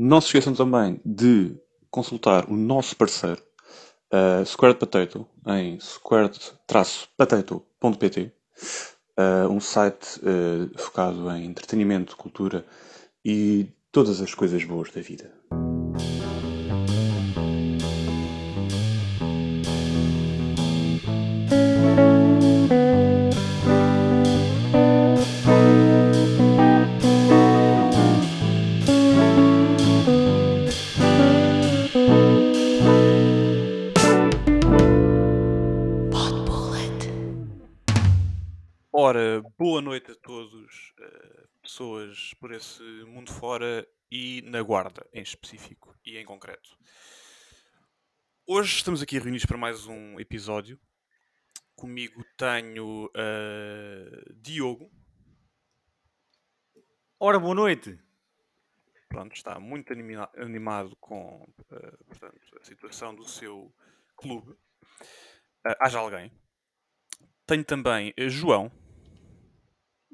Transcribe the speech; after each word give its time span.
Não 0.00 0.20
se 0.20 0.28
esqueçam 0.28 0.54
também 0.54 1.00
de 1.04 1.56
consultar 1.90 2.48
o 2.48 2.56
nosso 2.56 2.94
parceiro, 2.94 3.42
uh, 4.12 4.46
Squared 4.46 4.78
Potato, 4.78 5.26
em 5.44 5.80
squared-potato.pt, 5.80 8.32
uh, 9.18 9.48
um 9.50 9.58
site 9.58 10.20
uh, 10.20 10.70
focado 10.78 11.28
em 11.32 11.46
entretenimento, 11.46 12.16
cultura 12.16 12.64
e 13.24 13.66
todas 13.90 14.20
as 14.20 14.32
coisas 14.34 14.62
boas 14.62 14.92
da 14.92 15.00
vida. 15.00 15.32
Boa 39.78 39.90
noite 39.90 40.10
a 40.10 40.14
todos, 40.16 40.92
uh, 40.98 41.48
pessoas 41.62 42.34
por 42.40 42.50
esse 42.50 42.82
mundo 43.04 43.32
fora 43.32 43.86
e 44.10 44.42
na 44.42 44.60
Guarda, 44.60 45.08
em 45.12 45.22
específico 45.22 45.96
e 46.04 46.18
em 46.18 46.24
concreto. 46.24 46.76
Hoje 48.44 48.74
estamos 48.74 49.00
aqui 49.00 49.20
reunidos 49.20 49.46
para 49.46 49.56
mais 49.56 49.86
um 49.86 50.18
episódio. 50.18 50.80
Comigo 51.76 52.24
tenho 52.36 53.06
uh, 53.06 54.34
Diogo. 54.34 54.90
Ora, 57.20 57.38
boa 57.38 57.54
noite. 57.54 57.96
Pronto, 59.08 59.36
está 59.36 59.60
muito 59.60 59.92
anima 59.92 60.28
animado 60.36 60.96
com 60.96 61.44
uh, 61.44 62.04
portanto, 62.04 62.40
a 62.60 62.64
situação 62.64 63.14
do 63.14 63.28
seu 63.28 63.72
clube. 64.16 64.50
Uh, 64.50 65.76
haja 65.78 66.00
alguém. 66.00 66.32
Tenho 67.46 67.64
também 67.64 68.12
João. 68.28 68.72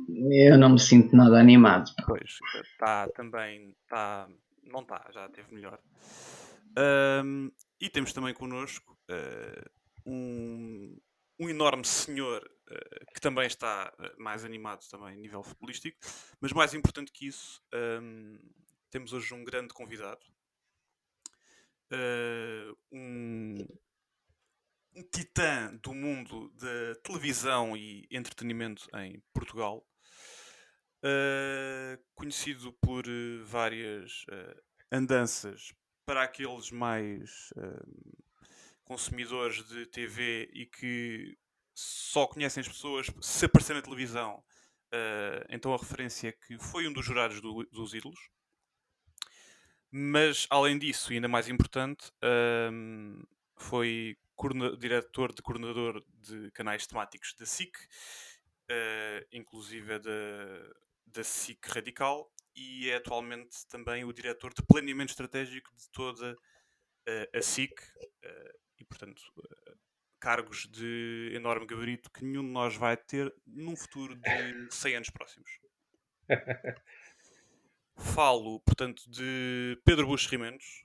Eu 0.08 0.58
não 0.58 0.70
me 0.70 0.80
sinto 0.80 1.14
nada 1.14 1.38
animado. 1.38 1.90
Pois, 2.06 2.38
está 2.72 3.08
também. 3.08 3.74
Tá, 3.88 4.28
não 4.62 4.80
está, 4.80 5.08
já 5.12 5.28
teve 5.28 5.54
melhor. 5.54 5.78
Um, 6.76 7.50
e 7.80 7.88
temos 7.88 8.12
também 8.12 8.34
connosco 8.34 8.98
uh, 9.10 9.70
um, 10.04 10.98
um 11.38 11.48
enorme 11.48 11.84
senhor 11.84 12.42
uh, 12.42 13.14
que 13.14 13.20
também 13.20 13.46
está 13.46 13.92
uh, 13.98 14.22
mais 14.22 14.44
animado 14.44 14.84
também 14.90 15.14
a 15.14 15.16
nível 15.16 15.42
futebolístico, 15.42 15.96
mas 16.40 16.52
mais 16.52 16.74
importante 16.74 17.12
que 17.12 17.28
isso, 17.28 17.62
um, 18.02 18.38
temos 18.90 19.12
hoje 19.12 19.32
um 19.34 19.44
grande 19.44 19.72
convidado. 19.72 20.24
um, 22.92 23.54
um 23.60 23.66
titã 25.02 25.74
do 25.82 25.92
mundo 25.92 26.50
da 26.50 26.94
televisão 27.02 27.76
e 27.76 28.06
entretenimento 28.10 28.86
em 28.96 29.20
Portugal, 29.32 29.84
uh, 31.04 32.02
conhecido 32.14 32.72
por 32.74 33.06
uh, 33.06 33.44
várias 33.44 34.24
uh, 34.24 34.62
andanças 34.92 35.74
para 36.06 36.22
aqueles 36.22 36.70
mais 36.70 37.50
consumidores 38.84 39.66
de 39.66 39.86
TV 39.86 40.50
e 40.52 40.66
que 40.66 41.34
só 41.74 42.26
conhecem 42.26 42.60
as 42.60 42.68
pessoas 42.68 43.06
se 43.22 43.46
aparecer 43.46 43.72
na 43.72 43.80
televisão. 43.80 44.44
então 45.48 45.72
a 45.72 45.78
referência 45.78 46.28
é 46.28 46.32
que 46.32 46.58
foi 46.58 46.86
um 46.86 46.92
dos 46.92 47.06
jurados 47.06 47.40
do, 47.40 47.64
dos 47.72 47.94
ídolos. 47.94 48.20
Mas, 49.90 50.46
além 50.50 50.78
disso, 50.78 51.10
e 51.10 51.16
ainda 51.16 51.26
mais 51.26 51.48
importante, 51.48 52.12
foi 53.56 54.14
diretor 54.76 55.32
de 55.34 55.42
coordenador 55.42 56.04
de 56.20 56.50
canais 56.52 56.86
temáticos 56.86 57.34
da 57.38 57.46
SIC, 57.46 57.76
uh, 57.76 59.26
inclusive 59.32 59.98
da, 59.98 60.74
da 61.06 61.24
SIC 61.24 61.66
Radical, 61.66 62.30
e 62.54 62.90
é 62.90 62.96
atualmente 62.96 63.66
também 63.68 64.04
o 64.04 64.12
diretor 64.12 64.52
de 64.54 64.62
planeamento 64.62 65.10
estratégico 65.10 65.74
de 65.76 65.90
toda 65.90 66.32
uh, 66.32 67.36
a 67.36 67.42
SIC, 67.42 67.72
uh, 67.80 68.58
e 68.78 68.84
portanto 68.84 69.22
cargos 70.24 70.66
de 70.70 71.32
enorme 71.34 71.66
gabarito 71.66 72.10
que 72.10 72.24
nenhum 72.24 72.42
de 72.42 72.48
nós 72.48 72.74
vai 72.74 72.96
ter 72.96 73.30
num 73.46 73.76
futuro 73.76 74.14
de 74.16 74.22
100 74.74 74.96
anos 74.96 75.10
próximos. 75.10 75.50
Falo, 77.96 78.58
portanto, 78.60 79.02
de 79.08 79.78
Pedro 79.84 80.06
Rimentos, 80.26 80.83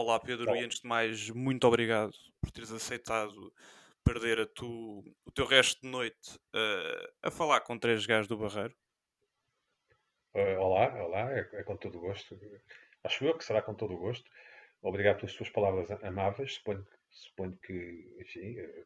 Olá 0.00 0.20
Pedro, 0.20 0.54
e 0.54 0.60
antes 0.60 0.78
de 0.78 0.86
mais, 0.86 1.28
muito 1.28 1.66
obrigado 1.66 2.12
por 2.40 2.52
teres 2.52 2.70
aceitado 2.70 3.52
perder 4.04 4.38
a 4.38 4.46
tu, 4.46 5.02
o 5.26 5.32
teu 5.34 5.44
resto 5.44 5.80
de 5.80 5.88
noite 5.88 6.36
uh, 6.54 7.12
a 7.20 7.32
falar 7.32 7.62
com 7.62 7.76
três 7.76 8.06
gajos 8.06 8.28
do 8.28 8.38
Barreiro. 8.38 8.72
Uh, 10.36 10.56
olá, 10.60 11.02
olá, 11.02 11.32
é, 11.32 11.48
é, 11.52 11.64
com 11.64 11.76
todo 11.76 11.98
o 11.98 12.00
gosto. 12.00 12.38
Acho 13.02 13.24
eu 13.24 13.36
que 13.36 13.44
será 13.44 13.60
com 13.60 13.74
todo 13.74 13.92
o 13.92 13.98
gosto. 13.98 14.30
Obrigado 14.82 15.16
pelas 15.16 15.34
tuas 15.34 15.50
palavras 15.50 15.90
amáveis. 16.04 16.54
Suponho, 16.54 16.86
suponho 17.10 17.58
que, 17.60 18.16
enfim, 18.20 18.56
eh, 18.56 18.84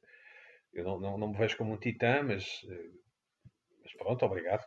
eu 0.73 0.85
não, 0.85 0.99
não, 0.99 1.19
não, 1.19 1.29
me 1.29 1.37
vejo 1.37 1.59
como 1.59 1.75
um 1.75 1.79
titã, 1.79 2.23
mas, 2.23 2.67
mas 3.83 3.93
pronto, 3.99 4.25
obrigado. 4.25 4.65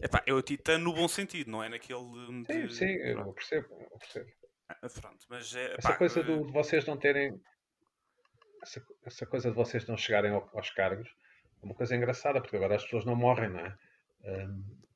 Epá, 0.00 0.22
é 0.24 0.32
o 0.32 0.40
titã 0.42 0.78
no 0.78 0.94
bom 0.94 1.08
sentido, 1.08 1.50
não 1.50 1.60
é 1.60 1.68
naquele. 1.68 2.44
De... 2.44 2.52
Sim, 2.52 2.68
sim, 2.68 2.92
eu 2.92 3.32
percebo, 3.32 3.66
eu 3.80 3.98
percebo. 3.98 4.37
Ah, 4.68 4.88
pronto, 5.00 5.26
mas 5.28 5.54
é, 5.54 5.74
essa 5.78 5.88
pá, 5.88 5.96
coisa 5.96 6.22
do, 6.22 6.46
de 6.46 6.52
vocês 6.52 6.84
não 6.86 6.96
terem. 6.96 7.40
Essa, 8.62 8.84
essa, 9.04 9.26
coisa 9.26 9.50
de 9.50 9.56
vocês 9.56 9.86
não 9.86 9.96
chegarem 9.96 10.30
ao, 10.32 10.48
aos 10.52 10.70
cargos 10.70 11.08
é 11.62 11.64
uma 11.64 11.74
coisa 11.74 11.96
engraçada, 11.96 12.40
porque 12.40 12.56
agora 12.56 12.76
as 12.76 12.84
pessoas 12.84 13.04
não 13.04 13.16
morrem, 13.16 13.50
não 13.50 13.60
é? 13.60 13.76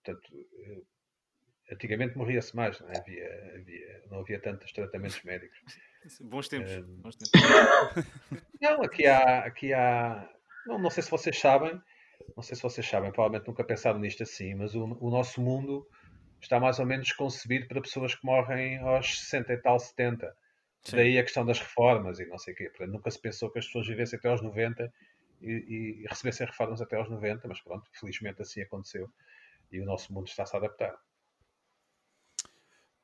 Portanto, 0.05 0.29
eh, 0.35 0.83
antigamente 1.73 2.19
morria-se 2.19 2.55
mais, 2.55 2.79
não, 2.81 2.89
é? 2.89 2.99
havia, 2.99 3.55
havia, 3.57 4.03
não 4.11 4.21
havia 4.21 4.41
tantos 4.41 4.73
tratamentos 4.73 5.23
médicos. 5.25 5.59
Bons 6.21 6.49
tempos. 6.49 6.77
Bons 6.79 7.17
tempos. 7.17 7.41
não, 8.61 8.83
aqui 8.83 9.07
há. 9.07 9.39
Aqui 9.45 9.73
há 9.73 10.29
não, 10.67 10.79
não 10.79 10.91
sei 10.91 11.03
se 11.03 11.11
vocês 11.11 11.39
sabem, 11.39 11.81
não 12.37 12.43
sei 12.43 12.57
se 12.57 12.63
vocês 12.63 12.87
sabem, 12.87 13.11
provavelmente 13.11 13.49
nunca 13.49 13.65
pensaram 13.65 13.99
nisto 13.99 14.23
assim, 14.23 14.55
mas 14.55 14.75
o, 14.75 14.85
o 15.01 15.11
nosso 15.11 15.41
mundo 15.41 15.87
está 16.47 16.61
mais 16.61 16.79
ou 16.79 16.87
menos 16.87 17.13
concebido 17.13 17.69
para 17.69 17.81
pessoas 17.81 18.15
que 18.15 18.25
morrem 18.25 18.79
aos 18.79 19.21
60 19.21 19.53
e 19.53 19.57
tal, 19.59 19.79
70. 19.79 20.35
Sim. 20.83 20.97
Daí 20.97 21.19
a 21.19 21.23
questão 21.23 21.47
das 21.47 21.61
reformas 21.61 22.19
e 22.19 22.27
não 22.27 22.39
sei 22.39 22.55
o 22.55 22.57
quê. 22.57 22.69
Portanto, 22.69 22.91
nunca 22.91 23.11
se 23.11 23.21
pensou 23.21 23.51
que 23.51 23.59
as 23.59 23.67
pessoas 23.67 23.87
vivessem 23.87 24.19
até 24.19 24.29
aos 24.29 24.43
90 24.43 24.93
e, 25.41 26.03
e 26.03 26.07
recebessem 26.09 26.47
reformas 26.47 26.81
até 26.81 26.97
aos 26.97 27.09
90, 27.09 27.47
mas 27.47 27.61
pronto, 27.61 27.89
felizmente 27.93 28.43
assim 28.43 28.63
aconteceu 28.63 29.09
e 29.71 29.81
o 29.81 29.85
nosso 29.85 30.13
mundo 30.13 30.27
está-se 30.27 30.55
a 30.55 30.59
adaptar. 30.59 30.95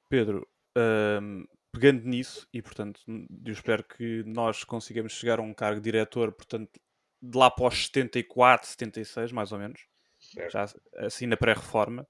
Pedro, 0.09 0.47
hum, 0.77 1.47
pegando 1.73 2.07
nisso, 2.07 2.49
e 2.53 2.61
portanto, 2.63 3.01
eu 3.07 3.53
espero 3.53 3.85
que 3.85 4.23
nós 4.27 4.65
consigamos 4.65 5.13
chegar 5.13 5.39
a 5.39 5.43
um 5.43 5.55
cargo 5.55 5.81
de 5.81 5.91
diretor, 5.91 6.33
portanto, 6.33 6.81
de 7.21 7.37
lá 7.37 7.51
para 7.51 7.67
os 7.67 7.87
74, 7.87 8.69
76, 8.69 9.33
mais 9.33 9.53
ou 9.53 9.59
menos, 9.59 9.87
certo. 10.19 10.53
já 10.53 10.67
assim 10.97 11.27
na 11.27 11.37
pré-reforma. 11.37 12.07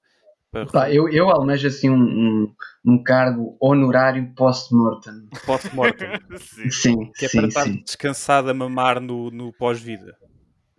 Tá, 0.71 0.91
eu, 0.91 1.07
eu 1.09 1.29
almejo 1.29 1.67
assim 1.67 1.89
um, 1.89 2.01
um, 2.01 2.55
um 2.85 3.03
cargo 3.03 3.55
honorário 3.61 4.33
post-mortem. 4.35 5.29
Post-mortem. 5.45 6.09
sim. 6.37 6.71
sim. 6.71 7.11
Que 7.11 7.25
é 7.25 7.27
sim, 7.27 7.37
para 7.37 7.47
estar 7.47 7.63
sim. 7.65 7.83
descansado 7.83 8.49
a 8.49 8.53
mamar 8.53 8.99
no, 8.99 9.29
no 9.29 9.53
pós-vida. 9.53 10.17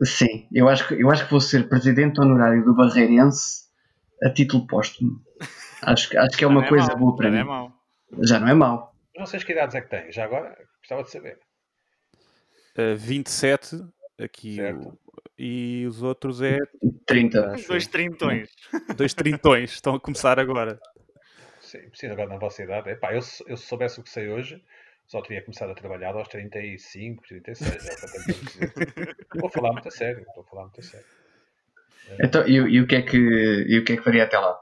Sim, 0.03 0.49
eu 0.53 0.69
acho, 0.69 0.89
que, 0.89 0.95
eu 0.95 1.11
acho 1.11 1.25
que 1.25 1.31
vou 1.31 1.41
ser 1.41 1.69
presidente 1.69 2.21
honorário 2.21 2.65
do 2.65 2.75
Barreirense 2.75 3.69
a 4.23 4.31
título 4.31 4.67
póstumo. 4.67 5.21
Acho, 5.83 6.19
acho 6.19 6.37
que 6.37 6.45
é 6.45 6.47
uma 6.47 6.65
é 6.65 6.69
coisa 6.69 6.95
boa 6.97 7.15
para 7.15 7.31
já 7.31 7.39
mim. 7.39 7.45
Não 7.45 7.55
é 7.55 7.59
mau. 7.59 7.73
Já 8.23 8.41
não 8.41 8.49
é 8.49 8.55
mau. 8.55 8.95
Não 9.17 9.27
sei 9.27 9.41
que 9.41 9.53
idades 9.53 9.75
é 9.75 9.81
que 9.83 9.91
tem, 9.91 10.11
já 10.11 10.25
agora 10.25 10.57
gostava 10.79 11.03
de 11.03 11.11
saber. 11.11 11.39
Uh, 12.77 12.97
27, 12.97 13.85
aqui 14.19 14.59
o, 14.73 14.99
e 15.41 15.87
os 15.87 16.03
outros 16.03 16.43
é 16.43 16.59
30. 17.07 17.57
Dois 17.67 17.87
trintões. 17.87 18.51
Dois 18.95 19.15
trintões, 19.15 19.73
estão 19.73 19.95
a 19.95 20.01
começar 20.01 20.39
agora. 20.39 20.79
Sim, 21.63 21.89
preciso 21.89 22.13
agora 22.13 22.29
na 22.29 22.37
vossa 22.37 22.63
idade. 22.63 22.91
Epá, 22.91 23.15
eu, 23.15 23.21
eu 23.47 23.57
se 23.57 23.67
soubesse 23.67 23.99
o 23.99 24.03
que 24.03 24.11
sei 24.11 24.29
hoje, 24.29 24.63
só 25.07 25.23
teria 25.23 25.41
começado 25.43 25.71
a 25.71 25.75
trabalhar 25.75 26.15
aos 26.15 26.29
35, 26.29 27.23
36. 27.27 27.87
É 27.87 29.41
vou 29.41 29.49
falar 29.49 29.73
muito 29.73 29.89
a 29.89 29.91
sério. 29.91 30.27
Estou 30.29 30.43
a 30.43 30.47
falar 30.47 30.63
muito 30.65 30.81
a 30.81 30.83
sério. 30.83 31.07
Então, 32.23 32.47
e, 32.47 32.57
e, 32.57 32.81
o 32.81 32.87
que 32.87 32.97
é 32.97 33.03
que, 33.03 33.17
e 33.17 33.79
o 33.79 33.85
que 33.85 33.95
é 33.95 33.97
que 33.97 34.03
faria 34.03 34.25
até 34.25 34.39
lá? 34.39 34.61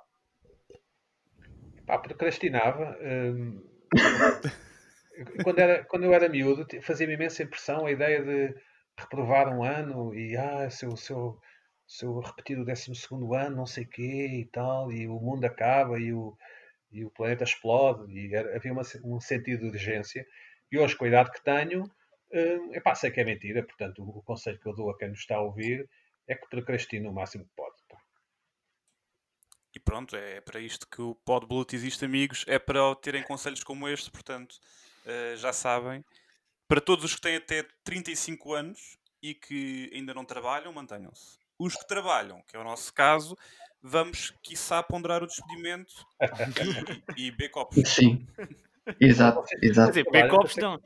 Pá, 1.87 1.99
procrastinava. 1.99 2.97
Hum, 3.03 3.65
quando, 5.43 5.59
era, 5.59 5.85
quando 5.85 6.05
eu 6.05 6.15
era 6.15 6.29
miúdo, 6.29 6.67
fazia-me 6.83 7.15
imensa 7.15 7.43
impressão 7.43 7.87
a 7.87 7.91
ideia 7.91 8.23
de 8.23 8.68
reprovar 8.99 9.49
um 9.49 9.63
ano 9.63 10.15
e 10.15 10.37
ah, 10.37 10.69
se 10.71 10.85
eu, 10.85 10.97
se 10.97 11.13
eu, 11.13 11.41
se 11.87 12.05
eu 12.05 12.19
repetir 12.21 12.59
o 12.59 12.65
12 12.65 12.93
ano, 13.37 13.57
não 13.57 13.67
sei 13.67 13.85
quê 13.85 14.27
e 14.41 14.45
tal, 14.47 14.93
e 14.93 15.07
o 15.07 15.19
mundo 15.21 15.45
acaba 15.45 15.99
e 15.99 16.13
o, 16.13 16.37
e 16.91 17.05
o 17.05 17.11
planeta 17.11 17.45
explode 17.45 18.13
e 18.13 18.35
era, 18.35 18.57
havia 18.57 18.73
uma, 18.73 18.83
um 19.05 19.21
sentido 19.21 19.61
de 19.61 19.69
urgência. 19.69 20.27
E 20.71 20.79
hoje, 20.79 20.97
com 20.97 21.05
a 21.05 21.09
idade 21.09 21.33
que 21.33 21.43
tenho, 21.43 21.85
uh, 21.85 22.75
epá, 22.75 22.95
sei 22.95 23.11
que 23.11 23.21
é 23.21 23.25
mentira, 23.25 23.63
portanto, 23.63 24.03
o, 24.03 24.19
o 24.19 24.23
conselho 24.23 24.59
que 24.59 24.69
eu 24.69 24.75
dou 24.75 24.91
a 24.91 24.99
quem 24.99 25.09
nos 25.09 25.21
está 25.21 25.37
a 25.37 25.43
ouvir 25.43 25.89
é 26.27 26.35
que 26.35 26.49
procrastine 26.49 27.09
o 27.09 27.13
máximo 27.13 27.45
que 27.45 27.53
pode. 27.57 27.79
E 29.75 29.81
pronto, 29.81 30.17
é 30.17 30.41
para 30.41 30.59
isto 30.59 30.89
que 30.89 31.01
o 31.01 31.15
Podblut 31.15 31.75
existe, 31.75 32.05
amigos, 32.05 32.45
é 32.49 32.59
para 32.59 32.95
terem 32.97 33.23
conselhos 33.23 33.63
como 33.63 33.89
este, 33.89 34.11
portanto, 34.11 34.59
uh, 35.07 35.37
já 35.37 35.53
sabem. 35.53 36.05
Para 36.69 36.83
todos 36.83 37.03
os 37.03 37.15
que 37.15 37.23
têm 37.23 37.37
até 37.37 37.65
35 37.83 38.53
anos 38.53 38.99
e 39.23 39.35
que 39.35 39.91
ainda 39.95 40.13
não 40.13 40.25
trabalham, 40.25 40.71
mantenham-se. 40.71 41.39
Os 41.59 41.75
que 41.75 41.89
trabalham, 41.89 42.43
que 42.47 42.57
é 42.57 42.61
o 42.61 42.65
nosso 42.65 42.93
caso, 42.93 43.37
vamos, 43.83 44.35
quiçá, 44.43 44.83
ponderar 44.83 45.23
o 45.23 45.27
despedimento 45.27 45.95
e, 47.17 47.23
e, 47.23 47.29
e 47.29 47.31
beber 47.31 47.49
copos. 47.49 47.83
Sim, 47.89 48.27
exato, 49.01 49.43
exato. 49.63 49.93
Quer 49.93 50.03
dizer, 50.03 50.05
beber 50.05 50.29
copos 50.29 50.57
não. 50.57 50.81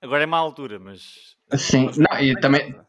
Agora 0.00 0.22
é 0.22 0.26
má 0.26 0.38
altura, 0.38 0.78
mas. 0.78 1.36
Sim, 1.56 1.90
não, 1.96 2.20
e 2.20 2.38
também, 2.40 2.80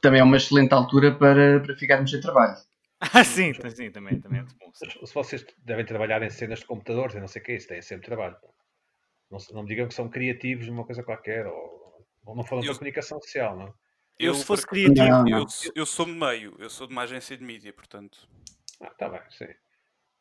também 0.00 0.20
é 0.20 0.24
uma 0.24 0.38
excelente 0.38 0.72
altura 0.72 1.14
para, 1.14 1.60
para 1.60 1.76
ficarmos 1.76 2.10
sem 2.10 2.20
trabalho. 2.20 2.56
Ah, 3.00 3.22
sim, 3.22 3.52
sim, 3.52 3.90
também, 3.90 4.18
também 4.20 4.40
é 4.40 4.42
bom. 4.42 4.72
Se 4.72 5.14
vocês 5.14 5.44
devem 5.58 5.84
trabalhar 5.84 6.22
em 6.22 6.30
cenas 6.30 6.60
de 6.60 6.64
computadores 6.64 7.14
e 7.14 7.20
não 7.20 7.28
sei 7.28 7.42
o 7.42 7.44
que 7.44 7.52
é 7.52 7.56
isso, 7.56 7.68
têm 7.68 7.82
sempre 7.82 8.06
trabalho. 8.06 8.36
Não, 9.30 9.38
não 9.52 9.62
me 9.62 9.68
digam 9.68 9.88
que 9.88 9.94
são 9.94 10.08
criativos 10.08 10.66
numa 10.68 10.84
coisa 10.84 11.02
qualquer, 11.02 11.46
ou, 11.46 12.06
ou 12.24 12.36
não 12.36 12.44
falam 12.44 12.64
eu, 12.64 12.72
da 12.72 12.78
comunicação 12.78 13.20
social, 13.20 13.56
não? 13.56 13.66
Eu, 14.18 14.28
eu 14.28 14.34
se 14.34 14.44
fosse 14.44 14.66
criativo, 14.66 15.08
não, 15.08 15.24
não. 15.24 15.38
Eu, 15.38 15.46
eu, 15.74 15.86
sou 15.86 16.06
de 16.06 16.12
meio, 16.12 16.54
eu 16.58 16.70
sou 16.70 16.86
de 16.86 16.92
uma 16.92 17.02
agência 17.02 17.36
de 17.36 17.44
mídia, 17.44 17.72
portanto. 17.72 18.28
Ah, 18.80 18.90
tá 18.90 19.08
bem, 19.08 19.20
sim. 19.30 19.46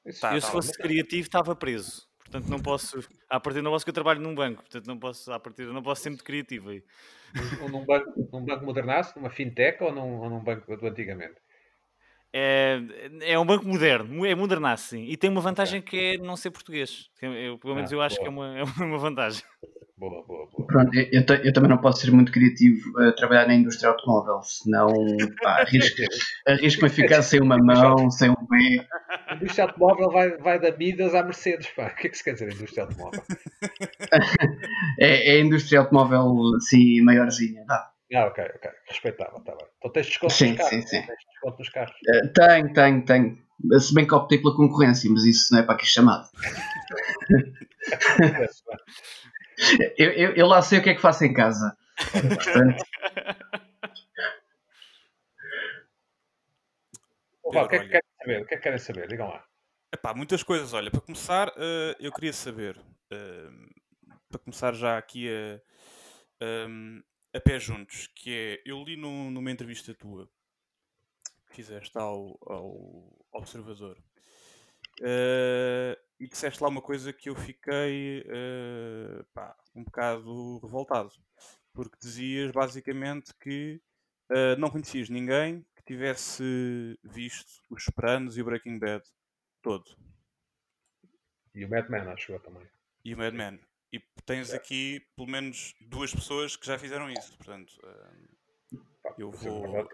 Isso, 0.06 0.22
tá, 0.22 0.34
eu 0.36 0.42
tá 0.42 0.48
se 0.48 0.52
fosse 0.52 0.72
bem. 0.78 0.88
criativo 0.88 1.22
estava 1.22 1.56
preso. 1.56 2.08
Portanto, 2.18 2.50
não 2.50 2.60
posso. 2.60 3.00
À 3.30 3.40
partida, 3.40 3.62
não 3.62 3.72
posso 3.72 3.86
que 3.86 3.90
eu 3.90 3.94
trabalho 3.94 4.20
num 4.20 4.34
banco. 4.34 4.64
Portanto, 4.64 4.88
não 4.88 4.98
posso. 4.98 5.32
À 5.32 5.40
partida, 5.40 5.72
não 5.72 5.84
posso 5.84 6.02
ser 6.02 6.10
muito 6.10 6.24
criativo 6.24 6.70
aí. 6.70 6.84
num, 7.70 7.86
banco, 7.86 8.30
num 8.32 8.44
banco 8.44 8.66
modernaço, 8.66 9.18
numa 9.18 9.30
fintech 9.30 9.84
ou 9.84 9.94
num, 9.94 10.20
ou 10.20 10.30
num 10.30 10.44
banco 10.44 10.76
do 10.76 10.88
antigamente? 10.88 11.36
É, 12.36 12.82
é 13.22 13.38
um 13.38 13.46
banco 13.46 13.68
moderno, 13.68 14.26
é 14.26 14.34
modernaço, 14.34 14.90
sim. 14.90 15.06
E 15.08 15.16
tem 15.16 15.30
uma 15.30 15.40
vantagem 15.40 15.82
que 15.82 16.16
é 16.16 16.18
não 16.18 16.36
ser 16.36 16.50
português. 16.50 17.10
Eu, 17.22 17.60
pelo 17.60 17.76
menos 17.76 17.92
ah, 17.92 17.96
eu 17.96 18.02
acho 18.02 18.16
boa. 18.16 18.24
que 18.24 18.28
é 18.28 18.32
uma, 18.32 18.58
é 18.82 18.84
uma 18.84 18.98
vantagem. 18.98 19.44
Boa, 19.96 20.26
boa, 20.26 20.50
boa. 20.52 20.68
Pronto, 20.68 20.94
eu, 20.96 21.24
eu, 21.44 21.54
também 21.54 21.70
não 21.70 21.78
posso 21.78 22.02
ser 22.02 22.12
muito 22.12 22.32
criativo 22.32 23.00
a 23.00 23.12
trabalhar 23.12 23.48
na 23.48 23.54
indústria 23.54 23.90
automóvel, 23.90 24.42
senão 24.42 24.90
arrisco-me 25.46 26.08
arrisco 26.48 26.86
a 26.86 26.90
ficar 26.90 27.22
sem 27.22 27.40
uma 27.40 27.58
mão, 27.58 28.10
sem 28.10 28.32
um 28.32 28.36
pé. 28.36 28.88
A 29.28 29.36
indústria 29.36 29.66
automóvel 29.66 30.12
vai, 30.12 30.38
vai 30.38 30.60
da 30.60 30.76
Midas 30.76 31.14
à 31.14 31.24
Mercedes, 31.24 31.68
pá. 31.68 31.86
O 31.86 31.96
que 31.96 32.08
é 32.08 32.10
que 32.10 32.18
se 32.18 32.24
quer 32.24 32.34
dizer 32.34 32.52
indústria 32.52 32.84
automóvel? 32.84 33.22
é, 35.00 35.36
é 35.36 35.38
a 35.38 35.40
indústria 35.40 35.80
automóvel, 35.80 36.60
sim, 36.60 37.00
maiorzinha, 37.02 37.64
tá? 37.66 37.93
Ah, 38.14 38.28
ok, 38.28 38.44
ok. 38.56 38.70
Respeitável, 38.90 39.40
está 39.40 39.56
bem. 39.56 39.66
Então 39.78 39.92
tens 39.92 40.06
desconto 40.08 40.34
sim, 40.34 40.50
nos 40.50 40.58
carros? 40.58 40.70
Sim, 40.70 40.82
sim. 40.82 41.02
Tens 41.02 41.20
desconto 41.32 41.60
nos 41.60 41.70
carros? 41.70 41.96
Uh, 42.08 42.34
tenho, 42.34 42.74
tenho, 42.74 43.06
tenho. 43.06 43.42
Se 43.80 43.94
bem 43.94 44.06
que 44.06 44.14
optei 44.14 44.40
pela 44.40 44.54
concorrência, 44.56 45.10
mas 45.10 45.24
isso 45.24 45.54
não 45.54 45.62
é 45.62 45.64
para 45.64 45.76
aqui 45.76 45.86
chamado. 45.86 46.28
eu, 49.98 50.12
eu, 50.12 50.34
eu, 50.34 50.48
lá 50.48 50.62
sei 50.62 50.80
o 50.80 50.84
que 50.84 50.90
é 50.92 50.96
que 50.96 51.02
faço 51.02 51.24
em 51.24 51.34
casa. 51.34 51.78
Portanto... 52.12 52.84
o 57.44 57.68
que 57.68 57.76
é 57.76 57.80
que 57.80 57.88
querem 57.88 58.10
saber? 58.20 58.42
O 58.42 58.46
que 58.46 58.54
é 58.54 58.58
que 58.58 58.64
querem 58.64 58.80
saber? 58.80 59.08
Digam 59.08 59.30
lá. 59.30 59.46
Epá, 59.94 60.14
muitas 60.14 60.44
coisas. 60.44 60.74
Olha, 60.74 60.92
para 60.92 61.02
começar, 61.02 61.48
uh, 61.50 61.96
eu 62.00 62.12
queria 62.12 62.34
saber, 62.34 62.78
uh, 62.78 63.70
para 64.30 64.40
começar 64.40 64.74
já 64.74 64.98
aqui 64.98 65.30
a, 65.30 65.62
um, 66.68 67.02
a 67.34 67.40
pé 67.40 67.60
juntos, 67.60 68.08
que 68.16 68.32
é, 68.32 68.62
eu 68.66 68.84
li 68.84 68.96
num, 68.96 69.32
numa 69.32 69.52
entrevista 69.52 69.94
tua, 69.94 70.30
que 71.48 71.56
fizeste 71.56 71.98
ao, 71.98 72.38
ao 72.46 73.28
Observador, 73.32 73.98
uh, 75.02 75.98
e 76.20 76.28
disseste 76.28 76.62
lá 76.62 76.70
uma 76.70 76.82
coisa 76.82 77.12
que 77.12 77.30
eu 77.30 77.36
fiquei 77.36 78.22
uh, 78.22 79.24
pá, 79.34 79.56
um 79.76 79.84
bocado 79.84 80.60
revoltado, 80.60 81.12
porque 81.74 81.98
dizias 82.00 82.52
basicamente 82.52 83.34
que 83.42 83.82
uh, 84.32 84.60
não 84.60 84.70
conhecias 84.70 85.10
ninguém 85.10 85.66
que 85.76 85.84
tivesse 85.84 86.98
visto 87.04 87.64
Os 87.70 87.84
Sopranos 87.84 88.38
e 88.38 88.42
o 88.42 88.46
Breaking 88.46 88.78
Bad 88.78 89.04
todo. 89.62 89.98
E 91.56 91.66
o 91.66 91.70
Mad 91.70 91.90
Men, 91.90 92.02
acho 92.08 92.32
eu 92.32 92.40
também. 92.40 92.68
E 93.04 93.14
o 93.14 93.18
Mad 93.18 93.34
Men. 93.34 93.60
E 93.94 94.02
tens 94.26 94.52
é. 94.52 94.56
aqui 94.56 95.06
pelo 95.16 95.30
menos 95.30 95.76
duas 95.80 96.12
pessoas 96.12 96.56
que 96.56 96.66
já 96.66 96.80
fizeram 96.80 97.08
isso. 97.12 97.38
Portanto, 97.38 97.72
uh, 97.84 98.80
eu 99.20 99.30
é 99.30 99.38
vou. 99.38 99.88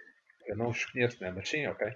Eu 0.48 0.56
não 0.56 0.70
os 0.70 0.86
conheço, 0.86 1.22
né? 1.22 1.32
mas 1.32 1.50
sim, 1.50 1.68
ok. 1.68 1.92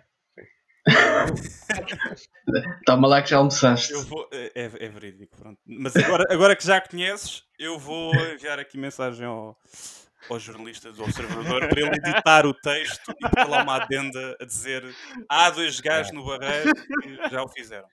Toma 2.86 3.08
lá 3.08 3.22
que 3.22 3.30
já 3.30 3.38
almoçaste. 3.38 3.94
Eu 3.94 4.04
vou, 4.04 4.28
é, 4.34 4.52
é, 4.54 4.66
é 4.66 4.90
verídico, 4.90 5.38
pronto. 5.38 5.58
Mas 5.66 5.96
agora, 5.96 6.26
agora 6.30 6.58
que 6.58 6.66
já 6.66 6.82
conheces, 6.82 7.44
eu 7.58 7.80
vou 7.80 8.14
enviar 8.16 8.60
aqui 8.60 8.78
mensagem 8.78 9.26
ao, 9.26 9.58
ao 10.30 10.40
jornalista 10.40 10.92
do 10.92 11.04
Observador 11.04 11.70
para 11.70 11.80
ele 11.80 11.96
editar 11.96 12.46
o 12.46 12.54
texto 12.54 13.12
e 13.12 13.30
pôr 13.30 13.50
lá 13.50 13.64
uma 13.64 13.82
adenda 13.82 14.36
a 14.42 14.46
dizer 14.46 14.84
há 15.30 15.50
dois 15.50 15.80
gajos 15.80 16.12
no 16.12 16.26
barreiro 16.26 16.74
que 17.02 17.30
já 17.30 17.42
o 17.42 17.48
fizeram. 17.48 17.88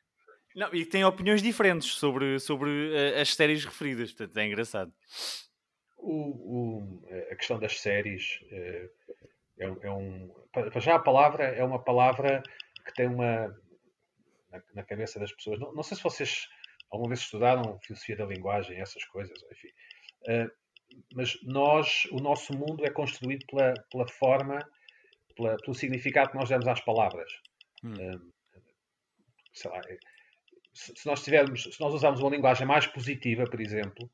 Não, 0.55 0.75
e 0.75 0.85
tem 0.85 1.05
opiniões 1.05 1.43
diferentes 1.43 1.95
sobre, 1.95 2.39
sobre 2.41 2.71
uh, 2.71 3.21
as 3.21 3.35
séries 3.35 3.65
referidas, 3.65 4.13
portanto 4.13 4.37
é 4.37 4.47
engraçado. 4.47 4.93
O, 5.97 6.13
o, 6.13 7.03
a 7.31 7.37
questão 7.37 7.59
das 7.59 7.81
séries 7.81 8.41
uh, 8.51 8.91
é, 9.61 9.67
é, 9.83 9.91
um. 9.91 10.29
Para 10.53 10.81
já 10.81 10.97
a 10.97 10.99
palavra 10.99 11.45
é 11.45 11.63
uma 11.63 11.83
palavra 11.83 12.43
que 12.85 12.95
tem 12.95 13.07
uma. 13.07 13.49
na, 14.51 14.63
na 14.75 14.83
cabeça 14.83 15.21
das 15.21 15.33
pessoas. 15.33 15.61
Não, 15.61 15.73
não, 15.73 15.83
sei 15.83 15.97
se 15.97 16.03
vocês 16.03 16.49
alguma 16.91 17.11
vez 17.11 17.21
estudaram 17.21 17.79
filosofia 17.81 18.17
da 18.17 18.27
linguagem, 18.27 18.81
essas 18.81 19.05
coisas, 19.05 19.39
enfim. 19.53 19.69
Uh, 20.23 20.51
mas 21.15 21.39
nós, 21.45 22.07
o 22.11 22.17
nosso 22.17 22.53
mundo 22.57 22.85
é 22.85 22.91
construído 22.91 23.47
pela, 23.47 23.75
pela 23.91 24.09
forma, 24.09 24.59
pela, 25.37 25.57
pelo 25.59 25.75
significado 25.75 26.31
que 26.31 26.37
nós 26.37 26.49
damos 26.49 26.67
às 26.67 26.81
palavras. 26.81 27.31
Hum. 27.85 27.95
sei 29.55 29.71
lá, 29.71 29.81
se 30.73 31.07
nós 31.07 31.23
tivermos, 31.23 31.65
se 31.65 31.81
nós 31.81 31.95
usarmos 31.95 32.21
uma 32.21 32.31
linguagem 32.31 32.67
mais 32.67 32.87
positiva, 32.87 33.45
por 33.45 33.61
exemplo, 33.61 34.11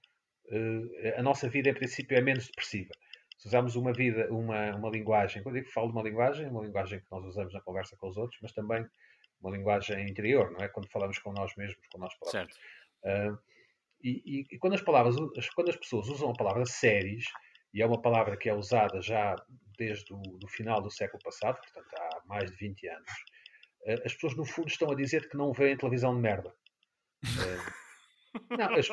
eh, 0.50 1.14
a 1.18 1.22
nossa 1.22 1.48
vida, 1.48 1.68
em 1.70 1.74
princípio, 1.74 2.16
é 2.16 2.20
menos 2.20 2.46
depressiva. 2.46 2.92
Se 3.38 3.48
usarmos 3.48 3.76
uma 3.76 3.92
vida, 3.92 4.32
uma, 4.32 4.74
uma 4.76 4.90
linguagem, 4.90 5.42
quando 5.42 5.56
eu 5.56 5.62
digo 5.62 5.72
falo 5.72 5.88
de 5.88 5.92
uma 5.92 6.02
linguagem, 6.02 6.46
é 6.46 6.50
uma 6.50 6.64
linguagem 6.64 7.00
que 7.00 7.06
nós 7.10 7.24
usamos 7.24 7.52
na 7.52 7.60
conversa 7.60 7.96
com 7.96 8.08
os 8.08 8.16
outros, 8.16 8.38
mas 8.40 8.52
também 8.52 8.86
uma 9.40 9.54
linguagem 9.54 10.08
interior, 10.08 10.50
não 10.50 10.64
é? 10.64 10.68
Quando 10.68 10.90
falamos 10.90 11.18
com 11.18 11.32
nós 11.32 11.54
mesmos, 11.56 11.86
com 11.92 11.98
nós 11.98 12.14
próprios. 12.18 12.56
Certo. 13.02 13.34
Uh, 13.34 13.38
e, 14.02 14.46
e, 14.50 14.58
quando 14.58 14.74
as 14.74 14.82
palavras, 14.82 15.16
quando 15.54 15.68
as 15.68 15.76
pessoas 15.76 16.08
usam 16.08 16.30
a 16.30 16.34
palavra 16.34 16.64
séries, 16.64 17.24
e 17.74 17.82
é 17.82 17.86
uma 17.86 18.00
palavra 18.00 18.36
que 18.36 18.48
é 18.48 18.54
usada 18.54 19.02
já 19.02 19.36
desde 19.76 20.12
o 20.14 20.20
do 20.38 20.48
final 20.48 20.80
do 20.80 20.90
século 20.90 21.22
passado, 21.22 21.58
portanto 21.60 21.94
há 21.94 22.22
mais 22.26 22.50
de 22.50 22.56
20 22.56 22.88
anos, 22.88 23.10
as 23.86 24.14
pessoas 24.14 24.36
no 24.36 24.44
fundo 24.44 24.68
estão 24.68 24.90
a 24.90 24.94
dizer 24.94 25.28
que 25.28 25.36
não 25.36 25.52
veem 25.52 25.76
televisão 25.76 26.14
de 26.14 26.20
merda. 26.20 26.52
Eh, 27.24 28.56
não, 28.56 28.74
as... 28.74 28.88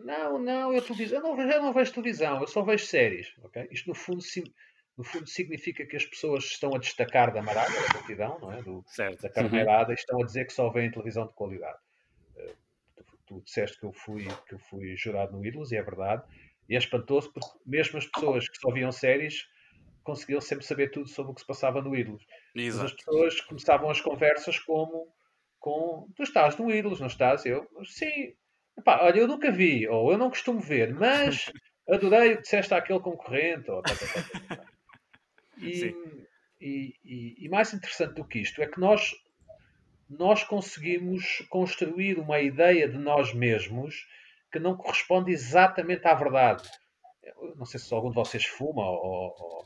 não, 0.00 0.38
não, 0.38 0.72
eu, 0.72 0.82
televisão, 0.82 1.18
eu, 1.18 1.22
não 1.22 1.36
vejo, 1.36 1.50
eu 1.50 1.62
não 1.62 1.72
vejo 1.72 1.92
televisão, 1.92 2.40
eu 2.40 2.46
só 2.46 2.62
vejo 2.62 2.86
séries. 2.86 3.32
Okay? 3.44 3.68
Isto 3.70 3.88
no 3.88 3.94
fundo, 3.94 4.22
no 4.96 5.04
fundo 5.04 5.26
significa 5.28 5.84
que 5.86 5.96
as 5.96 6.04
pessoas 6.04 6.44
estão 6.44 6.74
a 6.74 6.78
destacar 6.78 7.32
da 7.32 7.42
marada, 7.42 7.70
da 7.70 7.98
multidão, 7.98 8.38
não 8.40 8.52
é? 8.52 8.62
Do, 8.62 8.82
certo. 8.86 9.22
da 9.22 9.28
carneirada, 9.28 9.88
uhum. 9.88 9.92
e 9.92 9.94
estão 9.94 10.22
a 10.22 10.26
dizer 10.26 10.46
que 10.46 10.52
só 10.52 10.70
veem 10.70 10.90
televisão 10.90 11.26
de 11.26 11.34
qualidade. 11.34 11.78
Uh, 12.36 13.04
tu, 13.04 13.18
tu, 13.26 13.40
disseste 13.42 13.78
que 13.78 13.84
eu, 13.84 13.92
fui, 13.92 14.26
que 14.48 14.54
eu 14.54 14.58
fui 14.58 14.96
jurado 14.96 15.32
no 15.32 15.44
Ídolos, 15.44 15.70
e 15.72 15.76
é 15.76 15.82
verdade, 15.82 16.22
e 16.68 16.74
é 16.74 16.78
espantoso 16.78 17.32
porque 17.32 17.48
mesmo 17.66 17.98
as 17.98 18.06
pessoas 18.06 18.48
que 18.48 18.58
só 18.58 18.70
viam 18.70 18.92
séries 18.92 19.48
conseguiam 20.02 20.40
sempre 20.40 20.64
saber 20.64 20.90
tudo 20.90 21.08
sobre 21.08 21.32
o 21.32 21.34
que 21.34 21.40
se 21.40 21.46
passava 21.46 21.82
no 21.82 21.94
Ídolos. 21.96 22.24
Mas 22.54 22.78
as 22.80 22.92
pessoas 22.92 23.40
começavam 23.42 23.90
as 23.90 24.00
conversas 24.00 24.58
como 24.58 25.12
com 25.58 26.08
tu 26.16 26.22
estás 26.22 26.56
no 26.56 26.70
Ídolos, 26.70 27.00
não 27.00 27.06
estás? 27.06 27.44
Eu, 27.44 27.68
sim. 27.84 28.34
Epá, 28.78 29.02
olha, 29.02 29.20
eu 29.20 29.28
nunca 29.28 29.50
vi, 29.50 29.86
ou 29.86 30.10
eu 30.10 30.18
não 30.18 30.30
costumo 30.30 30.58
ver, 30.58 30.94
mas 30.94 31.52
adorei 31.88 32.32
o 32.32 32.36
que 32.36 32.42
disseste 32.42 32.72
àquele 32.72 33.00
concorrente. 33.00 33.70
Ou, 33.70 33.82
tá, 33.82 33.94
tá, 33.94 34.06
tá, 34.06 34.56
tá. 34.56 34.64
E, 35.62 35.94
e, 36.58 36.94
e, 37.04 37.44
e, 37.44 37.48
mais 37.50 37.74
interessante 37.74 38.14
do 38.14 38.24
que 38.24 38.38
isto 38.38 38.62
é 38.62 38.66
que 38.66 38.80
nós, 38.80 39.14
nós 40.08 40.42
conseguimos 40.42 41.44
construir 41.50 42.18
uma 42.18 42.40
ideia 42.40 42.88
de 42.88 42.96
nós 42.96 43.34
mesmos 43.34 44.06
que 44.50 44.58
não 44.58 44.74
corresponde 44.74 45.30
exatamente 45.30 46.06
à 46.06 46.14
verdade. 46.14 46.66
Eu 47.22 47.54
não 47.56 47.66
sei 47.66 47.78
se 47.78 47.92
algum 47.92 48.08
de 48.08 48.14
vocês 48.14 48.46
fuma 48.46 48.88
ou, 48.88 49.36
ou 49.38 49.64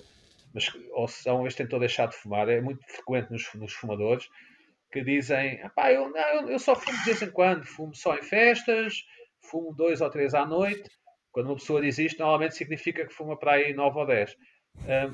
mas 0.55 0.73
ou 0.93 1.09
se 1.09 1.29
uma 1.29 1.43
vez 1.43 1.55
tentou 1.57 1.81
deixar 1.81 2.07
de 2.07 2.17
fumar, 2.17 2.49
é 2.49 2.61
muito 2.61 2.87
frequente 2.87 3.31
nos, 3.31 3.53
nos 3.55 3.73
fumadores 3.73 4.29
que 4.95 5.03
dizem: 5.03 5.61
eu, 5.91 6.09
não, 6.09 6.49
eu 6.49 6.59
só 6.61 6.77
fumo 6.77 6.97
de 6.99 7.05
vez 7.05 7.21
em 7.21 7.31
quando, 7.33 7.67
fumo 7.67 7.93
só 7.95 8.17
em 8.17 8.23
festas, 8.23 9.05
fumo 9.43 9.75
dois 9.75 10.01
ou 10.01 10.09
três 10.09 10.33
à 10.35 10.47
noite. 10.47 10.89
Quando 11.33 11.47
uma 11.47 11.57
pessoa 11.57 11.83
diz 11.83 11.99
isto, 11.99 12.21
normalmente 12.21 12.55
significa 12.55 13.05
que 13.05 13.13
fuma 13.13 13.37
para 13.37 13.55
aí 13.55 13.75
nove 13.75 13.99
ou 13.99 14.07
dez. 14.07 14.37
Um, 14.77 15.13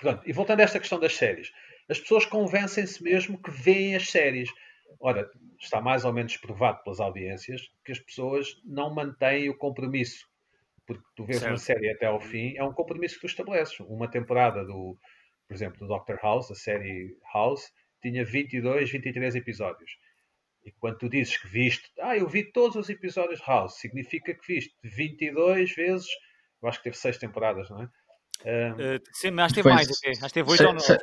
portanto, 0.00 0.26
e 0.26 0.32
voltando 0.32 0.60
a 0.60 0.62
esta 0.62 0.80
questão 0.80 0.98
das 0.98 1.14
séries, 1.14 1.52
as 1.90 2.00
pessoas 2.00 2.24
convencem-se 2.24 3.02
mesmo 3.02 3.40
que 3.40 3.50
veem 3.50 3.94
as 3.94 4.08
séries. 4.08 4.48
Ora, 4.98 5.30
está 5.60 5.82
mais 5.82 6.06
ou 6.06 6.12
menos 6.12 6.38
provado 6.38 6.82
pelas 6.82 7.00
audiências 7.00 7.70
que 7.84 7.92
as 7.92 7.98
pessoas 7.98 8.58
não 8.64 8.94
mantêm 8.94 9.50
o 9.50 9.58
compromisso. 9.58 10.26
Porque 10.86 11.02
tu 11.16 11.24
vês 11.24 11.40
certo. 11.40 11.52
uma 11.52 11.58
série 11.58 11.90
até 11.90 12.06
ao 12.06 12.20
fim, 12.20 12.54
é 12.56 12.62
um 12.62 12.72
compromisso 12.72 13.16
que 13.16 13.22
tu 13.22 13.26
estabeleces. 13.26 13.78
Uma 13.80 14.08
temporada 14.08 14.64
do, 14.64 14.96
por 15.48 15.54
exemplo, 15.54 15.78
do 15.80 15.88
Doctor 15.88 16.18
House, 16.22 16.50
a 16.50 16.54
série 16.54 17.16
House, 17.34 17.72
tinha 18.00 18.24
22, 18.24 18.90
23 18.90 19.34
episódios. 19.34 19.90
E 20.64 20.72
quando 20.72 20.98
tu 20.98 21.08
dizes 21.08 21.36
que 21.36 21.48
viste, 21.48 21.90
ah, 22.00 22.16
eu 22.16 22.28
vi 22.28 22.44
todos 22.44 22.76
os 22.76 22.88
episódios 22.88 23.40
de 23.40 23.46
House, 23.46 23.78
significa 23.78 24.34
que 24.34 24.54
viste 24.54 24.74
22 24.82 25.74
vezes, 25.74 26.08
eu 26.62 26.68
acho 26.68 26.78
que 26.78 26.84
teve 26.84 26.96
6 26.96 27.18
temporadas, 27.18 27.68
não 27.70 27.82
é? 27.82 27.88
Um, 28.44 28.96
uh, 28.96 29.00
sim, 29.12 29.30
mas 29.30 29.52
teve 29.52 29.68
mais, 29.68 29.88
acho 29.88 30.20
que 30.20 30.32
teve 30.34 30.50
8 30.50 30.66
ou 30.66 30.74
9. 30.74 30.98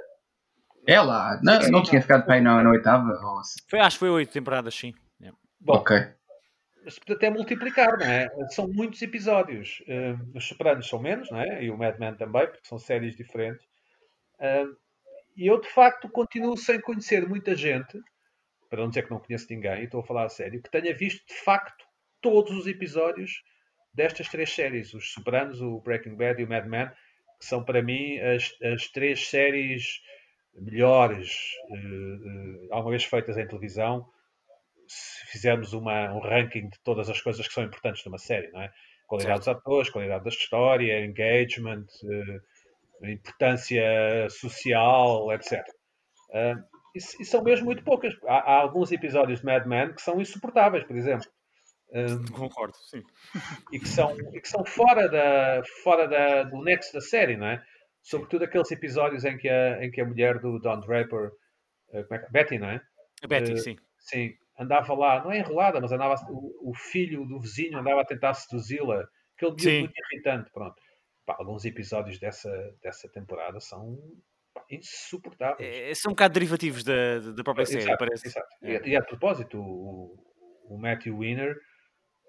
É 0.86 1.02
lá, 1.02 1.40
não, 1.42 1.62
sim, 1.62 1.72
não 1.72 1.82
tinha 1.82 2.02
ficado 2.02 2.28
bem 2.28 2.42
na, 2.42 2.62
na 2.62 2.70
oitava? 2.70 3.10
Ou... 3.10 3.42
Foi, 3.70 3.80
acho 3.80 3.96
que 3.96 4.00
foi 4.00 4.10
8 4.10 4.32
temporadas, 4.32 4.76
sim. 4.76 4.94
Bom, 5.64 5.76
ok. 5.76 6.14
Mas 6.84 7.00
até 7.10 7.30
multiplicar, 7.30 7.98
não 7.98 8.06
é? 8.06 8.30
São 8.50 8.68
muitos 8.68 9.02
episódios. 9.02 9.82
Uh, 9.82 10.38
os 10.38 10.46
Sopranos 10.46 10.88
são 10.88 11.00
menos, 11.00 11.30
não 11.32 11.40
é? 11.40 11.64
E 11.64 11.72
o 11.72 11.78
Mad 11.78 11.98
Men 11.98 12.16
também, 12.16 12.46
porque 12.48 12.68
são 12.68 12.78
séries 12.78 13.16
diferentes. 13.16 13.66
Uh, 14.40 14.76
e 15.36 15.48
eu, 15.48 15.60
de 15.60 15.70
facto, 15.70 16.10
continuo 16.10 16.58
sem 16.58 16.80
conhecer 16.82 17.28
muita 17.28 17.56
gente, 17.56 18.00
para 18.70 18.82
não 18.82 18.90
dizer 18.90 19.04
que 19.04 19.12
não 19.12 19.20
conheço 19.20 19.48
ninguém, 19.50 19.82
e 19.82 19.84
estou 19.86 20.02
a 20.02 20.04
falar 20.04 20.26
a 20.26 20.30
sério, 20.30 20.62
que 20.62 20.70
tenha 20.70 20.94
visto, 20.96 21.26
de 21.28 21.40
facto, 21.42 21.86
todos 22.22 22.52
os 22.52 22.68
episódios 22.68 23.44
destas 23.94 24.28
três 24.28 24.54
séries: 24.54 24.94
Os 24.94 25.14
Sopranos, 25.14 25.62
o 25.62 25.80
Breaking 25.80 26.16
Bad 26.16 26.42
e 26.42 26.46
o 26.46 26.50
Mad 26.50 26.66
Men, 26.66 26.90
que 27.40 27.46
são, 27.46 27.64
para 27.64 27.82
mim, 27.82 28.20
as, 28.20 28.54
as 28.62 28.88
três 28.90 29.28
séries 29.28 30.02
melhores 30.56 31.54
uh, 31.70 32.68
alguma 32.72 32.92
vez 32.92 33.04
feitas 33.04 33.38
em 33.38 33.48
televisão. 33.48 34.08
Se 34.94 35.32
fizermos 35.32 35.74
uma, 35.74 36.14
um 36.14 36.20
ranking 36.20 36.70
de 36.70 36.80
todas 36.84 37.10
as 37.10 37.20
coisas 37.22 37.48
que 37.48 37.54
são 37.54 37.64
importantes 37.64 38.06
numa 38.06 38.18
série, 38.18 38.52
não 38.52 38.62
é? 38.62 38.72
Qualidade 39.08 39.44
certo. 39.44 39.58
dos 39.58 39.62
atores, 39.62 39.90
qualidade 39.90 40.24
da 40.24 40.30
história, 40.30 41.06
engagement, 41.06 41.86
uh, 42.04 43.08
importância 43.08 43.84
social, 44.30 45.32
etc. 45.34 45.62
Uh, 46.30 46.64
e, 46.96 47.00
e, 47.22 47.26
são 47.26 47.44
mesmo 47.44 47.66
muito 47.66 47.84
poucas. 47.84 48.14
Há, 48.28 48.38
há, 48.38 48.62
alguns 48.62 48.92
episódios 48.92 49.40
de 49.40 49.46
Mad 49.46 49.66
Men 49.66 49.94
que 49.94 50.02
são 50.02 50.22
insuportáveis, 50.22 50.84
por 50.84 50.96
exemplo. 50.96 51.28
Um, 51.92 52.26
Concordo, 52.32 52.76
sim. 52.90 53.04
E 53.72 53.80
que 53.80 53.88
são, 53.88 54.16
e 54.34 54.42
que 54.42 54.48
são 54.48 54.66
fora, 54.66 55.08
da, 55.08 55.62
fora 55.84 56.08
da, 56.08 56.44
do 56.44 56.64
nexo 56.64 56.94
da 56.94 57.02
série, 57.02 57.38
não 57.38 57.48
é? 57.48 57.64
Sobretudo 58.02 58.44
aqueles 58.44 58.72
episódios 58.72 59.24
em 59.26 59.38
que 59.38 59.48
a, 59.48 59.84
em 59.84 59.92
que 59.92 60.02
a 60.02 60.06
mulher 60.06 60.40
do 60.40 60.60
Don 60.60 60.80
Draper, 60.80 61.28
uh, 61.90 62.04
como 62.08 62.16
é 62.16 62.20
que, 62.20 62.32
Betty, 62.32 62.58
não 62.58 62.70
é? 62.70 62.82
A 63.24 63.28
Betty, 63.28 63.54
uh, 63.54 63.58
sim. 63.58 63.76
Sim, 64.00 64.34
andava 64.60 64.94
lá, 64.94 65.24
não 65.24 65.32
é 65.32 65.40
enrolada, 65.40 65.80
mas 65.82 65.92
andava, 65.92 66.16
o, 66.30 66.72
o 66.72 66.74
filho 66.74 67.26
do 67.26 67.40
vizinho 67.40 67.78
andava 67.78 68.02
a 68.02 68.06
tentar 68.06 68.34
seduzi-la. 68.34 69.04
Aquele 69.36 69.56
dia 69.56 69.80
muito 69.80 69.94
irritante, 70.12 70.52
pronto 70.52 70.76
pá, 71.26 71.36
alguns 71.40 71.66
episódios 71.66 72.20
dessa, 72.20 72.52
dessa 72.82 73.10
temporada 73.10 73.60
são 73.60 73.98
pá, 74.54 74.64
insuportáveis. 74.70 75.68
É, 75.68 75.94
são 75.94 76.12
um 76.12 76.16
bocado 76.16 76.34
derivativos 76.34 76.84
da, 76.84 77.20
da 77.20 77.44
própria 77.44 77.66
série, 77.66 77.84
exato, 77.84 77.98
parece. 77.98 78.28
Exato. 78.28 78.48
É. 78.62 78.88
E, 78.88 78.92
e, 78.92 78.96
a 78.96 79.02
propósito, 79.02 79.60
o, 79.60 80.16
o 80.70 80.78
Matthew 80.78 81.18
Weiner 81.18 81.56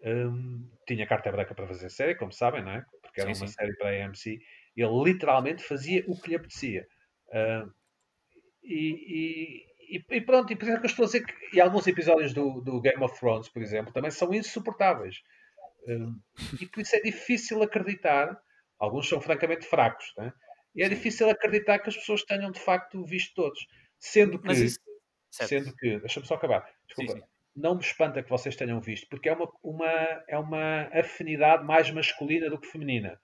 um, 0.04 0.70
tinha 0.86 1.06
carta 1.06 1.30
branca 1.30 1.54
para 1.54 1.66
fazer 1.66 1.90
série, 1.90 2.14
como 2.14 2.32
sabem, 2.32 2.62
não 2.62 2.72
é? 2.72 2.84
Porque 3.02 3.20
era 3.20 3.34
sim, 3.34 3.42
uma 3.42 3.48
sim. 3.48 3.54
série 3.54 3.76
para 3.76 3.90
a 3.90 4.06
AMC. 4.06 4.38
Ele 4.76 5.04
literalmente 5.04 5.62
fazia 5.62 6.04
o 6.08 6.20
que 6.20 6.30
lhe 6.30 6.36
apetecia. 6.36 6.86
Uh, 7.28 7.70
e, 8.62 8.96
e, 9.08 9.64
e, 10.10 10.20
pronto, 10.20 10.52
e 10.52 10.56
por 10.56 10.64
exemplo, 10.64 10.84
eu 10.84 10.86
estou 10.86 11.04
a 11.04 11.06
dizer 11.06 11.24
que 11.24 11.56
e 11.56 11.60
alguns 11.60 11.86
episódios 11.86 12.32
do, 12.32 12.60
do 12.60 12.80
Game 12.80 13.02
of 13.02 13.18
Thrones, 13.18 13.48
por 13.48 13.62
exemplo, 13.62 13.92
também 13.92 14.10
são 14.10 14.32
insuportáveis. 14.32 15.22
Um, 15.86 16.18
e 16.60 16.66
por 16.66 16.80
isso 16.80 16.96
é 16.96 17.00
difícil 17.00 17.62
acreditar 17.62 18.40
Alguns 18.78 19.08
são 19.08 19.20
francamente 19.20 19.66
fracos. 19.66 20.12
Né? 20.16 20.32
E 20.74 20.82
é 20.82 20.88
difícil 20.88 21.28
acreditar 21.30 21.78
que 21.78 21.88
as 21.88 21.96
pessoas 21.96 22.22
tenham 22.22 22.50
de 22.50 22.60
facto 22.60 23.04
visto 23.04 23.34
todos. 23.34 23.66
Sendo 23.98 24.38
que, 24.38 24.52
isso... 24.52 24.78
sendo 25.30 25.74
que, 25.74 25.98
deixa-me 26.00 26.26
só 26.26 26.34
acabar. 26.34 26.68
Desculpa. 26.86 27.12
Sim, 27.12 27.18
sim. 27.20 27.26
Não 27.56 27.76
me 27.76 27.80
espanta 27.80 28.22
que 28.22 28.28
vocês 28.28 28.56
tenham 28.56 28.80
visto, 28.80 29.08
porque 29.08 29.28
é 29.28 29.32
uma, 29.32 29.48
uma, 29.62 30.24
é 30.26 30.36
uma 30.36 30.88
afinidade 30.92 31.64
mais 31.64 31.88
masculina 31.90 32.50
do 32.50 32.58
que 32.58 32.66
feminina. 32.66 33.18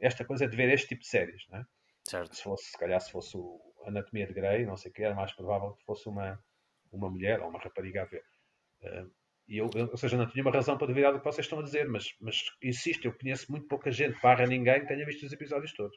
Esta 0.00 0.24
coisa 0.24 0.46
de 0.46 0.56
ver 0.56 0.72
este 0.72 0.88
tipo 0.88 1.02
de 1.02 1.08
séries, 1.08 1.42
né? 1.50 1.64
Certo. 2.04 2.36
Se 2.36 2.42
fosse, 2.42 2.70
se 2.70 2.78
calhar, 2.78 3.00
se 3.00 3.10
fosse 3.10 3.36
o 3.36 3.60
Anatomia 3.86 4.26
de 4.26 4.32
Grey, 4.32 4.66
não 4.66 4.76
sei 4.76 4.90
o 4.90 4.94
que, 4.94 5.02
era 5.02 5.14
mais 5.14 5.32
provável 5.32 5.72
que 5.72 5.84
fosse 5.84 6.08
uma, 6.08 6.38
uma 6.92 7.10
mulher 7.10 7.40
ou 7.40 7.48
uma 7.48 7.60
rapariga 7.60 8.02
a 8.02 8.04
ver. 8.06 8.24
Uh, 8.82 9.10
e 9.46 9.58
eu, 9.58 9.68
ou 9.74 9.96
seja, 9.96 10.16
não 10.16 10.26
tinha 10.26 10.42
uma 10.42 10.50
razão 10.50 10.78
para 10.78 10.86
duvidar 10.86 11.12
do 11.12 11.18
que 11.18 11.24
vocês 11.24 11.44
estão 11.44 11.58
a 11.58 11.62
dizer, 11.62 11.86
mas, 11.88 12.14
mas 12.20 12.42
insisto, 12.62 13.04
eu 13.04 13.12
conheço 13.12 13.50
muito 13.50 13.66
pouca 13.66 13.90
gente, 13.90 14.18
barra 14.22 14.46
ninguém, 14.46 14.80
que 14.80 14.86
tenha 14.86 15.04
visto 15.04 15.24
os 15.24 15.32
episódios 15.32 15.72
todos. 15.74 15.96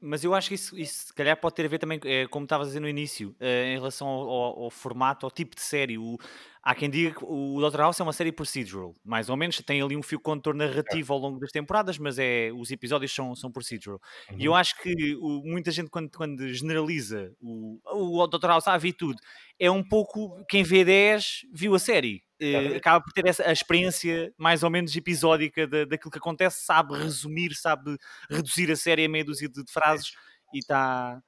Mas 0.00 0.22
eu 0.22 0.34
acho 0.34 0.48
que 0.48 0.54
isso, 0.54 0.76
isso 0.78 1.06
se 1.06 1.14
calhar 1.14 1.34
pode 1.38 1.54
ter 1.54 1.64
a 1.64 1.68
ver 1.68 1.78
também, 1.78 1.98
é, 2.04 2.26
como 2.26 2.44
estavas 2.44 2.66
a 2.66 2.70
dizer 2.70 2.80
no 2.80 2.88
início, 2.88 3.34
é, 3.40 3.72
em 3.72 3.78
relação 3.78 4.06
ao, 4.06 4.28
ao, 4.28 4.62
ao, 4.64 4.70
formato, 4.70 5.24
ao 5.24 5.30
tipo 5.30 5.56
de 5.56 5.62
série. 5.62 5.96
O, 5.96 6.18
há 6.62 6.74
quem 6.74 6.90
diga 6.90 7.18
que 7.18 7.24
o 7.24 7.58
Dr. 7.66 7.78
House 7.78 7.98
é 7.98 8.02
uma 8.02 8.12
série 8.12 8.30
procedural, 8.30 8.94
mais 9.02 9.30
ou 9.30 9.38
menos, 9.38 9.56
tem 9.62 9.80
ali 9.80 9.96
um 9.96 10.02
fio 10.02 10.20
condutor 10.20 10.54
narrativo 10.54 11.14
ao 11.14 11.18
longo 11.18 11.38
das 11.40 11.50
temporadas, 11.50 11.96
mas 11.96 12.18
é, 12.18 12.50
os 12.52 12.70
episódios 12.70 13.14
são, 13.14 13.34
são 13.34 13.50
procedural. 13.50 13.98
Uhum. 14.30 14.36
E 14.38 14.44
eu 14.44 14.54
acho 14.54 14.76
que 14.82 15.16
o, 15.16 15.42
muita 15.44 15.70
gente, 15.70 15.88
quando, 15.88 16.10
quando 16.10 16.46
generaliza 16.48 17.32
o, 17.40 17.78
o 17.86 18.26
Dr. 18.26 18.48
House, 18.48 18.68
ah, 18.68 18.76
vi 18.76 18.92
tudo, 18.92 19.16
é 19.58 19.70
um 19.70 19.82
pouco 19.82 20.44
quem 20.46 20.62
vê 20.62 20.84
10 20.84 21.46
viu 21.54 21.74
a 21.74 21.78
série. 21.78 22.22
Uh, 22.42 22.76
acaba 22.76 23.04
por 23.04 23.12
ter 23.12 23.26
essa, 23.26 23.46
a 23.46 23.52
experiência 23.52 24.32
mais 24.38 24.62
ou 24.62 24.70
menos 24.70 24.96
episódica 24.96 25.66
da, 25.66 25.84
daquilo 25.84 26.10
que 26.10 26.18
acontece, 26.18 26.64
sabe 26.64 26.94
resumir, 26.94 27.54
sabe 27.54 27.96
reduzir 28.30 28.70
a 28.70 28.76
série 28.76 29.04
a 29.04 29.08
meia 29.08 29.24
dúzia 29.24 29.48
de, 29.48 29.62
de 29.62 29.70
frases 29.70 30.12
e 30.54 30.58
está 30.58 31.20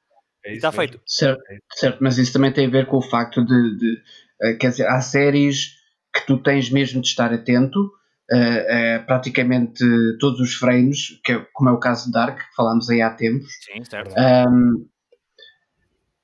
é 0.45 0.59
tá 0.59 0.73
feito. 0.73 1.01
Certo, 1.07 1.43
certo, 1.75 1.99
mas 2.01 2.19
isso 2.19 2.33
também 2.33 2.53
tem 2.53 2.67
a 2.67 2.71
ver 2.71 2.87
com 2.87 2.97
o 2.97 3.03
facto 3.03 3.45
de, 3.45 3.77
de 3.77 3.93
uh, 4.43 4.59
quer 4.59 4.71
dizer, 4.71 4.87
há 4.87 5.01
séries 5.01 5.77
que 6.15 6.27
tu 6.27 6.43
tens 6.43 6.71
mesmo 6.71 7.01
de 7.01 7.09
estar 7.09 7.33
atento, 7.33 7.87
uh, 7.87 9.07
praticamente 9.07 9.85
todos 10.19 10.41
os 10.41 10.55
frames, 10.55 11.21
que 11.25 11.33
é, 11.33 11.47
como 11.53 11.71
é 11.71 11.73
o 11.73 11.79
caso 11.79 12.07
de 12.07 12.13
Dark, 12.13 12.39
que 12.39 12.55
falámos 12.57 12.89
aí 12.91 13.01
há 13.01 13.11
tempos. 13.11 13.53
Sim, 13.61 13.85
certo. 13.85 14.15
Um, 14.19 14.87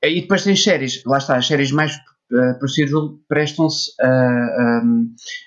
e 0.02 0.20
depois 0.20 0.44
tens 0.44 0.62
séries, 0.62 1.02
lá 1.04 1.18
está, 1.18 1.36
as 1.36 1.46
séries 1.46 1.72
mais 1.72 1.94
uh, 1.94 1.98
procedural 2.58 3.18
prestam-se 3.28 3.90
a, 4.00 4.08
a, 4.08 4.82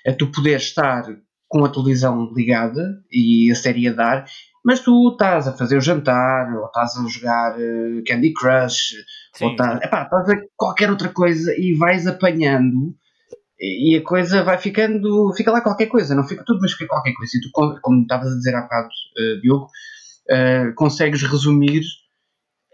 a, 0.08 0.12
tu 0.14 0.30
poder 0.30 0.56
estar 0.56 1.04
com 1.48 1.64
a 1.64 1.68
televisão 1.68 2.32
ligada 2.34 3.02
e 3.10 3.50
a 3.50 3.54
série 3.54 3.88
a 3.88 3.92
dar, 3.92 4.24
mas 4.64 4.80
tu 4.80 5.10
estás 5.12 5.46
a 5.46 5.52
fazer 5.52 5.76
o 5.76 5.80
jantar, 5.80 6.52
ou 6.54 6.66
estás 6.66 6.96
a 6.96 7.08
jogar 7.08 7.56
uh, 7.58 8.02
Candy 8.06 8.32
Crush, 8.32 8.94
Sim. 9.34 9.44
ou 9.44 9.50
estás, 9.52 9.82
epá, 9.82 10.04
estás 10.04 10.28
a 10.30 10.36
qualquer 10.56 10.90
outra 10.90 11.08
coisa 11.08 11.52
e 11.58 11.74
vais 11.74 12.06
apanhando 12.06 12.94
e 13.60 13.96
a 13.96 14.02
coisa 14.02 14.42
vai 14.42 14.58
ficando, 14.58 15.32
fica 15.36 15.52
lá 15.52 15.60
qualquer 15.60 15.86
coisa, 15.86 16.16
não 16.16 16.26
fica 16.26 16.42
tudo, 16.44 16.60
mas 16.60 16.72
fica 16.72 16.88
qualquer 16.88 17.12
coisa. 17.12 17.30
E 17.36 17.40
tu, 17.40 17.50
como 17.80 18.02
estavas 18.02 18.32
a 18.32 18.36
dizer 18.36 18.54
há 18.56 18.62
bocado, 18.62 18.88
uh, 18.88 19.40
Diogo, 19.40 19.66
uh, 19.66 20.74
consegues 20.74 21.22
resumir 21.22 21.82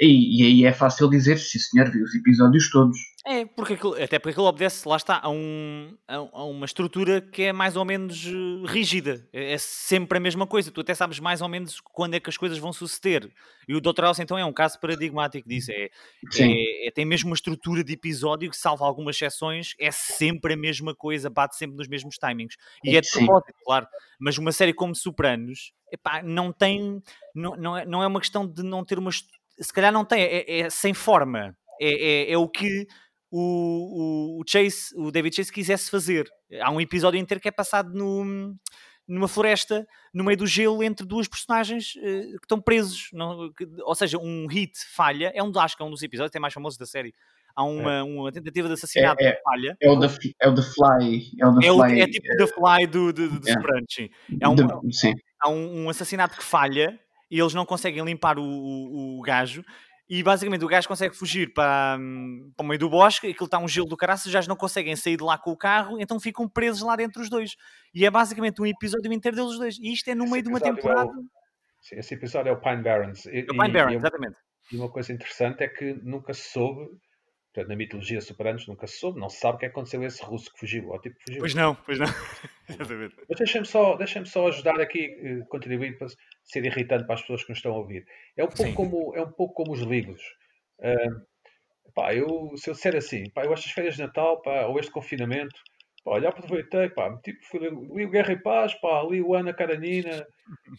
e, 0.00 0.42
e, 0.42 0.46
aí 0.46 0.64
é 0.64 0.72
fácil 0.72 1.10
dizer, 1.10 1.38
se 1.38 1.58
o 1.58 1.60
senhor 1.60 1.90
viu 1.90 2.04
os 2.04 2.14
episódios 2.14 2.70
todos. 2.70 2.96
É, 3.26 3.44
porque 3.44 3.74
aquilo, 3.74 3.92
até 4.02 4.18
porque 4.18 4.40
ele 4.40 4.48
obedece, 4.48 4.88
lá 4.88 4.96
está, 4.96 5.20
a, 5.22 5.28
um, 5.28 5.94
a, 6.08 6.44
uma 6.44 6.64
estrutura 6.64 7.20
que 7.20 7.42
é 7.42 7.52
mais 7.52 7.76
ou 7.76 7.84
menos 7.84 8.24
uh, 8.24 8.64
rígida. 8.64 9.28
É, 9.30 9.52
é, 9.52 9.58
sempre 9.58 10.16
a 10.16 10.20
mesma 10.20 10.46
coisa. 10.46 10.70
Tu 10.70 10.80
até 10.80 10.94
sabes 10.94 11.20
mais 11.20 11.42
ou 11.42 11.48
menos 11.48 11.78
quando 11.78 12.14
é 12.14 12.20
que 12.20 12.30
as 12.30 12.38
coisas 12.38 12.56
vão 12.56 12.72
suceder. 12.72 13.30
E 13.68 13.74
o 13.74 13.82
Dr. 13.82 14.00
House, 14.00 14.18
então, 14.18 14.38
é 14.38 14.44
um 14.46 14.52
caso 14.52 14.80
paradigmático 14.80 15.46
disso. 15.46 15.70
É, 15.72 15.90
é, 16.40 16.88
é, 16.88 16.90
tem 16.90 17.04
mesmo 17.04 17.28
uma 17.28 17.34
estrutura 17.34 17.84
de 17.84 17.92
episódio 17.92 18.48
que, 18.48 18.56
salvo 18.56 18.82
algumas 18.82 19.16
exceções, 19.16 19.74
é 19.78 19.90
sempre 19.90 20.54
a 20.54 20.56
mesma 20.56 20.94
coisa, 20.94 21.28
bate 21.28 21.54
sempre 21.56 21.76
nos 21.76 21.86
mesmos 21.86 22.16
timings. 22.16 22.56
E 22.82 22.96
é 22.96 23.00
de 23.02 23.10
propósito, 23.10 23.52
claro. 23.62 23.86
Mas 24.18 24.38
uma 24.38 24.52
série 24.52 24.72
como 24.72 24.94
Sopranos, 24.94 25.74
epá, 25.92 26.22
não 26.22 26.50
tem. 26.50 27.02
Não, 27.34 27.54
não, 27.56 27.76
é, 27.76 27.84
não 27.84 28.02
é 28.02 28.06
uma 28.06 28.20
questão 28.20 28.46
de 28.46 28.62
não 28.62 28.82
ter 28.86 28.98
uma 28.98 29.10
estrutura 29.10 29.37
se 29.60 29.72
calhar 29.72 29.92
não 29.92 30.04
tem, 30.04 30.22
é, 30.22 30.60
é 30.60 30.70
sem 30.70 30.94
forma. 30.94 31.56
É, 31.80 32.30
é, 32.30 32.32
é, 32.32 32.38
o 32.38 32.48
que 32.48 32.86
o, 33.30 34.40
o, 34.40 34.44
Chase, 34.46 34.88
o 34.96 35.10
David 35.10 35.34
Chase 35.36 35.52
quisesse 35.52 35.90
fazer. 35.90 36.28
Há 36.60 36.70
um 36.70 36.80
episódio 36.80 37.18
inteiro 37.20 37.40
que 37.40 37.48
é 37.48 37.52
passado 37.52 37.92
no, 37.94 38.54
numa 39.06 39.28
floresta, 39.28 39.86
no 40.12 40.24
meio 40.24 40.36
do 40.38 40.46
gelo, 40.46 40.82
entre 40.82 41.06
duas 41.06 41.28
personagens 41.28 41.94
uh, 41.96 42.00
que 42.00 42.44
estão 42.44 42.60
presos. 42.60 43.08
Não, 43.12 43.52
que, 43.52 43.66
ou 43.82 43.94
seja, 43.94 44.18
um 44.18 44.46
hit 44.48 44.72
falha, 44.94 45.30
é 45.34 45.42
um, 45.42 45.52
acho 45.58 45.76
que 45.76 45.82
é 45.82 45.86
um 45.86 45.90
dos 45.90 46.02
episódios, 46.02 46.34
é 46.34 46.38
mais 46.40 46.54
famoso 46.54 46.78
da 46.78 46.86
série. 46.86 47.14
há 47.54 47.64
uma, 47.64 48.02
uma 48.04 48.32
tentativa 48.32 48.66
de 48.68 48.74
assassinato 48.74 49.22
É- 49.22 49.32
que 49.32 49.42
falha. 49.42 49.76
É 49.80 49.90
o 49.90 50.00
The, 50.00 50.08
é 50.40 50.48
o 50.48 50.54
the 50.54 50.62
Fly. 50.62 51.30
É 51.40 51.46
o 51.46 51.58
The 51.58 51.66
É, 51.66 51.72
o, 51.72 51.78
Fly. 51.78 52.00
é 52.00 52.06
tipo 52.06 52.36
The 52.36 52.46
Fly 52.46 52.86
do, 52.86 53.12
do, 53.12 53.28
do, 53.30 53.40
do 53.40 53.48
É. 53.48 53.52
Sopranos, 53.52 53.94
sim. 53.94 54.08
É 54.40 54.48
um, 54.48 54.56
sim. 54.92 55.12
há 55.40 55.48
um, 55.50 55.84
um 55.84 55.88
assassinato 55.90 56.36
que 56.36 56.42
falha 56.44 56.98
e 57.30 57.38
eles 57.40 57.54
não 57.54 57.64
conseguem 57.66 58.04
limpar 58.04 58.38
o, 58.38 58.42
o, 58.44 59.18
o 59.18 59.22
gajo. 59.22 59.64
E 60.10 60.22
basicamente 60.22 60.64
o 60.64 60.68
gajo 60.68 60.88
consegue 60.88 61.14
fugir 61.14 61.52
para, 61.52 61.98
hum, 62.00 62.50
para 62.56 62.64
o 62.64 62.66
meio 62.66 62.78
do 62.78 62.88
bosque, 62.88 63.26
aquilo 63.28 63.44
está 63.44 63.58
um 63.58 63.68
gelo 63.68 63.86
do 63.86 63.96
caraças, 63.96 64.32
já 64.32 64.40
não 64.48 64.56
conseguem 64.56 64.96
sair 64.96 65.18
de 65.18 65.22
lá 65.22 65.36
com 65.36 65.50
o 65.50 65.56
carro, 65.56 66.00
então 66.00 66.18
ficam 66.18 66.48
presos 66.48 66.80
lá 66.82 66.96
dentro 66.96 67.20
os 67.20 67.28
dois. 67.28 67.50
E 67.94 68.06
é 68.06 68.10
basicamente 68.10 68.62
um 68.62 68.66
episódio 68.66 69.12
inteiro 69.12 69.36
deles 69.36 69.50
os 69.52 69.58
dois. 69.58 69.78
E 69.78 69.92
isto 69.92 70.08
é 70.08 70.14
no 70.14 70.24
Esse 70.24 70.32
meio 70.32 70.42
de 70.44 70.48
uma 70.48 70.58
episódio 70.58 70.70
é 70.70 70.72
o- 70.72 70.96
temporada. 70.96 71.22
Esse 71.92 72.14
episódio 72.14 72.48
é 72.50 72.52
o 72.52 72.60
Pine 72.60 72.82
Barrens. 72.82 73.26
E, 73.26 73.40
É 73.40 73.42
o 73.42 73.46
Pine 73.48 73.70
Barrens, 73.72 73.96
exatamente. 73.96 74.36
e 74.72 74.76
uma 74.76 74.90
coisa 74.90 75.12
interessante 75.12 75.62
é 75.62 75.68
que 75.68 75.92
nunca 76.02 76.32
se 76.32 76.50
soube, 76.52 76.86
portanto, 77.52 77.68
na 77.68 77.76
mitologia 77.76 78.20
Sopranos 78.20 78.66
nunca 78.66 78.86
se 78.86 78.98
soube, 78.98 79.20
não 79.20 79.28
se 79.28 79.38
sabe 79.38 79.56
o 79.56 79.58
que 79.58 79.66
aconteceu 79.66 80.02
a 80.02 80.06
esse 80.06 80.22
russo 80.22 80.52
que 80.52 80.58
fugiu, 80.58 80.88
ou 80.88 81.00
tipo 81.00 81.16
que 81.18 81.24
fugiu. 81.24 81.40
Pois 81.40 81.54
não, 81.54 81.74
pois 81.74 81.98
não. 81.98 82.06
Mas 83.28 83.38
deixem-me 83.38 83.66
só, 83.66 83.96
deixem 83.96 84.24
só 84.24 84.48
ajudar 84.48 84.80
aqui, 84.80 85.16
eh, 85.22 85.44
contribuir 85.48 85.98
para 85.98 86.08
ser 86.44 86.64
irritante 86.64 87.04
para 87.04 87.14
as 87.14 87.22
pessoas 87.22 87.42
que 87.42 87.50
nos 87.50 87.58
estão 87.58 87.72
a 87.72 87.78
ouvir. 87.78 88.04
É 88.36 88.44
um 88.44 88.48
pouco, 88.48 88.62
Sim. 88.62 88.74
como, 88.74 89.16
é 89.16 89.22
um 89.22 89.32
pouco 89.32 89.54
como 89.54 89.72
os 89.72 89.80
livros. 89.80 90.22
Ah, 90.82 90.94
pá, 91.94 92.14
eu, 92.14 92.52
se 92.56 92.70
eu 92.70 92.74
disser 92.74 92.96
assim, 92.96 93.28
pá, 93.30 93.44
eu 93.44 93.52
estas 93.52 93.72
férias 93.72 93.96
de 93.96 94.02
Natal, 94.02 94.40
pá, 94.42 94.66
ou 94.66 94.78
este 94.78 94.92
confinamento, 94.92 95.56
pá, 96.04 96.12
olha, 96.12 96.28
aproveitei, 96.28 96.90
pá, 96.90 97.16
tipo, 97.22 97.38
fui, 97.46 97.60
li 97.60 98.04
o 98.04 98.10
Guerra 98.10 98.32
e 98.32 98.42
Paz, 98.42 98.74
pá, 98.74 99.02
li 99.02 99.20
o 99.20 99.34
Ana 99.34 99.52
Karenina, 99.52 100.26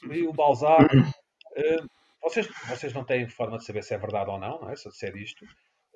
li 0.04 0.28
o 0.28 0.34
Balzac. 0.34 0.88
Ah, 1.58 1.84
vocês, 2.22 2.48
vocês 2.68 2.94
não 2.94 3.04
têm 3.04 3.28
forma 3.28 3.58
de 3.58 3.66
saber 3.66 3.84
se 3.84 3.94
é 3.94 3.98
verdade 3.98 4.30
ou 4.30 4.40
não, 4.40 4.62
não 4.62 4.70
é? 4.70 4.76
Se 4.76 4.88
eu 4.88 4.92
disser 4.92 5.16
isto. 5.18 5.44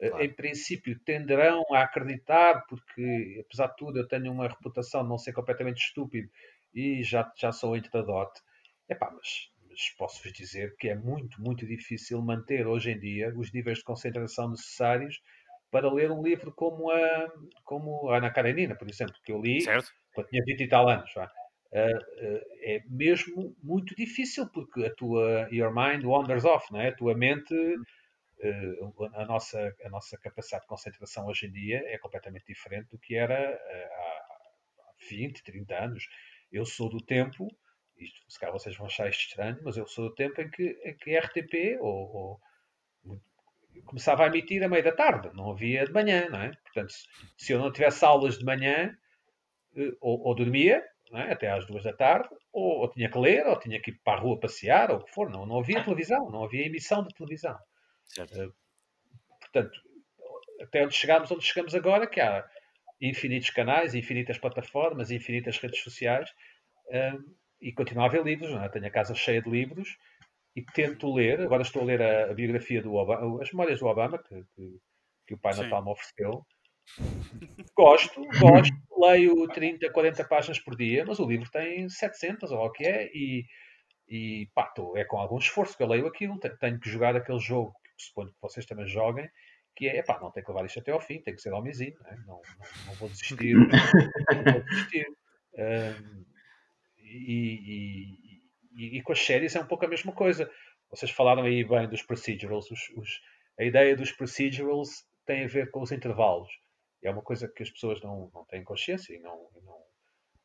Claro. 0.09 0.23
Em 0.23 0.33
princípio, 0.33 0.99
tenderão 0.99 1.63
a 1.71 1.83
acreditar, 1.83 2.65
porque, 2.67 3.41
apesar 3.45 3.67
de 3.67 3.75
tudo, 3.77 3.99
eu 3.99 4.07
tenho 4.07 4.31
uma 4.31 4.47
reputação 4.47 5.03
de 5.03 5.09
não 5.09 5.17
ser 5.17 5.33
completamente 5.33 5.77
estúpido 5.77 6.29
e 6.73 7.03
já, 7.03 7.31
já 7.37 7.51
sou 7.51 7.75
entradote. 7.77 8.41
Epá, 8.89 9.11
mas, 9.11 9.49
mas 9.69 9.89
posso-vos 9.97 10.33
dizer 10.33 10.75
que 10.77 10.89
é 10.89 10.95
muito, 10.95 11.41
muito 11.41 11.65
difícil 11.65 12.21
manter 12.21 12.67
hoje 12.67 12.91
em 12.91 12.99
dia 12.99 13.33
os 13.37 13.51
níveis 13.53 13.79
de 13.79 13.83
concentração 13.83 14.49
necessários 14.49 15.21
para 15.71 15.91
ler 15.91 16.11
um 16.11 16.21
livro 16.21 16.51
como 16.53 16.91
a, 16.91 17.27
como 17.63 18.09
a 18.09 18.17
Ana 18.17 18.29
Karenina, 18.31 18.75
por 18.75 18.89
exemplo, 18.89 19.15
que 19.23 19.31
eu 19.31 19.41
li 19.41 19.61
Certo? 19.61 19.89
quando 20.13 20.27
tinha 20.27 20.43
20 20.45 20.61
e 20.61 20.67
tal 20.67 20.87
anos. 20.87 21.11
Ah, 21.17 21.31
ah, 21.73 21.89
é 22.61 22.81
mesmo 22.87 23.55
muito 23.63 23.95
difícil 23.95 24.47
porque 24.53 24.85
a 24.85 24.93
tua 24.93 25.47
your 25.51 25.73
mind 25.73 26.03
wanders 26.03 26.45
off, 26.45 26.71
não 26.71 26.79
é? 26.79 26.89
A 26.89 26.95
tua 26.95 27.15
mente, 27.15 27.53
ah, 27.55 27.77
a, 29.13 29.25
nossa, 29.25 29.75
a 29.83 29.89
nossa 29.89 30.17
capacidade 30.17 30.63
de 30.63 30.67
concentração 30.67 31.27
hoje 31.27 31.47
em 31.47 31.51
dia 31.51 31.83
é 31.87 31.97
completamente 31.97 32.45
diferente 32.45 32.89
do 32.89 32.99
que 32.99 33.15
era 33.15 33.53
ah, 33.53 34.25
há 34.79 34.93
20, 35.09 35.43
30 35.43 35.75
anos. 35.75 36.07
Eu 36.51 36.65
sou 36.65 36.89
do 36.89 37.03
tempo, 37.03 37.47
isto 37.97 38.19
se 38.29 38.39
calhar 38.39 38.53
vocês 38.53 38.75
vão 38.75 38.87
achar 38.87 39.09
isto 39.09 39.21
estranho, 39.21 39.59
mas 39.63 39.77
eu 39.77 39.87
sou 39.87 40.09
do 40.09 40.15
tempo 40.15 40.41
em 40.41 40.49
que, 40.49 40.79
em 40.83 40.95
que 40.95 41.17
RTP 41.17 41.79
ou, 41.79 42.15
ou 42.15 42.41
começava 43.85 44.23
a 44.23 44.27
emitir 44.27 44.63
a 44.63 44.69
meio 44.69 44.83
da 44.83 44.91
tarde, 44.91 45.29
não 45.33 45.51
havia 45.51 45.85
de 45.85 45.91
manhã, 45.91 46.29
não 46.29 46.41
é? 46.41 46.51
Portanto, 46.63 46.93
se, 47.37 47.53
eu 47.53 47.59
não 47.59 47.71
tivesse 47.71 48.05
aulas 48.05 48.37
de 48.37 48.45
manhã, 48.45 48.95
eh, 49.75 49.91
ou, 49.99 50.21
ou 50.27 50.35
dormia 50.35 50.83
é? 51.13 51.31
até 51.31 51.49
às 51.49 51.65
duas 51.65 51.83
da 51.83 51.93
tarde, 51.93 52.29
ou, 52.51 52.81
ou 52.81 52.91
tinha 52.91 53.09
que 53.09 53.17
ler, 53.17 53.45
ou 53.47 53.59
tinha 53.59 53.79
que 53.79 53.91
ir 53.91 53.99
para 54.03 54.17
a 54.17 54.21
rua 54.21 54.39
passear, 54.39 54.91
ou 54.91 54.97
o 54.97 55.03
que 55.03 55.11
for. 55.11 55.29
Não, 55.29 55.45
não 55.45 55.59
havia 55.59 55.83
televisão, 55.83 56.29
não 56.29 56.43
havia 56.43 56.65
emissão 56.65 57.03
de 57.03 57.13
televisão. 57.13 57.57
Certo. 58.05 58.55
Portanto, 59.39 59.79
até 60.61 60.83
onde 60.83 60.95
chegámos, 60.95 61.31
onde 61.31 61.45
chegamos 61.45 61.75
agora, 61.75 62.07
que 62.07 62.19
há 62.19 62.45
infinitos 63.01 63.49
canais, 63.49 63.93
infinitas 63.93 64.37
plataformas, 64.37 65.11
infinitas 65.11 65.57
redes 65.57 65.81
sociais, 65.81 66.29
hum, 66.89 67.35
e 67.61 67.71
continuo 67.73 68.05
a 68.05 68.07
ver 68.09 68.23
livros, 68.23 68.51
não 68.51 68.63
é? 68.63 68.69
tenho 68.69 68.85
a 68.85 68.89
casa 68.89 69.13
cheia 69.13 69.41
de 69.41 69.49
livros, 69.49 69.97
e 70.55 70.63
tento 70.63 71.13
ler, 71.13 71.41
agora 71.41 71.63
estou 71.63 71.81
a 71.81 71.85
ler 71.85 72.01
a, 72.01 72.31
a 72.31 72.33
biografia 72.33 72.81
do 72.81 72.93
Obama, 72.93 73.41
as 73.41 73.51
memórias 73.51 73.79
do 73.79 73.87
Obama, 73.87 74.21
que, 74.21 74.43
que, 74.55 74.79
que 75.27 75.33
o 75.33 75.37
Pai 75.37 75.53
Sim. 75.53 75.63
Natal 75.63 75.83
me 75.83 75.91
ofereceu. 75.91 76.45
Gosto, 77.75 78.21
gosto, 78.39 78.75
leio 78.99 79.47
30, 79.47 79.89
40 79.91 80.23
páginas 80.25 80.59
por 80.59 80.75
dia, 80.75 81.03
mas 81.05 81.19
o 81.19 81.27
livro 81.27 81.49
tem 81.49 81.89
700, 81.89 82.51
ou 82.51 82.59
o 82.59 82.71
que 82.71 82.85
é, 82.85 83.09
e, 83.13 83.45
e 84.07 84.47
pá, 84.53 84.67
tô, 84.67 84.95
é 84.95 85.03
com 85.03 85.17
algum 85.17 85.37
esforço 85.39 85.75
que 85.75 85.81
eu 85.81 85.87
leio 85.87 86.05
aquilo, 86.05 86.39
te- 86.39 86.55
tenho 86.59 86.79
que 86.79 86.89
jogar 86.89 87.15
aquele 87.15 87.39
jogo 87.39 87.73
suponho 88.05 88.29
que 88.31 88.41
vocês 88.41 88.65
também 88.65 88.87
joguem, 88.87 89.29
que 89.75 89.87
é, 89.87 90.03
pá, 90.03 90.19
não 90.19 90.31
tem 90.31 90.43
que 90.43 90.49
levar 90.51 90.65
isto 90.65 90.79
até 90.79 90.91
ao 90.91 91.01
fim, 91.01 91.21
tem 91.21 91.35
que 91.35 91.41
ser 91.41 91.51
homenzinho, 91.53 91.95
não, 92.01 92.07
é? 92.09 92.15
não, 92.17 92.25
não, 92.25 92.41
não 92.87 92.93
vou 92.95 93.09
desistir, 93.09 93.55
não 94.35 94.43
vou 94.53 94.63
desistir. 94.63 95.07
Ahm, 95.57 96.25
e, 96.99 98.17
e- 98.75 98.97
e- 98.97 99.01
com 99.03 99.11
as 99.11 99.19
séries 99.19 99.55
é 99.55 99.61
um 99.61 99.67
pouco 99.67 99.85
a 99.85 99.87
mesma 99.89 100.11
coisa. 100.13 100.49
Vocês 100.89 101.11
falaram 101.11 101.43
aí 101.43 101.63
bem 101.63 101.87
dos 101.87 102.01
procedurals, 102.03 102.69
os- 102.71 102.89
os- 102.95 103.21
a 103.59 103.63
ideia 103.63 103.95
dos 103.95 104.11
procedurals 104.11 105.05
tem 105.25 105.43
a 105.43 105.47
ver 105.47 105.69
com 105.71 105.81
os 105.81 105.91
intervalos. 105.91 106.49
É 107.03 107.09
uma 107.11 107.21
coisa 107.21 107.47
que 107.47 107.63
as 107.63 107.69
pessoas 107.69 108.01
não, 108.01 108.31
não 108.33 108.45
têm 108.45 108.63
consciência 108.63 109.13
e 109.13 109.19
não, 109.19 109.49
não, 109.63 109.83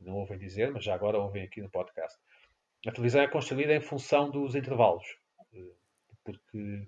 não 0.01 0.15
ouvem 0.15 0.39
dizer, 0.39 0.71
mas 0.73 0.85
já 0.85 0.95
agora 0.95 1.19
ouvem 1.19 1.43
aqui 1.45 1.61
no 1.63 1.71
podcast. 1.71 2.19
A 2.87 2.93
televisão 2.93 3.23
é 3.23 3.29
construída 3.29 3.75
em 3.75 3.81
função 3.81 4.31
dos 4.31 4.55
intervalos, 4.55 5.05
eh, 5.55 5.73
porque, 6.25 6.87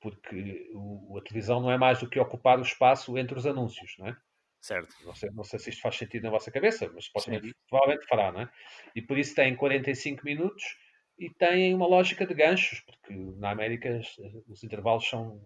porque 0.00 0.70
o- 0.74 1.18
a 1.18 1.22
televisão 1.22 1.60
não 1.60 1.70
é 1.70 1.78
mais 1.78 2.00
do 2.00 2.08
que 2.08 2.18
ocupar 2.20 2.58
o 2.58 2.62
espaço 2.62 3.16
entre 3.18 3.36
os 3.38 3.46
anúncios, 3.46 3.94
não 3.98 4.08
é? 4.08 4.16
certo. 4.60 4.94
Não 5.04 5.14
sei, 5.14 5.30
não 5.30 5.44
sei 5.44 5.58
se 5.58 5.70
isto 5.70 5.82
faz 5.82 5.96
sentido 5.96 6.24
na 6.24 6.30
vossa 6.30 6.50
cabeça, 6.50 6.90
mas 6.92 7.08
Sim. 7.18 7.40
provavelmente 7.68 8.06
fará, 8.08 8.32
não 8.32 8.40
é? 8.42 8.50
E 8.94 9.02
por 9.02 9.18
isso 9.18 9.34
tem 9.34 9.54
45 9.56 10.24
minutos 10.24 10.62
e 11.18 11.30
tem 11.30 11.74
uma 11.74 11.86
lógica 11.86 12.26
de 12.26 12.34
ganchos, 12.34 12.80
porque 12.80 13.14
na 13.38 13.50
América 13.50 13.88
os, 13.98 14.16
os 14.48 14.64
intervalos 14.64 15.08
são 15.08 15.42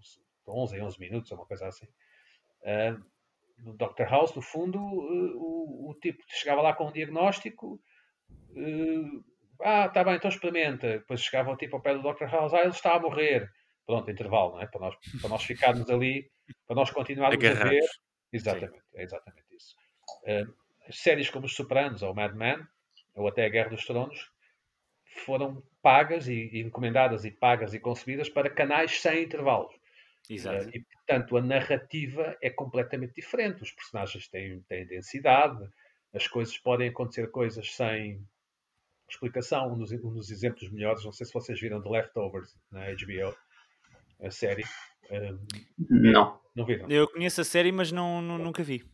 11 0.48 0.76
em 0.76 0.82
11 0.82 0.98
minutos, 0.98 1.30
ou 1.30 1.38
uma 1.38 1.46
coisa 1.46 1.66
assim. 1.68 1.86
Ah, 2.64 2.96
no 3.58 3.76
Dr. 3.76 4.08
House, 4.08 4.34
no 4.34 4.42
fundo, 4.42 4.78
eh, 4.78 5.32
o, 5.36 5.90
o 5.90 5.94
tipo 6.00 6.22
chegava 6.28 6.62
lá 6.62 6.72
com 6.74 6.88
um 6.88 6.92
diagnóstico, 6.92 7.80
eh, 8.56 9.20
ah, 9.62 9.86
está 9.86 10.02
bem, 10.04 10.14
então 10.16 10.30
experimenta. 10.30 10.98
Depois 10.98 11.22
chegava 11.22 11.50
o 11.52 11.56
tipo 11.56 11.76
ao 11.76 11.82
pé 11.82 11.94
do 11.94 12.02
Dr. 12.02 12.28
House, 12.28 12.54
ah, 12.54 12.60
ele 12.60 12.70
está 12.70 12.94
a 12.94 13.00
morrer. 13.00 13.48
Pronto, 13.90 14.08
intervalo, 14.08 14.52
não 14.52 14.60
é? 14.60 14.66
Para 14.68 14.80
nós, 14.82 14.96
para 15.20 15.30
nós 15.30 15.42
ficarmos 15.42 15.90
ali, 15.90 16.30
para 16.64 16.76
nós 16.76 16.90
continuarmos 16.92 17.44
a 17.44 17.54
ver. 17.54 17.56
Agarrados. 17.56 18.00
Exatamente, 18.32 18.84
é 18.94 19.02
exatamente 19.02 19.56
isso. 19.56 19.74
Eh, 20.26 20.44
as 20.88 20.96
séries 20.96 21.28
como 21.28 21.46
Os 21.46 21.56
Sopranos 21.56 22.00
ou 22.00 22.14
Mad 22.14 22.32
Men, 22.36 22.64
ou 23.16 23.26
até 23.26 23.44
a 23.44 23.48
Guerra 23.48 23.70
dos 23.70 23.84
Tronos, 23.84 24.30
foram 25.26 25.60
pagas 25.82 26.28
e, 26.28 26.48
e 26.52 26.60
encomendadas 26.60 27.24
e 27.24 27.32
pagas 27.32 27.74
e 27.74 27.80
concebidas 27.80 28.28
para 28.28 28.48
canais 28.48 29.00
sem 29.00 29.24
intervalos. 29.24 29.74
Exato. 30.28 30.68
Eh, 30.68 30.76
E, 30.76 30.84
portanto, 30.84 31.36
a 31.36 31.42
narrativa 31.42 32.38
é 32.40 32.48
completamente 32.48 33.14
diferente. 33.14 33.60
Os 33.64 33.72
personagens 33.72 34.28
têm, 34.28 34.60
têm 34.68 34.86
densidade, 34.86 35.68
as 36.14 36.28
coisas 36.28 36.56
podem 36.58 36.90
acontecer 36.90 37.28
coisas 37.32 37.74
sem 37.74 38.24
explicação. 39.10 39.72
Um 39.72 39.78
dos, 39.78 39.90
um 39.90 40.12
dos 40.12 40.30
exemplos 40.30 40.70
melhores, 40.70 41.04
não 41.04 41.10
sei 41.10 41.26
se 41.26 41.32
vocês 41.32 41.60
viram 41.60 41.82
The 41.82 41.88
Leftovers 41.88 42.56
na 42.70 42.84
HBO, 42.92 43.36
a 44.22 44.30
série. 44.30 44.64
Não. 45.88 46.40
não 46.54 46.64
viram? 46.64 46.88
Eu 46.88 47.08
conheço 47.08 47.40
a 47.40 47.44
série, 47.44 47.72
mas 47.72 47.90
não, 47.92 48.20
não- 48.22 48.38
nunca 48.38 48.62
vi. 48.62 48.84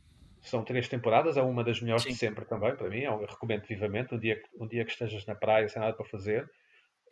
São 0.42 0.64
três 0.64 0.88
temporadas, 0.88 1.36
é 1.36 1.42
uma 1.42 1.64
das 1.64 1.80
melhores 1.80 2.04
Sim. 2.04 2.10
de 2.10 2.14
sempre 2.16 2.44
também, 2.44 2.74
para 2.76 2.88
mim. 2.88 3.00
Eu 3.00 3.18
recomendo 3.26 3.64
vivamente. 3.66 4.14
Um 4.14 4.18
dia, 4.18 4.36
que- 4.36 4.48
um 4.60 4.66
dia 4.66 4.84
que 4.84 4.92
estejas 4.92 5.26
na 5.26 5.34
praia 5.34 5.68
sem 5.68 5.80
nada 5.80 5.94
para 5.94 6.06
fazer. 6.06 6.48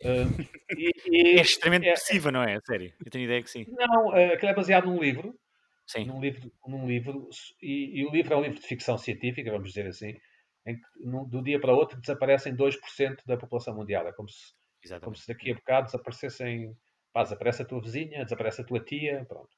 Eh, 0.01 0.23
e- 0.77 0.91
e- 1.07 1.37
É 1.39 1.41
extremamente 1.41 1.85
é- 1.87 1.93
depressiva, 1.93 2.31
não 2.31 2.43
é? 2.43 2.55
A 2.55 2.61
série. 2.61 2.93
Eu 3.03 3.11
tenho 3.11 3.25
ideia 3.25 3.41
que 3.43 3.49
sim. 3.49 3.65
não, 3.69 4.15
eh, 4.15 4.33
aquilo 4.33 4.51
é 4.51 4.55
baseado 4.55 4.85
num 4.85 5.01
livro 5.01 5.33
Sim. 5.87 6.05
num 6.05 6.19
livro, 6.19 6.51
num 6.67 6.87
livro 6.87 7.29
e, 7.61 7.99
e 8.01 8.05
o 8.05 8.11
livro 8.11 8.33
é 8.33 8.37
um 8.37 8.41
livro 8.41 8.59
de 8.59 8.65
ficção 8.65 8.97
científica, 8.97 9.51
vamos 9.51 9.67
dizer 9.69 9.85
assim, 9.87 10.15
em 10.65 10.75
que 10.75 10.81
num- 11.01 11.27
do 11.27 11.43
dia 11.43 11.59
para 11.59 11.73
o 11.73 11.77
outro 11.77 11.99
desaparecem 11.99 12.55
2% 12.55 13.23
da 13.27 13.37
população 13.37 13.75
mundial. 13.75 14.07
É 14.07 14.11
como 14.13 14.27
se, 14.29 14.53
como 15.01 15.15
se 15.15 15.27
daqui 15.27 15.51
a 15.51 15.55
bocado 15.55 15.85
desaparecessem, 15.87 16.75
pá, 17.15 17.23
desaparece 17.23 17.63
a 17.63 17.65
tua 17.65 17.81
vizinha, 17.81 18.25
desaparece 18.25 18.61
a 18.61 18.65
tua 18.65 18.81
tia, 18.91 19.25
pronto. 19.27 19.49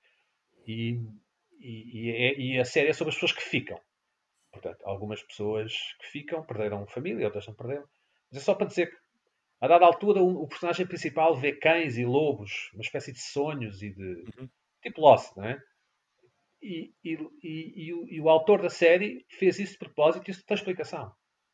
E, 0.67 1.00
e, 1.60 1.74
e, 2.00 2.12
é- 2.12 2.39
e 2.39 2.60
a 2.60 2.65
série 2.65 2.89
é 2.89 2.93
sobre 2.93 3.10
as 3.12 3.15
pessoas 3.15 3.34
que 3.34 3.43
ficam. 3.43 3.80
Portanto, 4.52 4.82
algumas 4.86 5.24
pessoas 5.24 5.74
que 6.02 6.08
ficam 6.08 6.46
perderam 6.46 6.88
família, 6.88 7.26
outras 7.28 7.48
não 7.48 7.56
perderam. 7.56 7.86
Mas 8.32 8.41
é 8.41 8.46
só 8.46 8.56
para 8.56 8.67
dizer 8.67 8.91
que, 8.91 8.98
a 9.62 9.67
dada 9.67 9.86
altura, 9.86 10.22
o, 10.22 10.43
o 10.43 10.48
personagem 10.50 10.88
principal 10.88 11.36
vê 11.36 11.54
cães 11.54 11.98
e 11.98 12.06
lobos, 12.06 12.72
uma 12.74 12.84
espécie 12.84 13.13
de 13.13 13.22
sonhos 13.22 13.84
e 13.84 13.91
de. 13.91 14.26
Uhum. 14.39 14.50
tipo 14.84 15.02
Lost, 15.02 15.36
não 15.38 15.46
é? 15.46 15.60
E, 16.62 16.91
e, 17.04 17.93
o, 17.93 18.24
o 18.26 18.30
autor 18.30 18.62
da 18.62 18.70
série 18.70 19.26
fez 19.30 19.60
isso 19.60 19.74
de 19.74 19.80
propósito 19.80 20.28
e 20.28 20.32
isso 20.32 20.46
tem 20.46 20.56
explicação. 20.56 21.12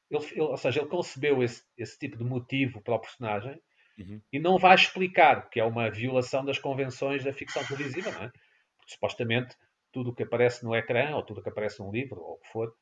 Ele, 0.09 0.25
ele- 0.31 0.41
ou 0.41 0.57
seja, 0.57 0.81
ele 0.81 0.89
concebeu 0.89 1.43
esse, 1.43 1.63
esse 1.77 1.97
tipo 1.97 2.17
de 2.17 2.23
motivo 2.23 2.81
para 2.81 2.95
o 2.95 2.99
personagem 2.99 3.61
Uhum. 3.97 4.19
e 4.31 4.39
não 4.39 4.57
vai 4.57 4.75
explicar, 4.75 5.49
que 5.49 5.59
é 5.59 5.63
uma 5.63 5.89
violação 5.89 6.43
das 6.43 6.57
convenções 6.57 7.23
da 7.23 7.31
ficção 7.31 7.63
televisiva, 7.65 8.11
não 8.11 8.23
é? 8.23 8.31
Porque 8.77 8.93
supostamente 8.93 9.55
tudo 9.91 10.09
o 10.09 10.15
que 10.15 10.23
aparece 10.23 10.63
no 10.63 10.75
ecrã, 10.75 11.15
ou 11.15 11.23
tudo 11.23 11.39
o 11.39 11.43
que 11.43 11.49
aparece 11.49 11.79
num 11.79 11.91
livro, 11.91 12.19
ou 12.19 12.33
o 12.33 12.37
que 12.39 12.47
for, 12.51 12.73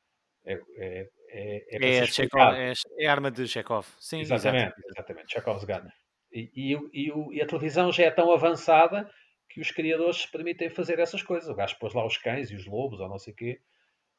é, 0.46 0.54
é, 0.78 1.10
é, 1.30 1.76
é 1.76 1.80
para 1.80 1.88
É, 1.90 2.06
Chekhov, 2.08 2.56
é, 2.56 2.74
é 2.98 3.08
arma 3.08 3.30
de 3.30 3.48
Chekhov. 3.48 3.86
Sim, 4.00 4.22
exato. 4.22 4.40
Exatamente, 4.40 4.76
exatamente. 4.90 5.32
Chekhov's 5.34 5.64
gun. 5.66 5.88
E, 6.34 6.50
e, 6.56 6.78
e, 6.94 7.12
o- 7.12 7.34
e 7.34 7.42
a 7.42 7.46
televisão 7.46 7.92
já 7.92 8.06
é 8.06 8.12
tão 8.12 8.32
avançada 8.32 9.10
que 9.50 9.60
os 9.60 9.70
criadores 9.70 10.22
se 10.22 10.32
permitem 10.32 10.70
fazer 10.70 10.98
essas 11.00 11.22
coisas. 11.22 11.50
O 11.50 11.56
gajo 11.56 11.78
pôs 11.78 11.94
lá 11.94 12.06
os 12.06 12.18
cães 12.18 12.50
e 12.50 12.56
os 12.56 12.66
lobos, 12.66 13.02
ou 13.02 13.10
não 13.10 13.20
sei 13.20 13.34
o 13.34 13.36
quê, 13.36 13.60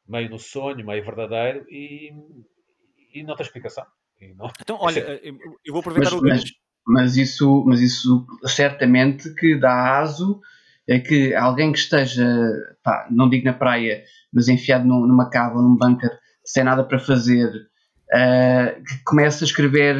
meio 0.06 0.28
no 0.30 0.38
sonho, 0.38 0.84
meio 0.84 1.04
verdadeiro, 1.04 1.64
e, 1.70 2.12
e 3.14 3.22
não 3.22 3.34
tem 3.36 3.46
explicação. 3.46 3.86
E 4.20 4.34
não- 4.34 4.50
Então, 4.60 4.76
olha, 4.80 5.00
eu 5.24 5.34
eu 5.64 5.72
vou 5.72 5.80
aproveitar 5.80 6.10
Mas, 6.10 6.20
o 6.20 6.22
mas, 6.22 6.40
gancho. 6.40 6.54
Mas 6.86 7.16
isso, 7.16 7.64
mas 7.66 7.80
isso 7.80 8.26
certamente 8.46 9.32
que 9.34 9.56
dá 9.58 9.98
aso 10.00 10.40
a 10.90 10.98
que 10.98 11.34
alguém 11.34 11.70
que 11.72 11.78
esteja, 11.78 12.26
pá, 12.82 13.06
não 13.10 13.28
digo 13.28 13.44
na 13.44 13.52
praia, 13.52 14.02
mas 14.32 14.48
enfiado 14.48 14.84
num- 14.86 15.06
numa 15.06 15.30
cava 15.30 15.56
ou 15.56 15.62
num 15.62 15.76
bunker 15.76 16.10
sem 16.44 16.64
nada 16.64 16.82
para 16.82 16.98
fazer, 16.98 17.50
eh, 18.12 18.80
que 18.86 19.04
comece 19.04 19.44
a 19.44 19.46
escrever 19.46 19.96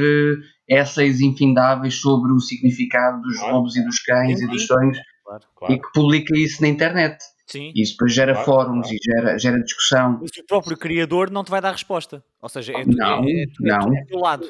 eh, 0.69 0.81
essays 0.81 1.21
infindáveis 1.21 1.95
sobre 2.01 2.33
o 2.33 2.41
significado 2.41 3.23
dos 3.23 3.37
Claro. 3.39 3.55
lobos 3.55 3.77
e 3.77 3.85
dos 3.85 4.01
cães 4.01 4.39
Sim, 4.39 4.47
e 4.47 4.49
dos 4.49 4.67
sonhos 4.67 4.99
Claro. 5.25 5.45
claro. 5.57 5.75
e 5.75 5.79
que 5.81 5.93
publica 5.95 6.37
isso 6.37 6.61
na 6.63 6.69
internet. 6.69 7.17
Sim. 7.47 7.71
E 7.75 7.83
isso 7.83 7.93
depois 7.93 8.13
gera 8.15 8.33
Claro, 8.33 8.47
fóruns 8.47 8.89
claro. 8.89 8.97
e 8.97 8.99
gera, 9.05 9.39
gera 9.39 9.63
discussão. 9.63 10.19
Mas 10.21 10.31
o 10.37 10.47
próprio 10.47 10.77
criador 10.77 11.31
não 11.31 11.45
te 11.45 11.51
vai 11.51 11.61
dar 11.61 11.73
resposta. 11.73 12.25
Ou 12.41 12.49
seja, 12.49 12.73
é, 12.73 12.85
Não, 12.85 13.23
é, 13.25 13.31
é, 13.31 13.43
é, 13.43 13.47
não. 13.61 13.97
é 13.97 14.05
do 14.05 14.19
lado. 14.19 14.47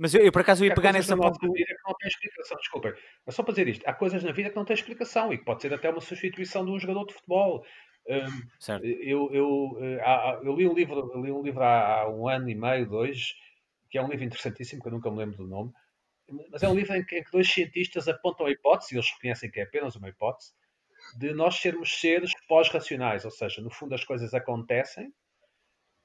Mas 0.00 0.14
eu, 0.14 0.22
eu, 0.22 0.32
por 0.32 0.40
acaso 0.40 0.64
ia 0.64 0.74
pegar 0.74 0.94
nessa 0.94 1.14
ponta. 1.14 1.28
nossa 1.28 1.52
vida 1.52 1.74
que 1.74 1.86
não 1.86 1.94
têm 1.94 2.08
explicação, 2.08 2.56
desculpem. 2.56 2.94
Mas 3.26 3.34
só 3.34 3.42
para 3.42 3.52
dizer 3.52 3.68
isto, 3.68 3.86
há 3.86 3.92
coisas 3.92 4.24
na 4.24 4.32
vida 4.32 4.48
que 4.48 4.56
não 4.56 4.64
têm 4.64 4.72
explicação 4.72 5.30
e 5.30 5.36
que 5.36 5.44
pode 5.44 5.60
ser 5.60 5.74
até 5.74 5.90
uma 5.90 6.00
substituição 6.00 6.64
de 6.64 6.70
um 6.70 6.78
jogador 6.78 7.04
de 7.04 7.12
futebol. 7.12 7.62
Certo. 8.58 8.82
eu, 8.84 9.30
eu, 9.30 9.78
eh, 9.82 10.40
eu 10.42 10.56
li 10.56 10.66
um 10.66 10.72
livro, 10.72 11.22
li 11.22 11.30
um 11.30 11.42
livro 11.42 11.62
há, 11.62 12.00
há 12.00 12.10
um 12.10 12.26
ano 12.26 12.48
e 12.48 12.54
meio, 12.54 12.88
dois, 12.88 13.34
que 13.90 13.98
é 13.98 14.02
um 14.02 14.08
livro 14.08 14.24
interessantíssimo, 14.24 14.80
que 14.80 14.88
eu 14.88 14.92
nunca 14.92 15.10
me 15.10 15.18
lembro 15.18 15.36
do 15.36 15.46
nome, 15.46 15.70
mas 16.50 16.62
é 16.62 16.68
um 16.68 16.74
livro 16.74 16.96
em 16.96 17.04
que, 17.04 17.18
em 17.18 17.22
que 17.22 17.30
dois 17.30 17.48
cientistas 17.52 18.08
apontam 18.08 18.46
a 18.46 18.50
hipótese, 18.50 18.94
e 18.94 18.96
eles 18.96 19.10
reconhecem 19.12 19.50
que 19.50 19.60
é 19.60 19.64
apenas 19.64 19.96
uma 19.96 20.08
hipótese, 20.08 20.52
de 21.18 21.34
nós 21.34 21.56
sermos 21.56 22.00
seres 22.00 22.32
pós-racionais, 22.48 23.24
ou 23.26 23.30
seja, 23.30 23.60
no 23.60 23.70
fundo 23.70 23.94
as 23.94 24.04
coisas 24.04 24.32
acontecem 24.32 25.12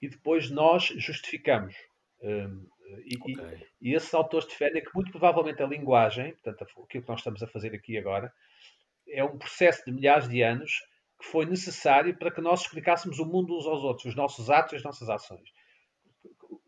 e 0.01 0.10
depois 0.10 0.51
nós 0.51 0.84
justificamos. 0.97 1.73
Hum, 2.21 2.67
e, 3.05 3.13
e- 3.13 3.39
Ok. 3.39 3.67
e 3.81 3.93
esses 3.93 4.13
autores 4.13 4.47
defendem 4.47 4.83
que 4.83 4.93
muito 4.93 5.11
provavelmente 5.11 5.61
a 5.61 5.67
linguagem, 5.67 6.33
portanto, 6.33 6.63
aquilo 6.63 7.03
que 7.03 7.09
nós 7.09 7.19
estamos 7.19 7.41
a 7.43 7.47
fazer 7.47 7.73
aqui 7.73 7.97
agora, 7.97 8.31
é 9.07 9.23
um 9.23 9.37
processo 9.37 9.83
de 9.85 9.91
milhares 9.91 10.27
de 10.27 10.41
anos 10.41 10.79
que 11.19 11.25
foi 11.27 11.45
necessário 11.45 12.17
para 12.17 12.31
que 12.31 12.41
nós 12.41 12.61
explicássemos 12.61 13.19
o 13.19 13.25
mundo 13.25 13.57
uns 13.57 13.65
aos 13.65 13.83
outros, 13.83 14.05
os 14.05 14.15
nossos 14.15 14.49
atos 14.49 14.73
e 14.73 14.75
as 14.77 14.83
nossas 14.83 15.09
ações. 15.09 15.49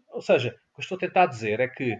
Ou 0.09 0.21
seja, 0.21 0.49
o 0.71 0.75
que 0.75 0.79
eu 0.79 0.83
estou 0.83 0.95
a 0.95 0.99
tentar 0.99 1.25
dizer 1.27 1.59
é 1.59 1.67
que 1.67 1.91
eh, 1.91 1.99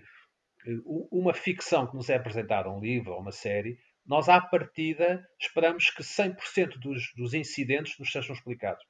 uma 1.11 1.33
ficção 1.33 1.87
que 1.87 1.95
nos 1.95 2.09
é 2.09 2.15
apresentada, 2.15 2.69
um 2.69 2.79
livro 2.79 3.13
ou 3.13 3.19
uma 3.19 3.31
série, 3.31 3.77
nós 4.05 4.29
à 4.29 4.39
partida 4.39 5.27
esperamos 5.39 5.89
que 5.89 6.03
100% 6.03 6.79
dos, 6.79 7.13
dos 7.15 7.33
incidentes 7.33 7.97
nos 7.99 8.11
sejam 8.11 8.33
explicados. 8.35 8.83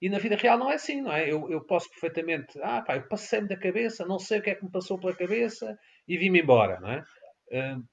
E 0.00 0.08
na 0.08 0.18
vida 0.18 0.36
real 0.36 0.58
não 0.58 0.70
é 0.70 0.74
assim, 0.74 1.00
não 1.02 1.12
é? 1.12 1.30
Eu, 1.30 1.50
eu 1.50 1.60
posso 1.64 1.90
perfeitamente, 1.90 2.58
ah 2.62 2.82
pá, 2.82 2.96
eu 2.96 3.08
passei-me 3.08 3.48
da 3.48 3.56
cabeça, 3.56 4.06
não 4.06 4.18
sei 4.18 4.38
o 4.38 4.42
que 4.42 4.50
é 4.50 4.54
que 4.54 4.64
me 4.64 4.70
passou 4.70 4.98
pela 4.98 5.14
cabeça 5.14 5.76
e 6.06 6.16
vim-me 6.16 6.40
embora, 6.40 6.78
não 6.80 6.90
é? 6.90 7.04
Hum, 7.52 7.84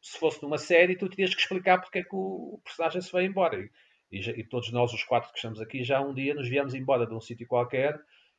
se 0.00 0.18
fosse 0.18 0.42
numa 0.42 0.58
série, 0.58 0.96
tu 0.96 1.08
terias 1.08 1.34
que 1.34 1.40
explicar 1.40 1.80
porque 1.80 2.00
é 2.00 2.02
que 2.02 2.14
o, 2.14 2.54
o 2.54 2.60
personagem 2.64 3.00
se 3.00 3.10
vai 3.10 3.24
embora. 3.24 3.56
E, 3.56 3.70
e 4.10 4.40
e 4.40 4.44
todos 4.44 4.70
nós, 4.70 4.92
os 4.92 5.02
quatro 5.04 5.30
que 5.32 5.38
estamos 5.38 5.60
aqui, 5.60 5.82
já 5.82 6.00
um 6.00 6.14
dia 6.14 6.34
nos 6.34 6.48
viemos 6.48 6.74
embora 6.74 7.06
de 7.06 7.14
um 7.14 7.20
sítio 7.20 7.46
qualquer 7.46 7.98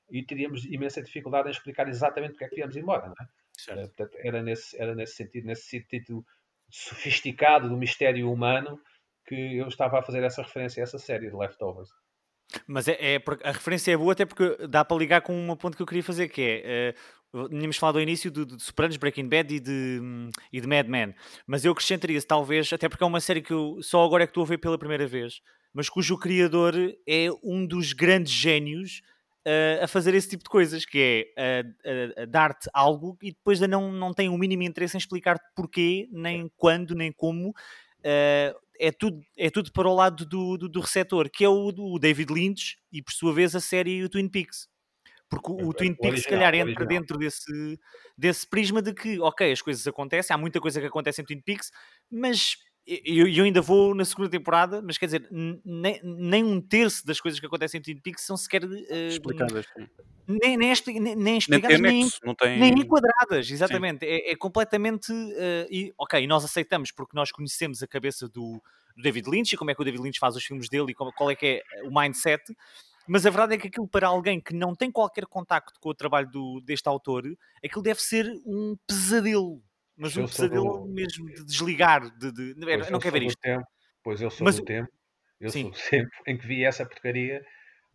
e 0.09 0.23
teríamos 0.23 0.65
imensa 0.65 1.01
dificuldade 1.01 1.47
em 1.47 1.51
explicar 1.51 1.87
exatamente 1.87 2.31
porque 2.31 2.45
é 2.45 2.49
que 2.49 2.55
viemos 2.55 2.75
embora, 2.75 3.07
não 3.07 3.15
é? 3.19 3.27
Certo. 3.53 3.79
Eh, 3.79 3.87
portanto, 3.87 4.17
era 4.19 4.41
nesse, 4.41 4.81
era 4.81 4.95
nesse 4.95 5.15
sentido, 5.15 5.45
nesse 5.45 5.63
sentido 5.67 6.25
sofisticado 6.69 7.69
do 7.69 7.77
mistério 7.77 8.31
humano 8.31 8.79
que 9.25 9.57
eu 9.57 9.67
estava 9.67 9.99
a 9.99 10.03
fazer 10.03 10.23
essa 10.23 10.41
referência 10.41 10.81
a 10.81 10.83
essa 10.83 10.99
série 10.99 11.29
de 11.29 11.35
Leftovers. 11.35 11.89
Mas 12.67 12.87
é, 12.87 12.97
é 13.15 13.23
a 13.43 13.51
referência 13.51 13.91
é 13.91 13.97
boa 13.97 14.13
até 14.13 14.25
porque 14.25 14.67
dá 14.67 14.83
para 14.85 14.97
ligar 14.97 15.21
com 15.21 15.33
uma 15.33 15.55
ponto 15.55 15.75
que 15.75 15.83
eu 15.83 15.87
queria 15.87 16.03
fazer, 16.03 16.27
que 16.29 16.41
é, 16.41 16.61
eh, 17.35 17.47
tínhamos 17.49 17.77
falado 17.77 17.95
ao 17.97 18.01
início 18.01 18.29
de, 18.31 18.45
de 18.45 18.61
Sopranos, 18.61 18.97
Breaking 18.97 19.27
Bad 19.27 19.53
e 19.53 19.59
de, 19.59 19.99
hum, 20.01 20.29
e 20.51 20.61
de 20.61 20.67
Mad 20.67 20.87
Men, 20.87 21.13
mas 21.47 21.65
eu 21.65 21.71
acrescentaria 21.71 22.21
talvez, 22.21 22.71
até 22.71 22.87
porque 22.87 23.03
é 23.03 23.07
uma 23.07 23.19
série 23.21 23.41
que 23.41 23.53
eu 23.53 23.79
só 23.81 24.03
agora 24.03 24.23
é 24.23 24.27
que 24.27 24.31
estou 24.31 24.43
a 24.43 24.47
ver 24.47 24.57
pela 24.59 24.77
primeira 24.77 25.07
vez, 25.07 25.41
mas 25.73 25.89
cujo 25.89 26.17
criador 26.17 26.73
é 27.07 27.27
um 27.43 27.65
dos 27.65 27.93
grandes 27.93 28.31
génios 28.33 29.01
eh, 29.45 29.79
a 29.83 29.87
fazer 29.87 30.13
esse 30.13 30.29
tipo 30.29 30.43
de 30.43 30.49
coisas, 30.49 30.85
que 30.85 31.33
é 31.35 31.63
a- 32.17 32.21
a 32.23 32.25
dar-te 32.25 32.69
algo 32.73 33.17
e 33.21 33.31
depois 33.31 33.59
não, 33.61 33.91
não 33.91 34.13
tem 34.13 34.29
o 34.29 34.37
mínimo 34.37 34.63
interesse 34.63 34.95
em 34.95 34.99
explicar 34.99 35.37
porquê, 35.55 36.07
nem 36.11 36.49
quando, 36.57 36.95
nem 36.95 37.11
como. 37.11 37.53
eh, 38.03 38.53
é, 38.79 38.91
tudo, 38.91 39.21
é 39.37 39.49
tudo 39.49 39.71
para 39.71 39.87
o 39.87 39.95
lado 39.95 40.25
do, 40.25 40.57
do, 40.57 40.69
do 40.69 40.79
receptor, 40.79 41.29
que 41.29 41.43
é 41.43 41.49
o, 41.49 41.71
do 41.71 41.97
David 41.99 42.31
Lynch 42.33 42.77
e 42.91 43.01
por 43.01 43.11
sua 43.13 43.33
vez 43.33 43.55
a 43.55 43.59
série 43.59 44.03
o 44.03 44.09
Twin 44.09 44.29
Peaks. 44.29 44.67
Porque 45.29 45.51
o, 45.51 45.69
o 45.69 45.73
Twin 45.73 45.91
o 45.91 45.97
Peaks, 45.97 46.23
se 46.23 46.29
calhar, 46.29 46.53
o 46.53 46.57
entra 46.57 46.83
original. 46.83 46.87
dentro 46.87 47.17
desse, 47.17 47.79
desse 48.17 48.47
prisma 48.47 48.81
de 48.81 48.93
que, 48.93 49.19
ok, 49.19 49.51
as 49.51 49.61
coisas 49.61 49.85
acontecem, 49.87 50.33
há 50.33 50.37
muita 50.37 50.59
coisa 50.59 50.79
que 50.79 50.87
acontece 50.87 51.21
em 51.21 51.25
Twin 51.25 51.41
Peaks, 51.41 51.71
mas 52.11 52.55
eu, 52.85 53.27
eu 53.27 53.43
ainda 53.45 53.61
vou 53.61 53.95
na 53.95 54.03
segunda 54.05 54.29
temporada, 54.29 54.81
mas 54.81 54.97
quer 54.97 55.05
dizer, 55.05 55.27
nem, 55.31 55.99
nem 56.03 56.43
um 56.43 56.59
terço 56.61 57.05
das 57.05 57.19
coisas 57.21 57.39
que 57.39 57.45
acontecem 57.45 57.79
em 57.79 57.81
Twin 57.81 57.97
Peaks 58.01 58.25
são 58.25 58.35
sequer 58.35 58.63
eh, 58.63 59.07
Explicadas. 59.07 59.65
nem, 60.27 60.57
nem, 60.57 60.71
expli- 60.71 60.99
nem, 60.99 61.15
nem 61.15 61.23
tem 61.25 61.37
explicadas, 61.37 61.79
nem, 61.81 61.91
anexo, 62.01 62.19
não 62.23 62.35
tem. 62.35 62.59
nem 62.59 62.73
enquadradas, 62.73 63.49
exatamente. 63.49 64.05
É, 64.05 64.31
é 64.31 64.35
completamente. 64.35 65.11
eh, 65.37 65.67
e, 65.69 65.93
ok, 65.97 66.21
e 66.21 66.27
nós 66.27 66.43
aceitamos 66.43 66.91
porque 66.91 67.15
nós 67.15 67.31
conhecemos 67.31 67.81
a 67.81 67.87
cabeça 67.87 68.27
do, 68.27 68.61
do 68.95 69.01
David 69.01 69.29
Lynch 69.29 69.53
e 69.53 69.57
como 69.57 69.71
é 69.71 69.75
que 69.75 69.81
o 69.81 69.85
David 69.85 70.01
Lynch 70.03 70.19
faz 70.19 70.35
os 70.35 70.43
filmes 70.43 70.67
dele 70.69 70.91
e 70.91 70.93
como- 70.93 71.13
qual 71.13 71.31
é 71.31 71.35
que 71.35 71.45
é 71.45 71.87
o 71.87 71.93
mindset. 71.93 72.43
Mas 73.05 73.25
a 73.25 73.29
verdade 73.29 73.55
é 73.55 73.57
que 73.57 73.67
aquilo 73.67 73.87
para 73.87 74.07
alguém 74.07 74.39
que 74.39 74.53
não 74.53 74.73
tem 74.73 74.89
qualquer 74.89 75.25
contacto 75.25 75.77
com 75.81 75.89
o 75.89 75.93
trabalho 75.93 76.29
do, 76.29 76.61
deste 76.61 76.87
autor, 76.87 77.23
aquilo 77.63 77.81
deve 77.83 78.01
ser 78.01 78.25
um 78.45 78.77
pesadelo. 78.87 79.61
Mas 79.95 80.15
Eu 80.17 80.23
um 80.23 80.27
pesadelo 80.27 80.81
do- 80.81 80.87
mesmo 80.87 81.27
de 81.27 81.45
desligar. 81.45 82.01
De, 82.17 82.31
de, 82.31 82.49
eu 82.51 82.55
Pois 82.59 82.89
não 82.89 82.99
quero 82.99 83.01
sou 83.01 83.11
ver 83.11 83.23
isto. 83.23 83.39
Tempo, 83.39 83.65
pois 84.03 84.21
eu 84.21 84.29
sou 84.31 84.45
Mas 84.45 84.55
do 84.57 84.65
tempo, 84.65 84.89
eu 85.39 85.49
Sim. 85.51 85.63
sou 85.63 85.71
do 85.71 85.77
tempo 85.89 86.11
em 86.27 86.37
que 86.37 86.47
vi 86.47 86.63
essa 86.65 86.85
porcaria 86.85 87.45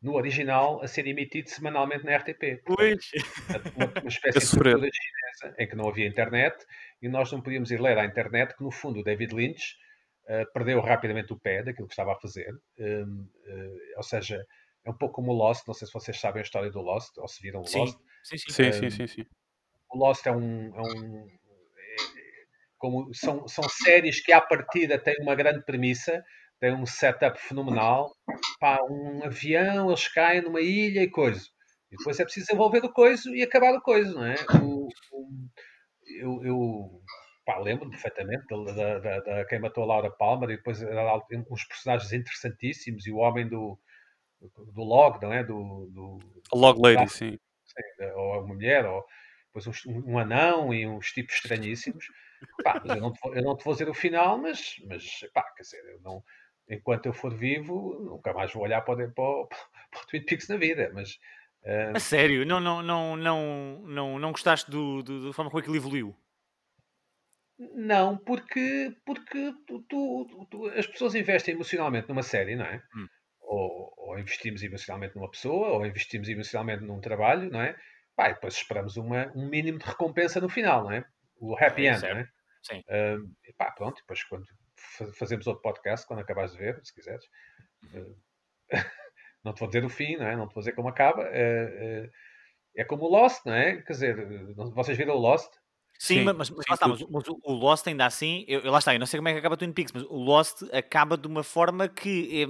no 0.01 0.15
original 0.15 0.81
a 0.83 0.87
ser 0.87 1.07
emitido 1.09 1.49
semanalmente 1.51 2.05
na 2.05 2.13
RTP. 2.13 2.63
Pois. 2.65 3.11
uma, 3.75 3.87
uma 3.87 4.09
espécie 4.09 4.39
de 4.39 4.51
cultura 4.51 4.89
chinesa 4.93 5.57
em 5.59 5.69
que 5.69 5.75
não 5.75 5.89
havia 5.89 6.07
internet 6.07 6.57
e 7.03 7.09
nós 7.09 7.33
não 7.33 7.41
podíamos 7.43 7.71
ir 7.73 7.81
ler 7.81 7.99
à 7.99 8.05
internet 8.05 8.57
que 8.57 8.63
no 8.63 8.71
fundo 8.71 9.01
o 9.01 9.03
David 9.03 9.35
Lynch 9.35 9.75
eh, 10.29 10.45
perdeu 10.55 10.81
rapidamente 10.81 11.33
o 11.33 11.39
pé 11.41 11.63
daquilo 11.65 11.89
que 11.89 11.95
estava 11.95 12.13
a 12.13 12.21
fazer 12.21 12.53
Hum, 12.79 13.29
eh, 13.45 13.97
ou 13.97 14.03
seja 14.05 14.41
é 14.85 14.91
um 14.91 14.97
pouco 14.97 15.17
como 15.17 15.33
o 15.33 15.35
Lost 15.35 15.67
não 15.67 15.75
sei 15.75 15.87
se 15.89 15.93
vocês 15.93 16.19
sabem 16.21 16.41
a 16.41 16.45
história 16.45 16.71
do 16.71 16.81
Lost 16.81 17.17
ou 17.19 17.27
se 17.27 17.43
viram 17.43 17.61
o 17.63 17.67
Sim, 17.67 17.81
Lost 17.81 17.99
sim, 18.23 18.39
sim. 18.39 18.53
Sim, 18.53 18.69
Um, 18.69 18.73
sim, 18.73 18.91
sim, 18.91 19.07
sim. 19.09 19.25
o 19.91 19.99
Lost 19.99 20.25
é 20.27 20.31
um, 20.31 20.77
é 20.77 20.81
um- 20.83 21.29
é- 21.29 21.39
como 22.79 23.13
são, 23.15 23.47
são 23.49 23.69
séries 23.69 24.21
que 24.21 24.33
à 24.33 24.41
partida 24.41 24.99
têm 24.99 25.17
uma 25.21 25.35
grande 25.35 25.65
premissa, 25.65 26.25
têm 26.61 26.75
um 26.75 26.87
setup 26.87 27.39
fenomenal, 27.41 28.11
pá, 28.61 28.79
um 28.89 29.25
avião, 29.25 29.89
eles 29.89 30.09
caem 30.09 30.43
numa 30.43 30.61
ilha 30.61 31.03
e 31.03 31.11
coisa. 31.11 31.43
E 31.91 31.97
depois 31.97 32.19
é 32.21 32.25
preciso 32.25 32.47
desenvolver 32.47 32.85
o 32.85 32.93
coisa 32.93 33.31
e 33.35 33.43
acabar 33.43 33.75
o 33.75 33.81
coisa, 33.81 34.13
não 34.13 34.25
é? 34.25 34.37
O- 34.63 34.89
o- 35.13 35.49
eu 36.21 36.45
eu 36.45 37.03
lembro-me 37.63 37.93
perfeitamente 37.93 38.45
da, 38.49 38.73
da, 38.73 38.99
da, 38.99 39.21
da 39.21 39.45
quem 39.47 39.59
matou 39.59 39.85
a 39.85 39.87
Laura 39.87 40.11
Palmer 40.11 40.51
e 40.51 40.57
depois 40.57 40.83
era 40.83 41.17
uns 41.51 41.65
personagens 41.65 42.13
interessantíssimos 42.13 43.07
e 43.07 43.11
o 43.11 43.17
homem 43.17 43.49
do, 43.49 43.79
do 44.41 44.83
log, 44.83 45.21
não 45.23 45.33
é? 45.33 45.43
Do, 45.43 45.87
do, 45.91 46.19
A 46.53 46.57
Log 46.57 46.81
Lady, 46.81 47.05
Tá. 47.05 47.09
sim. 47.09 47.39
Sim, 47.65 48.05
ou 48.17 48.33
uma 48.41 48.55
mulher, 48.55 48.85
ou 48.87 49.05
depois 49.55 49.67
um, 49.87 50.13
um 50.13 50.19
anão 50.19 50.73
e 50.73 50.87
uns 50.87 51.11
tipos 51.13 51.35
estranhíssimos. 51.37 52.05
Pá, 52.63 52.81
eu 52.85 53.01
não, 53.01 53.13
te 53.13 53.21
vou, 53.23 53.35
eu 53.35 53.43
não 53.43 53.57
te 53.57 53.65
vou 53.65 53.73
dizer 53.75 53.89
o 53.89 53.95
final, 53.95 54.39
mas, 54.39 54.77
mas 54.87 55.05
pá, 55.33 55.43
quer 55.57 55.63
dizer, 55.63 55.85
eu 55.93 56.01
não, 56.01 56.23
enquanto 56.69 57.07
eu 57.07 57.13
for 57.13 57.35
vivo, 57.35 57.99
nunca 58.01 58.33
mais 58.33 58.53
vou 58.53 58.63
olhar 58.65 58.83
para 58.83 59.05
o, 59.05 59.13
para, 59.13 59.47
para 59.91 60.03
o 60.03 60.07
Twin 60.07 60.25
Peaks 60.25 60.49
na 60.49 60.57
vida. 60.57 60.91
Mas 60.95 61.19
ah, 61.65 61.93
A 61.95 62.01
sério, 62.01 62.47
não, 62.47 62.61
não, 62.61 62.83
não, 62.83 63.17
não, 63.17 63.83
não, 63.87 64.19
não 64.19 64.33
gostaste 64.33 64.71
do, 64.71 65.03
do- 65.03 65.27
da 65.29 65.33
forma 65.33 65.51
como 65.51 65.61
aquilo 65.61 65.77
evoluiu? 65.77 66.17
não, 67.75 68.17
porque, 68.17 68.97
porque 69.05 69.53
tu, 69.67 69.83
tu- 69.89 70.47
tu- 70.51 70.67
as 70.67 70.87
pessoas 70.87 71.15
investem 71.15 71.55
emocionalmente 71.55 72.09
numa 72.09 72.23
série, 72.23 72.55
não 72.55 72.65
é? 72.65 72.81
Hum. 72.95 73.07
Ou, 73.41 73.95
ou 73.97 74.19
investimos 74.19 74.63
emocionalmente 74.63 75.17
numa 75.17 75.31
pessoa, 75.31 75.69
ou 75.71 75.87
investimos 75.87 76.29
emocionalmente 76.29 76.85
num 76.85 77.01
trabalho, 77.01 77.51
não 77.51 77.61
é? 77.63 77.77
Pá, 78.17 78.31
e 78.31 78.35
depois 78.35 78.55
esperamos 78.55 78.97
uma, 78.97 79.33
um 79.35 79.49
mínimo 79.49 79.79
de 79.79 79.87
recompensa 79.87 80.41
no 80.41 80.49
final, 80.49 80.85
não 80.85 80.93
é? 80.93 81.05
O 81.39 81.57
happy 81.57 81.87
É, 81.87 81.93
end, 81.93 82.01
certo. 82.01 82.15
não 82.15 82.21
é? 82.21 82.29
Sim. 82.63 82.83
Um, 82.89 83.35
e 83.47 83.53
pá, 83.53 83.71
pronto, 83.71 83.97
depois 83.97 84.23
quando 84.25 84.47
fa- 84.77 85.13
fazemos 85.13 85.47
outro 85.47 85.63
podcast, 85.63 86.07
quando 86.07 86.21
acabares 86.21 86.53
de 86.53 86.59
ver, 86.59 86.81
se 86.85 86.95
quiseres, 86.95 87.25
uh, 87.95 88.17
não 89.45 89.53
te 89.53 89.61
vou 89.61 89.69
dizer 89.69 89.85
o 89.85 89.89
fim, 89.89 90.17
não 90.17 90.27
é? 90.27 90.37
Não 90.37 90.49
te 90.49 90.55
vou 90.55 90.61
dizer 90.61 90.73
como 90.73 90.89
acaba. 90.89 91.23
Uh, 91.23 92.07
uh, 92.07 92.11
é 92.77 92.85
como 92.85 93.05
o 93.05 93.09
Lost, 93.09 93.45
não 93.47 93.55
é? 93.55 93.83
Quer 93.83 93.93
dizer, 93.93 94.55
vocês 94.75 94.97
viram 94.97 95.15
o 95.15 95.19
Lost? 95.19 95.53
Sim, 95.99 96.19
Sim, 96.19 96.25
mas, 96.25 96.37
mas, 96.37 96.51
lá 96.51 96.75
está, 96.75 96.87
mas, 96.87 97.05
mas, 97.11 97.25
o 97.27 97.53
Lost 97.53 97.85
ainda 97.89 98.07
assim, 98.07 98.45
eu, 98.47 98.61
eu, 98.61 98.71
lá 98.71 98.79
está, 98.79 98.95
eu 98.95 99.01
não 99.01 99.07
sei 99.07 99.19
como 99.19 99.29
é 99.29 99.33
que 99.33 99.41
acaba 99.41 99.57
Twin 99.57 99.73
Peaks, 99.73 99.93
mas 99.93 100.05
o 100.05 100.17
Lost 100.17 100.63
acaba 100.73 101.17
de 101.19 101.27
uma 101.27 101.43
forma 101.43 101.89
que 101.89 102.47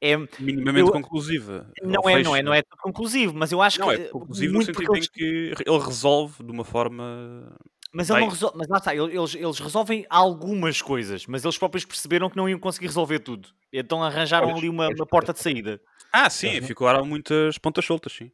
é, 0.00 0.14
é 0.14 0.16
minimamente 0.40 0.88
eu, 0.88 0.90
conclusiva. 0.92 1.70
Não 1.80 2.08
é, 2.08 2.20
não 2.24 2.34
é, 2.34 2.42
não 2.42 2.52
é 2.52 2.60
conclusivo, 2.82 3.34
mas 3.36 3.52
eu 3.52 3.62
acho 3.62 3.78
não, 3.78 3.86
que 3.86 3.94
é 3.94 4.08
conclusivo 4.08 4.52
no 4.52 4.64
sentido 4.64 4.96
em 4.96 5.00
que 5.00 5.54
ele 5.64 5.78
resolve 5.78 6.42
de 6.42 6.50
uma 6.50 6.64
forma 6.64 7.56
mas 7.92 8.10
ele 8.10 8.20
não 8.20 8.28
resolve, 8.28 8.56
mas 8.58 8.68
lá 8.68 8.78
está, 8.78 8.94
eles, 8.94 9.34
eles 9.34 9.58
resolvem 9.58 10.06
algumas 10.10 10.82
coisas, 10.82 11.26
mas 11.26 11.44
eles 11.44 11.56
próprios 11.56 11.84
perceberam 11.84 12.28
que 12.28 12.36
não 12.36 12.48
iam 12.48 12.58
conseguir 12.58 12.86
resolver 12.86 13.20
tudo. 13.20 13.48
Então 13.72 14.02
arranjaram 14.02 14.48
pois, 14.48 14.58
ali 14.58 14.68
uma, 14.68 14.86
pois, 14.86 15.00
uma 15.00 15.06
porta 15.06 15.32
de 15.32 15.40
saída. 15.40 15.80
Ah, 16.12 16.28
sim, 16.28 16.58
uhum. 16.58 16.66
ficaram 16.66 17.04
muitas 17.04 17.58
pontas 17.58 17.84
soltas, 17.84 18.12
sim. 18.12 18.30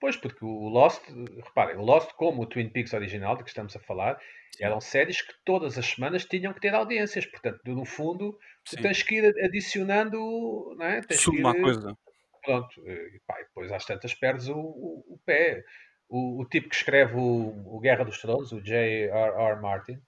Pois, 0.00 0.16
porque 0.16 0.44
o 0.44 0.68
Lost, 0.68 1.02
reparem, 1.44 1.76
o 1.76 1.82
Lost, 1.82 2.10
como 2.12 2.42
o 2.42 2.46
Twin 2.46 2.68
Peaks 2.68 2.92
original 2.92 3.36
de 3.36 3.42
que 3.42 3.48
estamos 3.48 3.74
a 3.74 3.80
falar, 3.80 4.20
eram 4.60 4.80
séries 4.80 5.22
que 5.22 5.32
todas 5.44 5.78
as 5.78 5.86
semanas 5.86 6.24
tinham 6.24 6.52
que 6.52 6.60
ter 6.60 6.74
audiências. 6.74 7.26
Portanto, 7.26 7.60
no 7.64 7.84
fundo, 7.84 8.38
tu 8.64 8.76
tens 8.76 9.02
que 9.02 9.16
ir 9.16 9.34
adicionando. 9.42 10.74
Não 10.76 10.84
é? 10.84 11.00
tens 11.00 11.24
que 11.24 11.36
ir, 11.36 11.42
coisa. 11.42 11.96
Pronto, 12.44 12.86
e, 12.86 13.20
pá, 13.26 13.38
depois 13.38 13.72
às 13.72 13.84
tantas 13.86 14.14
perdes 14.14 14.48
o, 14.48 14.58
o, 14.58 15.14
o 15.14 15.18
pé. 15.24 15.62
O, 16.08 16.42
o, 16.42 16.48
tipo 16.48 16.68
que 16.68 16.74
escreve 16.76 17.14
o, 17.14 17.74
o 17.74 17.80
Guerra 17.80 18.04
dos 18.04 18.20
Tronos, 18.20 18.52
o 18.52 18.60
J.R.R. 18.60 19.60
Martin, 19.60 20.00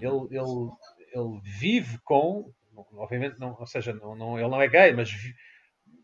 ele, 0.00 0.28
ele, 0.30 0.70
ele 1.12 1.40
vive 1.42 1.98
com. 2.04 2.50
Obviamente, 2.96 3.38
não, 3.38 3.56
ou 3.58 3.66
seja, 3.66 3.92
não, 3.92 4.14
não, 4.14 4.38
ele 4.38 4.48
não 4.48 4.60
é 4.60 4.68
gay, 4.68 4.92
mas, 4.92 5.10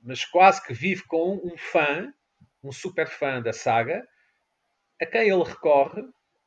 mas 0.03 0.25
quase 0.25 0.63
que 0.65 0.73
vive 0.73 1.05
com 1.05 1.35
um 1.45 1.57
fã 1.57 2.13
um 2.63 2.73
super 2.73 3.09
fã 3.09 3.41
da 3.41 3.53
saga, 3.53 4.07
a 5.01 5.07
quem 5.07 5.29
ele 5.29 5.43
recorre 5.43 6.03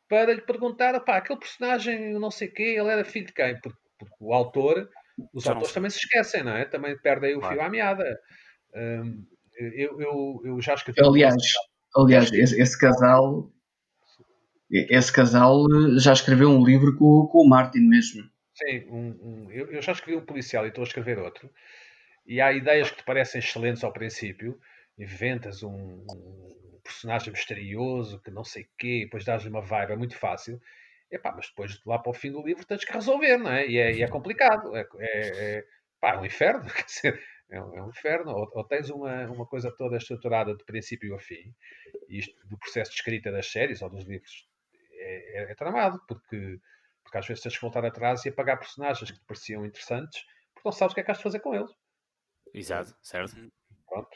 para 0.07 0.33
lhe 0.33 0.41
perguntar, 0.41 0.99
pá, 1.01 1.17
aquele 1.17 1.39
personagem, 1.39 2.13
não 2.13 2.29
sei 2.29 2.47
quê, 2.47 2.75
ele 2.77 2.89
era 2.89 3.03
filho 3.03 3.25
de 3.25 3.33
quem? 3.33 3.59
Porque, 3.59 3.79
porque 3.97 4.15
o 4.19 4.33
autor, 4.33 4.89
os 5.33 5.43
Já 5.43 5.51
autores 5.51 5.73
também 5.73 5.89
se 5.89 5.97
esquecem, 5.97 6.43
não 6.43 6.55
é? 6.55 6.65
Também 6.65 6.97
perdem 6.99 7.35
o 7.35 7.39
claro. 7.39 7.55
fio 7.55 7.65
à 7.65 7.69
meada. 7.69 8.19
Um, 8.75 9.25
eu, 9.55 10.01
eu, 10.01 10.41
eu, 10.45 10.61
já 10.61 10.73
escrevi... 10.73 10.99
Aliás, 11.01 11.35
aliás 11.95 12.31
esse, 12.31 12.61
esse, 12.61 12.77
casal... 12.77 13.51
Esse 14.69 15.13
casal 15.13 15.65
já 15.99 16.13
escreveu 16.13 16.49
um 16.49 16.63
livro 16.63 16.95
com, 16.97 17.27
com 17.27 17.39
o 17.39 17.47
Martin 17.47 17.79
mesmo. 17.79 18.23
Sim, 18.55 18.85
um, 18.89 19.09
um, 19.21 19.51
eu, 19.51 19.71
eu 19.71 19.81
já 19.81 19.91
escrevi 19.91 20.17
um 20.17 20.25
policial 20.25 20.65
e 20.65 20.69
estou 20.69 20.83
a 20.83 20.87
escrever 20.87 21.19
outro. 21.19 21.49
E 22.25 22.39
há 22.39 22.51
ideias 22.53 22.89
que 22.89 22.97
te 22.97 23.03
parecem 23.03 23.39
excelentes 23.39 23.83
ao 23.83 23.91
princípio, 23.91 24.59
inventas 24.97 25.63
um, 25.63 26.05
um 26.09 26.79
personagem 26.83 27.31
misterioso 27.31 28.21
que 28.21 28.31
não 28.31 28.43
sei 28.43 28.67
quê, 28.77 29.01
depois 29.05 29.25
dás-lhe 29.25 29.49
uma 29.49 29.61
vibe, 29.61 29.93
é 29.93 29.95
muito 29.95 30.17
fácil. 30.17 30.61
Epá, 31.11 31.31
mas 31.35 31.47
depois 31.47 31.79
lá 31.85 31.99
para 31.99 32.09
o 32.09 32.13
fim 32.13 32.31
do 32.31 32.41
livro 32.41 32.65
tens 32.65 32.83
que 32.83 32.93
resolver, 32.93 33.37
não 33.37 33.51
é? 33.51 33.67
E 33.67 33.77
é, 33.77 33.91
e 33.93 34.03
é 34.03 34.07
complicado. 34.07 34.75
É, 34.75 34.81
é, 34.81 35.57
é, 35.57 35.65
pá, 35.99 36.13
é 36.13 36.17
um 36.17 36.25
inferno, 36.25 36.65
quer 36.73 36.85
dizer, 36.85 37.23
é 37.53 37.61
um, 37.61 37.75
é 37.75 37.83
um 37.83 37.89
inferno. 37.89 38.31
Ou, 38.31 38.49
ou, 38.53 38.63
tens 38.63 38.89
uma, 38.89 39.25
uma 39.27 39.45
coisa 39.45 39.71
toda 39.71 39.97
estruturada 39.97 40.55
de 40.55 40.63
princípio 40.65 41.15
a 41.15 41.19
fim, 41.19 41.53
e 42.09 42.19
isto 42.19 42.35
do 42.47 42.57
processo 42.57 42.91
de 42.91 42.97
escrita 42.97 43.31
das 43.31 43.51
séries 43.51 43.81
ou 43.81 43.89
dos 43.89 44.05
livros 44.05 44.47
é, 44.93 45.41
é, 45.41 45.51
é 45.51 45.55
tramado, 45.55 46.01
porque, 46.07 46.59
porque 47.03 47.17
às 47.17 47.27
vezes 47.27 47.43
tens 47.43 47.55
que 47.55 47.61
voltar 47.61 47.85
atrás 47.85 48.25
e 48.25 48.29
apagar 48.29 48.59
personagens 48.59 49.11
que 49.11 49.19
te 49.19 49.25
pareciam 49.25 49.65
interessantes, 49.65 50.25
porque 50.53 50.67
não 50.67 50.71
sabes 50.71 50.93
o 50.93 50.95
que 50.95 51.01
é 51.01 51.03
que 51.03 51.11
has 51.11 51.17
de 51.17 51.23
fazer 51.23 51.39
com 51.39 51.53
eles. 51.53 51.71
Exato, 52.53 52.95
certo. 53.01 53.35
Pronto. 53.87 54.09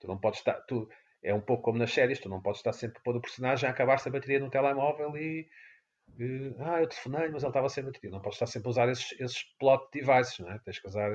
Tu 0.00 0.06
não 0.06 0.18
podes 0.18 0.40
estar. 0.40 0.54
Tu, 0.62 0.88
é 1.22 1.34
um 1.34 1.40
pouco 1.40 1.62
como 1.62 1.78
nas 1.78 1.92
séries, 1.92 2.18
tu 2.18 2.28
não 2.28 2.40
podes 2.40 2.60
estar 2.60 2.72
sempre 2.72 2.98
a 2.98 3.02
pôr 3.02 3.16
o 3.16 3.20
personagem 3.20 3.68
a 3.68 3.72
acabar-se 3.72 4.08
a 4.08 4.12
bateria 4.12 4.40
no 4.40 4.50
telemóvel 4.50 5.16
e. 5.16 5.48
e 6.18 6.54
ah, 6.58 6.80
eu 6.80 6.88
telefonei, 6.88 7.28
mas 7.28 7.42
ele 7.42 7.50
estava 7.50 7.68
sem 7.68 7.84
bateria. 7.84 8.10
Não 8.10 8.20
podes 8.20 8.36
estar 8.36 8.46
sempre 8.46 8.68
a 8.68 8.70
usar 8.70 8.88
esses, 8.88 9.12
esses 9.20 9.42
plot 9.58 9.88
devices, 9.92 10.38
não 10.38 10.50
é? 10.50 10.58
Tens 10.60 10.78
que 10.78 10.88
usar. 10.88 11.10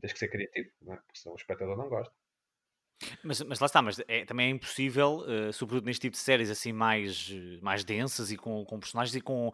Tens 0.00 0.12
que 0.12 0.18
ser 0.18 0.28
criativo, 0.28 0.70
não 0.82 0.94
é? 0.94 0.96
Porque 0.96 1.18
senão 1.18 1.34
o 1.34 1.38
espectador 1.38 1.76
não 1.76 1.88
gosta. 1.88 2.14
Mas, 3.22 3.40
mas 3.42 3.60
lá 3.60 3.66
está, 3.66 3.80
mas 3.80 4.00
é, 4.08 4.24
também 4.24 4.48
é 4.48 4.50
impossível, 4.50 5.18
uh, 5.18 5.52
sobretudo 5.52 5.86
neste 5.86 6.00
tipo 6.02 6.12
de 6.12 6.18
séries 6.18 6.50
assim 6.50 6.72
mais, 6.72 7.30
mais 7.62 7.84
densas 7.84 8.30
e 8.32 8.36
com, 8.36 8.64
com 8.64 8.80
personagens 8.80 9.14
e 9.14 9.20
com. 9.20 9.52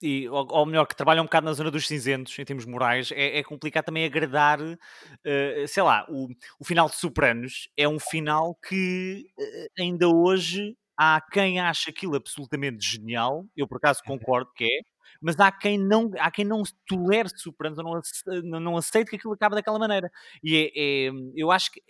E, 0.00 0.28
ou, 0.28 0.46
ou, 0.50 0.66
melhor, 0.66 0.86
que 0.86 0.96
trabalham 0.96 1.22
um 1.22 1.26
bocado 1.26 1.44
na 1.44 1.52
zona 1.52 1.70
dos 1.70 1.86
cinzentos 1.86 2.38
em 2.38 2.44
termos 2.44 2.64
morais, 2.64 3.12
é, 3.12 3.38
é 3.38 3.44
complicado 3.44 3.84
também 3.84 4.04
agradar, 4.04 4.60
uh, 4.60 5.68
sei 5.68 5.82
lá, 5.82 6.06
o, 6.08 6.28
o 6.58 6.64
final 6.64 6.88
de 6.88 6.96
Sopranos 6.96 7.68
é 7.76 7.86
um 7.86 7.98
final 7.98 8.54
que 8.66 9.26
uh, 9.38 9.68
ainda 9.78 10.08
hoje 10.08 10.74
há 10.98 11.20
quem 11.30 11.60
acha 11.60 11.90
aquilo 11.90 12.16
absolutamente 12.16 12.86
genial, 12.86 13.44
eu 13.54 13.68
por 13.68 13.76
acaso 13.76 14.00
uhum. 14.06 14.16
concordo 14.16 14.50
que 14.54 14.64
é, 14.64 14.80
mas 15.20 15.38
há 15.38 15.50
quem 15.50 15.78
não, 15.78 16.10
há 16.18 16.30
quem 16.30 16.44
não 16.44 16.62
tolere 16.86 17.28
Sopranos 17.28 17.78
ou 17.78 18.00
não, 18.42 18.60
não 18.60 18.76
aceite 18.76 19.10
que 19.10 19.16
aquilo 19.16 19.34
acabe 19.34 19.54
daquela 19.54 19.78
maneira. 19.78 20.10
E 20.42 20.56
é, 20.56 21.08
é, 21.08 21.10
eu 21.34 21.50
acho 21.50 21.72
que 21.72 21.82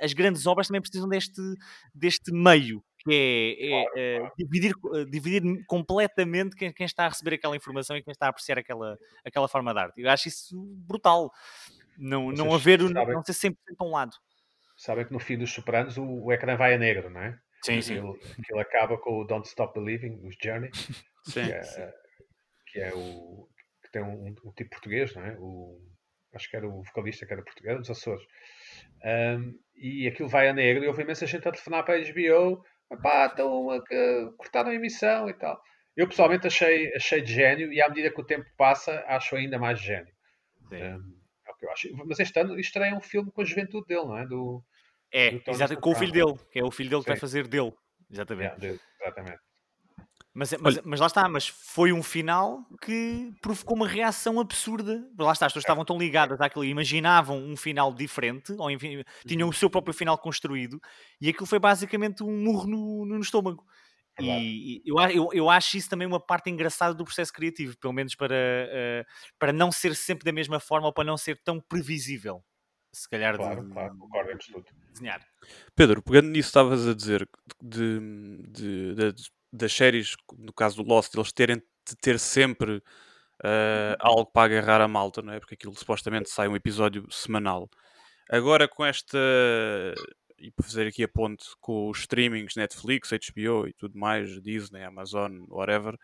as 0.00 0.12
grandes 0.12 0.46
obras 0.46 0.66
também 0.66 0.80
precisam 0.80 1.08
deste, 1.08 1.40
deste 1.94 2.32
meio, 2.32 2.82
que 2.98 3.12
é, 3.12 3.66
é, 3.66 3.68
claro, 3.68 3.98
é 3.98 4.18
claro. 4.18 4.34
Dividir, 4.36 4.74
dividir 5.08 5.64
completamente 5.66 6.56
quem, 6.56 6.72
quem, 6.72 6.86
está 6.86 7.06
a 7.06 7.08
receber 7.08 7.34
aquela 7.36 7.56
informação 7.56 7.96
e 7.96 8.02
quem 8.02 8.10
está 8.10 8.26
a 8.26 8.30
apreciar 8.30 8.58
aquela, 8.58 8.98
aquela 9.24 9.48
forma 9.48 9.72
de 9.72 9.80
arte. 9.80 10.00
Eu 10.00 10.10
acho 10.10 10.28
isso 10.28 10.56
brutal. 10.86 11.30
Não, 11.96 12.32
não 12.32 12.54
haver, 12.54 12.80
sabem, 12.80 13.14
não 13.14 13.22
ser 13.22 13.32
sempre 13.32 13.60
para 13.76 13.86
um 13.86 13.90
lado. 13.90 14.16
Sabem 14.76 15.04
que 15.04 15.12
no 15.12 15.20
fim 15.20 15.38
dos 15.38 15.52
Sopranos 15.52 15.96
o, 15.96 16.04
o 16.04 16.32
ecrã 16.32 16.56
vai 16.56 16.74
a 16.74 16.78
negro, 16.78 17.10
não 17.10 17.20
é? 17.20 17.38
Sim, 17.64 17.80
sim. 17.80 17.94
Aquilo, 17.94 18.18
aquilo 18.40 18.60
acaba 18.60 18.98
com 18.98 19.20
o 19.20 19.24
Don't 19.24 19.46
Stop 19.46 19.78
Believing, 19.78 20.26
os 20.26 20.34
Journey, 20.42 20.70
sim, 21.24 21.44
que, 21.44 21.52
é, 21.52 21.94
que 22.72 22.80
é 22.80 22.92
o 22.94 23.46
que 23.82 23.90
tem 23.92 24.02
um, 24.02 24.26
um, 24.26 24.52
tipo 24.52 24.70
português, 24.70 25.14
não 25.14 25.24
é? 25.24 25.36
O, 25.38 25.78
acho 26.34 26.48
que 26.48 26.56
era 26.56 26.66
o 26.66 26.82
vocalista 26.82 27.26
que 27.26 27.32
era 27.32 27.42
português, 27.42 27.76
dos 27.78 27.90
Açores. 27.90 28.26
Um, 29.04 29.58
e 29.76 30.08
aquilo 30.08 30.28
vai 30.28 30.48
a 30.48 30.54
negro 30.54 30.82
e 30.82 30.88
houve 30.88 31.02
imensa 31.02 31.26
gente 31.26 31.46
a 31.46 31.52
telefonar 31.52 31.84
para 31.84 31.96
a 31.96 32.00
HBO, 32.00 32.64
pá, 33.02 33.26
estão 33.26 33.70
a, 33.70 33.76
a 33.76 34.32
cortaram 34.38 34.70
a 34.70 34.74
emissão 34.74 35.28
e 35.28 35.34
tal. 35.34 35.60
Eu 35.94 36.08
pessoalmente 36.08 36.46
achei, 36.46 36.94
achei 36.94 37.20
de 37.20 37.34
gênio 37.34 37.70
e 37.70 37.82
à 37.82 37.88
medida 37.88 38.10
que 38.10 38.20
o 38.20 38.24
tempo 38.24 38.46
passa, 38.56 39.04
acho 39.06 39.36
ainda 39.36 39.58
mais 39.58 39.78
gênio. 39.78 40.12
Um, 40.70 41.20
é 41.46 41.50
o 41.50 41.54
que 41.54 41.66
eu 41.66 41.70
acho. 41.70 41.88
Mas 42.06 42.18
este 42.18 42.40
ano 42.40 42.58
estreia 42.58 42.96
um 42.96 43.00
filme 43.00 43.30
com 43.30 43.42
a 43.42 43.44
juventude 43.44 43.86
dele, 43.86 44.06
não 44.06 44.16
é? 44.16 44.26
Do, 44.26 44.64
é, 45.12 45.30
do 45.32 45.50
exatamente, 45.50 45.82
com 45.82 45.90
o 45.90 45.94
filho 45.94 46.12
dele, 46.12 46.38
que 46.50 46.58
é 46.58 46.64
o 46.64 46.70
filho 46.70 46.88
dele 46.88 47.02
Sim. 47.02 47.04
que 47.04 47.10
vai 47.10 47.20
fazer 47.20 47.46
dele. 47.46 47.74
Exatamente. 48.10 48.58
Dele, 48.58 48.80
exatamente. 48.98 49.40
Mas, 50.34 50.54
mas, 50.58 50.80
mas, 50.82 51.00
lá 51.00 51.06
está, 51.06 51.28
mas 51.28 51.46
foi 51.46 51.92
um 51.92 52.02
final 52.02 52.64
que 52.80 53.32
provocou 53.42 53.76
uma 53.76 53.86
reação 53.86 54.40
absurda. 54.40 55.06
Lá 55.18 55.32
está, 55.32 55.44
as 55.44 55.52
pessoas 55.52 55.64
estavam 55.64 55.84
tão 55.84 55.98
ligadas 55.98 56.40
àquilo, 56.40 56.64
imaginavam 56.64 57.38
um 57.38 57.54
final 57.54 57.92
diferente, 57.92 58.52
ou 58.52 58.70
enfim, 58.70 59.04
tinham 59.26 59.48
o 59.48 59.52
seu 59.52 59.68
próprio 59.68 59.92
final 59.92 60.16
construído, 60.16 60.80
e 61.20 61.28
aquilo 61.28 61.46
foi 61.46 61.58
basicamente 61.58 62.22
um 62.22 62.32
murro 62.32 62.66
no, 62.66 63.04
no 63.04 63.20
estômago. 63.20 63.62
E, 64.20 64.78
e 64.78 64.82
eu, 64.86 64.98
eu, 65.10 65.28
eu, 65.32 65.50
acho 65.50 65.76
isso 65.76 65.88
também 65.88 66.06
uma 66.06 66.20
parte 66.20 66.50
engraçada 66.50 66.94
do 66.94 67.04
processo 67.04 67.32
criativo, 67.32 67.76
pelo 67.78 67.92
menos 67.92 68.14
para, 68.14 68.34
uh, 68.34 69.04
para 69.38 69.52
não 69.52 69.72
ser 69.72 69.94
sempre 69.94 70.24
da 70.24 70.32
mesma 70.32 70.60
forma 70.60 70.86
ou 70.86 70.92
para 70.92 71.04
não 71.04 71.16
ser 71.16 71.40
tão 71.42 71.60
previsível. 71.60 72.42
Se 72.94 73.08
calhar 73.08 73.36
claro, 73.36 73.64
de, 73.64 73.72
claro, 73.72 73.96
concordo 73.96 74.32
absoluto. 74.32 74.74
Desenhar. 74.92 75.26
Pedro, 75.74 76.02
pegando 76.02 76.28
nisso, 76.28 76.48
estavas 76.48 76.86
a 76.86 76.94
dizer 76.94 77.26
de, 77.62 77.98
de, 78.50 78.94
de, 78.94 79.30
das 79.52 79.72
séries, 79.72 80.16
no 80.38 80.52
caso 80.52 80.82
do 80.82 80.88
Lost, 80.88 81.14
eles 81.14 81.32
terem 81.32 81.56
de 81.56 81.96
ter 82.00 82.18
sempre 82.18 82.76
uh, 82.76 83.96
algo 83.98 84.26
para 84.26 84.44
agarrar 84.56 84.80
a 84.80 84.88
malta, 84.88 85.20
não 85.20 85.32
é? 85.32 85.40
Porque 85.40 85.54
aquilo 85.54 85.74
supostamente 85.76 86.30
sai 86.30 86.48
um 86.48 86.56
episódio 86.56 87.06
semanal. 87.10 87.68
Agora 88.30 88.66
com 88.66 88.84
esta. 88.84 89.18
E 90.38 90.50
para 90.50 90.64
fazer 90.64 90.88
aqui 90.88 91.04
a 91.04 91.08
ponte 91.08 91.44
com 91.60 91.88
os 91.88 92.00
streamings, 92.00 92.56
Netflix, 92.56 93.10
HBO 93.10 93.68
e 93.68 93.72
tudo 93.74 93.96
mais, 93.96 94.40
Disney, 94.42 94.82
Amazon, 94.82 95.44
whatever. 95.48 95.94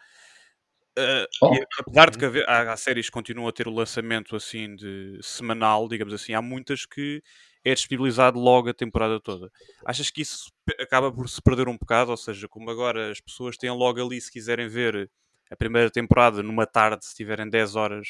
Uh, 0.96 1.26
oh. 1.42 1.54
e, 1.54 1.64
apesar 1.78 2.10
de 2.10 2.18
que 2.18 2.24
haver, 2.24 2.48
há, 2.48 2.72
há, 2.72 2.76
séries 2.76 3.06
que 3.06 3.12
continuam 3.12 3.48
a 3.48 3.52
ter 3.52 3.66
o 3.66 3.72
lançamento 3.72 4.34
assim 4.36 4.74
de 4.76 5.18
semanal, 5.22 5.88
digamos 5.88 6.12
assim, 6.12 6.34
há 6.34 6.42
muitas 6.42 6.84
que 6.84 7.22
é 7.64 7.74
disponibilizado 7.74 8.38
logo 8.38 8.68
a 8.70 8.74
temporada 8.74 9.20
toda. 9.20 9.50
Achas 9.84 10.10
que 10.10 10.22
isso 10.22 10.50
acaba 10.80 11.12
por 11.12 11.28
se 11.28 11.40
perder 11.42 11.68
um 11.68 11.76
bocado? 11.76 12.10
Ou 12.10 12.16
seja, 12.16 12.48
como 12.48 12.70
agora 12.70 13.10
as 13.10 13.20
pessoas 13.20 13.56
têm 13.56 13.70
logo 13.70 14.04
ali, 14.04 14.20
se 14.20 14.32
quiserem 14.32 14.68
ver 14.68 15.10
a 15.50 15.56
primeira 15.56 15.90
temporada 15.90 16.42
numa 16.42 16.66
tarde, 16.66 17.04
se 17.04 17.14
tiverem 17.14 17.48
10 17.48 17.76
horas, 17.76 18.08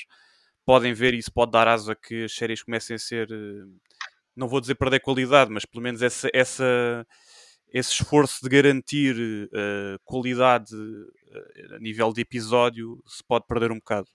podem 0.65 0.93
ver 0.93 1.15
e 1.15 1.19
isso 1.19 1.33
pode 1.33 1.53
dar 1.53 1.69
asa 1.69 1.95
que 1.95 2.25
as 2.25 2.33
séries 2.33 2.63
comecem 2.63 2.97
a 2.97 2.99
ser, 2.99 3.31
eh, 3.31 3.65
não 4.37 4.49
vou 4.49 4.61
dizer 4.61 4.75
perder 4.75 5.01
qualidade, 5.01 5.51
mas 5.51 5.65
pelo 5.65 5.83
menos 5.83 6.03
essa, 6.03 6.29
essa 6.35 7.07
esse 7.73 7.93
esforço 7.93 8.39
de 8.43 8.49
garantir 8.49 9.15
uh, 9.53 9.99
qualidade 10.05 10.75
uh, 10.75 11.75
a 11.77 11.79
nível 11.79 12.13
de 12.13 12.23
episódio 12.23 13.03
se 13.07 13.23
pode 13.23 13.47
perder 13.47 13.71
um 13.71 13.77
bocado. 13.77 14.09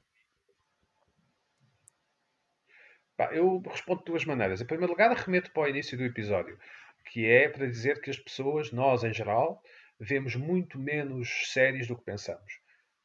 Eu 3.32 3.60
respondo 3.60 4.00
de 4.00 4.06
duas 4.06 4.26
maneiras. 4.26 4.62
Em 4.62 4.66
primeiro 4.66 4.92
lugar, 4.92 5.12
remeto 5.16 5.52
para 5.52 5.64
o 5.64 5.68
início 5.68 5.98
do 5.98 6.04
episódio, 6.04 6.58
que 7.06 7.26
é 7.26 7.50
para 7.50 7.68
dizer 7.68 8.02
que 8.02 8.10
as 8.10 8.18
pessoas, 8.20 8.72
nós 8.72 9.04
em 9.04 9.14
geral, 9.14 9.62
vemos 10.00 10.36
muito 10.36 10.80
menos 10.80 11.52
séries 11.52 11.88
do 11.88 11.98
que 11.98 12.04
pensamos. 12.04 12.54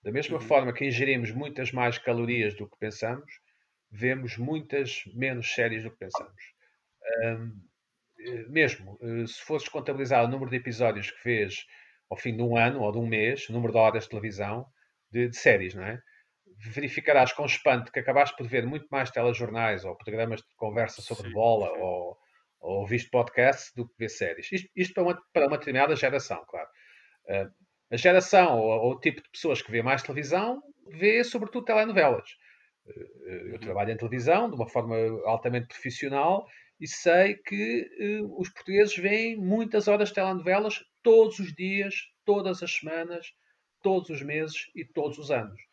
Da 0.02 0.12
mesma 0.12 0.38
Uhum. 0.38 0.40
forma 0.40 0.72
que 0.72 0.84
ingerimos 0.86 1.30
muitas 1.32 1.72
mais 1.72 1.98
calorias 1.98 2.54
do 2.54 2.68
que 2.68 2.78
pensamos, 2.78 3.30
vemos 3.90 4.36
muitas 4.36 5.02
menos 5.14 5.52
séries 5.52 5.82
do 5.82 5.90
que 5.90 5.98
pensamos. 5.98 6.42
Ahm, 7.24 7.52
eh, 8.20 8.44
mesmo, 8.48 8.98
eh, 9.02 9.26
se 9.26 9.42
fosses 9.42 9.68
contabilizar 9.68 10.24
o 10.24 10.28
número 10.28 10.50
de 10.50 10.56
episódios 10.56 11.10
que 11.10 11.24
vês 11.24 11.66
ao 12.10 12.16
fim 12.16 12.36
de 12.36 12.42
um 12.42 12.56
ano 12.56 12.80
ou 12.82 12.92
de 12.92 12.98
um 12.98 13.06
mês, 13.06 13.48
o 13.48 13.52
número 13.52 13.72
de 13.72 13.78
horas 13.78 14.04
de 14.04 14.10
televisão 14.10 14.66
de, 15.10 15.28
de 15.28 15.36
séries, 15.36 15.74
não 15.74 15.84
é? 15.84 16.02
Verificarás 16.60 17.32
com 17.32 17.46
espanto 17.46 17.92
que 17.92 18.00
acabaste 18.00 18.36
por 18.36 18.46
ver 18.46 18.66
muito 18.66 18.86
mais 18.90 19.10
telejornais 19.10 19.84
ou 19.84 19.96
programas 19.96 20.40
de 20.40 20.54
conversa 20.56 21.00
sobre 21.00 21.28
Sim, 21.28 21.32
bola 21.32 21.68
sim. 21.72 21.80
ou, 21.80 22.18
ou 22.60 22.86
viste 22.86 23.10
podcasts 23.10 23.72
do 23.74 23.88
que 23.88 23.94
ver 23.98 24.08
séries. 24.08 24.50
Isto, 24.50 24.68
isto 24.74 24.94
para, 24.94 25.02
uma, 25.04 25.22
para 25.32 25.46
uma 25.46 25.58
determinada 25.58 25.94
geração, 25.94 26.44
claro. 26.48 26.68
Uh, 27.26 27.50
a 27.90 27.96
geração 27.96 28.58
ou, 28.58 28.70
ou, 28.70 28.92
o 28.92 29.00
tipo 29.00 29.22
de 29.22 29.30
pessoas 29.30 29.62
que 29.62 29.70
vê 29.70 29.82
mais 29.82 30.02
televisão 30.02 30.62
vê 30.88 31.22
sobretudo 31.22 31.64
telenovelas. 31.64 32.28
Uh, 32.86 33.52
eu 33.52 33.52
Uhum. 33.52 33.58
trabalho 33.60 33.92
em 33.92 33.96
televisão 33.96 34.48
de 34.50 34.56
uma 34.56 34.68
forma 34.68 34.96
altamente 35.26 35.68
profissional 35.68 36.46
e 36.80 36.86
sei 36.86 37.34
que 37.36 38.20
uh, 38.22 38.40
os 38.40 38.48
portugueses 38.50 38.96
veem 38.96 39.36
muitas 39.36 39.88
horas 39.88 40.08
de 40.08 40.16
telenovelas 40.16 40.82
todos 41.02 41.38
os 41.38 41.54
dias, 41.54 41.94
todas 42.24 42.62
as 42.62 42.72
semanas, 42.74 43.26
todos 43.82 44.10
os 44.10 44.22
meses 44.22 44.70
e 44.74 44.84
todos 44.84 45.18
os 45.18 45.30
anos. 45.30 45.67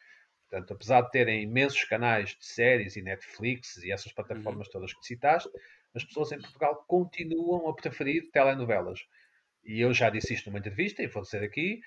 Portanto, 0.49 0.73
apesar 0.73 1.01
de 1.01 1.11
terem 1.11 1.43
imensos 1.43 1.83
canais 1.83 2.29
de 2.29 2.45
séries 2.45 2.95
e 2.95 3.01
Netflix 3.01 3.77
e 3.77 3.91
essas 3.91 4.11
plataformas 4.11 4.69
todas 4.69 4.93
que 4.93 5.05
citaste, 5.05 5.49
as 5.93 6.03
pessoas 6.03 6.31
em 6.31 6.39
Portugal 6.39 6.83
continuam 6.87 7.67
a 7.69 7.75
preferir 7.75 8.29
telenovelas. 8.31 8.99
E 9.63 9.81
eu 9.81 9.93
já 9.93 10.09
disse 10.09 10.33
isto 10.33 10.49
numa 10.49 10.59
entrevista, 10.59 11.01
e 11.01 11.07
vou 11.07 11.23
dizer 11.23 11.43
aqui, 11.43 11.79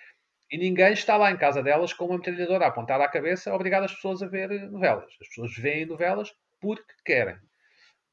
e 0.51 0.57
ninguém 0.57 0.92
está 0.92 1.16
lá 1.16 1.31
em 1.31 1.37
casa 1.37 1.62
delas 1.62 1.92
com 1.92 2.07
uma 2.07 2.16
metralhadora 2.16 2.64
a 2.64 2.68
apontar 2.68 3.01
à 3.01 3.09
cabeça 3.09 3.51
a 3.51 3.55
obrigar 3.55 3.83
as 3.83 3.94
pessoas 3.94 4.23
a 4.23 4.27
ver 4.27 4.49
novelas. 4.71 5.12
As 5.21 5.29
pessoas 5.29 5.55
veem 5.57 5.87
novelas 5.87 6.33
porque 6.61 6.92
querem. 7.05 7.37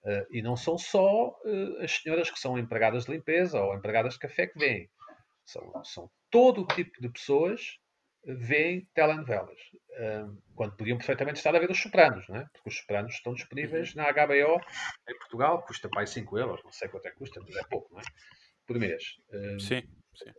Uh, 0.03 0.25
e 0.29 0.41
não 0.41 0.55
são 0.55 0.77
só 0.77 1.29
uh, 1.29 1.81
as 1.81 1.91
senhoras 1.91 2.29
que 2.29 2.39
são 2.39 2.59
empregadas 2.59 3.05
de 3.05 3.11
limpeza 3.11 3.59
ou 3.59 3.73
empregadas 3.73 4.13
de 4.13 4.19
café 4.19 4.45
que 4.45 4.59
veem. 4.59 4.89
São, 5.45 5.83
são 5.83 6.11
todo 6.29 6.61
o 6.61 6.67
tipo 6.67 7.01
de 7.01 7.09
pessoas 7.09 7.79
veem 8.25 8.87
telenovelas. 8.93 9.59
Uh, 9.91 10.37
quando 10.55 10.75
podiam 10.75 10.97
perfeitamente 10.97 11.37
estar 11.37 11.55
a 11.55 11.59
ver 11.59 11.69
os 11.71 11.79
Sopranos, 11.79 12.27
não 12.27 12.37
é? 12.37 12.45
porque 12.51 12.69
os 12.69 12.77
Sopranos 12.77 13.13
estão 13.13 13.33
disponíveis 13.33 13.93
Uhum. 13.95 14.01
na 14.03 14.11
HBO 14.11 14.61
em 15.09 15.17
Portugal, 15.19 15.61
custa 15.65 15.87
mais 15.93 16.09
5 16.09 16.37
euros, 16.37 16.61
não 16.63 16.71
sei 16.71 16.89
quanto 16.89 17.07
é 17.07 17.11
que 17.11 17.17
custa, 17.17 17.39
mas 17.41 17.55
é 17.55 17.63
pouco, 17.63 17.93
não 17.93 18.01
é? 18.01 18.03
Por 18.67 18.77
mês. 18.79 19.03
Uh, 19.29 19.59
Sim, 19.59 19.81
sim. 20.15 20.31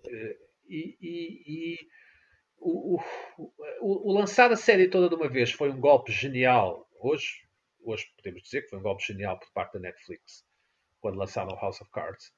e, 0.69 0.97
e- 1.01 1.43
e 1.47 1.89
o, 2.59 2.97
o- 2.97 3.53
o- 3.81 4.11
o 4.11 4.13
lançar 4.13 4.51
a 4.51 4.57
série 4.57 4.89
toda 4.89 5.09
de 5.09 5.15
uma 5.15 5.29
vez 5.29 5.53
foi 5.53 5.71
um 5.71 5.79
golpe 5.81 6.11
genial. 6.13 6.87
Hoje, 7.01 7.47
hoje 7.85 8.07
podemos 8.17 8.43
dizer 8.43 8.63
que 8.63 8.69
foi 8.71 8.79
um 8.79 8.83
golpe 8.83 9.05
genial 9.07 9.39
por 9.39 9.51
parte 9.53 9.75
da 9.75 9.81
Netflix, 9.81 10.45
quando 11.01 11.19
lançaram 11.19 11.55
House 11.57 11.81
of 11.81 11.91
Cards. 11.93 12.33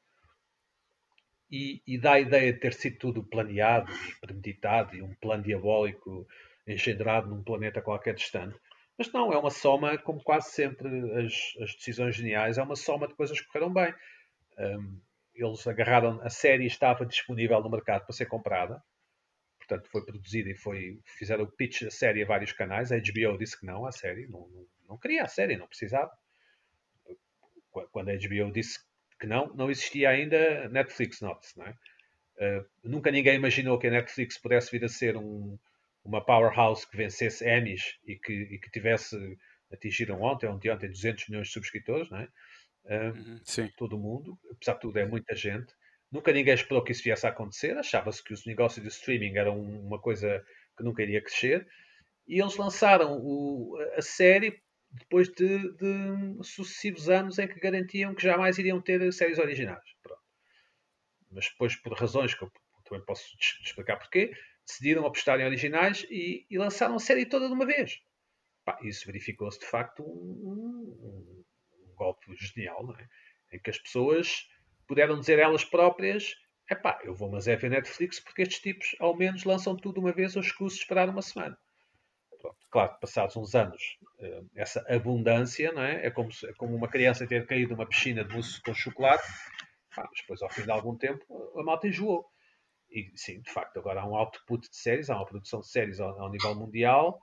E, 1.50 1.82
e 1.86 1.98
dá 1.98 2.12
a 2.12 2.20
ideia 2.20 2.52
de 2.52 2.60
ter 2.60 2.74
sido 2.74 2.98
tudo 2.98 3.24
planeado 3.24 3.90
e 3.90 4.20
premeditado 4.20 4.94
e 4.94 5.02
um 5.02 5.14
plano 5.14 5.42
diabólico 5.42 6.26
engendrado 6.66 7.28
num 7.28 7.42
planeta 7.42 7.80
qualquer 7.80 8.14
distante. 8.14 8.58
Mas 8.98 9.10
não, 9.12 9.32
é 9.32 9.38
uma 9.38 9.50
soma, 9.50 9.96
como 9.96 10.22
quase 10.22 10.50
sempre 10.50 10.88
as, 11.24 11.54
as 11.62 11.74
decisões 11.76 12.16
geniais, 12.16 12.58
é 12.58 12.62
uma 12.62 12.76
soma 12.76 13.06
de 13.06 13.14
coisas 13.14 13.40
que 13.40 13.46
correram 13.46 13.72
bem. 13.72 13.94
Um, 14.58 15.00
eles 15.34 15.66
agarraram, 15.68 16.20
a 16.22 16.28
série 16.28 16.66
estava 16.66 17.06
disponível 17.06 17.62
no 17.62 17.70
mercado 17.70 18.04
para 18.04 18.12
ser 18.12 18.26
comprada, 18.26 18.82
portanto 19.58 19.88
foi 19.88 20.04
produzida 20.04 20.50
e 20.50 20.54
foi, 20.56 21.00
fizeram 21.04 21.44
o 21.44 21.50
pitch 21.52 21.82
da 21.82 21.90
série 21.90 22.24
a 22.24 22.26
vários 22.26 22.52
canais. 22.52 22.90
A 22.90 22.96
HBO 22.96 23.38
disse 23.38 23.58
que 23.58 23.64
não, 23.64 23.86
a 23.86 23.92
série, 23.92 24.26
não, 24.26 24.48
não, 24.48 24.66
não 24.88 24.98
queria 24.98 25.22
a 25.22 25.28
série, 25.28 25.56
não 25.56 25.68
precisava. 25.68 26.10
Quando 27.92 28.08
a 28.08 28.14
HBO 28.14 28.50
disse 28.52 28.80
que 29.18 29.26
não, 29.26 29.48
não 29.54 29.70
existia 29.70 30.10
ainda 30.10 30.68
Netflix, 30.68 31.20
note 31.20 31.48
não 31.56 31.66
é? 31.66 31.74
Uh, 32.40 32.64
nunca 32.84 33.10
ninguém 33.10 33.34
imaginou 33.34 33.78
que 33.78 33.88
a 33.88 33.90
Netflix 33.90 34.38
pudesse 34.38 34.70
vir 34.70 34.84
a 34.84 34.88
ser 34.88 35.16
um, 35.16 35.58
uma 36.04 36.24
powerhouse 36.24 36.88
que 36.88 36.96
vencesse 36.96 37.44
Emmys 37.48 37.98
e 38.06 38.16
que, 38.16 38.32
e 38.32 38.58
que 38.60 38.70
tivesse, 38.70 39.16
atingiram 39.72 40.22
ontem, 40.22 40.46
ontem, 40.46 40.70
ontem, 40.70 40.88
200 40.88 41.28
milhões 41.28 41.48
de 41.48 41.52
subscritores, 41.52 42.08
não 42.10 42.18
é? 42.18 42.28
Uh, 42.84 43.40
Sim. 43.44 43.68
todo 43.76 43.96
o 43.96 43.98
mundo, 43.98 44.38
apesar 44.52 44.74
de 44.74 44.80
tudo 44.80 44.98
é 44.98 45.04
muita 45.06 45.34
gente. 45.34 45.74
Nunca 46.10 46.32
ninguém 46.32 46.54
esperou 46.54 46.82
que 46.82 46.92
isso 46.92 47.02
viesse 47.02 47.26
a 47.26 47.30
acontecer, 47.30 47.76
achava-se 47.76 48.22
que 48.22 48.32
os 48.32 48.46
negócios 48.46 48.82
de 48.82 48.88
streaming 48.88 49.36
eram 49.36 49.60
uma 49.60 49.98
coisa 50.00 50.42
que 50.76 50.84
nunca 50.84 51.02
iria 51.02 51.20
crescer. 51.20 51.66
E 52.26 52.40
eles 52.40 52.56
lançaram 52.56 53.18
o- 53.20 53.76
a 53.96 54.00
série 54.00 54.62
depois 54.90 55.28
de, 55.28 55.72
de 55.76 56.44
sucessivos 56.44 57.08
anos 57.08 57.38
em 57.38 57.46
que 57.48 57.60
garantiam 57.60 58.14
que 58.14 58.22
jamais 58.22 58.58
iriam 58.58 58.80
ter 58.80 59.12
séries 59.12 59.38
originais. 59.38 59.84
Pronto. 60.02 60.22
Mas 61.30 61.46
depois, 61.48 61.76
por 61.76 61.92
razões 61.92 62.34
que 62.34 62.42
eu 62.42 62.52
também 62.84 63.04
posso 63.04 63.24
explicar 63.62 63.96
porquê, 63.98 64.32
decidiram 64.66 65.06
apostar 65.06 65.38
em 65.40 65.44
originais 65.46 66.06
e, 66.10 66.46
e 66.50 66.58
lançaram 66.58 66.96
a 66.96 67.00
série 67.00 67.26
toda 67.26 67.46
de 67.48 67.52
uma 67.54 67.66
vez. 67.66 68.00
Pá, 68.64 68.78
isso 68.82 69.06
verificou-se 69.06 69.58
de 69.60 69.66
facto 69.66 70.02
um, 70.02 70.06
um- 70.06 71.44
um 71.84 71.94
golpe 71.94 72.34
genial, 72.36 72.94
é? 72.98 73.56
Em 73.56 73.60
que 73.60 73.70
as 73.70 73.78
pessoas 73.78 74.46
puderam 74.86 75.18
dizer 75.20 75.38
elas 75.38 75.64
próprias: 75.64 76.34
epá, 76.70 77.00
eu 77.04 77.14
vou, 77.14 77.30
mas 77.30 77.48
é 77.48 77.56
ver 77.56 77.70
Netflix 77.70 78.20
porque 78.20 78.42
estes 78.42 78.60
tipos 78.60 78.96
ao 79.00 79.16
menos 79.16 79.44
lançam 79.44 79.76
tudo 79.76 80.00
uma 80.00 80.12
vez, 80.12 80.34
eu 80.34 80.42
escuso 80.42 80.76
esperar 80.76 81.08
uma 81.08 81.22
semana. 81.22 81.58
Pronto, 82.40 82.56
claro 82.70 82.94
que 82.94 83.00
passados 83.00 83.36
uns 83.36 83.54
anos, 83.54 83.98
eh, 84.20 84.42
essa 84.54 84.84
abundância, 84.88 85.72
não 85.72 85.82
é? 85.82 86.06
É 86.06 86.10
como, 86.10 86.32
se- 86.32 86.46
é 86.48 86.52
como 86.54 86.74
uma 86.76 86.88
criança 86.88 87.26
ter 87.26 87.46
caído 87.46 87.72
numa 87.72 87.86
piscina 87.88 88.24
de 88.24 88.32
mousse 88.32 88.62
com 88.62 88.72
chocolate, 88.74 89.24
mas 89.96 90.08
depois 90.20 90.42
ao 90.42 90.50
fim 90.50 90.62
de 90.64 90.70
algum 90.70 90.96
tempo 90.96 91.24
a 91.58 91.62
malta 91.64 91.88
enjoou. 91.88 92.26
E 92.90 93.12
sim, 93.16 93.40
de 93.42 93.52
facto, 93.52 93.78
agora 93.78 94.02
há 94.02 94.06
um 94.08 94.16
output 94.16 94.68
de 94.70 94.76
séries, 94.76 95.10
há 95.10 95.16
uma 95.16 95.26
produção 95.26 95.60
de 95.60 95.68
séries 95.68 96.00
ao, 96.00 96.20
ao 96.20 96.30
nível 96.30 96.54
mundial, 96.54 97.20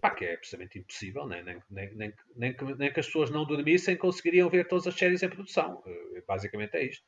pá, 0.00 0.10
que 0.10 0.24
é 0.24 0.34
absolutamente 0.34 0.78
impossível, 0.78 1.26
né? 1.26 1.42
nem, 1.42 1.62
nem, 1.70 1.94
nem, 1.96 2.14
nem, 2.36 2.56
que, 2.56 2.64
nem 2.76 2.92
que 2.92 3.00
as 3.00 3.06
pessoas 3.06 3.30
não 3.30 3.44
dormissem 3.46 3.96
conseguiriam 3.96 4.48
ver 4.48 4.66
todas 4.68 4.86
as 4.86 4.94
séries 4.94 5.22
em 5.22 5.28
produção. 5.28 5.82
Eh, 5.86 6.22
Basicamente 6.26 6.76
é 6.76 6.84
isto. 6.84 7.04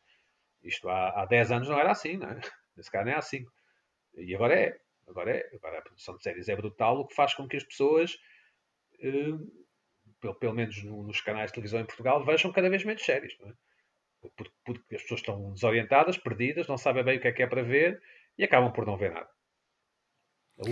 Isto 0.65 0.89
há, 0.89 1.23
há 1.23 1.27
10 1.27 1.53
anos 1.53 1.69
não 1.69 1.79
era 1.79 1.93
assim, 1.93 2.17
não 2.19 2.29
é? 2.31 2.41
Nesse 2.77 2.91
caso 2.91 3.07
nem 3.07 3.15
há 3.15 3.23
5. 3.23 3.53
E 4.17 4.35
agora 4.35 4.55
é. 4.61 4.79
Agora 5.09 5.31
é. 5.37 5.51
Agora 5.55 5.79
a 5.79 5.83
produção 5.83 6.17
de 6.17 6.23
séries 6.23 6.49
é 6.49 6.57
brutal, 6.57 6.99
o 7.01 7.07
que 7.07 7.15
faz 7.15 7.35
com 7.35 7.47
que 7.49 7.57
as 7.57 7.65
pessoas, 7.65 8.17
eh, 9.01 9.33
pelo, 10.21 10.35
pelo 10.37 10.55
menos 10.55 10.83
no- 10.85 11.03
nos 11.05 11.21
canais 11.21 11.51
de 11.51 11.55
televisão 11.55 11.81
em 11.81 11.85
Portugal, 11.87 12.25
vejam 12.25 12.53
cada 12.53 12.71
vez 12.71 12.85
menos 12.85 13.03
séries, 13.05 13.35
é? 13.43 13.53
Porque, 14.37 14.53
porque 14.65 14.95
as 14.97 15.03
pessoas 15.03 15.21
estão 15.21 15.53
desorientadas, 15.53 16.17
perdidas, 16.17 16.69
não 16.69 16.79
sabem 16.79 17.03
bem 17.05 17.19
o 17.19 17.21
que 17.21 17.29
é 17.29 17.33
que 17.33 17.43
é 17.43 17.47
para 17.47 17.63
ver 17.63 18.01
e 18.39 18.45
acabam 18.45 18.73
por 18.73 18.87
não 18.87 18.97
ver 18.97 19.13
nada. 19.13 19.29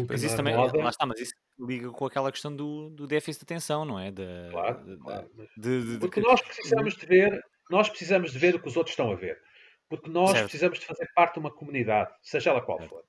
Mas 0.08 0.22
isso 0.22 0.36
também, 0.36 0.54
moda, 0.54 0.76
lá 0.78 0.90
está, 0.90 1.04
mas 1.06 1.18
isso 1.20 1.32
liga 1.58 1.90
com 1.90 2.04
aquela 2.06 2.30
questão 2.30 2.54
do, 2.54 2.90
do 2.90 3.06
déficit 3.06 3.40
de 3.40 3.44
atenção, 3.52 3.84
não 3.84 3.98
é? 3.98 4.12
Da, 4.12 4.48
claro, 4.52 4.84
de- 4.84 4.96
claro, 4.98 5.30
de- 5.34 5.48
de- 5.82 5.92
de 5.94 5.98
Porque 5.98 6.20
que- 6.20 6.26
nós 6.28 6.40
precisamos 6.40 6.96
de 6.96 7.06
ver, 7.06 7.42
nós 7.70 7.88
precisamos 7.88 8.32
de 8.32 8.38
ver 8.38 8.54
o 8.54 8.60
que 8.62 8.68
os 8.68 8.76
outros 8.76 8.92
estão 8.92 9.10
a 9.10 9.16
ver. 9.16 9.40
Porque 9.88 10.08
nós 10.08 10.30
Certo. 10.30 10.42
precisamos 10.44 10.78
de 10.78 10.86
fazer 10.86 11.10
parte 11.14 11.34
de 11.34 11.40
uma 11.40 11.50
comunidade, 11.52 12.14
seja 12.22 12.50
ela 12.50 12.60
qual 12.62 12.78
Certo. 12.78 12.90
for. 12.90 13.04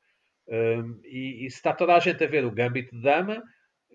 Um, 0.52 1.00
e, 1.06 1.46
e 1.46 1.50
se 1.50 1.56
está 1.58 1.74
toda 1.74 1.96
a 1.96 2.00
gente 2.00 2.22
a 2.22 2.28
ver 2.28 2.44
o 2.44 2.52
Gambit 2.52 2.92
de 2.92 3.02
Dama, 3.02 3.42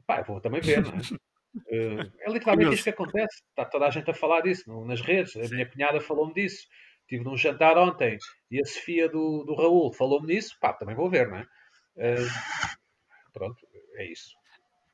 pá, 0.06 0.20
eu 0.20 0.24
vou 0.24 0.40
também 0.40 0.62
ver, 0.62 0.82
não 0.82 0.92
é? 0.92 0.96
Uh, 0.96 2.12
é 2.20 2.30
literalmente 2.30 2.74
isto 2.74 2.84
que 2.84 2.90
acontece. 2.90 3.42
Está 3.50 3.66
toda 3.66 3.86
a 3.86 3.90
gente 3.90 4.10
a 4.10 4.14
falar 4.14 4.40
disso 4.40 4.84
nas 4.86 5.02
redes. 5.02 5.36
A 5.36 5.54
minha 5.54 5.70
cunhada 5.70 6.00
falou-me 6.00 6.32
disso. 6.32 6.66
Estive 7.02 7.22
num 7.22 7.36
jantar 7.36 7.76
ontem 7.76 8.18
e 8.50 8.60
a 8.60 8.64
Sofia 8.64 9.08
do, 9.08 9.44
do 9.44 9.54
Raul 9.54 9.92
falou-me 9.92 10.34
nisso. 10.34 10.56
Pá, 10.58 10.72
também 10.72 10.96
vou 10.96 11.10
ver, 11.10 11.28
não 11.28 11.36
é? 11.36 11.42
Uh, 11.96 12.26
pronto, 13.32 13.66
é 13.94 14.10
isso. 14.10 14.34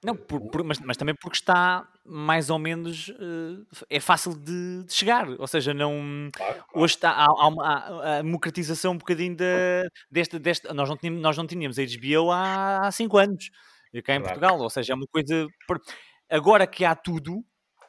Não, 0.04 0.16
por- 0.16 0.50
por- 0.50 0.64
mas, 0.64 0.80
mas 0.80 0.96
também 0.96 1.14
porque 1.14 1.36
está 1.36 1.88
mais 2.05 2.50
ou 2.50 2.59
menos. 2.59 3.11
eh, 3.11 3.96
é 3.96 4.00
fácil 4.00 4.34
de, 4.36 4.84
de 4.84 4.92
chegar. 4.92 5.28
Ou 5.38 5.46
seja, 5.46 5.72
não. 5.74 6.30
Claro, 6.34 6.55
claro. 6.55 6.64
Hoje 6.74 6.94
está, 6.94 7.11
há, 7.12 7.24
há 7.26 7.48
uma, 7.48 7.64
há 7.66 8.18
a 8.18 8.22
democratização 8.22 8.92
um 8.92 8.98
bocadinho 8.98 9.36
da, 9.36 9.44
desta, 10.11 10.38
desta. 10.38 10.74
Nós 10.74 10.88
não 10.88 10.96
tínhamos, 10.96 11.20
nós 11.22 11.36
não 11.36 11.46
tínhamos 11.46 11.76
HBO 11.78 12.30
há 12.32 12.90
5 12.92 13.18
anos, 13.18 13.50
cá 14.05 14.14
em 14.14 14.18
Verdade. 14.18 14.24
Portugal. 14.24 14.59
Ou 14.61 14.70
seja, 14.70 14.92
é 14.92 14.96
uma 14.96 15.07
coisa. 15.07 15.46
Agora 16.30 16.66
que 16.66 16.84
há 16.84 16.94
tudo, 16.94 17.44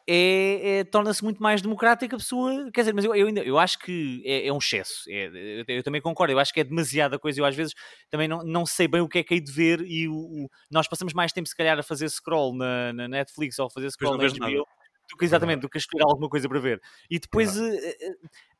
é, 0.07 0.79
é- 0.79 0.83
torna-se 0.83 1.23
muito 1.23 1.41
mais 1.41 1.61
democrático 1.61 2.15
a 2.15 2.17
pessoa. 2.17 2.69
Quer 2.73 2.81
dizer, 2.81 2.93
mas 2.93 3.05
eu, 3.05 3.15
eu 3.15 3.27
ainda 3.27 3.41
eu 3.41 3.57
acho 3.57 3.79
que 3.79 4.21
é, 4.25 4.47
é 4.47 4.53
um 4.53 4.57
excesso. 4.57 5.03
É, 5.09 5.27
eu, 5.67 5.75
eu 5.77 5.83
também 5.83 6.01
concordo. 6.01 6.33
Eu 6.33 6.39
acho 6.39 6.53
que 6.53 6.59
é 6.59 6.63
demasiada 6.63 7.17
coisa. 7.17 7.39
Eu 7.39 7.45
às 7.45 7.55
vezes 7.55 7.73
também 8.09 8.27
não, 8.27 8.43
não 8.43 8.65
sei 8.65 8.87
bem 8.87 9.01
o 9.01 9.07
que 9.07 9.19
é 9.19 9.23
que 9.23 9.33
hei 9.35 9.39
de 9.41 9.51
ver. 9.51 9.81
E 9.81 10.07
o, 10.07 10.13
o- 10.15 10.49
nós 10.69 10.87
passamos 10.87 11.13
mais 11.13 11.31
tempo, 11.31 11.47
se 11.47 11.55
calhar, 11.55 11.77
a 11.79 11.83
fazer 11.83 12.09
scroll 12.09 12.55
na, 12.55 12.91
na 12.93 13.07
Netflix 13.07 13.57
ou 13.59 13.67
a 13.67 13.69
fazer 13.69 13.89
scroll 13.91 14.17
na 14.17 14.23
HBO. 14.27 14.39
nada. 14.39 14.63
do 15.11 15.17
que 15.17 15.25
exatamente, 15.25 15.59
do 15.61 15.69
que 15.69 15.77
escolher 15.77 16.03
alguma 16.03 16.29
coisa 16.29 16.47
para 16.49 16.59
ver. 16.59 16.81
E 17.09 17.19
depois 17.19 17.55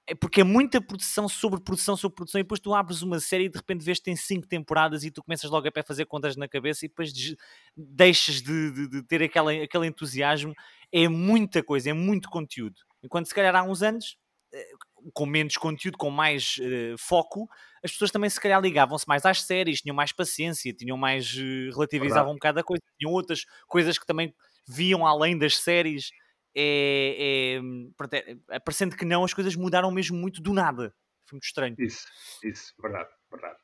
é 0.07 0.13
porque 0.15 0.41
é 0.41 0.43
muita 0.43 0.81
produção 0.81 1.29
sobre 1.29 1.61
produção 1.61 1.95
sobre 1.95 2.15
produção 2.15 2.39
e 2.39 2.43
depois 2.43 2.59
tu 2.59 2.73
abres 2.73 3.01
uma 3.01 3.19
série 3.19 3.45
e 3.45 3.49
de 3.49 3.57
repente 3.57 3.83
vês 3.85 3.99
que 3.99 4.03
tem 4.05 4.15
cinco 4.15 4.45
temporadas 4.47 5.03
e 5.03 5.11
tu 5.11 5.23
começas 5.23 5.49
logo 5.49 5.67
a 5.67 5.71
pé 5.71 5.81
fazer 5.83 6.05
contas 6.05 6.35
na 6.35 6.47
cabeça 6.47 6.85
e 6.85 6.89
depois 6.89 7.13
de- 7.13 7.37
deixas 7.75 8.41
de, 8.41 8.71
de- 8.71 8.89
de 8.89 9.03
ter 9.03 9.23
aquela, 9.23 9.51
aquele 9.53 9.87
entusiasmo. 9.87 10.53
É 10.91 11.07
muita 11.07 11.63
coisa, 11.63 11.89
é 11.89 11.93
muito 11.93 12.29
conteúdo. 12.29 12.75
Enquanto 13.01 13.27
se 13.27 13.33
calhar 13.35 13.55
há 13.55 13.63
uns 13.63 13.81
anos, 13.81 14.17
eh, 14.53 14.67
com 15.13 15.25
menos 15.25 15.55
conteúdo, 15.57 15.97
com 15.97 16.09
mais 16.09 16.57
eh, 16.61 16.95
foco, 16.97 17.47
as 17.83 17.91
pessoas 17.91 18.11
também 18.11 18.29
se 18.29 18.39
calhar 18.39 18.61
ligavam-se 18.61 19.07
mais 19.07 19.25
às 19.25 19.41
séries, 19.43 19.81
tinham 19.81 19.95
mais 19.95 20.11
paciência, 20.11 20.73
tinham 20.73 20.97
mais 20.97 21.33
eh, 21.37 21.69
relativizavam 21.71 22.31
um 22.31 22.35
bocado 22.35 22.59
a 22.59 22.63
coisa, 22.63 22.81
tinham 22.99 23.11
outras 23.13 23.45
coisas 23.67 23.97
que 23.97 24.05
também 24.05 24.33
viam 24.67 25.05
além 25.05 25.37
das 25.37 25.57
séries. 25.57 26.09
É, 26.55 27.55
é, 27.57 27.61
pronto, 27.97 28.13
é- 28.13 28.37
é 28.51 28.59
parecendo 28.59 28.95
que 28.95 29.05
não, 29.05 29.23
as 29.23 29.33
coisas 29.33 29.55
mudaram 29.55 29.91
mesmo 29.91 30.17
muito 30.17 30.41
do 30.41 30.53
nada. 30.53 30.93
Foi 31.27 31.37
muito 31.37 31.45
estranho. 31.45 31.75
Isso, 31.77 32.07
isso, 32.43 32.73
verdade, 32.81 33.09
verdade. 33.31 33.57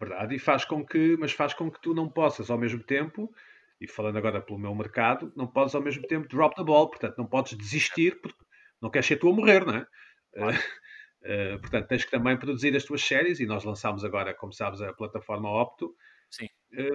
Verdade, 0.00 0.36
e 0.36 0.38
faz 0.38 0.64
com 0.64 0.84
que, 0.86 1.16
mas 1.18 1.32
faz 1.32 1.52
com 1.54 1.70
que 1.70 1.80
tu 1.80 1.92
não 1.92 2.08
possas 2.08 2.50
ao 2.50 2.58
mesmo 2.58 2.82
tempo, 2.84 3.32
e 3.80 3.88
falando 3.88 4.16
agora 4.16 4.40
pelo 4.40 4.58
meu 4.58 4.74
mercado, 4.74 5.32
não 5.36 5.46
podes 5.46 5.74
ao 5.74 5.82
mesmo 5.82 6.06
tempo 6.06 6.28
drop 6.28 6.54
the 6.54 6.62
ball, 6.62 6.88
portanto 6.88 7.16
não 7.18 7.26
podes 7.26 7.56
desistir 7.56 8.20
porque 8.20 8.38
não 8.80 8.90
queres 8.90 9.06
ser 9.06 9.16
tu 9.16 9.28
a 9.28 9.32
morrer, 9.32 9.64
não 9.66 9.74
é? 9.74 9.86
Eh, 10.34 10.40
eh, 11.22 11.58
portanto, 11.58 11.88
tens 11.88 12.04
que 12.04 12.10
também 12.12 12.38
produzir 12.38 12.76
as 12.76 12.84
tuas 12.84 13.02
séries, 13.02 13.40
e 13.40 13.46
nós 13.46 13.64
lançámos 13.64 14.04
agora, 14.04 14.32
como 14.34 14.52
sabes, 14.52 14.80
a 14.82 14.92
plataforma 14.92 15.50
Opto, 15.50 15.92
Sim. 16.30 16.46
eh, 16.74 16.90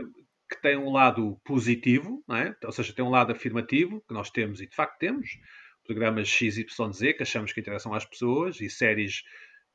que 0.56 0.62
tem 0.62 0.78
um 0.78 0.92
lado 0.92 1.40
positivo, 1.44 2.24
é? 2.32 2.56
ou 2.66 2.72
seja, 2.72 2.94
tem 2.94 3.04
um 3.06 3.10
lado 3.10 3.32
afirmativo, 3.32 4.02
que 4.08 4.14
nós 4.14 4.30
temos, 4.32 4.62
e 4.62 4.68
de 4.68 4.76
facto 4.76 4.98
temos, 5.00 5.30
programas 5.86 6.28
XYZ 6.30 7.14
que 7.14 7.24
achamos 7.24 7.52
que 7.54 7.60
interessam 7.60 7.94
às 7.94 8.06
pessoas, 8.06 8.60
e 8.62 8.70
séries 8.70 9.24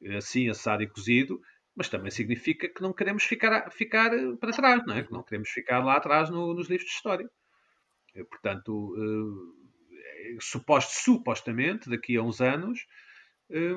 eh, 0.03 0.16
assim, 0.16 0.49
assado 0.49 0.83
e 0.83 0.89
cozido, 0.89 1.41
mas 1.76 1.89
também 1.89 2.11
significa 2.11 2.68
que 2.68 2.83
não 2.83 2.93
queremos 2.93 3.24
ficar, 3.24 3.70
ficar 3.70 4.12
eh, 4.14 4.37
para 4.41 4.53
trás, 4.53 4.85
não 4.87 4.95
é? 4.97 5.03
Que 5.05 5.12
não 5.12 5.22
queremos 5.22 5.49
ficar 5.51 5.85
lá 5.85 5.97
atrás 5.97 6.31
no- 6.31 6.55
nos 6.55 6.68
livros 6.68 6.89
de 6.89 6.95
história. 6.97 7.29
Eh, 8.14 8.24
Portanto, 8.24 8.95
eh, 8.99 10.37
suposto, 10.41 10.93
supostamente, 10.93 11.89
daqui 11.91 12.16
a 12.16 12.22
uns 12.22 12.41
anos, 12.41 12.87
eh, 13.51 13.74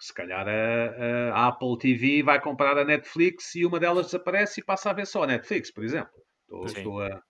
se 0.00 0.14
calhar 0.14 0.46
a, 0.48 1.32
a 1.34 1.48
Apple 1.48 1.78
TV 1.78 2.22
vai 2.22 2.40
comprar 2.40 2.78
a 2.78 2.84
Netflix 2.84 3.54
e 3.54 3.66
uma 3.66 3.78
delas 3.80 4.06
desaparece 4.06 4.60
e 4.60 4.64
passa 4.64 4.90
a 4.90 4.92
ver 4.92 5.06
só 5.06 5.24
a 5.24 5.26
Netflix, 5.26 5.70
por 5.72 5.84
exemplo. 5.84 6.12
Estou, 6.42 6.66
estou 6.66 7.02
a, 7.02 7.22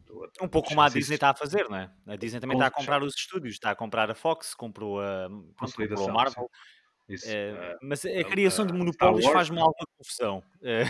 estou 0.00 0.24
a- 0.24 0.28
Um 0.44 0.48
pouco 0.48 0.68
como 0.68 0.80
a 0.82 0.88
Disney 0.88 1.14
está 1.16 1.30
a 1.30 1.34
fazer, 1.36 1.68
não 1.68 1.76
é? 1.78 1.90
A 2.06 2.16
Disney 2.16 2.40
também 2.40 2.56
Com- 2.56 2.62
está 2.64 2.68
a 2.68 2.78
comprar 2.80 3.02
os 3.02 3.14
estúdios, 3.14 3.54
está 3.54 3.70
a 3.72 3.76
comprar 3.76 4.10
a 4.10 4.14
Fox, 4.14 4.54
comprou 4.54 5.00
a, 5.00 5.28
comprou 5.58 6.08
a 6.10 6.12
Marvel. 6.12 6.50
Isso, 7.08 7.26
eh, 7.28 7.76
mas 7.82 8.04
a 8.04 8.08
a- 8.20 8.24
criação 8.24 8.66
de 8.66 8.72
a 8.72 8.76
monopólios 8.76 9.26
faz-me 9.26 9.58
alguma 9.60 9.86
confusão. 9.96 10.42
Eh, 10.62 10.82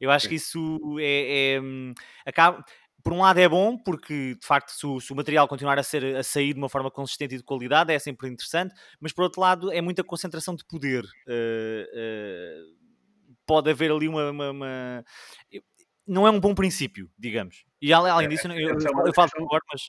eu 0.00 0.10
acho 0.10 0.28
que 0.28 0.36
isso 0.36 0.78
é, 1.00 1.54
é, 1.56 1.60
hum, 1.60 1.92
acaba, 2.24 2.64
por 3.06 3.12
um 3.12 3.20
lado 3.20 3.38
é 3.38 3.48
bom, 3.48 3.78
porque 3.78 4.34
de 4.34 4.44
facto 4.44 4.70
se 4.70 4.84
o, 4.84 5.00
se 5.00 5.12
o 5.12 5.16
material 5.16 5.46
continuar 5.46 5.78
a, 5.78 5.82
ser, 5.84 6.16
a 6.16 6.24
sair 6.24 6.52
de 6.52 6.58
uma 6.58 6.68
forma 6.68 6.90
consistente 6.90 7.36
e 7.36 7.38
de 7.38 7.44
qualidade 7.44 7.92
é 7.92 7.98
sempre 8.00 8.28
interessante, 8.28 8.74
mas 9.00 9.12
por 9.12 9.22
outro 9.22 9.40
lado 9.40 9.70
é 9.72 9.80
muita 9.80 10.02
concentração 10.02 10.56
de 10.56 10.64
poder. 10.64 11.04
Eh, 11.28 11.88
eh, 11.94 12.62
pode 13.46 13.70
haver 13.70 13.92
ali 13.92 14.08
uma, 14.08 14.28
uma- 14.32 14.50
uma- 14.50 15.04
eu- 15.52 15.62
Não 16.04 16.26
é 16.26 16.32
um 16.32 16.40
bom 16.40 16.52
princípio, 16.52 17.08
digamos. 17.16 17.64
E 17.80 17.92
além 17.92 18.26
É, 18.26 18.28
disso, 18.28 18.48
eu, 18.48 18.76
essa 18.76 18.88
é 18.88 18.90
eu, 18.90 18.94
uma 18.94 19.06
eu 19.06 19.14
falo 19.14 19.30
agora, 19.36 19.62
mas 19.72 19.82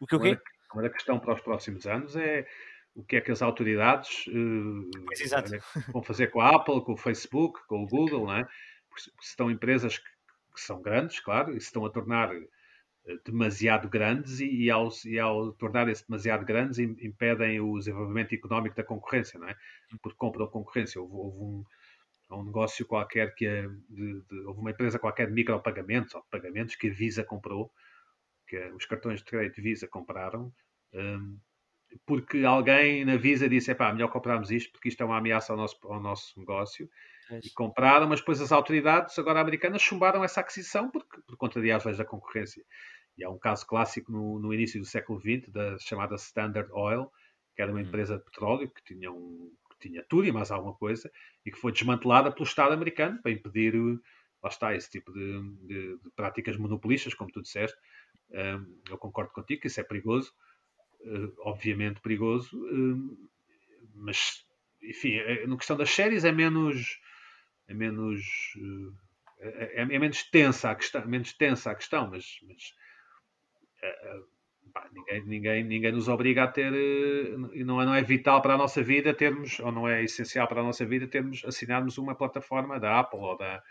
o 0.00 0.06
que 0.06 0.14
o 0.14 0.20
quê? 0.20 0.38
Uma 0.72 0.82
da 0.82 0.90
questão 0.90 1.18
para 1.18 1.34
os 1.34 1.40
próximos 1.40 1.88
anos 1.88 2.14
é 2.14 2.46
o 2.94 3.02
que 3.02 3.16
é 3.16 3.20
que 3.20 3.32
as 3.32 3.42
autoridades 3.42 4.26
exato. 5.20 5.50
vão 5.92 6.04
fazer 6.04 6.28
com 6.28 6.40
a 6.40 6.50
Apple, 6.54 6.84
com 6.84 6.92
o 6.92 6.96
Facebook, 6.96 7.66
com 7.66 7.82
o 7.82 7.88
Google, 7.88 8.26
não 8.26 8.36
é? 8.36 8.44
Porque 8.88 9.02
se- 9.02 9.12
estão 9.20 9.50
empresas 9.50 9.98
que, 9.98 10.04
que 10.54 10.60
são 10.60 10.80
grandes, 10.80 11.18
claro, 11.18 11.50
e 11.56 11.60
se 11.60 11.66
estão 11.66 11.84
a 11.84 11.90
tornar 11.90 12.30
demasiado 13.24 13.88
grandes 13.88 14.40
e, 14.40 14.64
e 14.64 14.70
ao, 14.70 14.88
e 15.06 15.18
ao 15.18 15.52
tornarem-se 15.52 16.06
demasiado 16.06 16.44
grandes 16.44 16.78
im- 16.78 16.96
impedem 17.00 17.60
o 17.60 17.78
desenvolvimento 17.78 18.34
económico 18.34 18.76
da 18.76 18.84
concorrência, 18.84 19.38
não 19.40 19.48
é? 19.48 19.56
Porque 20.02 20.16
compram 20.18 20.46
concorrência. 20.48 21.00
Houve, 21.00 21.14
houve 21.14 21.38
um, 21.38 21.64
um 22.38 22.44
negócio 22.44 22.86
qualquer 22.86 23.34
que 23.34 23.46
é 23.46 23.66
de, 23.88 24.22
de- 24.22 24.40
houve 24.46 24.60
uma 24.60 24.70
empresa 24.70 24.98
qualquer 24.98 25.26
de 25.28 25.32
micropagamentos 25.34 26.14
ou 26.14 26.22
de 26.22 26.28
pagamentos 26.30 26.76
que 26.76 26.88
a 26.88 26.92
Visa 26.94 27.24
comprou, 27.24 27.72
que 28.46 28.56
é- 28.56 28.72
os 28.72 28.86
cartões 28.86 29.20
de 29.20 29.26
crédito 29.26 29.62
Visa 29.62 29.88
compraram, 29.88 30.52
hum, 30.94 31.38
porque 32.06 32.44
alguém 32.44 33.04
na 33.04 33.16
Visa 33.16 33.48
disse: 33.48 33.72
é 33.72 33.92
melhor 33.92 34.08
comprarmos 34.10 34.50
isto 34.50 34.72
porque 34.72 34.88
isto 34.88 35.02
é 35.02 35.06
uma 35.06 35.18
ameaça 35.18 35.52
ao 35.52 35.58
nosso, 35.58 35.78
ao 35.84 36.00
nosso 36.00 36.38
negócio. 36.38 36.88
E 37.42 37.50
compraram, 37.50 38.08
mas 38.08 38.20
depois 38.20 38.40
as 38.40 38.52
autoridades, 38.52 39.18
agora 39.18 39.40
americanas, 39.40 39.82
chumbaram 39.82 40.22
essa 40.24 40.40
aquisição 40.40 40.90
porque, 40.90 41.20
por 41.26 41.36
contraria 41.36 41.76
às 41.76 41.84
leis 41.84 41.98
da 41.98 42.04
concorrência. 42.04 42.64
E 43.16 43.24
há 43.24 43.30
um 43.30 43.38
caso 43.38 43.66
clássico 43.66 44.12
no, 44.12 44.38
no 44.38 44.54
início 44.54 44.80
do 44.80 44.86
século 44.86 45.18
XX, 45.20 45.50
da 45.50 45.78
chamada 45.78 46.14
Standard 46.16 46.70
Oil, 46.72 47.10
que 47.56 47.62
era 47.62 47.70
uma 47.72 47.80
Uhum. 47.80 47.82
empresa 47.82 48.18
de 48.18 48.24
petróleo 48.24 48.70
que 48.70 48.82
tinha, 48.84 49.10
um, 49.10 49.52
que 49.70 49.88
tinha 49.88 50.04
tudo 50.08 50.26
e 50.26 50.32
mais 50.32 50.50
alguma 50.50 50.74
coisa, 50.74 51.10
e 51.44 51.50
que 51.50 51.58
foi 51.58 51.72
desmantelada 51.72 52.32
pelo 52.32 52.44
Estado 52.46 52.72
americano 52.72 53.20
para 53.22 53.32
impedir, 53.32 53.74
lá 54.42 54.48
está, 54.48 54.74
esse 54.74 54.90
tipo 54.90 55.12
de, 55.12 55.40
de- 55.66 55.98
de 55.98 56.10
práticas 56.16 56.56
monopolistas, 56.56 57.14
como 57.14 57.30
tu 57.30 57.42
disseste. 57.42 57.76
Um, 58.30 58.80
eu 58.90 58.98
concordo 58.98 59.32
contigo 59.32 59.60
que 59.62 59.66
isso 59.66 59.80
é 59.80 59.84
perigoso, 59.84 60.32
eh, 61.02 61.32
obviamente 61.40 62.00
perigoso, 62.00 62.50
eh, 62.68 63.16
mas, 63.94 64.44
enfim, 64.82 65.14
eh, 65.16 65.46
na 65.46 65.56
questão 65.56 65.76
das 65.76 65.90
séries 65.90 66.24
é 66.24 66.32
menos 66.32 67.00
é 67.70 67.74
menos 67.74 68.22
eh, 69.38 69.70
é, 69.76 69.82
é 69.82 69.98
menos 69.98 70.22
tensa 70.24 70.70
a 70.70 70.74
questão, 70.74 71.06
menos 71.06 71.32
tensa 71.32 71.70
a 71.70 71.74
questão, 71.74 72.10
mas, 72.10 72.40
mas 72.46 72.74
eh, 73.82 73.98
eh, 74.02 74.20
pá, 74.72 74.88
ninguém, 74.92 75.24
ninguém, 75.24 75.64
ninguém 75.64 75.92
nos 75.92 76.08
obriga 76.08 76.44
a 76.44 76.48
ter 76.48 76.72
não 77.64 77.80
é, 77.80 77.86
não 77.86 77.94
é 77.94 78.02
vital 78.02 78.42
para 78.42 78.54
a 78.54 78.58
nossa 78.58 78.82
vida 78.82 79.14
termos, 79.14 79.60
ou 79.60 79.72
não 79.72 79.88
é 79.88 80.02
essencial 80.02 80.48
para 80.48 80.60
a 80.60 80.64
nossa 80.64 80.84
vida 80.84 81.06
termos, 81.06 81.44
assinarmos 81.44 81.96
uma 81.96 82.14
plataforma 82.14 82.78
da 82.80 82.98
Apple 82.98 83.20
ou 83.20 83.38
da, 83.38 83.62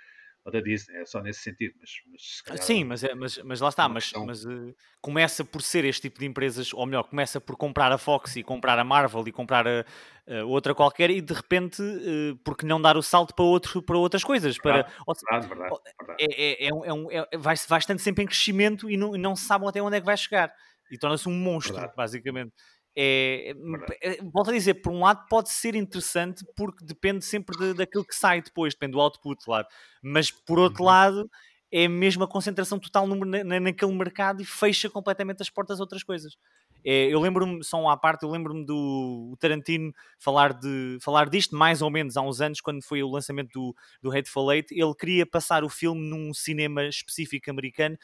da 0.49 0.59
Disney, 0.61 0.97
é 0.97 1.05
só 1.05 1.21
nesse 1.21 1.41
sentido, 1.41 1.75
mas, 1.79 1.89
mas 2.11 2.21
se 2.37 2.43
calhar- 2.43 2.63
Sim, 2.63 2.83
mas, 2.83 3.03
é- 3.03 3.13
mas, 3.15 3.37
mas 3.39 3.59
lá 3.61 3.69
está, 3.69 3.85
uma 3.85 3.93
mas, 3.95 4.11
mas 4.25 4.45
eh, 4.45 4.73
começa 5.01 5.43
por 5.45 5.61
ser 5.61 5.85
este 5.85 6.01
tipo 6.03 6.19
de 6.19 6.25
empresas, 6.25 6.73
ou 6.73 6.85
melhor, 6.85 7.03
começa 7.03 7.39
por 7.41 7.55
comprar 7.55 7.91
a 7.91 7.97
Fox 7.97 8.35
e 8.35 8.43
comprar 8.43 8.77
a 8.79 8.83
Marvel 8.83 9.23
e 9.27 9.31
comprar 9.31 9.67
a, 9.67 9.85
a 10.27 10.43
outra 10.45 10.73
qualquer 10.75 11.09
e 11.09 11.21
de 11.21 11.33
repente, 11.33 11.81
eh, 11.81 12.35
porque 12.43 12.65
não 12.65 12.81
dar 12.81 12.97
o 12.97 13.01
salto 13.01 13.33
para, 13.33 13.45
outro, 13.45 13.81
para 13.81 13.97
outras 13.97 14.23
coisas? 14.23 14.57
Para, 14.57 14.73
Verdade. 14.83 14.95
ou 15.07 15.15
se- 15.15 15.25
verdade, 15.29 15.47
verdade, 15.47 15.81
verdade. 15.99 16.23
é, 16.23 16.65
é, 16.65 16.67
é, 16.67 16.73
um- 16.93 17.11
é 17.11 17.27
é- 17.31 17.37
vai, 17.37 17.55
vai 17.67 17.79
estando 17.79 17.99
sempre 17.99 18.23
em 18.23 18.27
crescimento 18.27 18.89
e 18.89 18.97
não, 18.97 19.11
não 19.13 19.35
se 19.35 19.45
sabe 19.45 19.67
até 19.67 19.81
onde 19.81 19.97
é 19.97 19.99
que 19.99 20.05
vai 20.05 20.17
chegar. 20.17 20.53
E 20.91 20.97
torna-se 20.97 21.29
um 21.29 21.33
monstro, 21.33 21.75
Verdade. 21.75 21.93
basicamente. 21.95 22.51
É, 22.95 23.53
Verdade. 23.55 23.97
é- 24.01 24.17
volto 24.23 24.49
a 24.49 24.53
dizer, 24.53 24.75
por 24.75 24.91
um 24.91 25.01
lado 25.01 25.25
pode 25.29 25.49
ser 25.49 25.75
interessante 25.75 26.43
porque 26.55 26.83
depende 26.83 27.23
sempre 27.23 27.57
de- 27.57 27.73
daquilo 27.73 28.03
que 28.05 28.15
sai 28.15 28.41
depois, 28.41 28.73
depende 28.73 28.93
do 28.93 28.99
output, 29.01 29.43
claro. 29.43 29.67
Mas 30.01 30.31
por 30.31 30.59
outro 30.59 30.81
Uhum. 30.83 30.87
lado, 30.89 31.31
é 31.71 31.87
mesmo 31.87 32.23
a 32.23 32.27
concentração 32.27 32.79
total 32.79 33.07
no- 33.07 33.23
na- 33.25 33.43
na- 33.43 33.59
naquele 33.59 33.93
mercado 33.93 34.41
e 34.41 34.45
fecha 34.45 34.89
completamente 34.89 35.41
as 35.41 35.49
portas 35.49 35.79
a 35.79 35.83
outras 35.83 36.03
coisas. 36.03 36.35
É, 36.83 37.07
eu 37.13 37.19
lembro-me, 37.19 37.63
só 37.63 37.79
uma 37.79 37.93
à 37.93 37.97
parte, 37.97 38.23
eu 38.23 38.29
lembro-me 38.31 38.65
do 38.65 39.35
Tarantino 39.39 39.93
falar, 40.17 40.53
de, 40.53 40.97
falar 41.01 41.29
disto 41.29 41.55
mais 41.55 41.81
ou 41.81 41.89
menos 41.89 42.15
há 42.15 42.21
uns 42.21 42.39
anos, 42.41 42.61
quando 42.61 42.81
foi 42.81 43.03
o 43.03 43.09
lançamento 43.09 43.51
do, 43.53 43.75
do 44.01 44.11
Hateful 44.17 44.51
Eight. 44.51 44.73
Ele 44.73 44.95
queria 44.95 45.25
passar 45.25 45.63
o 45.63 45.69
filme 45.69 46.01
num 46.09 46.33
cinema 46.33 46.85
específico 46.85 47.51
americano 47.51 47.97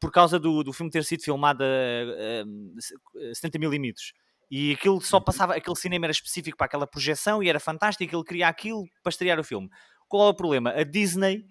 por 0.00 0.10
causa 0.10 0.38
do, 0.38 0.62
do 0.64 0.72
filme 0.72 0.90
ter 0.90 1.04
sido 1.04 1.22
filmado 1.22 1.62
a, 1.62 1.66
a, 1.66 3.28
a 3.30 3.34
70mm. 3.34 3.92
E 4.56 4.70
aquilo 4.70 5.00
só 5.00 5.18
passava, 5.18 5.56
aquele 5.56 5.74
cinema 5.74 6.06
era 6.06 6.12
específico 6.12 6.56
para 6.56 6.66
aquela 6.66 6.86
projeção 6.86 7.42
e 7.42 7.48
era 7.48 7.58
fantástico. 7.58 8.14
Ele 8.14 8.22
queria 8.22 8.46
aquilo 8.46 8.84
para 9.02 9.10
estrear 9.10 9.40
o 9.40 9.42
filme. 9.42 9.68
Qual 10.06 10.28
é 10.28 10.30
o 10.30 10.34
problema? 10.34 10.70
A 10.70 10.84
Disney, 10.84 11.44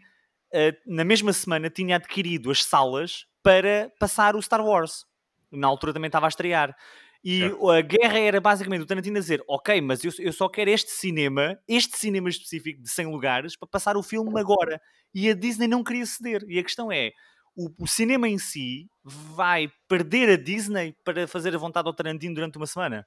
eh, 0.53 0.71
na 0.87 1.03
mesma 1.03 1.33
semana, 1.33 1.69
tinha 1.69 1.97
adquirido 1.97 2.49
as 2.49 2.63
salas 2.63 3.25
para 3.43 3.91
passar 3.99 4.37
o 4.37 4.41
Star 4.41 4.65
Wars. 4.65 5.03
Na 5.51 5.67
altura 5.67 5.91
também 5.91 6.07
estava 6.07 6.27
a 6.27 6.29
estrear. 6.29 6.73
E 7.21 7.39
Certo. 7.41 7.71
a 7.71 7.81
guerra 7.81 8.19
era 8.19 8.39
basicamente 8.39 8.83
o 8.83 8.85
Tarantino 8.85 9.17
a 9.17 9.19
dizer: 9.19 9.43
Ok, 9.49 9.81
mas 9.81 10.01
eu, 10.05 10.11
eu 10.19 10.31
só 10.31 10.47
quero 10.47 10.69
este 10.69 10.91
cinema, 10.91 11.57
este 11.67 11.97
cinema 11.97 12.29
específico 12.29 12.81
de 12.81 12.89
100 12.89 13.07
lugares, 13.07 13.57
para 13.57 13.67
passar 13.67 13.97
o 13.97 14.03
filme 14.03 14.39
agora. 14.39 14.79
E 15.13 15.29
a 15.29 15.33
Disney 15.33 15.67
não 15.67 15.83
queria 15.83 16.05
ceder. 16.05 16.41
E 16.47 16.57
a 16.57 16.63
questão 16.63 16.89
é: 16.89 17.11
o, 17.55 17.69
o 17.83 17.87
cinema 17.87 18.27
em 18.27 18.37
si 18.37 18.89
vai 19.03 19.71
perder 19.87 20.29
a 20.29 20.35
Disney 20.35 20.95
para 21.03 21.27
fazer 21.27 21.53
a 21.55 21.57
vontade 21.57 21.87
ao 21.87 21.93
Tarantino 21.93 22.35
durante 22.35 22.57
uma 22.57 22.67
semana? 22.67 23.03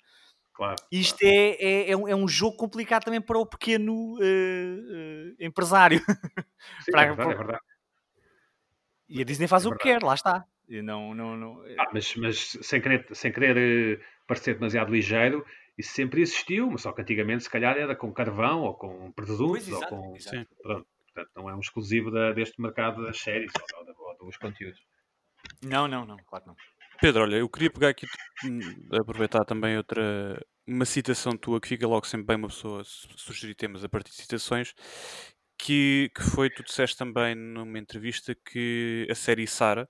Claro, 0.53 0.77
Isto 0.91 1.19
claro. 1.19 1.35
é, 1.37 1.49
é, 1.61 1.91
é, 1.91 1.97
um, 1.97 2.09
é 2.09 2.15
um 2.17 2.27
jogo 2.27 2.57
complicado 2.57 3.05
também 3.05 3.21
para 3.21 3.39
o 3.39 3.45
pequeno 3.45 4.17
eh, 4.23 5.35
eh, 5.39 5.47
empresário. 5.47 6.01
Sim, 6.81 6.93
para- 6.93 7.03
é 7.03 7.07
verdade, 7.09 7.21
é 7.21 7.35
para- 7.35 7.37
verdade. 7.37 7.63
E 9.09 9.21
a 9.21 9.25
Disney 9.25 9.47
faz 9.47 9.65
É 9.65 9.69
o 9.69 9.73
que 9.73 9.79
quer, 9.85 10.03
lá 10.03 10.15
está. 10.15 10.45
E 10.69 10.83
não, 10.83 11.15
não, 11.15 11.37
não... 11.37 11.63
Ah, 11.79 11.91
mas, 11.93 12.15
mas 12.17 12.59
sem 12.63 12.81
querer, 12.81 13.07
sem 13.13 13.33
querer 13.33 13.99
uh, 13.99 14.05
parecer 14.27 14.55
demasiado 14.55 14.91
ligeiro, 14.91 15.45
isso 15.79 15.93
sempre 15.93 16.23
existiu, 16.23 16.69
mas 16.71 16.83
só 16.83 16.93
que 16.93 17.03
antigamente 17.03 17.45
se 17.45 17.51
calhar 17.51 17.77
era 17.77 17.95
com 17.95 18.13
carvão 18.13 18.63
ou 18.63 18.75
com 18.75 19.13
presuntos 19.13 19.69
ou 19.69 19.87
com. 19.87 20.19
Sim. 20.19 20.45
Pronto, 20.61 20.87
portanto, 21.05 21.31
não 21.37 21.49
é 21.49 21.55
um 21.55 21.61
exclusivo 21.61 22.11
da, 22.11 22.33
deste 22.33 22.61
mercado 22.61 23.05
das 23.05 23.19
séries 23.21 23.53
ou, 23.75 23.87
ou, 23.87 24.06
dos 24.27 24.37
conteúdos. 24.37 24.81
Não, 25.63 25.87
não, 25.87 26.05
não, 26.05 26.17
claro 26.27 26.47
não. 26.47 26.57
Pedro, 27.01 27.23
olha, 27.23 27.37
eu 27.37 27.49
queria 27.49 27.71
pegar 27.71 27.91
aqui, 27.91 28.07
hum, 28.45 28.61
aproveitar 28.93 29.45
também 29.45 29.77
outra, 29.77 30.41
uma 30.67 30.85
citação 30.85 31.37
tua 31.37 31.61
que 31.61 31.69
fica 31.69 31.87
logo 31.87 32.07
sempre 32.07 32.27
bem 32.27 32.37
uma 32.37 32.49
pessoa 32.49 32.83
sugerir 32.85 33.55
temas 33.55 33.85
a 33.85 33.89
partir 33.89 34.11
de 34.11 34.17
citações, 34.17 34.75
que, 35.59 36.11
que 36.15 36.23
foi, 36.23 36.51
tu 36.51 36.63
disseste 36.63 36.97
também 36.97 37.35
numa 37.35 37.79
entrevista 37.79 38.35
que 38.35 39.07
a 39.11 39.15
série 39.15 39.47
Sara 39.47 39.89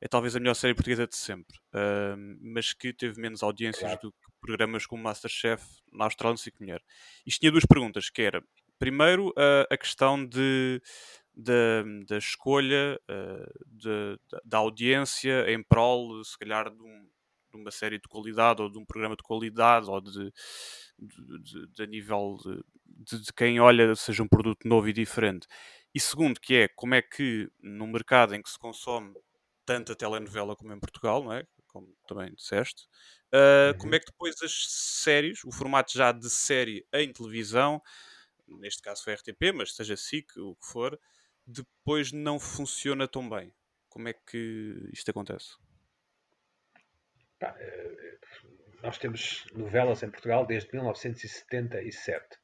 é 0.00 0.08
talvez 0.08 0.36
a 0.36 0.40
melhor 0.40 0.54
série 0.54 0.74
portuguesa 0.74 1.06
de 1.06 1.16
sempre, 1.16 1.56
uh, 1.74 2.16
mas 2.40 2.72
que 2.72 2.92
teve 2.92 3.20
menos 3.20 3.42
audiências 3.42 3.82
claro. 3.82 4.00
do 4.00 4.12
que 4.12 4.18
programas 4.40 4.86
como 4.86 5.02
Masterchef 5.02 5.64
na 5.92 6.04
Austrália 6.04 6.34
no 6.34 6.38
5 6.38 6.56
Mulher. 6.60 6.80
Isto 7.26 7.40
tinha 7.40 7.52
duas 7.52 7.66
perguntas, 7.66 8.08
que 8.10 8.22
era, 8.22 8.42
primeiro, 8.78 9.30
uh, 9.30 9.66
a 9.70 9.76
questão 9.76 10.24
de 10.24 10.80
da, 11.38 11.84
da 12.08 12.18
escolha 12.18 13.00
uh, 13.08 13.64
de, 13.66 14.18
da 14.44 14.58
audiência 14.58 15.48
em 15.48 15.62
prol, 15.62 16.24
se 16.24 16.36
calhar, 16.36 16.68
de, 16.68 16.82
um, 16.82 17.08
de, 17.52 17.56
uma 17.56 17.70
série 17.70 18.00
de 18.00 18.08
qualidade 18.08 18.60
ou 18.60 18.68
de 18.68 18.76
um 18.76 18.84
programa 18.84 19.14
de 19.14 19.22
qualidade 19.22 19.88
ou 19.88 20.00
de, 20.00 20.32
de, 20.98 21.66
de 21.68 21.86
nível 21.86 22.36
de, 22.84 23.18
de, 23.20 23.32
quem 23.32 23.60
olha 23.60 23.94
seja 23.94 24.24
um 24.24 24.28
produto 24.28 24.66
novo 24.66 24.88
e 24.88 24.92
diferente. 24.92 25.46
E 25.94 26.00
segundo, 26.00 26.40
que 26.40 26.54
é 26.56 26.68
como 26.68 26.96
é 26.96 27.02
que 27.02 27.48
num 27.62 27.86
mercado 27.86 28.34
em 28.34 28.42
que 28.42 28.50
se 28.50 28.58
consome 28.58 29.14
tanta 29.64 29.94
telenovela 29.94 30.56
como 30.56 30.72
em 30.72 30.80
Portugal, 30.80 31.22
não 31.22 31.32
é? 31.32 31.46
como 31.68 31.94
também 32.08 32.34
disseste, 32.34 32.88
uh, 33.32 33.72
uhum. 33.72 33.78
como 33.78 33.94
é 33.94 34.00
que 34.00 34.06
depois 34.06 34.42
as 34.42 34.66
séries, 34.68 35.44
o 35.44 35.52
formato 35.52 35.92
já 35.92 36.10
de 36.10 36.28
série 36.30 36.84
em 36.92 37.12
televisão, 37.12 37.80
neste 38.48 38.80
caso 38.82 39.04
foi 39.04 39.12
RTP, 39.12 39.52
mas 39.54 39.74
seja 39.74 39.96
SIC, 39.96 40.36
o 40.38 40.56
que 40.56 40.66
for, 40.66 40.98
depois 41.48 42.12
não 42.12 42.38
funciona 42.38 43.08
tão 43.08 43.28
bem. 43.28 43.52
Como 43.88 44.06
é 44.06 44.12
que 44.12 44.90
isto 44.92 45.10
acontece? 45.10 45.56
Pá, 47.40 47.56
eh, 47.58 48.18
nós 48.82 48.98
temos 48.98 49.46
novelas 49.54 50.02
em 50.02 50.10
Portugal 50.10 50.44
desde 50.46 50.70
1977, 50.74 52.38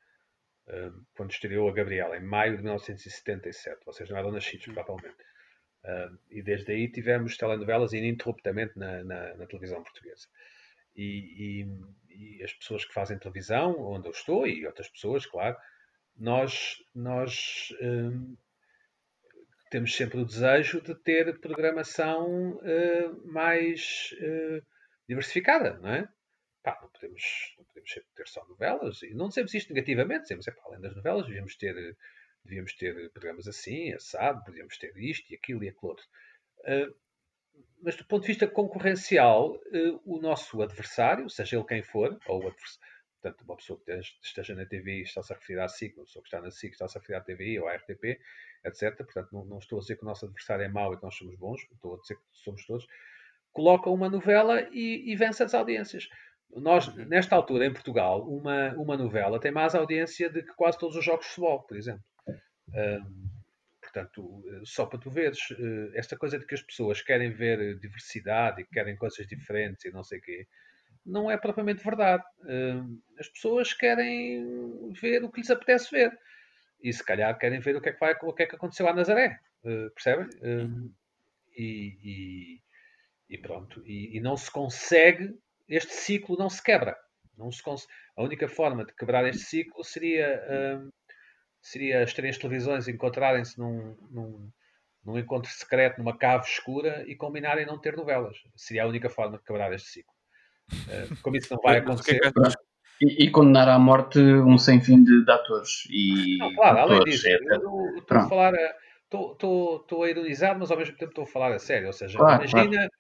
eh, 0.69 0.91
quando 1.15 1.33
estreou 1.33 1.69
a 1.69 1.73
Gabriela, 1.73 2.17
em 2.17 2.23
maio 2.25 2.57
de 2.57 2.63
1977. 2.63 3.85
Vocês 3.85 4.09
não 4.09 4.17
eram 4.17 4.33
nascidos, 4.33 4.65
provavelmente. 4.65 5.23
Eh, 5.85 6.11
e 6.31 6.43
desde 6.43 6.73
aí 6.73 6.91
tivemos 6.91 7.37
telenovelas 7.37 7.93
ininterruptamente 7.93 8.79
na, 8.79 9.05
na, 9.05 9.35
na 9.35 9.47
televisão 9.47 9.83
portuguesa. 9.83 10.27
E, 10.97 11.67
e, 12.09 12.39
e, 12.39 12.43
as 12.43 12.55
pessoas 12.55 12.85
que 12.87 12.95
fazem 12.95 13.19
televisão, 13.19 13.79
onde 13.81 14.09
eu 14.09 14.13
estou, 14.13 14.47
e 14.47 14.67
outras 14.67 14.89
pessoas, 14.89 15.27
claro, 15.27 15.57
nós, 16.17 16.77
nós 16.95 17.69
temos 19.75 19.97
sempre 19.97 20.21
o 20.21 20.25
desejo 20.25 20.81
de 20.81 20.95
ter 20.95 21.41
programação 21.41 22.53
uh, 22.53 23.27
mais 23.27 24.15
uh, 24.21 24.65
diversificada, 25.09 25.81
não 25.81 25.93
é? 25.93 26.09
Pá, 26.63 26.79
não 26.81 26.89
podemos, 26.91 27.53
não 27.59 27.65
podemos 27.65 27.91
sempre 27.91 28.09
ter 28.15 28.29
só 28.29 28.47
novelas, 28.47 29.03
e 29.03 29.13
não 29.15 29.27
dizemos 29.27 29.53
isto 29.53 29.75
negativamente, 29.75 30.23
dizemos, 30.23 30.47
é 30.47 30.53
para 30.53 30.63
além 30.67 30.81
das 30.81 30.95
novelas, 30.95 31.27
devíamos 31.27 31.57
ter, 31.57 31.75
devíamos 32.45 32.73
ter 32.77 33.11
programas 33.11 33.49
assim, 33.49 33.93
assado, 33.93 34.45
podíamos 34.45 34.79
ter 34.79 34.97
isto 34.97 35.33
e 35.33 35.35
aquilo 35.35 35.65
e 35.65 35.69
aquilo 35.71 35.89
outro. 35.89 36.07
Uh, 36.61 36.95
mas 37.83 37.97
do 37.97 38.05
ponto 38.05 38.23
de 38.23 38.29
vista 38.29 38.47
concorrencial, 38.47 39.61
o 40.05 40.21
nosso 40.21 40.63
adversário, 40.63 41.29
seja 41.29 41.57
ele 41.57 41.67
quem 41.67 41.83
for, 41.83 42.17
ou 42.29 42.45
o 42.45 42.47
adversário, 42.47 42.95
portanto, 43.21 43.43
uma 43.43 43.57
pessoa 43.57 43.81
que 43.85 44.01
esteja 44.23 44.55
na 44.55 44.67
TV 44.67 45.03
está-se 45.03 45.33
a 45.33 45.37
referir 45.37 45.59
à 45.59 45.67
SIC, 45.67 45.97
uma 45.97 46.05
pessoa 46.05 46.23
que 46.23 46.29
está 46.29 46.41
na 46.41 46.53
SIC 46.53 46.73
está-se 46.73 46.97
a 46.97 47.01
referir 47.01 47.19
à 47.19 47.21
TVI 47.21 47.59
ou 47.59 47.67
à 47.67 47.75
RTP, 47.75 48.21
etc. 48.65 48.97
Portanto, 48.97 49.29
não, 49.33 49.45
não, 49.45 49.59
estou 49.59 49.79
a 49.79 49.81
dizer 49.81 49.97
que 49.97 50.03
o 50.03 50.07
nosso 50.07 50.25
adversário 50.25 50.65
é 50.65 50.69
mau 50.69 50.93
e 50.93 50.97
que 50.97 51.03
nós 51.03 51.15
somos 51.15 51.37
bons, 51.37 51.61
estou 51.73 51.95
a 51.95 52.01
dizer 52.01 52.17
que 52.17 52.23
somos 52.33 52.65
todos. 52.67 52.87
Coloca 53.53 53.91
uma 53.91 54.09
novela 54.09 54.69
e, 54.73 55.13
e 55.13 55.17
vence 55.17 55.43
as 55.43 55.55
audiências. 55.55 56.09
Nós, 56.51 56.89
uhum. 56.89 57.05
nesta 57.07 57.37
altura, 57.37 57.67
em 57.67 57.73
Portugal, 57.73 58.27
uma, 58.29 58.73
uma 58.75 58.97
novela 58.97 59.41
tem 59.41 59.53
mais 59.53 59.75
audiência 59.75 60.31
do 60.31 60.43
que 60.43 60.55
quase 60.55 60.79
todos 60.79 60.97
os 60.97 61.05
jogos 61.05 61.27
de 61.27 61.33
futebol, 61.33 61.63
por 61.63 61.77
exemplo. 61.77 62.05
Um, 62.29 63.29
portanto, 63.81 64.43
só 64.65 64.87
para 64.87 64.99
tu 64.99 65.11
veres, 65.11 65.39
eh, 65.53 65.91
esta 65.95 66.17
coisa 66.17 66.39
de 66.39 66.47
que 66.47 66.55
as 66.55 66.63
pessoas 66.63 67.01
querem 67.01 67.31
ver 67.31 67.79
diversidade 67.79 68.63
e 68.63 68.67
querem 68.67 68.97
coisas 68.97 69.27
diferentes 69.27 69.85
e 69.85 69.93
não 69.93 70.03
sei 70.03 70.19
o 70.19 70.23
quê, 70.23 70.47
não 71.07 71.31
é 71.31 71.37
propriamente 71.37 71.85
verdade. 71.85 72.25
As 73.21 73.29
pessoas 73.29 73.73
querem 73.75 74.91
ver 74.93 75.23
o 75.23 75.31
que 75.31 75.41
lhes 75.41 75.51
apetece 75.51 75.91
ver 75.91 76.19
e 76.85 76.93
se 76.93 77.03
calhar 77.03 77.37
querem 77.39 77.61
ver 77.61 77.77
o 77.77 77.81
que 77.81 77.89
é 77.89 77.93
que, 77.93 77.99
vai, 77.99 78.15
o 78.23 78.33
que, 78.35 78.43
é 78.43 78.47
que 78.47 78.57
aconteceu 78.57 78.87
à 78.87 78.93
Nazaré, 78.93 79.41
uh, 79.65 79.91
percebem? 79.95 80.27
Uh, 80.27 80.93
e, 81.57 81.99
e, 82.05 82.61
e, 83.31 83.39
pronto, 83.39 83.83
e, 83.87 84.19
e, 84.19 84.21
não 84.21 84.37
se 84.37 84.51
consegue, 84.51 85.35
este 85.67 85.95
ciclo 85.95 86.37
não 86.37 86.51
se 86.51 86.63
quebra. 86.63 86.95
Não 87.39 87.51
se 87.51 87.63
a 88.17 88.23
única 88.23 88.47
forma 88.47 88.85
de 88.85 88.95
quebrar 88.95 89.27
este 89.27 89.45
ciclo 89.45 89.83
seria, 89.83 90.43
uh, 90.47 90.93
seria 91.63 92.03
as 92.03 92.13
três 92.13 92.37
televisões 92.37 92.87
encontrarem-se 92.87 93.59
num, 93.59 93.97
num, 94.11 94.53
num, 95.03 95.19
encontro 95.19 95.51
secreto, 95.51 95.99
numa 95.99 96.17
cave 96.17 96.45
escura 96.45 97.03
e 97.09 97.17
combinarem 97.17 97.65
não 97.65 97.81
ter 97.81 97.97
novelas. 97.97 98.37
Seria 98.55 98.85
a 98.85 98.89
única 98.89 99.09
forma 99.09 99.39
de 99.39 99.45
quebrar 99.45 99.73
este 99.73 99.89
ciclo. 99.89 100.15
como 101.23 101.37
isso 101.37 101.53
não 101.53 101.63
vai 101.63 101.79
acontecer. 101.79 102.21
E, 103.01 103.25
e, 103.25 103.31
condenar 103.31 103.69
à 103.69 103.79
morte 103.79 104.21
um 104.21 104.57
sem 104.57 104.81
fim 104.81 105.03
de, 105.03 105.25
de 105.25 105.31
atores 105.31 105.85
e 105.91 106.39
não, 106.39 106.55
claro, 106.55 106.79
além 106.79 107.01
disso, 107.01 107.27
estou 107.29 108.19
a 108.19 108.29
falar 108.29 108.55
estou 109.15 110.03
a 110.03 110.11
ironizar, 110.11 110.59
mas 110.59 110.71
ao 110.71 110.79
mesmo 110.79 110.97
tempo 110.97 111.11
estou 111.11 111.25
a 111.25 111.27
falar 111.27 111.53
a 111.53 111.59
sério. 111.59 111.87
Ou 111.87 111.93
seja, 111.93 112.19
claro, 112.19 112.45
imagina, 112.45 112.77
claro. 112.77 112.91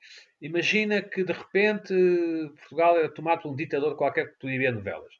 imagina 0.40 1.02
que 1.02 1.24
de 1.24 1.32
repente 1.32 1.94
Portugal 2.56 2.96
era 2.96 3.08
tomado 3.08 3.42
por 3.42 3.52
um 3.52 3.56
ditador 3.56 3.96
qualquer 3.96 4.32
que 4.32 4.38
podia 4.38 4.58
ver 4.58 4.72
novelas. 4.72 5.12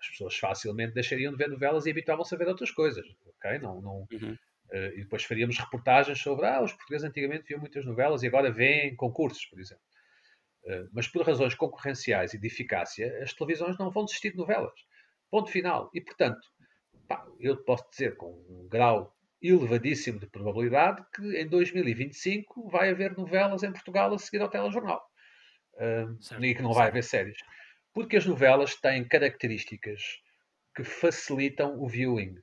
As 0.00 0.08
pessoas 0.08 0.36
facilmente 0.36 0.94
deixariam 0.94 1.32
de 1.32 1.38
ver 1.38 1.48
novelas 1.48 1.86
e 1.86 1.90
habituavam-se 1.90 2.34
a 2.34 2.38
ver 2.38 2.48
outras 2.48 2.70
coisas. 2.70 3.06
ok 3.26 3.58
Não, 3.58 3.80
não, 3.80 4.06
uhum. 4.12 4.36
uh, 4.72 4.92
e 4.94 5.02
depois 5.02 5.24
faríamos 5.24 5.58
reportagens 5.58 6.20
sobre 6.20 6.46
ah, 6.46 6.62
os 6.62 6.72
portugueses 6.72 7.08
antigamente 7.08 7.48
viam 7.48 7.60
muitas 7.60 7.84
novelas 7.84 8.22
e 8.22 8.28
agora 8.28 8.50
veem 8.50 8.94
concursos, 8.94 9.44
por 9.46 9.58
exemplo. 9.58 9.82
Eh, 10.66 10.86
mas 10.92 11.08
por 11.08 11.26
razões 11.26 11.54
concorrenciais 11.54 12.34
e 12.34 12.38
de 12.38 12.46
eficácia, 12.46 13.22
as 13.22 13.32
televisões 13.32 13.78
não 13.78 13.90
vão 13.90 14.04
desistir 14.04 14.32
de 14.32 14.36
novelas. 14.36 14.78
Ponto 15.30 15.50
final. 15.50 15.90
E, 15.94 16.00
portanto, 16.00 16.40
pá, 17.06 17.26
eu 17.40 17.56
posso 17.64 17.88
dizer 17.90 18.16
com 18.16 18.32
um 18.48 18.68
grau 18.68 19.14
elevadíssimo 19.40 20.18
de 20.18 20.26
probabilidade 20.26 21.04
que 21.14 21.40
em 21.40 21.46
2025 21.46 22.68
vai 22.68 22.90
haver 22.90 23.16
novelas 23.16 23.62
em 23.62 23.72
Portugal 23.72 24.12
a 24.12 24.18
seguir 24.18 24.42
ao 24.42 24.48
telejornal. 24.48 25.04
Uh, 25.74 26.44
e 26.44 26.54
que 26.54 26.62
não 26.62 26.72
vai 26.72 26.88
haver 26.88 27.04
séries. 27.04 27.38
Porque 27.94 28.16
as 28.16 28.26
novelas 28.26 28.74
têm 28.74 29.06
características 29.06 30.20
que 30.74 30.82
facilitam 30.82 31.80
o 31.80 31.88
viewing. 31.88 32.36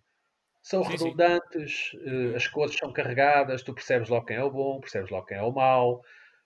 São 0.62 0.84
sim, 0.84 0.92
redundantes, 0.92 1.90
sim. 1.92 1.98
Uh, 1.98 2.36
as 2.36 2.48
cores 2.48 2.76
são 2.76 2.92
carregadas, 2.92 3.62
tu 3.62 3.74
percebes 3.74 4.10
logo 4.10 4.26
quem 4.26 4.38
é 4.38 4.44
o 4.44 4.50
bom, 4.50 4.80
percebes 4.80 5.12
logo 5.12 5.26
quem 5.26 5.38
é 5.38 5.44
o 5.44 5.52
mau, 5.52 6.02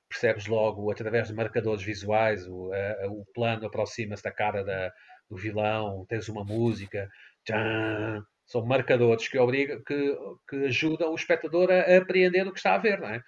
percebes 0.10 0.48
logo 0.48 0.92
através 0.92 1.28
de 1.28 1.34
marcadores 1.34 1.84
visuais, 1.84 2.48
o, 2.48 2.72
a, 2.74 3.08
o 3.08 3.26
plano 3.34 3.68
aproxima-se 3.68 4.24
da 4.24 4.32
cara 4.32 4.64
da, 4.64 4.92
do 5.30 5.38
vilão, 5.38 6.06
tens 6.10 6.28
uma 6.28 6.44
música, 6.44 7.10
tchan, 7.46 8.24
são 8.46 8.66
marcadores 8.66 9.28
que, 9.28 9.38
obriga, 9.38 9.80
que, 9.86 10.18
que 10.50 10.66
ajudam 10.66 11.12
o 11.12 11.16
espectador 11.16 11.70
a, 11.72 11.98
apreender 11.98 12.48
o 12.48 12.52
que 12.52 12.60
está 12.60 12.76
a 12.76 12.80
ver, 12.80 13.00
não 13.00 13.10
é? 13.10 13.22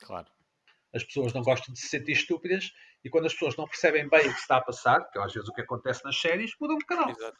Claro. 0.00 0.28
As 0.94 1.04
pessoas 1.04 1.32
não 1.32 1.42
gostam 1.42 1.74
de 1.74 1.80
se 1.80 1.88
sentir 1.88 2.12
estúpidas 2.12 2.70
e 3.04 3.10
quando 3.10 3.26
as 3.26 3.32
pessoas 3.32 3.56
não 3.56 3.66
percebem 3.66 4.08
bem 4.08 4.28
o 4.28 4.34
que 4.34 4.40
está 4.40 4.56
a 4.56 4.62
passar, 4.62 5.04
que 5.10 5.18
às 5.18 5.32
vezes 5.32 5.48
o 5.48 5.52
que 5.52 5.60
acontece 5.60 6.04
nas 6.04 6.18
séries, 6.18 6.52
mudam 6.60 6.78
de 6.78 6.86
canal. 6.86 7.10
Exato. 7.10 7.36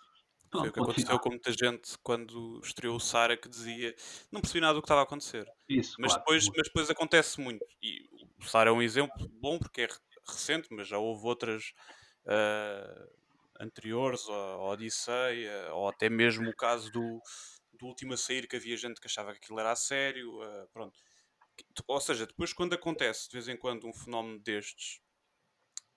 Foi 0.51 0.69
o 0.69 0.73
que 0.73 0.81
aconteceu 0.81 1.19
com 1.19 1.31
muita 1.31 1.53
gente 1.53 1.99
quando 2.03 2.61
estreou 2.63 2.97
o 2.97 3.01
Sara 3.01 3.37
que 3.37 3.49
dizia 3.49 3.95
não 4.33 4.41
percebi 4.41 4.61
nada 4.61 4.75
do 4.75 4.81
que 4.81 4.87
estava 4.87 5.03
a 5.03 5.05
acontecer. 5.05 5.47
Isso, 5.69 5.97
mas, 5.99 6.13
claro. 6.13 6.25
depois, 6.25 6.49
mas 6.57 6.67
depois 6.67 6.91
acontece 6.91 7.41
muito. 7.41 7.65
E 7.83 8.09
o 8.41 8.45
Sara 8.45 8.71
é 8.71 8.73
um 8.73 8.83
exemplo 8.83 9.29
bom 9.29 9.59
porque 9.59 9.83
é 9.83 9.89
recente, 10.27 10.69
mas 10.71 10.89
já 10.89 10.99
houve 10.99 11.27
outras 11.27 11.73
uh, 12.25 13.11
anteriores, 13.61 14.29
a 14.29 14.57
Odisseia, 14.59 15.75
ou 15.75 15.89
até 15.89 16.09
mesmo 16.09 16.49
o 16.49 16.57
caso 16.57 16.91
do, 16.91 17.21
do 17.79 17.87
último 17.87 18.15
a 18.15 18.17
sair 18.17 18.47
que 18.47 18.57
havia 18.57 18.77
gente 18.77 19.01
que 19.01 19.07
achava 19.07 19.33
que 19.33 19.39
aquilo 19.39 19.61
era 19.61 19.73
a 19.73 19.77
sério. 19.77 20.41
Uh, 20.41 20.69
pronto. 20.73 20.99
Ou 21.87 22.01
seja, 22.01 22.27
depois 22.27 22.53
quando 22.53 22.75
acontece 22.75 23.29
de 23.29 23.35
vez 23.35 23.49
em 23.49 23.57
quando 23.57 23.87
um 23.87 23.93
fenómeno 23.93 24.39
destes 24.39 25.01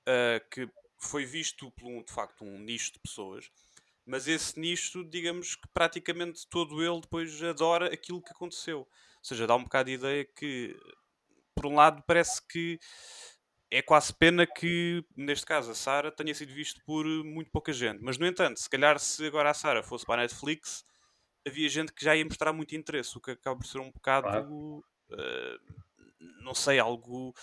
uh, 0.07 0.49
que 0.49 0.67
foi 0.97 1.25
visto 1.25 1.71
por 1.71 1.87
um, 1.87 2.03
de 2.03 2.11
facto 2.11 2.43
um 2.43 2.59
nicho 2.59 2.93
de 2.93 2.99
pessoas 2.99 3.51
mas 4.05 4.27
esse 4.27 4.59
nicho, 4.59 5.03
digamos 5.03 5.55
que 5.55 5.67
praticamente 5.73 6.47
todo 6.49 6.83
ele 6.83 7.01
depois 7.01 7.41
adora 7.43 7.93
aquilo 7.93 8.21
que 8.21 8.31
aconteceu. 8.31 8.79
Ou 8.81 8.87
seja, 9.23 9.47
dá 9.47 9.55
um 9.55 9.63
bocado 9.63 9.87
de 9.89 9.95
ideia 9.95 10.25
que 10.25 10.75
por 11.55 11.65
um 11.67 11.75
lado, 11.75 12.03
parece 12.07 12.41
que 12.47 12.79
é 13.69 13.81
quase 13.81 14.13
pena 14.13 14.45
que, 14.45 15.03
neste 15.15 15.45
caso, 15.45 15.71
a 15.71 15.75
Sara 15.75 16.11
tenha 16.11 16.33
sido 16.35 16.53
visto 16.53 16.81
por 16.85 17.05
muito 17.23 17.51
pouca 17.51 17.71
gente. 17.71 18.01
Mas, 18.01 18.17
no 18.17 18.25
entanto, 18.27 18.59
se 18.59 18.69
calhar 18.69 18.99
se 18.99 19.25
agora 19.25 19.49
a 19.49 19.53
Sara 19.53 19.81
fosse 19.83 20.05
para 20.05 20.21
a 20.21 20.25
Netflix, 20.25 20.83
havia 21.47 21.69
gente 21.69 21.93
que 21.93 22.03
já 22.05 22.15
ia 22.15 22.25
mostrar 22.25 22.53
muito 22.53 22.75
interesse, 22.75 23.17
o 23.17 23.21
que 23.21 23.31
acaba 23.31 23.57
por 23.59 23.67
ser 23.67 23.79
um 23.79 23.91
bocado, 23.91 24.29
Claro. 24.29 24.51
eh, 25.11 25.57
não 26.43 26.53
sei, 26.53 26.79
algo 26.79 27.33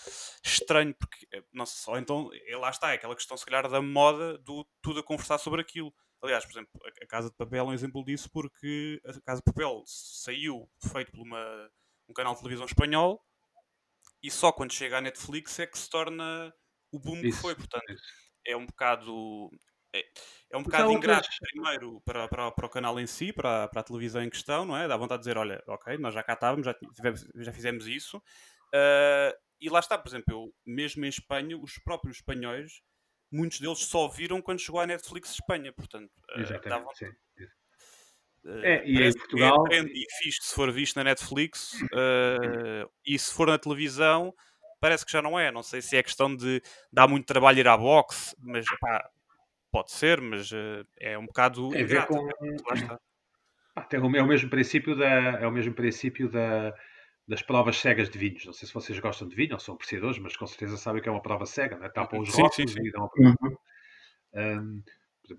estranho, 0.45 0.93
porque, 0.95 1.27
eh, 1.33 1.43
não 1.53 1.65
sei, 1.65 1.77
só 1.83 1.97
então, 1.97 2.29
eh, 2.33 2.55
lá 2.57 2.69
está, 2.69 2.91
é 2.91 2.95
aquela 2.95 3.15
questão, 3.15 3.37
se 3.37 3.45
calhar, 3.45 3.67
da 3.69 3.81
moda, 3.81 4.37
do 4.39 4.65
tudo 4.81 4.99
a 5.01 5.03
conversar 5.03 5.37
sobre 5.39 5.61
aquilo. 5.61 5.93
Aliás, 6.21 6.43
por 6.45 6.51
exemplo, 6.51 6.69
a 7.01 7.05
Casa 7.07 7.29
de 7.29 7.35
Papel 7.35 7.65
é 7.65 7.67
um 7.69 7.73
exemplo 7.73 8.03
disso, 8.03 8.29
porque 8.31 9.01
a 9.05 9.21
Casa 9.21 9.41
de 9.41 9.45
Papel 9.45 9.83
saiu 9.85 10.69
feito 10.91 11.11
por 11.11 11.21
uma, 11.21 11.69
um 12.09 12.13
canal 12.13 12.33
de 12.33 12.39
televisão 12.41 12.65
espanhol 12.65 13.23
e 14.21 14.29
só 14.29 14.51
quando 14.51 14.73
chega 14.73 14.97
à 14.97 15.01
Netflix 15.01 15.57
é 15.59 15.67
que 15.67 15.77
se 15.77 15.89
torna 15.89 16.53
o 16.91 16.99
boom 16.99 17.21
que 17.21 17.27
Isso, 17.29 17.41
foi. 17.41 17.55
Portanto, 17.55 17.89
isso. 17.89 18.03
é 18.45 18.55
um 18.55 18.65
bocado. 18.65 19.49
É, 19.95 20.03
é 20.51 20.57
um 20.57 20.61
bocado 20.61 20.91
ingrato, 20.91 21.27
primeiro, 21.39 21.99
para, 22.01 22.27
para, 22.27 22.51
para 22.51 22.65
o 22.65 22.69
canal 22.69 22.99
em 22.99 23.07
si, 23.07 23.33
para, 23.33 23.67
para 23.69 23.81
a 23.81 23.83
televisão 23.83 24.21
em 24.21 24.29
questão, 24.29 24.63
não 24.65 24.77
é? 24.77 24.87
Dá 24.87 24.95
vontade 24.97 25.21
de 25.21 25.23
dizer: 25.23 25.37
olha, 25.37 25.63
ok, 25.67 25.97
nós 25.97 26.13
já 26.13 26.21
cá 26.21 26.33
estávamos, 26.33 26.65
já, 26.65 26.73
tivemos- 26.73 27.25
já 27.35 27.51
fizemos 27.53 27.87
isso. 27.87 28.21
Ah, 28.73 29.33
e 29.61 29.69
lá 29.69 29.79
está, 29.79 29.97
por 29.97 30.07
exemplo, 30.09 30.25
eu, 30.33 30.53
mesmo 30.65 31.03
em 31.05 31.09
Espanha, 31.09 31.57
os 31.57 31.77
próprios 31.79 32.17
espanhóis, 32.17 32.81
muitos 33.31 33.59
deles 33.59 33.79
só 33.79 34.07
viram 34.07 34.41
quando 34.41 34.59
chegou 34.59 34.79
à 34.79 34.87
Netflix 34.87 35.31
Espanha. 35.31 35.71
Portanto, 35.73 36.11
ah, 36.29 36.35
dá 36.35 36.41
Exatamente. 36.41 37.05
Uh, 38.43 38.59
É, 38.63 38.87
e 38.87 39.03
em 39.03 39.13
Portugal- 39.13 39.65
é 39.69 39.79
e 39.79 40.05
fixe 40.21 40.39
se 40.41 40.55
for 40.55 40.71
visto 40.71 40.95
na 40.95 41.03
Netflix 41.03 41.73
uh, 41.81 42.89
e 43.05 43.19
se 43.19 43.33
for 43.33 43.47
na 43.47 43.59
televisão 43.59 44.33
parece 44.79 45.05
que 45.05 45.11
já 45.11 45.21
não 45.21 45.37
é. 45.37 45.51
Não 45.51 45.61
sei 45.61 45.81
se 45.81 45.97
é 45.97 46.03
questão 46.03 46.33
de 46.33 46.61
dar 46.91 47.07
muito 47.07 47.25
trabalho 47.25 47.59
ir 47.59 47.67
à 47.67 47.77
boxe, 47.77 48.33
mas 48.39 48.65
pá, 48.79 49.09
pode 49.71 49.91
ser, 49.91 50.21
mas 50.21 50.51
uh, 50.51 50.87
é 50.97 51.17
um 51.17 51.25
bocado 51.25 51.69
Tem 51.69 51.83
a 51.83 51.85
ver 51.85 52.05
com-. 52.05 52.27
Pá, 53.75 53.83
tem 53.83 53.99
o, 53.99 54.15
é 54.15 54.21
o 54.21 54.27
mesmo 54.27 54.49
princípio 54.49 54.95
da 54.95 55.05
é 55.05 55.45
o 55.45 55.51
mesmo 55.51 55.73
princípio 55.73 56.29
da, 56.29 56.73
das 57.29 57.43
provas 57.43 57.77
cegas 57.77 58.09
de 58.09 58.17
vinhos. 58.17 58.43
Não 58.43 58.53
sei 58.53 58.67
se 58.67 58.73
vocês 58.73 58.99
gostam 58.99 59.27
de 59.27 59.35
vinho 59.35 59.53
ou 59.53 59.59
são 59.59 59.75
apreciadores, 59.75 60.17
mas 60.17 60.35
com 60.35 60.47
certeza 60.47 60.75
sabem 60.77 60.99
que 60.99 61.07
é 61.07 61.11
uma 61.11 61.21
prova 61.21 61.45
cega, 61.45 61.77
né? 61.77 61.87
tapam 61.87 62.19
os 62.19 62.31
Sim, 62.31 62.41
rótulos 62.41 62.71
sim, 62.71 62.81
sim. 62.81 62.87
e 62.87 62.91
dão 62.91 63.05
a 63.05 63.09
prova. 63.09 63.37
Uhum. 64.33 64.83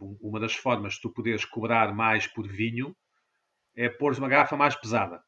Um, 0.01 0.18
uma 0.20 0.38
das 0.38 0.55
formas 0.55 0.95
de 0.95 1.01
tu 1.01 1.11
poderes 1.11 1.45
cobrar 1.45 1.93
mais 1.93 2.28
por 2.28 2.47
vinho 2.47 2.97
é 3.74 3.88
pôr 3.88 4.16
uma 4.16 4.28
garrafa 4.28 4.57
mais 4.57 4.76
pesada. 4.76 5.20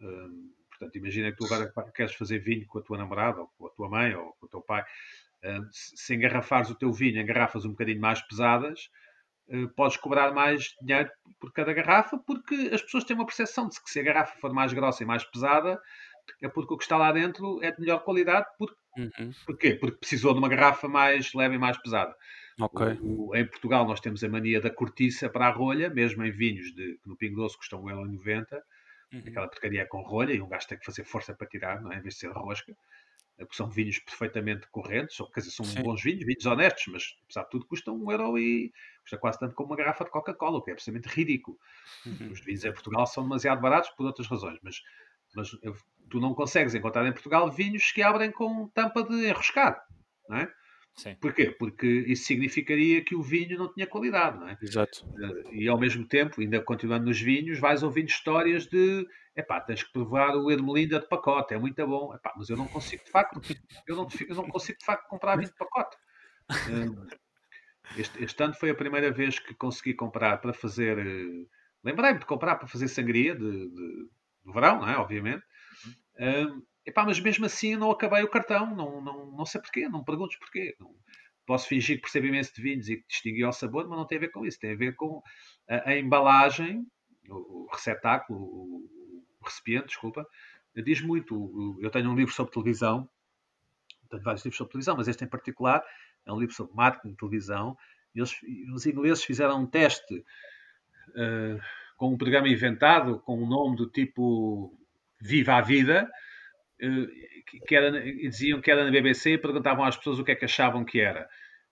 Um, 0.00 0.54
portanto, 0.70 0.96
imagina 0.96 1.30
que 1.30 1.36
tu 1.36 1.44
agora 1.44 1.70
queres 1.94 2.14
fazer 2.14 2.38
vinho 2.38 2.66
com 2.66 2.78
a 2.78 2.82
tua 2.82 2.96
namorada, 2.96 3.42
ou 3.42 3.48
com 3.58 3.66
a 3.66 3.70
tua 3.70 3.90
mãe, 3.90 4.14
ou 4.14 4.32
com 4.40 4.46
o 4.46 4.48
teu 4.48 4.62
pai. 4.62 4.82
Um, 5.44 5.68
se 5.70 6.14
engarrafares 6.14 6.70
o 6.70 6.74
teu 6.74 6.90
vinho 6.94 7.20
em 7.20 7.26
garrafas 7.26 7.66
um 7.66 7.70
bocadinho 7.70 8.00
mais 8.00 8.22
pesadas, 8.22 8.88
podes 9.76 9.96
cobrar 9.96 10.32
mais 10.32 10.74
dinheiro 10.82 11.10
por 11.40 11.52
cada 11.52 11.72
garrafa, 11.72 12.18
porque 12.18 12.54
as 12.72 12.82
pessoas 12.82 13.04
têm 13.04 13.14
uma 13.16 13.26
percepção 13.26 13.68
de 13.68 13.80
que 13.82 13.90
se 13.90 14.00
a 14.00 14.02
garrafa 14.02 14.36
for 14.40 14.52
mais 14.52 14.72
grossa 14.72 15.02
e 15.02 15.06
mais 15.06 15.24
pesada, 15.24 15.80
é 16.42 16.48
porque 16.48 16.74
o 16.74 16.76
que 16.76 16.84
está 16.84 16.96
lá 16.96 17.12
dentro 17.12 17.62
é 17.62 17.70
de 17.70 17.80
melhor 17.80 18.00
qualidade. 18.02 18.46
Por, 18.58 18.74
Uhum. 18.96 19.30
porquê? 19.46 19.74
Porque 19.74 19.98
precisou 19.98 20.32
de 20.32 20.38
uma 20.38 20.48
garrafa 20.48 20.88
mais 20.88 21.32
leve 21.34 21.54
e 21.56 21.58
mais 21.58 21.76
pesada. 21.78 22.14
Ok. 22.58 22.98
O- 23.02 23.28
o- 23.28 23.36
em 23.36 23.46
Portugal 23.46 23.86
nós 23.86 24.00
temos 24.00 24.24
a 24.24 24.28
mania 24.28 24.60
da 24.60 24.70
cortiça 24.70 25.28
para 25.28 25.46
a 25.46 25.50
rolha, 25.50 25.90
mesmo 25.90 26.24
em 26.24 26.30
vinhos 26.30 26.74
de, 26.74 26.98
que 27.02 27.08
no 27.08 27.16
Pingo 27.16 27.36
Doce 27.36 27.56
custam 27.58 27.82
1,90€, 27.82 28.62
Uhum. 29.12 29.22
aquela 29.26 29.46
porcaria 29.48 29.86
com 29.86 30.00
rolha 30.02 30.32
e 30.32 30.40
um 30.40 30.48
gajo 30.48 30.66
tem 30.66 30.78
que 30.78 30.84
fazer 30.86 31.04
força 31.04 31.34
para 31.34 31.46
tirar, 31.46 31.80
não 31.82 31.92
é? 31.92 31.98
em 31.98 32.00
vez 32.00 32.14
de 32.14 32.20
ser 32.20 32.32
rosca. 32.32 32.74
Porque 33.38 33.54
são 33.54 33.68
vinhos 33.68 33.98
perfeitamente 33.98 34.66
correntes, 34.68 35.16
são, 35.16 35.30
quer 35.30 35.40
dizer, 35.40 35.52
são 35.52 35.64
Sim. 35.64 35.82
bons 35.82 36.02
vinhos, 36.02 36.24
vinhos 36.24 36.46
honestos, 36.46 36.86
mas 36.86 37.16
apesar 37.24 37.42
de 37.42 37.50
tudo 37.50 37.66
custam 37.66 37.94
1 37.94 38.12
euro 38.12 38.38
e 38.38 38.72
custa 39.02 39.18
quase 39.18 39.38
tanto 39.38 39.54
como 39.54 39.70
uma 39.70 39.76
garrafa 39.76 40.04
de 40.04 40.10
Coca-Cola, 40.10 40.58
o 40.58 40.62
que 40.62 40.70
é 40.70 40.72
absolutamente 40.72 41.14
ridículo. 41.14 41.58
Uhum. 42.06 42.30
Os 42.30 42.40
vinhos 42.40 42.64
em 42.64 42.72
Portugal 42.72 43.06
são 43.06 43.24
demasiado 43.24 43.60
baratos 43.60 43.90
por 43.90 44.06
outras 44.06 44.26
razões, 44.26 44.58
mas, 44.62 44.82
mas 45.34 45.50
tu 46.08 46.18
não 46.18 46.34
consegues 46.34 46.74
encontrar 46.74 47.06
em 47.06 47.12
Portugal 47.12 47.50
vinhos 47.50 47.92
que 47.92 48.02
abrem 48.02 48.32
com 48.32 48.68
tampa 48.68 49.02
de 49.02 49.28
enroscar, 49.28 49.86
não 50.28 50.38
é? 50.38 50.52
Sim. 50.96 51.14
Porquê? 51.20 51.50
Porque 51.50 51.86
isso 51.86 52.24
significaria 52.24 53.04
que 53.04 53.14
o 53.14 53.22
vinho 53.22 53.58
não 53.58 53.72
tinha 53.72 53.86
qualidade, 53.86 54.38
não 54.38 54.48
é? 54.48 54.56
Exato. 54.62 55.06
Eh, 55.22 55.54
E 55.54 55.68
ao 55.68 55.78
mesmo 55.78 56.06
tempo, 56.06 56.40
ainda 56.40 56.60
continuando 56.62 57.04
nos 57.06 57.20
vinhos, 57.20 57.58
vais 57.58 57.82
ouvindo 57.82 58.08
histórias 58.08 58.66
de 58.66 59.06
epá, 59.36 59.60
tens 59.60 59.82
que 59.82 59.92
provar 59.92 60.34
o 60.34 60.50
Ermelinda 60.50 60.98
de 60.98 61.06
pacote, 61.06 61.52
é 61.52 61.58
muito 61.58 61.86
bom, 61.86 62.14
epá, 62.14 62.32
mas 62.36 62.48
eu 62.48 62.56
não 62.56 62.66
consigo 62.66 63.04
de 63.04 63.10
facto, 63.10 63.38
eu 63.86 63.94
não, 63.96 64.08
eu 64.26 64.34
não 64.34 64.48
consigo 64.48 64.78
de 64.78 64.84
facto 64.86 65.06
comprar 65.08 65.36
vinho 65.36 65.50
de 65.50 65.56
pacote. 65.56 65.96
Eh, 66.50 67.16
Este, 67.96 68.22
este 68.24 68.42
ano 68.42 68.54
foi 68.54 68.70
a 68.70 68.74
primeira 68.74 69.10
vez 69.12 69.38
que 69.38 69.54
consegui 69.54 69.94
comprar 69.94 70.38
para 70.38 70.52
fazer. 70.52 70.98
eh, 70.98 71.46
Lembrei-me 71.84 72.18
de 72.18 72.26
comprar 72.26 72.56
para 72.56 72.66
fazer 72.66 72.88
sangria 72.88 73.34
de, 73.36 73.50
de, 73.68 74.08
do 74.44 74.52
verão, 74.52 74.80
não 74.80 74.88
é? 74.88 74.96
Obviamente. 74.98 75.44
Um, 76.18 76.62
epá, 76.86 77.04
mas 77.04 77.20
mesmo 77.20 77.44
assim 77.46 77.76
não 77.76 77.90
acabei 77.90 78.22
o 78.22 78.30
cartão, 78.30 78.74
não, 78.74 79.00
não, 79.00 79.26
não 79.32 79.46
sei 79.46 79.60
porquê, 79.60 79.88
não 79.88 80.04
perguntes 80.04 80.38
porquê. 80.38 80.76
Não, 80.80 80.94
posso 81.46 81.68
fingir 81.68 81.96
que 81.96 82.02
percebo 82.02 82.26
imenso 82.26 82.54
de 82.54 82.62
vinhos 82.62 82.88
e 82.88 82.96
que 82.96 83.06
distingui 83.08 83.44
ao 83.44 83.52
sabor, 83.52 83.88
mas 83.88 83.98
não 83.98 84.06
tem 84.06 84.18
a 84.18 84.20
ver 84.22 84.30
com 84.30 84.44
isso, 84.44 84.58
tem 84.58 84.72
a 84.72 84.76
ver 84.76 84.96
com 84.96 85.22
a, 85.68 85.90
a 85.90 85.98
embalagem, 85.98 86.86
o, 87.28 87.64
o 87.64 87.68
receptáculo, 87.72 88.38
o, 88.40 89.22
o 89.40 89.44
recipiente, 89.44 89.86
desculpa, 89.88 90.26
diz 90.74 91.00
muito. 91.00 91.36
O- 91.36 91.78
Eu 91.80 91.90
tenho 91.90 92.10
um 92.10 92.16
livro 92.16 92.34
sobre 92.34 92.52
televisão, 92.52 93.08
tenho 94.10 94.22
vários 94.22 94.44
livros 94.44 94.56
sobre 94.58 94.72
televisão, 94.72 94.96
mas 94.96 95.08
este 95.08 95.24
em 95.24 95.28
particular 95.28 95.82
é 96.24 96.32
um 96.32 96.38
livro 96.38 96.54
sobre 96.54 96.74
marketing 96.74 97.10
de 97.10 97.16
televisão. 97.16 97.76
E 98.14 98.22
os 98.72 98.86
ingleses 98.86 99.22
fizeram 99.24 99.60
um 99.62 99.66
teste 99.66 100.24
eh, 101.16 101.58
com 101.96 102.12
um 102.12 102.16
programa 102.18 102.48
inventado, 102.48 103.20
com 103.20 103.42
um 103.42 103.46
nome 103.46 103.76
do 103.76 103.88
tipo 103.90 104.76
Viva 105.20 105.54
a 105.54 105.60
Vida, 105.60 106.10
que- 106.78 107.60
que 107.60 107.74
era, 107.74 107.90
diziam 108.00 108.60
que 108.60 108.70
era 108.70 108.84
na 108.84 108.90
BBC 108.90 109.32
e 109.34 109.38
perguntavam 109.38 109.84
às 109.84 109.96
pessoas 109.96 110.18
o 110.18 110.24
que 110.24 110.32
é 110.32 110.36
que 110.36 110.44
achavam 110.44 110.84
que 110.84 111.00
era. 111.00 111.28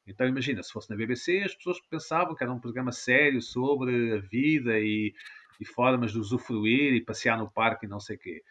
Então 0.07 0.27
imagina, 0.27 0.63
se 0.63 0.73
fosse 0.73 0.91
na 0.91 0.97
BBC, 0.97 1.43
as 1.45 1.55
pessoas 1.55 1.81
pensavam 1.89 2.35
que 2.35 2.43
era 2.45 2.53
um 2.53 2.61
programa 2.61 2.93
sério 2.93 3.41
sobre 3.41 4.15
a 4.15 4.19
vida 4.21 4.79
e, 4.79 5.15
e 5.61 5.65
formas 5.65 6.13
de 6.13 6.19
usufruir 6.19 6.93
e 6.95 7.01
passear 7.05 7.39
no 7.39 7.51
parque 7.51 7.87
e 7.87 7.89
não 7.89 7.99
sei 8.01 8.17
o 8.17 8.19
quê. 8.19 8.43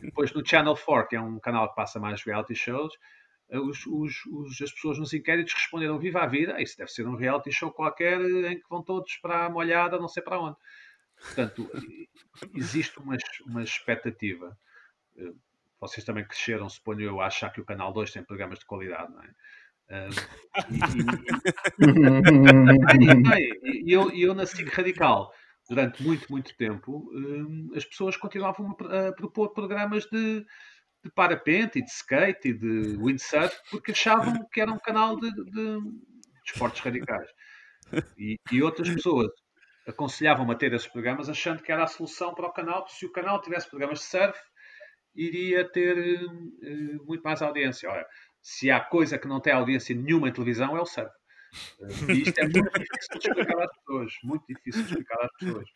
Depois 0.00 0.32
no 0.32 0.46
Channel 0.46 0.76
4, 0.76 1.08
que 1.08 1.16
é 1.16 1.20
um 1.20 1.38
canal 1.40 1.68
que 1.70 1.74
passa 1.76 1.98
mais 1.98 2.22
reality 2.22 2.54
shows, 2.54 2.92
eh, 3.48 3.58
os, 3.58 3.86
os- 3.86 4.26
os- 4.26 4.60
as 4.62 4.72
pessoas 4.72 4.98
nos 4.98 5.12
inquéritos 5.14 5.54
responderam 5.54 5.98
viva 5.98 6.20
a 6.22 6.26
vida, 6.26 6.54
"Ah, 6.56 6.60
isso 6.62 6.76
deve 6.76 6.90
ser 6.90 7.06
um 7.06 7.16
reality 7.16 7.50
show 7.50 7.70
qualquer 7.72 8.20
eh, 8.20 8.52
em 8.52 8.56
que 8.60 8.68
vão 8.68 8.82
todos 8.82 9.16
para 9.22 9.46
a 9.46 9.50
molhada, 9.50 9.98
não 9.98 10.08
sei 10.08 10.22
para 10.22 10.38
onde. 10.40 10.56
Portanto, 11.18 11.70
existe 12.54 12.98
uma, 12.98 13.16
uma 13.46 13.62
expectativa. 13.62 14.56
Vocês 15.80 16.04
também 16.04 16.26
cresceram, 16.26 16.68
suponho 16.68 17.00
eu, 17.00 17.20
a 17.20 17.26
achar 17.26 17.50
que 17.50 17.60
o 17.60 17.64
Canal 17.64 17.92
2 17.92 18.12
tem 18.12 18.22
programas 18.22 18.58
de 18.58 18.66
qualidade, 18.66 19.10
não 19.12 19.22
é? 19.22 19.30
E- 23.64 23.92
eu, 23.92 24.10
eu 24.10 24.34
na 24.34 24.46
SIC 24.46 24.68
Radical, 24.68 25.32
durante 25.68 26.02
muito, 26.02 26.30
muito 26.30 26.56
tempo, 26.56 27.10
as 27.74 27.84
pessoas 27.84 28.16
continuavam 28.16 28.70
a, 28.70 29.12
propor 29.12 29.52
programas 29.52 30.04
de, 30.04 30.44
de 31.02 31.10
parapente 31.14 31.78
e 31.78 31.84
de 31.84 31.90
skate 31.90 32.48
e 32.48 32.52
de 32.52 32.96
windsurf 32.98 33.56
porque 33.70 33.92
achavam 33.92 34.46
que 34.52 34.60
era 34.60 34.70
um 34.70 34.78
canal 34.78 35.18
de, 35.18 35.30
de, 35.32 35.44
de 35.50 35.80
esportes 36.46 36.80
radicais. 36.82 37.28
E, 38.16 38.36
e 38.52 38.62
outras 38.62 38.88
pessoas 38.88 39.28
aconselhavam-me 39.86 40.52
a 40.52 40.56
ter 40.56 40.72
esses 40.72 40.86
programas 40.88 41.28
achando 41.28 41.62
que 41.62 41.72
era 41.72 41.84
a 41.84 41.88
solução 41.88 42.34
para 42.34 42.46
o 42.46 42.52
canal, 42.52 42.86
se 42.88 43.06
o 43.06 43.12
canal 43.12 43.40
tivesse 43.40 43.68
programas 43.68 43.98
de 43.98 44.04
surf, 44.04 44.38
iria 45.14 45.64
ter 45.70 45.96
eh, 46.62 46.96
muito 47.06 47.22
mais 47.22 47.42
audiência. 47.42 47.90
Ora, 47.90 48.06
se 48.42 48.70
há 48.70 48.80
coisa 48.80 49.18
que 49.18 49.28
não 49.28 49.40
tem 49.40 49.52
audiência 49.52 49.94
nenhuma 49.94 50.28
em 50.28 50.32
televisão, 50.32 50.76
é 50.76 50.80
o 50.80 50.86
surf. 50.86 51.10
Eh, 51.82 52.12
E 52.12 52.22
isto 52.22 52.38
é 52.38 52.42
muito 52.44 52.70
difícil 52.78 53.18
de 53.20 53.28
explicar 53.28 53.62
às 53.62 53.76
pessoas. 53.78 54.12
Muito 54.22 54.44
difícil 54.48 54.82
de 54.82 54.88
explicar 54.88 55.18
às 55.24 55.30
pessoas. 55.38 55.68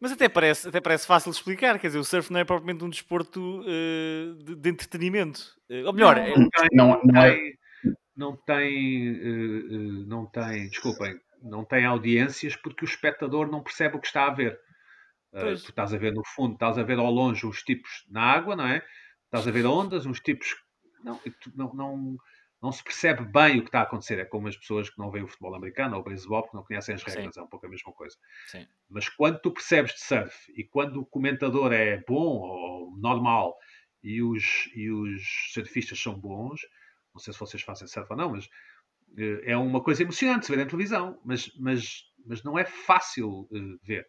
Mas 0.00 0.12
até 0.12 0.28
parece, 0.28 0.68
até 0.68 0.80
parece 0.80 1.06
fácil 1.06 1.30
de 1.30 1.36
explicar, 1.38 1.78
quer 1.78 1.86
dizer, 1.86 1.98
o 1.98 2.04
surf 2.04 2.30
não 2.32 2.40
é 2.40 2.44
propriamente 2.44 2.84
um 2.84 2.90
desporto 2.90 3.64
eh, 3.66 4.34
de, 4.44 4.54
de 4.56 4.68
entretenimento. 4.68 5.40
Ou 5.86 5.92
melhor, 5.92 6.18
é- 6.18 6.34
não 6.36 6.48
Não- 6.72 7.00
não 7.04 7.22
é- 7.22 7.30
tem- 7.34 7.58
não 8.16 8.36
tem, 8.36 10.04
não 10.06 10.26
tem, 10.26 10.68
desculpem, 10.68 11.18
não 11.42 11.64
tem 11.64 11.86
audiências 11.86 12.54
porque 12.56 12.84
o 12.84 12.88
espectador 12.88 13.50
não 13.50 13.62
percebe 13.62 13.96
o 13.96 14.00
que 14.00 14.06
está 14.08 14.26
a 14.26 14.30
ver. 14.34 14.58
Eh, 15.32 15.40
Pois. 15.40 15.62
tu 15.62 15.70
estás 15.70 15.94
a 15.94 15.98
ver 15.98 16.12
no 16.12 16.22
fundo, 16.24 16.54
estás 16.54 16.78
a 16.78 16.82
ver 16.82 16.98
ao 16.98 17.10
longe 17.10 17.46
uns 17.46 17.62
tipos 17.62 18.04
na 18.08 18.22
água, 18.22 18.56
não 18.56 18.66
é? 18.66 18.82
Estás 19.24 19.46
a 19.46 19.50
ver 19.50 19.66
ondas, 19.66 20.06
uns 20.06 20.20
tipos. 20.20 20.56
Não, 21.04 21.20
não, 21.54 21.74
não, 21.74 22.16
não 22.62 22.72
se 22.72 22.82
percebe 22.82 23.24
bem 23.24 23.58
o 23.58 23.62
que 23.62 23.68
está 23.68 23.80
a 23.80 23.82
acontecer. 23.84 24.18
É 24.18 24.24
como 24.24 24.48
as 24.48 24.56
pessoas 24.56 24.90
que 24.90 24.98
não 24.98 25.10
veem 25.10 25.24
o 25.24 25.28
futebol 25.28 25.54
americano 25.54 25.94
ou 25.94 26.00
o 26.00 26.04
beisebol 26.04 26.42
porque 26.42 26.56
não 26.56 26.64
conhecem 26.64 26.94
as 26.94 27.02
Sim. 27.02 27.10
regras, 27.10 27.36
é 27.36 27.42
um 27.42 27.46
pouco 27.48 27.66
a 27.66 27.70
mesma 27.70 27.92
coisa. 27.92 28.16
Sim. 28.48 28.66
Mas 28.88 29.08
quando 29.08 29.40
tu 29.40 29.52
percebes 29.52 29.92
de 29.92 30.00
surf 30.00 30.36
e 30.56 30.64
quando 30.64 31.00
o 31.00 31.06
comentador 31.06 31.72
é 31.72 32.02
bom 32.06 32.38
ou 32.40 32.96
normal 32.98 33.56
e 34.02 34.22
os, 34.22 34.68
e 34.74 34.90
os 34.90 35.22
surfistas 35.52 36.00
são 36.00 36.18
bons. 36.18 36.60
Não 37.14 37.20
sei 37.20 37.32
se 37.32 37.40
vocês 37.40 37.62
fazem 37.62 37.86
surf 37.86 38.10
ou 38.10 38.16
não, 38.16 38.30
mas 38.32 38.46
uh, 38.46 39.40
é 39.44 39.56
uma 39.56 39.82
coisa 39.82 40.02
emocionante 40.02 40.46
se 40.46 40.52
ver 40.52 40.58
na 40.58 40.66
televisão, 40.66 41.20
mas, 41.24 41.50
mas, 41.58 42.02
mas 42.26 42.42
não 42.42 42.58
é 42.58 42.64
fácil 42.64 43.48
uh, 43.50 43.78
ver. 43.82 44.06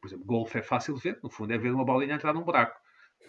Por 0.00 0.08
exemplo, 0.08 0.24
golfe 0.24 0.58
é 0.58 0.62
fácil 0.62 0.94
de 0.94 1.00
ver, 1.00 1.18
no 1.22 1.30
fundo 1.30 1.52
é 1.52 1.58
ver 1.58 1.72
uma 1.72 1.84
bolinha 1.84 2.14
entrar 2.14 2.32
num 2.32 2.44
buraco. 2.44 2.78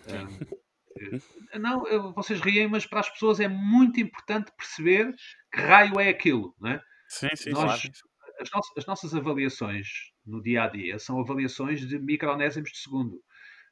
Um, 0.07 1.59
não, 1.59 1.87
eu, 1.87 2.13
vocês 2.13 2.39
riem, 2.39 2.67
mas 2.67 2.85
para 2.85 2.99
as 2.99 3.09
pessoas 3.09 3.39
é 3.39 3.47
muito 3.47 3.99
importante 3.99 4.51
perceber 4.57 5.13
que 5.51 5.59
raio 5.59 5.99
é 5.99 6.09
aquilo, 6.09 6.55
não 6.59 6.71
é? 6.71 6.83
Sim, 7.07 7.29
sim, 7.35 7.49
Nós, 7.51 7.81
claro. 7.81 7.93
as, 8.39 8.51
nossas, 8.51 8.77
as 8.77 8.85
nossas 8.85 9.15
avaliações 9.15 9.87
no 10.25 10.41
dia 10.41 10.63
a 10.63 10.67
dia 10.67 10.99
são 10.99 11.19
avaliações 11.19 11.85
de 11.87 11.99
micronésimos 11.99 12.71
de 12.71 12.77
segundo. 12.77 13.21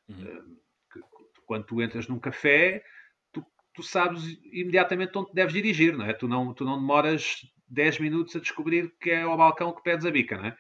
Uhum. 0.07 0.17
Um, 0.17 0.57
que, 0.91 0.99
quando 1.45 1.65
tu 1.65 1.81
entras 1.81 2.07
num 2.07 2.19
café, 2.19 2.83
tu, 3.31 3.45
tu, 3.73 3.83
sabes 3.83 4.23
imediatamente 4.51 5.17
onde 5.17 5.31
deves 5.33 5.53
dirigir, 5.53 5.95
não 5.95 6.05
é? 6.05 6.13
Tu 6.13 6.27
não, 6.27 6.53
tu 6.53 6.65
não 6.65 6.79
demoras 6.79 7.41
10 7.67 7.99
minutos 7.99 8.35
a 8.35 8.39
descobrir 8.39 8.93
que 8.99 9.11
é 9.11 9.21
ao 9.21 9.37
balcão 9.37 9.73
que 9.73 9.83
pedes 9.83 10.05
a 10.05 10.11
bica, 10.11 10.37
não 10.37 10.45
é? 10.45 10.57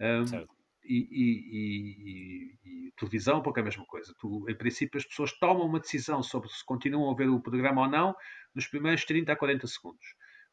Um, 0.00 0.24
e, 0.24 0.48
e, 0.84 1.08
e, 1.10 2.58
e, 2.64 2.92
televisão, 2.96 3.42
pouco 3.42 3.58
é 3.58 3.62
a 3.62 3.64
mesma 3.64 3.84
coisa. 3.86 4.14
Tu, 4.18 4.44
em 4.48 4.54
princípio, 4.54 4.98
as 4.98 5.04
pessoas 5.04 5.32
tomam 5.38 5.66
uma 5.66 5.80
decisão 5.80 6.22
sobre 6.22 6.48
se 6.48 6.64
continuam 6.64 7.10
a 7.10 7.14
ver 7.14 7.28
o 7.28 7.40
programa 7.40 7.82
ou 7.82 7.88
não 7.88 8.14
nos 8.54 8.66
primeiros 8.66 9.04
30 9.04 9.32
a 9.32 9.36
40 9.36 9.66
segundos. 9.66 10.04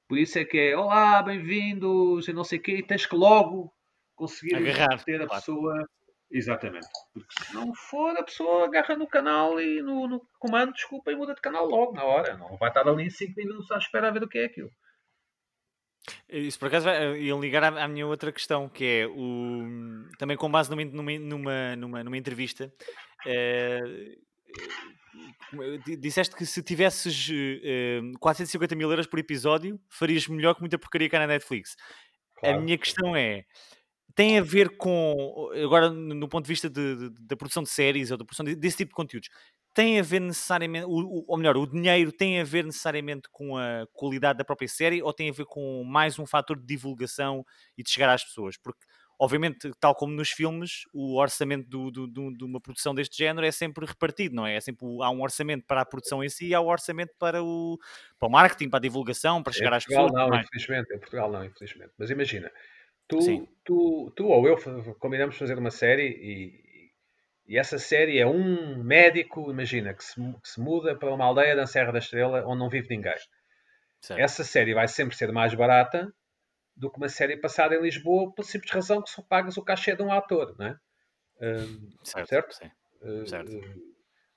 Por 0.08 0.18
isso 0.18 0.40
é 0.40 0.46
que 0.46 0.58
é 0.58 0.78
olá, 0.78 1.22
bem-vindos 1.22 2.28
e 2.28 2.34
não 2.34 2.44
sei 2.44 2.58
o 2.58 2.62
quê, 2.62 2.78
e 2.78 2.84
tens 2.84 3.06
que 3.06 3.16
logo 3.16 3.72
conseguir 4.16 4.56
Agarrar, 4.56 5.04
ter 5.04 5.22
a 5.22 5.28
claro. 5.28 5.42
pessoa. 5.42 5.90
Exatamente. 6.32 6.88
Porque 7.14 7.44
se 7.44 7.54
não 7.54 7.74
for, 7.74 8.16
a 8.18 8.24
pessoa 8.24 8.66
agarra 8.66 8.96
no 8.96 9.08
canal 9.08 9.60
e 9.60 9.82
no, 9.82 10.08
no 10.08 10.28
comando, 10.38 10.74
desculpa, 10.74 11.12
e 11.12 11.16
muda 11.16 11.34
de 11.34 11.42
canal 11.42 11.68
logo, 11.68 11.94
na 11.94 12.04
hora. 12.04 12.38
Não 12.38 12.58
vai 12.58 12.70
estar 12.70 12.88
ali 12.88 13.04
em 13.04 13.10
5 13.10 13.34
minutos 13.36 13.70
à 13.72 13.78
espera 13.78 14.08
a 14.08 14.12
ver 14.12 14.24
o 14.24 14.28
que 14.28 14.38
é 14.38 14.46
aquilo. 14.46 14.72
Isso 16.30 16.58
por 16.58 16.68
acaso 16.68 16.86
vai- 16.86 17.20
ia 17.22 17.36
ligar 17.36 17.64
à, 17.64 17.84
à 17.84 17.88
minha 17.88 18.08
outra 18.08 18.32
questão, 18.32 18.68
que 18.70 18.84
é 18.84 19.08
o, 19.08 20.08
também 20.18 20.36
com 20.38 20.50
base 20.50 20.70
numa, 20.70 20.84
numa, 20.86 21.76
numa, 21.76 22.04
numa, 22.04 22.18
entrevista. 22.18 22.74
eh, 23.26 24.16
eh, 25.62 25.78
di- 25.86 25.98
disseste 25.98 26.36
que 26.36 26.46
se 26.46 26.62
tivesses 26.64 27.30
eh, 27.32 28.02
450 28.20 28.76
mil 28.76 28.90
euros 28.90 29.08
por 29.08 29.20
episódio, 29.20 29.80
farias 29.90 30.28
melhor 30.28 30.56
que 30.56 30.62
muita 30.62 30.78
porcaria 30.80 31.10
cá 31.10 31.20
na 31.20 31.28
Netflix. 31.28 31.76
A 32.44 32.54
minha 32.60 32.78
questão 32.78 33.16
é: 33.16 33.44
tem 34.16 34.38
a 34.40 34.42
ver 34.42 34.78
com, 34.78 35.50
agora 35.64 35.90
no 35.90 36.16
no 36.16 36.30
ponto 36.30 36.46
de 36.46 36.50
vista 36.50 36.70
de- 36.70 36.96
de- 37.10 37.28
da 37.28 37.36
produção 37.38 37.64
de 37.64 37.70
séries 37.70 38.12
ou 38.12 38.18
da 38.18 38.26
produção 38.26 38.46
de- 38.46 38.56
desse 38.56 38.78
tipo 38.78 38.90
de 38.90 38.96
conteúdos, 38.96 39.30
tem 39.80 39.98
a 39.98 40.04
ver 40.04 40.20
necessariamente, 40.20 40.86
o- 40.88 41.24
ou 41.26 41.38
melhor, 41.38 41.56
o 41.56 41.66
dinheiro 41.66 42.12
tem 42.12 42.40
a 42.42 42.44
ver 42.44 42.66
necessariamente 42.66 43.30
com 43.32 43.58
a 43.58 43.88
qualidade 43.94 44.38
da 44.38 44.44
própria 44.44 44.68
série 44.68 45.02
ou 45.02 45.14
tem 45.14 45.30
a 45.30 45.34
ver 45.34 45.46
com 45.46 45.84
mais 45.86 46.20
um 46.20 46.26
fator 46.26 46.58
de 46.60 46.66
divulgação 46.66 47.46
e 47.78 47.84
de 47.84 47.90
chegar 47.90 48.10
às 48.14 48.22
pessoas? 48.24 48.58
Porque, 48.58 48.86
obviamente, 49.18 49.72
tal 49.80 49.96
como 49.96 50.14
nos 50.14 50.32
filmes, 50.32 50.82
o 50.94 51.18
orçamento 51.18 51.70
do- 51.70 51.90
do- 51.92 52.08
do- 52.08 52.38
de 52.38 52.44
uma 52.44 52.60
produção 52.60 52.94
deste 52.94 53.18
género 53.18 53.46
é 53.48 53.52
sempre 53.52 53.86
repartido, 53.86 54.36
não 54.36 54.46
é? 54.46 54.56
É 54.58 54.60
sempre, 54.62 54.86
há 55.02 55.10
um 55.12 55.22
orçamento 55.22 55.66
para 55.66 55.80
a 55.82 55.86
produção 55.86 56.22
em 56.22 56.28
si 56.30 56.48
e 56.48 56.54
há 56.54 56.60
um 56.62 56.68
orçamento 56.68 57.14
para 57.18 57.42
o, 57.42 57.78
para 58.20 58.28
o 58.28 58.32
marketing, 58.32 58.70
para 58.70 58.80
a 58.80 58.82
divulgação, 58.82 59.42
para 59.42 59.54
chegar 59.54 59.72
em 59.72 59.74
às 59.74 59.86
Portugal 59.86 60.10
pessoas. 60.10 60.12
tudo 60.14 60.28
não, 60.28 60.30
mais. 60.30 60.48
infelizmente. 60.48 60.94
Em 60.94 61.00
Portugal 61.00 61.32
não, 61.32 61.46
infelizmente. 61.46 61.92
Mas 61.98 62.10
imagina, 62.10 62.52
tu, 63.08 63.18
Sim. 63.22 63.48
tu, 63.66 64.12
tu 64.16 64.28
ou 64.28 64.48
eu 64.48 64.58
combinamos 65.00 65.38
fazer 65.38 65.58
uma 65.58 65.72
série 65.72 66.08
e, 66.10 66.69
e 67.50 67.58
essa 67.58 67.80
série 67.80 68.20
é 68.20 68.28
um 68.28 68.84
médico, 68.84 69.50
imagina, 69.50 69.92
que 69.96 70.04
se, 70.04 70.22
que 70.22 70.48
se 70.48 70.62
muda 70.62 70.96
para 70.96 71.12
uma 71.12 71.26
aldeia 71.26 71.56
da 71.56 71.66
Serra 71.66 71.92
da 71.92 71.98
Estrela 71.98 72.46
onde 72.46 72.60
não 72.60 72.70
vive 72.70 72.88
ninguém. 72.96 73.16
Certo. 74.00 74.20
Essa 74.20 74.44
série 74.44 74.76
vai 74.76 74.88
sempre 74.88 75.16
ser 75.16 75.32
mais 75.32 75.56
barata 75.56 76.14
do 76.76 76.92
que 76.92 76.98
uma 76.98 77.10
série 77.10 77.38
passada 77.38 77.74
em 77.74 77.82
Lisboa 77.82 78.32
pela 78.36 78.48
simples 78.48 78.72
razão 78.72 79.02
que 79.02 79.10
só 79.10 79.24
pagas 79.24 79.58
o 79.58 79.64
cachê 79.64 79.96
de 79.96 80.04
um 80.04 80.14
ator, 80.14 80.56
não 80.60 80.68
é? 80.68 80.76
Hum, 81.42 81.90
certo, 82.04 82.30
certo? 82.30 82.54
sim. 82.54 82.72
Uh, 83.02 83.26
Certo. 83.28 83.52
uh, 83.52 83.96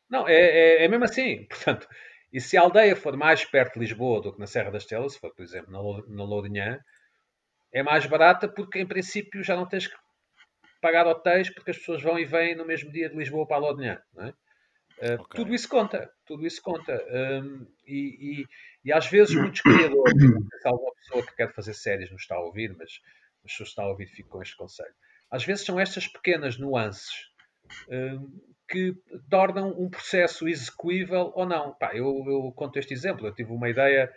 Não, 0.08 0.26
é, 0.26 0.34
é, 0.34 0.84
é 0.84 0.88
mesmo 0.88 1.04
assim. 1.04 1.46
Portanto, 1.52 1.86
e 2.32 2.40
se 2.40 2.56
a 2.56 2.62
aldeia 2.62 2.96
for 2.96 3.14
mais 3.14 3.44
perto 3.44 3.74
de 3.74 3.80
Lisboa 3.80 4.22
do 4.22 4.32
que 4.32 4.40
na 4.40 4.46
Serra 4.46 4.70
da 4.70 4.78
Estrela, 4.78 5.06
se 5.10 5.18
for, 5.18 5.34
por 5.34 5.42
exemplo, 5.42 5.70
na, 5.70 6.16
na 6.16 6.24
Lourinhã, 6.24 6.78
é 7.74 7.82
mais 7.82 8.06
barata 8.06 8.48
porque, 8.48 8.78
em 8.78 8.86
princípio, 8.86 9.44
já 9.44 9.54
não 9.54 9.68
tens 9.68 9.86
que 9.86 9.96
pagar 10.82 11.06
hotéis 11.06 11.48
porque 11.48 11.70
as 11.70 11.78
pessoas 11.78 12.02
vão 12.02 12.18
e 12.18 12.26
vêm 12.26 12.54
no 12.54 12.66
mesmo 12.66 12.92
dia 12.92 13.08
de 13.08 13.16
Lisboa 13.16 13.46
para. 13.46 13.60
Não 13.60 14.24
é? 14.24 14.28
Uh, 14.28 14.34
Ok. 15.18 15.36
Tudo 15.36 15.54
isso 15.54 15.68
conta. 15.68 16.12
Tudo 16.26 16.46
isso 16.46 16.60
conta. 16.60 16.92
Um, 17.10 17.66
e, 17.86 18.42
e, 18.42 18.46
e 18.84 18.92
às 18.92 19.06
vezes 19.06 19.34
muitos 19.34 19.62
criadores, 19.62 20.14
não 20.20 20.60
se 20.60 20.68
alguma 20.68 20.94
pessoa 20.94 21.26
que 21.26 21.34
quer 21.34 21.52
fazer 21.54 21.72
séries 21.72 22.10
nos 22.10 22.22
está 22.22 22.36
a 22.36 22.40
ouvir, 22.40 22.76
mas 22.76 23.00
mas 23.42 23.52
se 23.54 23.62
está 23.62 23.82
a 23.82 23.88
ouvir, 23.88 24.06
fico 24.06 24.28
com 24.28 24.42
este 24.42 24.56
conselho. 24.56 24.94
Às 25.30 25.44
vezes 25.44 25.64
são 25.64 25.80
estas 25.80 26.06
pequenas 26.06 26.58
nuances 26.58 27.10
hum, 27.88 28.40
que 28.68 28.94
tornam 29.28 29.70
um 29.78 29.90
processo 29.90 30.48
execuível 30.48 31.32
ou 31.34 31.46
não. 31.46 31.74
Pá, 31.74 31.94
eu, 31.94 32.06
eu 32.26 32.52
conto 32.54 32.78
este 32.78 32.94
exemplo. 32.94 33.26
Eu 33.26 33.34
tive 33.34 33.50
uma 33.52 33.68
ideia, 33.68 34.12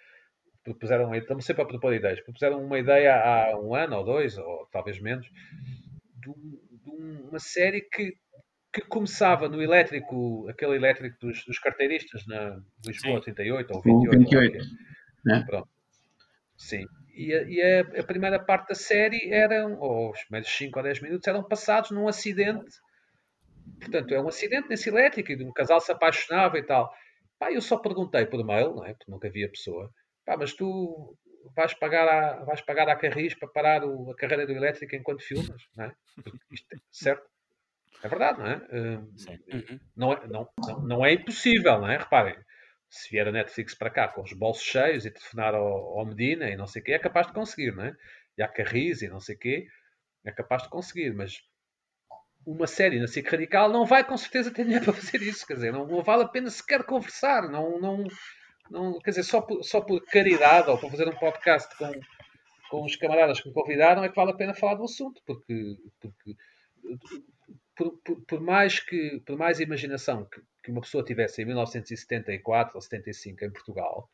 propuseram, 0.63 1.13
estamos 1.16 1.45
sempre 1.45 1.63
a 1.63 1.66
propor 1.66 1.93
ideias, 1.93 2.22
propuseram 2.22 2.63
uma 2.63 2.78
ideia 2.78 3.16
há 3.16 3.59
um 3.59 3.74
ano 3.74 3.97
ou 3.97 4.03
dois, 4.03 4.38
ou 4.38 4.68
talvez 4.72 4.99
menos, 4.99 5.28
de, 6.34 6.89
um- 6.89 7.21
de 7.21 7.28
uma 7.30 7.39
série 7.39 7.82
que, 7.82 8.13
que 8.73 8.82
começava 8.82 9.47
no 9.49 9.61
elétrico, 9.61 10.47
aquele 10.49 10.76
elétrico 10.76 11.17
dos, 11.19 11.43
dos 11.45 11.59
carteiristas 11.59 12.26
na 12.28 12.59
Lisboa 12.86 13.17
Sim. 13.17 13.34
38 13.34 13.71
ou 13.71 13.80
O 13.80 13.82
28. 13.82 13.95
ou 13.95 14.07
o 14.07 14.09
que 14.09 14.38
28. 14.39 14.57
é. 14.57 15.30
né? 15.39 15.43
Pronto. 15.45 15.69
Sim. 16.57 16.86
E, 17.13 17.34
a, 17.34 17.41
e 17.43 17.61
a- 17.61 17.99
a 18.01 18.03
primeira 18.03 18.39
parte 18.39 18.69
da 18.69 18.76
série 18.76 19.32
eram, 19.32 19.80
ou 19.80 20.11
os 20.11 20.23
primeiros 20.23 20.49
5 20.49 20.80
ou 20.80 20.84
10 20.84 21.01
minutos, 21.01 21.28
eram 21.28 21.43
passados 21.43 21.91
num 21.91 22.07
acidente. 22.07 22.71
Portanto, 23.80 24.13
é 24.13 24.21
um 24.21 24.28
acidente 24.28 24.69
nesse 24.69 24.89
elétrico 24.89 25.32
e 25.32 25.36
de 25.36 25.43
um 25.43 25.51
casal 25.51 25.80
se 25.80 25.91
apaixonava 25.91 26.57
e 26.57 26.63
tal. 26.63 26.91
Pá, 27.39 27.51
eu 27.51 27.61
só 27.61 27.78
perguntei 27.78 28.26
por 28.26 28.43
mail, 28.45 28.73
não 28.76 28.86
é? 28.86 28.93
Porque 28.93 29.11
nunca 29.11 29.28
havia 29.28 29.49
pessoa. 29.49 29.89
Pá, 30.26 30.38
mas 30.38 30.53
tu 30.53 31.15
vais 31.55 31.73
pagar 31.73 32.07
à, 32.07 32.43
vais 32.45 32.61
pagar 32.61 32.89
à 32.89 32.95
Carris 32.95 33.33
para 33.35 33.47
parar 33.49 33.83
o- 33.83 34.11
a 34.11 34.15
carreira 34.15 34.45
do 34.47 34.53
elétrico 34.53 34.95
enquanto 34.95 35.23
filmas, 35.23 35.61
não 35.75 35.85
é? 35.85 35.95
Isto 36.51 36.75
é 36.75 36.79
certo. 36.91 37.27
É 38.03 38.07
verdade, 38.09 38.39
não 38.39 38.47
é? 38.47 38.55
Hum, 38.71 39.13
Sim. 39.17 39.39
Uhum. 39.51 39.79
não 39.95 40.13
é, 40.13 40.27
não, 40.27 40.49
não, 40.59 40.81
não 40.81 41.05
é 41.05 41.13
impossível, 41.13 41.79
não 41.79 41.89
é? 41.89 41.97
Reparem, 41.97 42.35
se 42.89 43.09
vier 43.09 43.27
a 43.27 43.31
Netflix 43.31 43.73
para 43.75 43.89
cá 43.89 44.07
com 44.07 44.21
os 44.21 44.33
bolsos 44.33 44.63
cheios 44.63 45.05
e 45.05 45.11
telefonar 45.11 45.55
ao, 45.55 45.99
ao 45.99 46.05
Medina 46.05 46.49
e 46.49 46.55
não 46.55 46.67
sei 46.67 46.81
o 46.81 46.85
quê, 46.85 46.93
é 46.93 46.99
capaz 46.99 47.27
de 47.27 47.33
conseguir, 47.33 47.75
não 47.75 47.85
é? 47.85 47.95
E 48.37 48.43
à 48.43 48.47
Carris 48.47 49.01
e 49.01 49.07
não 49.09 49.19
sei 49.19 49.35
o 49.35 49.39
quê, 49.39 49.67
é 50.25 50.31
capaz 50.31 50.63
de 50.63 50.69
conseguir, 50.69 51.13
mas 51.13 51.41
uma 52.45 52.67
série 52.67 52.99
na 52.99 53.07
SIC 53.07 53.29
Radical 53.29 53.69
não 53.71 53.85
vai 53.85 54.03
com 54.03 54.15
certeza 54.17 54.51
ter 54.51 54.63
dinheiro 54.63 54.85
para 54.85 54.93
fazer 54.93 55.21
isso, 55.21 55.45
quer 55.45 55.55
dizer, 55.55 55.71
não, 55.73 55.85
não 55.87 56.01
vale 56.03 56.23
a 56.23 56.27
pena 56.27 56.49
sequer 56.49 56.83
conversar, 56.83 57.49
não, 57.49 57.79
não, 57.79 58.03
não, 58.70 58.99
quer 58.99 59.11
dizer, 59.11 59.24
só 59.24 59.41
por, 59.41 59.63
só 59.63 59.82
por 59.82 60.03
caridade 60.05 60.70
ou 60.70 60.78
por 60.78 60.89
fazer 60.91 61.07
um 61.07 61.16
podcast 61.16 61.76
com, 61.78 61.91
com 62.70 62.86
os 62.86 62.95
camaradas 62.95 63.39
que 63.41 63.47
me 63.47 63.53
convidaram 63.53 64.03
é 64.03 64.09
que 64.09 64.16
vale 64.16 64.32
a 64.32 64.36
pena 64.36 64.53
falar 64.53 64.76
do 64.76 64.84
assunto, 64.84 65.22
porque, 65.26 65.78
porque 65.99 66.36
por, 67.76 67.97
por- 68.03 68.22
por 68.26 68.41
mais 68.41 68.80
que 68.80 69.20
por 69.26 69.38
mais 69.38 69.59
imaginação 69.59 70.26
que, 70.26 70.41
que 70.63 70.72
uma 70.72 70.82
pessoa 70.82 71.03
tivesse 71.03 71.41
em 71.41 71.45
1974 71.45 72.76
ou 72.76 72.82
75 72.82 73.45
em 73.45 73.51
Portugal, 73.51 74.09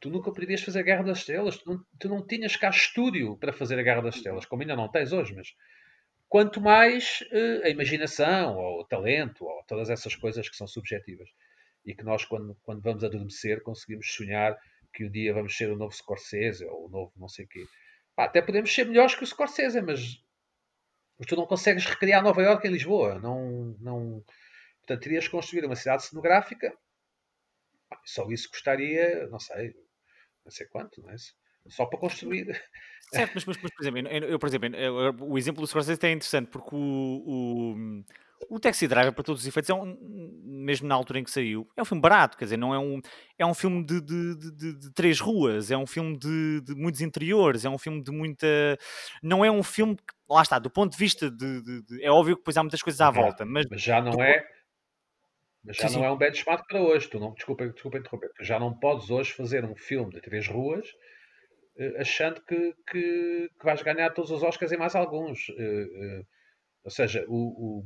tu 0.00 0.10
nunca 0.10 0.32
poderias 0.32 0.62
fazer 0.62 0.80
a 0.80 0.82
Guerra 0.82 1.02
das 1.04 1.18
Estrelas, 1.18 1.56
tu 1.58 1.70
não, 1.72 1.84
tu 1.98 2.08
não 2.08 2.26
tinhas 2.26 2.56
cá 2.56 2.68
estúdio 2.70 3.36
para 3.38 3.52
fazer 3.52 3.78
a 3.78 3.82
Guerra 3.82 4.02
das 4.02 4.16
Estrelas, 4.16 4.44
como 4.46 4.62
ainda 4.62 4.76
não 4.76 4.88
tens 4.90 5.12
hoje, 5.12 5.34
mas 5.34 5.54
quanto 6.28 6.60
mais 6.60 7.24
eh, 7.32 7.62
a 7.64 7.68
imaginação 7.70 8.56
ou 8.56 8.80
o 8.80 8.84
talento 8.84 9.44
ou 9.44 9.62
todas 9.66 9.88
essas 9.90 10.14
coisas 10.14 10.48
que 10.48 10.56
são 10.56 10.66
subjetivas 10.66 11.28
e 11.84 11.94
que 11.94 12.02
nós 12.04 12.24
quando, 12.24 12.56
quando 12.62 12.80
vamos 12.82 13.04
adormecer 13.04 13.62
conseguimos 13.62 14.12
sonhar 14.12 14.56
que 14.92 15.04
um 15.04 15.10
dia 15.10 15.34
vamos 15.34 15.56
ser 15.56 15.70
o 15.70 15.76
novo 15.76 15.94
Scorsese 15.94 16.64
ou 16.64 16.86
o 16.86 16.88
novo 16.88 17.12
não 17.16 17.28
sei 17.28 17.44
o 17.44 17.48
quê. 17.48 17.64
Pá, 18.14 18.24
até 18.24 18.40
podemos 18.40 18.72
ser 18.72 18.86
melhores 18.86 19.14
que 19.14 19.24
o 19.24 19.26
Scorsese, 19.26 19.80
mas 19.82 20.22
mas 21.18 21.28
tu 21.28 21.36
não 21.36 21.46
consegues 21.46 21.84
recriar 21.84 22.22
Nova 22.22 22.42
Iorque 22.42 22.66
em 22.66 22.72
Lisboa. 22.72 23.18
Não, 23.20 23.76
não... 23.80 24.24
Portanto, 24.80 25.02
terias 25.02 25.24
que 25.26 25.30
construir 25.30 25.64
uma 25.64 25.76
cidade 25.76 26.04
cenográfica. 26.04 26.76
Só 28.04 28.28
isso 28.30 28.50
custaria, 28.50 29.26
não 29.28 29.38
sei, 29.38 29.72
não 30.44 30.50
sei 30.50 30.66
quanto, 30.66 31.00
não 31.00 31.10
é? 31.10 31.16
Só 31.68 31.86
para 31.86 31.98
construir. 31.98 32.46
Certo, 33.12 33.32
mas, 33.34 33.44
mas, 33.44 33.56
mas, 33.62 33.72
por 33.72 33.82
exemplo, 33.82 34.00
eu, 34.00 34.28
eu, 34.30 34.38
por 34.38 34.46
exemplo, 34.48 34.74
eu- 34.76 35.16
o 35.20 35.38
exemplo 35.38 35.60
do 35.60 35.66
Scorsese 35.66 36.04
é 36.04 36.10
interessante 36.10 36.48
porque 36.50 36.74
o, 36.74 36.78
o, 36.78 38.04
o 38.48 38.60
Taxi 38.60 38.86
Driver, 38.88 39.12
para 39.12 39.24
todos 39.24 39.42
os 39.42 39.46
efeitos, 39.46 39.70
é 39.70 39.74
um, 39.74 39.96
mesmo 40.44 40.86
na 40.88 40.94
altura 40.94 41.18
em 41.18 41.24
que 41.24 41.30
saiu, 41.30 41.68
é 41.76 41.82
um 41.82 41.84
filme 41.84 42.00
barato, 42.00 42.36
quer 42.36 42.44
dizer, 42.44 42.56
não 42.56 42.74
é 42.74 42.78
um, 42.78 43.00
é 43.38 43.44
um 43.46 43.54
filme 43.54 43.84
de, 43.84 44.00
de, 44.00 44.36
de- 44.36 44.78
de- 44.78 44.92
três 44.92 45.20
ruas, 45.20 45.70
é 45.70 45.76
um 45.76 45.86
filme 45.86 46.18
de, 46.18 46.62
muitos 46.76 47.00
interiores, 47.00 47.64
é 47.64 47.68
um 47.70 47.78
filme 47.78 48.02
de 48.02 48.10
muita. 48.10 48.46
Não 49.22 49.44
é 49.44 49.50
um 49.50 49.62
filme 49.62 49.96
que, 49.96 50.02
lá 50.28 50.42
está, 50.42 50.58
do 50.58 50.70
ponto 50.70 50.92
de 50.92 50.98
vista 50.98 51.30
de. 51.30 51.62
é 52.02 52.10
óbvio 52.10 52.36
que 52.36 52.40
depois 52.40 52.56
há 52.56 52.62
muitas 52.62 52.82
coisas 52.82 53.00
à 53.00 53.10
volta, 53.10 53.44
mas 53.44 53.66
Mas 53.70 53.82
já 53.82 54.00
não 54.00 54.22
é. 54.22 54.44
Mas 55.64 55.76
já 55.76 55.88
Sim, 55.88 55.96
não 55.96 56.02
sim. 56.02 56.06
é 56.06 56.12
um 56.12 56.16
benchmark 56.18 56.66
para 56.68 56.82
hoje. 56.82 57.08
Tu 57.08 57.18
não, 57.18 57.32
desculpa, 57.32 57.66
desculpa 57.68 57.98
interromper. 57.98 58.30
Tu 58.36 58.44
já 58.44 58.58
não 58.58 58.78
podes 58.78 59.10
hoje 59.10 59.32
fazer 59.32 59.64
um 59.64 59.74
filme 59.74 60.12
de 60.12 60.20
três 60.20 60.46
ruas 60.46 60.86
eh, 61.78 62.00
achando 62.00 62.42
que, 62.44 62.74
que, 62.90 63.48
que 63.58 63.64
vais 63.64 63.82
ganhar 63.82 64.10
todos 64.10 64.30
os 64.30 64.42
Oscars 64.42 64.72
e 64.72 64.76
mais 64.76 64.94
alguns. 64.94 65.48
Eh, 65.58 65.86
eh, 66.20 66.22
ou 66.84 66.90
seja, 66.90 67.24
o, 67.28 67.80
o, 67.80 67.84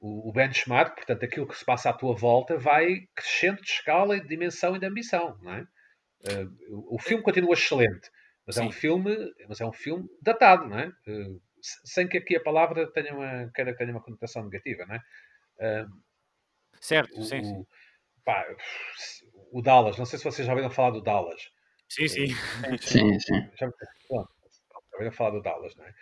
o 0.00 0.32
benchmark, 0.32 0.96
portanto, 0.96 1.24
aquilo 1.24 1.46
que 1.46 1.56
se 1.56 1.64
passa 1.64 1.90
à 1.90 1.92
tua 1.92 2.14
volta, 2.16 2.56
vai 2.58 3.06
crescendo 3.14 3.60
de 3.62 3.68
escala 3.70 4.16
e 4.16 4.20
de 4.20 4.28
dimensão 4.28 4.76
e 4.76 4.80
de 4.80 4.86
ambição. 4.86 5.38
Não 5.42 5.52
é? 5.54 5.66
Eh, 6.24 6.44
o 6.70 6.96
o 6.96 6.98
filme 7.00 7.22
continua 7.24 7.54
excelente, 7.54 8.10
mas 8.46 8.56
é 8.58 8.62
um 8.62 8.72
filme, 8.72 9.16
mas 9.48 9.60
é 9.60 9.66
um 9.66 9.72
filme 9.72 10.08
datado, 10.22 10.68
não 10.68 10.78
é? 10.78 10.92
Eh, 11.08 11.28
se- 11.62 11.80
sem 11.86 12.08
que 12.08 12.18
aqui 12.18 12.36
a 12.36 12.42
palavra 12.42 12.90
tenha 12.92 13.14
uma, 13.14 13.50
queira 13.54 13.72
que 13.72 13.78
tenha 13.78 13.92
uma 13.92 14.02
conotação 14.02 14.44
negativa, 14.44 14.86
não 14.86 14.96
é? 14.96 15.00
Eh, 15.60 15.86
Certo, 16.80 17.18
o, 17.18 17.22
sim, 17.22 17.42
sim. 17.44 17.56
o- 17.60 17.66
pá, 18.24 18.44
o 19.52 19.62
Dallas, 19.62 19.98
não 19.98 20.06
sei 20.06 20.18
se 20.18 20.24
vocês 20.24 20.46
já 20.46 20.52
ouviram 20.52 20.70
falar 20.70 20.90
do 20.90 21.02
Dallas. 21.02 21.50
Sim, 21.88 22.08
sim. 22.08 22.26
Sim, 22.80 23.18
sim. 23.20 23.50
Já, 23.58 23.66
já 24.10 24.22
ouviram 24.94 25.12
falar 25.12 25.30
do 25.30 25.42
Dallas, 25.42 25.74
não 25.76 25.84
é? 25.84 25.94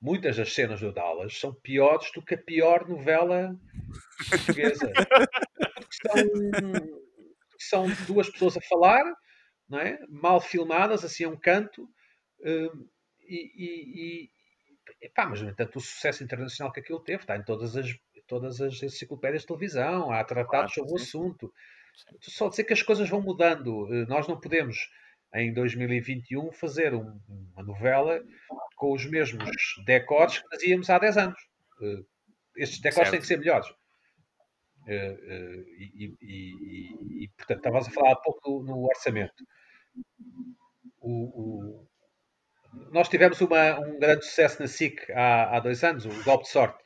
Muitas 0.00 0.36
das 0.36 0.52
cenas 0.52 0.80
do 0.80 0.92
Dallas 0.92 1.38
são 1.38 1.54
piores 1.54 2.10
do 2.12 2.22
que 2.22 2.34
a 2.34 2.38
pior 2.38 2.88
novela 2.88 3.58
portuguesa. 4.30 4.92
Porque 5.74 6.08
são, 6.08 7.86
são 7.86 8.06
duas 8.06 8.28
pessoas 8.30 8.56
a 8.56 8.60
falar, 8.60 9.04
não 9.68 9.78
é? 9.80 9.98
Mal 10.08 10.40
filmadas, 10.40 11.04
assim 11.04 11.24
a 11.24 11.28
um 11.28 11.36
canto, 11.36 11.88
hum, 12.40 12.86
e, 13.22 13.50
e, 13.56 14.24
e- 14.24 14.30
epá, 15.06 15.26
mas 15.26 15.40
no 15.42 15.48
entanto 15.50 15.76
o 15.76 15.80
sucesso 15.80 16.22
internacional 16.22 16.72
que 16.72 16.80
aquilo 16.80 17.00
teve 17.00 17.22
está 17.22 17.36
em 17.36 17.42
todas 17.42 17.76
as, 17.76 17.86
todas 18.26 18.60
as 18.60 18.82
enciclopédias 18.82 19.42
de 19.42 19.48
televisão, 19.48 20.10
há 20.12 20.22
tratados 20.24 20.74
Claro, 20.74 20.88
sobre 20.88 20.94
o 20.94 20.98
sim. 20.98 21.04
assunto. 21.04 21.52
Só 22.20 22.48
dizer 22.48 22.64
que 22.64 22.74
as 22.74 22.82
coisas 22.82 23.08
vão 23.08 23.22
mudando. 23.22 23.86
Nós 24.06 24.28
não 24.28 24.38
podemos, 24.38 24.76
em 25.34 25.52
2021, 25.54 26.52
fazer 26.52 26.92
um- 26.94 27.18
uma 27.54 27.62
novela 27.64 28.22
com 28.76 28.92
os 28.92 29.04
mesmos 29.06 29.50
decors 29.84 30.38
que 30.38 30.48
fazíamos 30.50 30.88
há 30.90 30.98
10 30.98 31.16
anos. 31.18 31.38
Eh, 31.82 32.02
Estes 32.58 32.80
decors 32.80 32.94
Certo. 33.08 33.10
têm 33.10 33.20
que 33.20 33.26
ser 33.26 33.38
melhores. 33.38 33.66
Eh, 34.88 35.18
eh, 35.20 35.64
e, 35.78 36.04
e- 36.04 36.16
e- 36.22 37.24
e, 37.24 37.28
portanto, 37.36 37.58
estavas 37.58 37.88
a 37.88 37.90
falar 37.90 38.12
há 38.12 38.16
pouco 38.16 38.62
no, 38.62 38.84
orçamento. 38.86 39.44
O- 41.00 41.10
o- 41.80 41.86
nós 42.92 43.08
tivemos 43.08 43.40
uma- 43.40 43.78
um 43.80 43.98
grande 43.98 44.24
sucesso 44.24 44.60
na 44.60 44.68
SIC 44.68 45.10
há, 45.12 45.56
há 45.56 45.60
dois 45.60 45.82
anos, 45.84 46.04
o 46.06 46.24
Golpe 46.24 46.44
de 46.44 46.50
Sorte. 46.50 46.82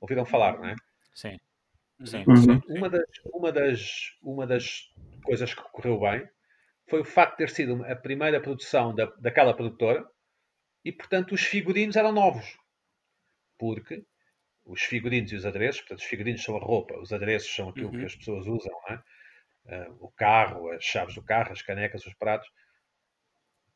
Ouviram 0.00 0.24
falar, 0.24 0.58
não 0.58 0.68
é? 0.68 0.74
Sim. 1.14 1.38
Uhum. 2.00 2.06
Sim. 2.06 2.24
Uhum. 2.26 2.60
Uma 2.68 2.90
das, 2.90 3.02
uma, 3.32 3.52
das, 3.52 4.16
uma 4.22 4.46
das 4.46 4.92
coisas 5.22 5.54
que 5.54 5.62
correu 5.72 6.00
bem 6.00 6.28
foi 6.88 7.00
o 7.00 7.04
facto 7.04 7.32
de 7.32 7.36
ter 7.38 7.50
sido 7.50 7.82
a 7.84 7.96
primeira 7.96 8.40
produção 8.40 8.94
da, 8.94 9.06
daquela 9.18 9.54
produtora 9.54 10.06
e, 10.84 10.92
portanto, 10.92 11.32
os 11.34 11.42
figurinos 11.42 11.96
eram 11.96 12.12
novos. 12.12 12.56
Porque 13.58 14.04
os 14.64 14.82
figurinos 14.82 15.32
e 15.32 15.36
os 15.36 15.46
adereços, 15.46 15.82
portanto, 15.82 16.00
os 16.00 16.06
figurinos 16.06 16.42
são 16.44 16.56
a 16.56 16.60
roupa, 16.60 16.98
os 17.00 17.12
adereços 17.12 17.54
são 17.54 17.68
aquilo 17.70 17.92
Uhum. 17.92 17.98
que 17.98 18.06
as 18.06 18.16
pessoas 18.16 18.46
usam, 18.46 18.74
é? 18.90 18.98
Ah, 19.68 19.90
o 20.00 20.10
carro, 20.12 20.70
as 20.72 20.84
chaves 20.84 21.14
do 21.16 21.22
carro, 21.24 21.52
as 21.52 21.62
canecas, 21.62 22.06
os 22.06 22.14
pratos. 22.14 22.48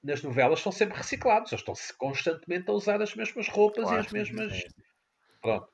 Nas 0.02 0.22
novelas 0.24 0.58
são 0.60 0.72
sempre 0.72 0.96
reciclados, 0.96 1.52
eles 1.52 1.60
estão 1.60 1.74
constantemente 1.98 2.68
a 2.68 2.72
usar 2.72 3.00
as 3.00 3.14
mesmas 3.14 3.46
roupas 3.48 3.90
Claro, 3.90 3.92
e 3.92 3.96
as 3.98 4.10
mesmas. 4.10 4.52
sim. 4.52 4.82
Pronto. 5.42 5.68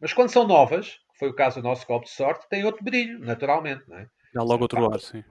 Mas 0.00 0.12
quando 0.14 0.30
são 0.32 0.46
novas, 0.46 0.96
que 1.12 1.18
foi 1.18 1.28
o 1.30 1.34
caso 1.36 1.60
do 1.62 1.68
nosso 1.68 1.86
golpe 1.86 2.06
de 2.06 2.12
sorte, 2.12 2.48
tem 2.48 2.64
outro 2.64 2.84
brilho, 2.84 3.20
naturalmente, 3.20 3.88
não 3.88 3.98
é? 3.98 4.08
Dá 4.34 4.42
logo 4.42 4.64
outro 4.64 4.84
ar, 4.92 5.00
sim. 5.00 5.24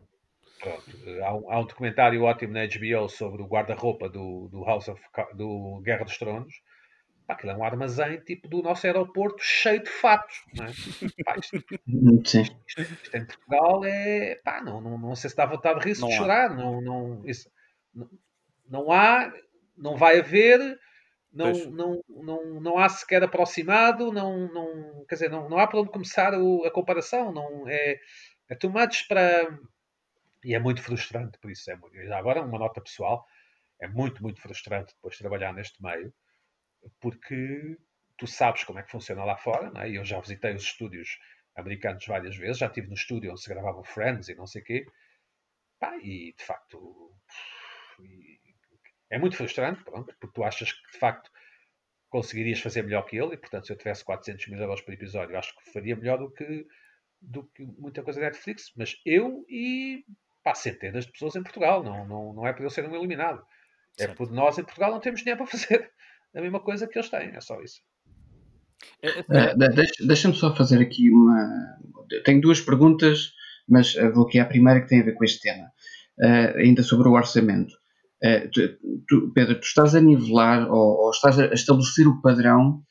Pronto. 0.62 0.84
Há 1.24 1.36
um, 1.36 1.52
há 1.52 1.60
um 1.60 1.66
documentário 1.66 2.24
ótimo 2.24 2.54
na 2.54 2.66
HBO 2.66 3.10
sobre 3.10 3.42
o 3.42 3.48
guarda-roupa 3.48 4.08
do, 4.08 4.48
do 4.50 4.64
House 4.64 4.88
of 4.88 5.02
do 5.36 5.82
Guerra 5.84 6.06
dos 6.06 6.18
Tronos. 6.18 6.54
Pá, 7.28 7.34
aquilo 7.34 7.52
é 7.52 7.56
um 7.56 7.64
armazém 7.64 8.20
tipo 8.22 8.48
do 8.48 8.62
nosso 8.62 8.86
aeroporto 8.86 9.42
cheio 9.44 9.84
de 9.84 9.90
fatos. 9.90 10.42
Não 10.56 10.66
é? 10.66 10.72
Pá, 11.26 11.36
isto, 11.38 11.64
Sim. 12.26 12.42
isto 12.68 13.16
em 13.16 13.26
Portugal 13.26 13.84
é. 13.86 14.36
Pá, 14.44 14.62
não, 14.62 14.80
não, 14.82 14.98
não 14.98 15.16
sei 15.16 15.30
se 15.30 15.36
dá 15.36 15.46
vontade 15.46 15.80
de 15.80 15.86
rir, 15.86 15.96
se 15.96 16.06
de 16.06 16.14
chorar. 16.14 16.56
Não, 16.56 16.82
não, 16.82 17.22
isso, 17.26 17.50
não, 17.94 18.10
não 18.70 18.92
há, 18.92 19.32
não 19.78 19.96
vai 19.96 20.20
haver, 20.20 20.78
não, 21.34 21.52
não, 21.72 22.04
não, 22.10 22.60
não 22.62 22.78
há 22.78 22.90
sequer 22.90 23.24
aproximado, 23.24 24.12
não, 24.12 24.48
não, 24.52 25.06
quer 25.08 25.16
dizer, 25.16 25.30
não, 25.30 25.50
não 25.50 25.58
há 25.58 25.66
para 25.68 25.80
onde 25.80 25.90
começar 25.92 26.34
o- 26.34 26.64
a 26.66 26.72
comparação. 26.72 27.32
Não, 27.32 27.68
é, 27.68 27.98
é 28.50 28.56
too 28.56 28.70
much 28.72 29.08
para. 29.08 29.58
E 30.44 30.56
é 30.56 30.60
muito 30.60 30.82
frustrante, 30.82 31.38
por 31.40 31.52
isso 31.52 31.70
é 31.72 31.76
muito. 31.76 31.96
Agora, 32.14 32.42
uma 32.42 32.58
nota 32.60 32.82
pessoal, 32.82 33.26
é 33.80 33.88
muito, 33.88 34.22
muito 34.22 34.42
frustrante 34.42 34.94
depois 34.96 35.18
trabalhar 35.18 35.54
neste 35.54 35.82
meio, 35.82 36.14
porque 37.00 37.78
tu 38.18 38.28
sabes 38.28 38.64
como 38.64 38.80
é 38.80 38.84
que 38.84 38.92
funciona 38.92 39.24
lá 39.24 39.38
fora, 39.38 39.72
não 39.72 39.82
é? 39.82 39.90
Eu 39.90 40.04
já 40.06 40.20
visitei 40.20 40.54
os 40.54 40.64
estúdios 40.64 41.18
americanos 41.56 42.06
várias 42.06 42.36
vezes, 42.36 42.60
já 42.60 42.68
estive 42.68 42.88
no 42.88 42.94
estúdio 42.94 43.32
onde 43.32 43.42
se 43.42 43.50
gravava 43.50 43.84
Friends 43.84 44.30
e 44.30 44.36
não 44.36 44.48
sei 44.48 44.62
o 44.62 44.66
quê, 44.66 44.86
Pá, 45.82 45.98
e 45.98 46.32
de 46.38 46.44
facto 46.44 47.12
é 49.10 49.18
muito 49.18 49.36
frustrante, 49.36 49.84
pronto, 49.84 50.16
porque 50.20 50.34
tu 50.34 50.44
achas 50.44 50.72
que 50.72 50.92
de 50.92 51.00
facto 51.00 51.32
conseguirias 52.08 52.60
fazer 52.60 52.84
melhor 52.84 53.04
que 53.04 53.18
ele, 53.18 53.34
e 53.34 53.38
portanto, 53.38 53.66
se 53.66 53.74
eu 53.74 53.78
tivesse 53.78 54.06
400 54.06 54.48
mil 54.48 54.60
euros 54.60 54.82
por 54.82 54.94
episódio, 54.94 55.36
acho 55.38 55.56
que 55.58 55.72
faria 55.72 55.96
melhor 55.96 56.20
do 56.20 56.32
que, 56.32 56.68
do 57.20 57.48
que 57.48 57.66
muita 57.66 58.04
coisa 58.04 58.20
da 58.20 58.28
Netflix. 58.28 58.72
Mas 58.76 58.96
eu 59.06 59.44
e 59.50 60.06
pá, 60.44 60.54
centenas 60.56 61.06
de 61.06 61.12
pessoas 61.12 61.36
em 61.36 61.44
Portugal, 61.44 61.84
não, 61.84 62.08
não, 62.08 62.34
não 62.34 62.48
é 62.48 62.54
por 62.54 62.64
eu 62.64 62.70
ser 62.70 62.88
um 62.88 62.96
eliminado. 62.96 63.42
É 64.00 64.04
Certo. 64.06 64.18
por 64.18 64.32
nós 64.32 64.58
em 64.58 64.64
Portugal 64.64 64.92
não 64.92 65.00
temos 65.00 65.20
dinheiro 65.22 65.38
para 65.44 65.52
fazer 65.58 65.92
a 66.36 66.42
mesma 66.42 66.60
coisa 66.60 66.88
que 66.88 66.98
eles 66.98 67.10
têm, 67.10 67.36
é 67.36 67.42
só 67.42 67.62
isso. 67.62 67.82
É, 69.02 69.10
é, 69.10 69.26
Eh, 69.30 69.56
deixa- 69.70 70.06
Deixa-me 70.08 70.34
só 70.36 70.56
fazer 70.56 70.82
aqui 70.82 71.10
uma. 71.12 71.78
Tenho 72.26 72.42
duas 72.42 72.60
perguntas, 72.62 73.34
mas 73.68 73.96
eh, 73.96 74.10
vou 74.10 74.26
aqui 74.26 74.40
à 74.40 74.46
primeira 74.46 74.82
que 74.82 74.88
tem 74.88 75.02
a 75.02 75.06
ver 75.06 75.14
com 75.14 75.24
este 75.24 75.42
tema, 75.42 75.68
Eh, 76.20 76.54
ainda 76.64 76.82
sobre 76.84 77.08
o 77.08 77.14
orçamento. 77.14 77.74
Eh, 78.24 78.48
tu- 78.48 78.78
tu- 79.08 79.32
Pedro, 79.34 79.56
tu 79.60 79.64
estás 79.66 79.94
a 79.96 80.00
nivelar 80.02 80.70
ou, 80.70 80.98
ou 81.06 81.12
estás 81.12 81.38
a 81.40 81.46
estabelecer 81.54 82.08
o 82.08 82.22
padrão 82.22 82.84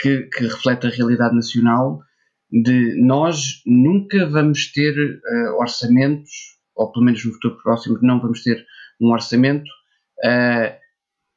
que, 0.00 0.22
que 0.32 0.44
reflete 0.44 0.86
a 0.86 0.90
realidade 0.90 1.34
nacional 1.34 2.00
de 2.52 3.00
nós 3.00 3.62
nunca 3.64 4.26
vamos 4.26 4.70
ter 4.72 4.94
eh, 4.94 5.50
orçamentos, 5.52 6.58
ou 6.74 6.92
pelo 6.92 7.06
menos 7.06 7.24
no 7.24 7.32
futuro 7.32 7.56
próximo, 7.62 7.98
não 8.02 8.20
vamos 8.20 8.42
ter 8.42 8.66
um 9.00 9.10
orçamento 9.10 9.70
eh, 10.22 10.78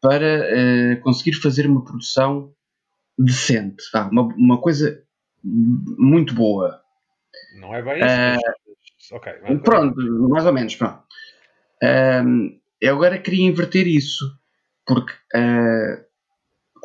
para 0.01 0.25
eh, 0.25 0.95
conseguir 0.97 1.37
fazer 1.37 1.67
uma 1.67 1.83
produção 1.83 2.53
decente, 3.17 3.83
vá, 3.93 4.09
uma, 4.09 4.23
uma 4.35 4.61
coisa 4.61 5.01
muito 5.43 6.33
boa. 6.33 6.81
Não 7.59 7.73
é 7.73 7.81
bem 7.81 7.97
isso, 7.97 8.45
mas, 9.07 9.11
ok. 9.13 9.33
Pronto, 9.63 9.95
mais 10.29 10.45
ou 10.45 10.53
menos, 10.53 10.75
pronto. 10.75 11.03
Ahm, 11.81 12.59
eu 12.81 12.95
agora 12.95 13.19
queria 13.19 13.47
inverter 13.47 13.87
isso, 13.87 14.25
porque 14.85 15.13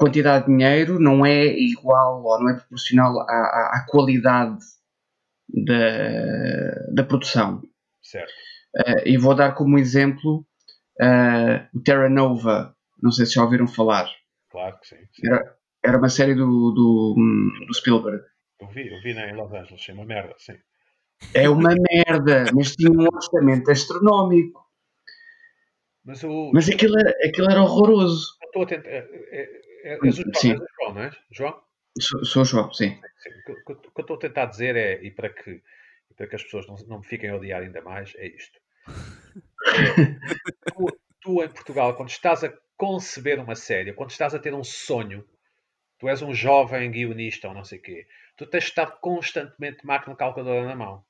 quantidade 0.01 0.47
de 0.47 0.51
dinheiro 0.53 0.99
não 0.99 1.25
é 1.27 1.47
igual 1.47 2.23
ou 2.25 2.41
não 2.41 2.49
é 2.51 2.55
proporcional 2.55 3.21
à, 3.21 3.25
à- 3.33 3.71
à 3.77 3.87
qualidade 3.89 4.59
da, 5.49 6.93
da 6.95 7.05
produção. 7.05 7.63
Certo. 8.03 8.33
Ah, 8.77 9.03
e 9.05 9.17
vou 9.19 9.35
dar 9.35 9.53
como 9.55 9.79
exemplo 9.79 10.45
ah, 11.01 11.69
o 11.75 11.81
Terra 11.83 12.09
Nova, 12.09 12.75
não 13.03 13.13
sei 13.13 13.27
se 13.27 13.35
já 13.35 13.43
ouviram 13.45 13.67
falar. 13.69 14.09
Claro 14.51 14.79
que 14.81 14.89
sim. 14.89 14.97
sim. 15.13 15.27
Era, 15.27 15.57
era 15.85 15.99
uma 15.99 16.09
série 16.09 16.35
do, 16.35 16.47
do, 16.73 17.15
do 17.67 17.75
Spielberg. 17.75 18.23
Eu 18.61 18.69
vi, 18.69 18.89
eu 18.93 19.01
vi 19.03 19.15
na- 19.15 19.29
em 19.29 19.35
Los 19.35 19.53
Angeles, 19.53 19.83
sim, 19.85 19.93
uma 19.93 20.05
merda, 20.05 20.35
sim. 20.39 20.55
É 21.35 21.49
uma 21.49 21.71
merda, 21.91 22.45
mas 22.55 22.75
tinha 22.75 22.91
um 22.91 23.07
orçamento 23.15 23.71
astronómico. 23.71 24.61
Mas 26.05 26.23
o. 26.25 26.51
Mas 26.53 26.69
aquilo 26.69 26.99
era, 26.99 27.11
aquilo 27.27 27.51
era 27.51 27.63
horroroso. 27.63 28.27
Estou 28.43 28.63
a 28.63 28.67
tentar. 28.67 28.89
É, 28.89 28.99
é, 28.99 29.43
é, 29.43 29.61
és 29.83 30.19
o 30.19 30.23
João, 30.23 30.35
Sim. 30.35 30.53
és 30.53 30.61
o 30.61 30.67
João, 30.79 30.95
não 30.95 31.03
é? 31.03 31.11
João? 31.31 31.63
Sou, 31.99 32.25
sou 32.25 32.45
João, 32.45 32.73
sim. 32.73 33.01
Sim, 33.19 33.31
o 33.31 33.65
que, 33.65 33.73
eu 33.73 34.01
estou 34.01 34.17
a 34.17 34.21
tentar 34.21 34.47
dizer 34.47 34.77
é, 34.77 35.03
e 35.03 35.11
para 35.11 35.29
que, 35.29 35.63
para 36.17 36.27
que 36.27 36.37
as 36.37 36.43
pessoas 36.43 36.67
não, 36.67 36.77
não 36.87 36.99
me 36.99 37.05
fiquem 37.05 37.31
a 37.31 37.37
odiar 37.37 37.63
ainda 37.63 37.83
mais, 37.83 38.15
é 38.17 38.27
isto. 38.27 38.59
É, 38.87 38.91
tu, 40.73 41.01
tu, 41.21 41.43
em 41.43 41.49
Portugal, 41.49 41.97
quando 41.97 42.11
estás 42.11 42.45
a 42.45 42.53
conceber 42.77 43.39
uma 43.39 43.55
série, 43.55 43.93
quando 43.93 44.11
estás 44.11 44.35
a 44.35 44.39
ter 44.39 44.55
um 44.55 44.65
sonho, 44.65 45.27
tu 45.99 46.09
és 46.09 46.23
um 46.23 46.33
jovem 46.33 46.91
guionista 46.91 47.49
ou 47.49 47.55
não 47.55 47.65
sei 47.65 47.79
o 47.79 47.83
quê, 47.83 48.07
tu 48.37 48.47
tens 48.47 48.65
de 48.65 48.71
estar 48.71 48.87
constantemente 49.01 49.85
máquina 49.85 50.17
calculadora 50.17 50.65
na 50.65 50.77
mão. 50.77 51.05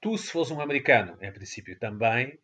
Tu, 0.00 0.18
se 0.18 0.32
fores 0.32 0.50
um 0.50 0.60
americano, 0.60 1.16
em 1.20 1.32
princípio 1.32 1.78
também, 1.78 2.36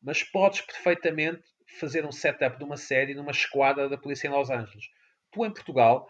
mas 0.00 0.22
podes 0.22 0.62
perfeitamente 0.62 1.42
fazer 1.78 2.04
um 2.06 2.12
setup 2.12 2.58
de 2.58 2.64
uma 2.64 2.76
série 2.76 3.14
numa 3.14 3.30
esquadra 3.30 3.88
da 3.88 3.98
polícia 3.98 4.28
em 4.28 4.30
Los 4.30 4.50
Angeles. 4.50 4.86
Tu, 5.30 5.44
em 5.46 5.52
Portugal, 5.52 6.08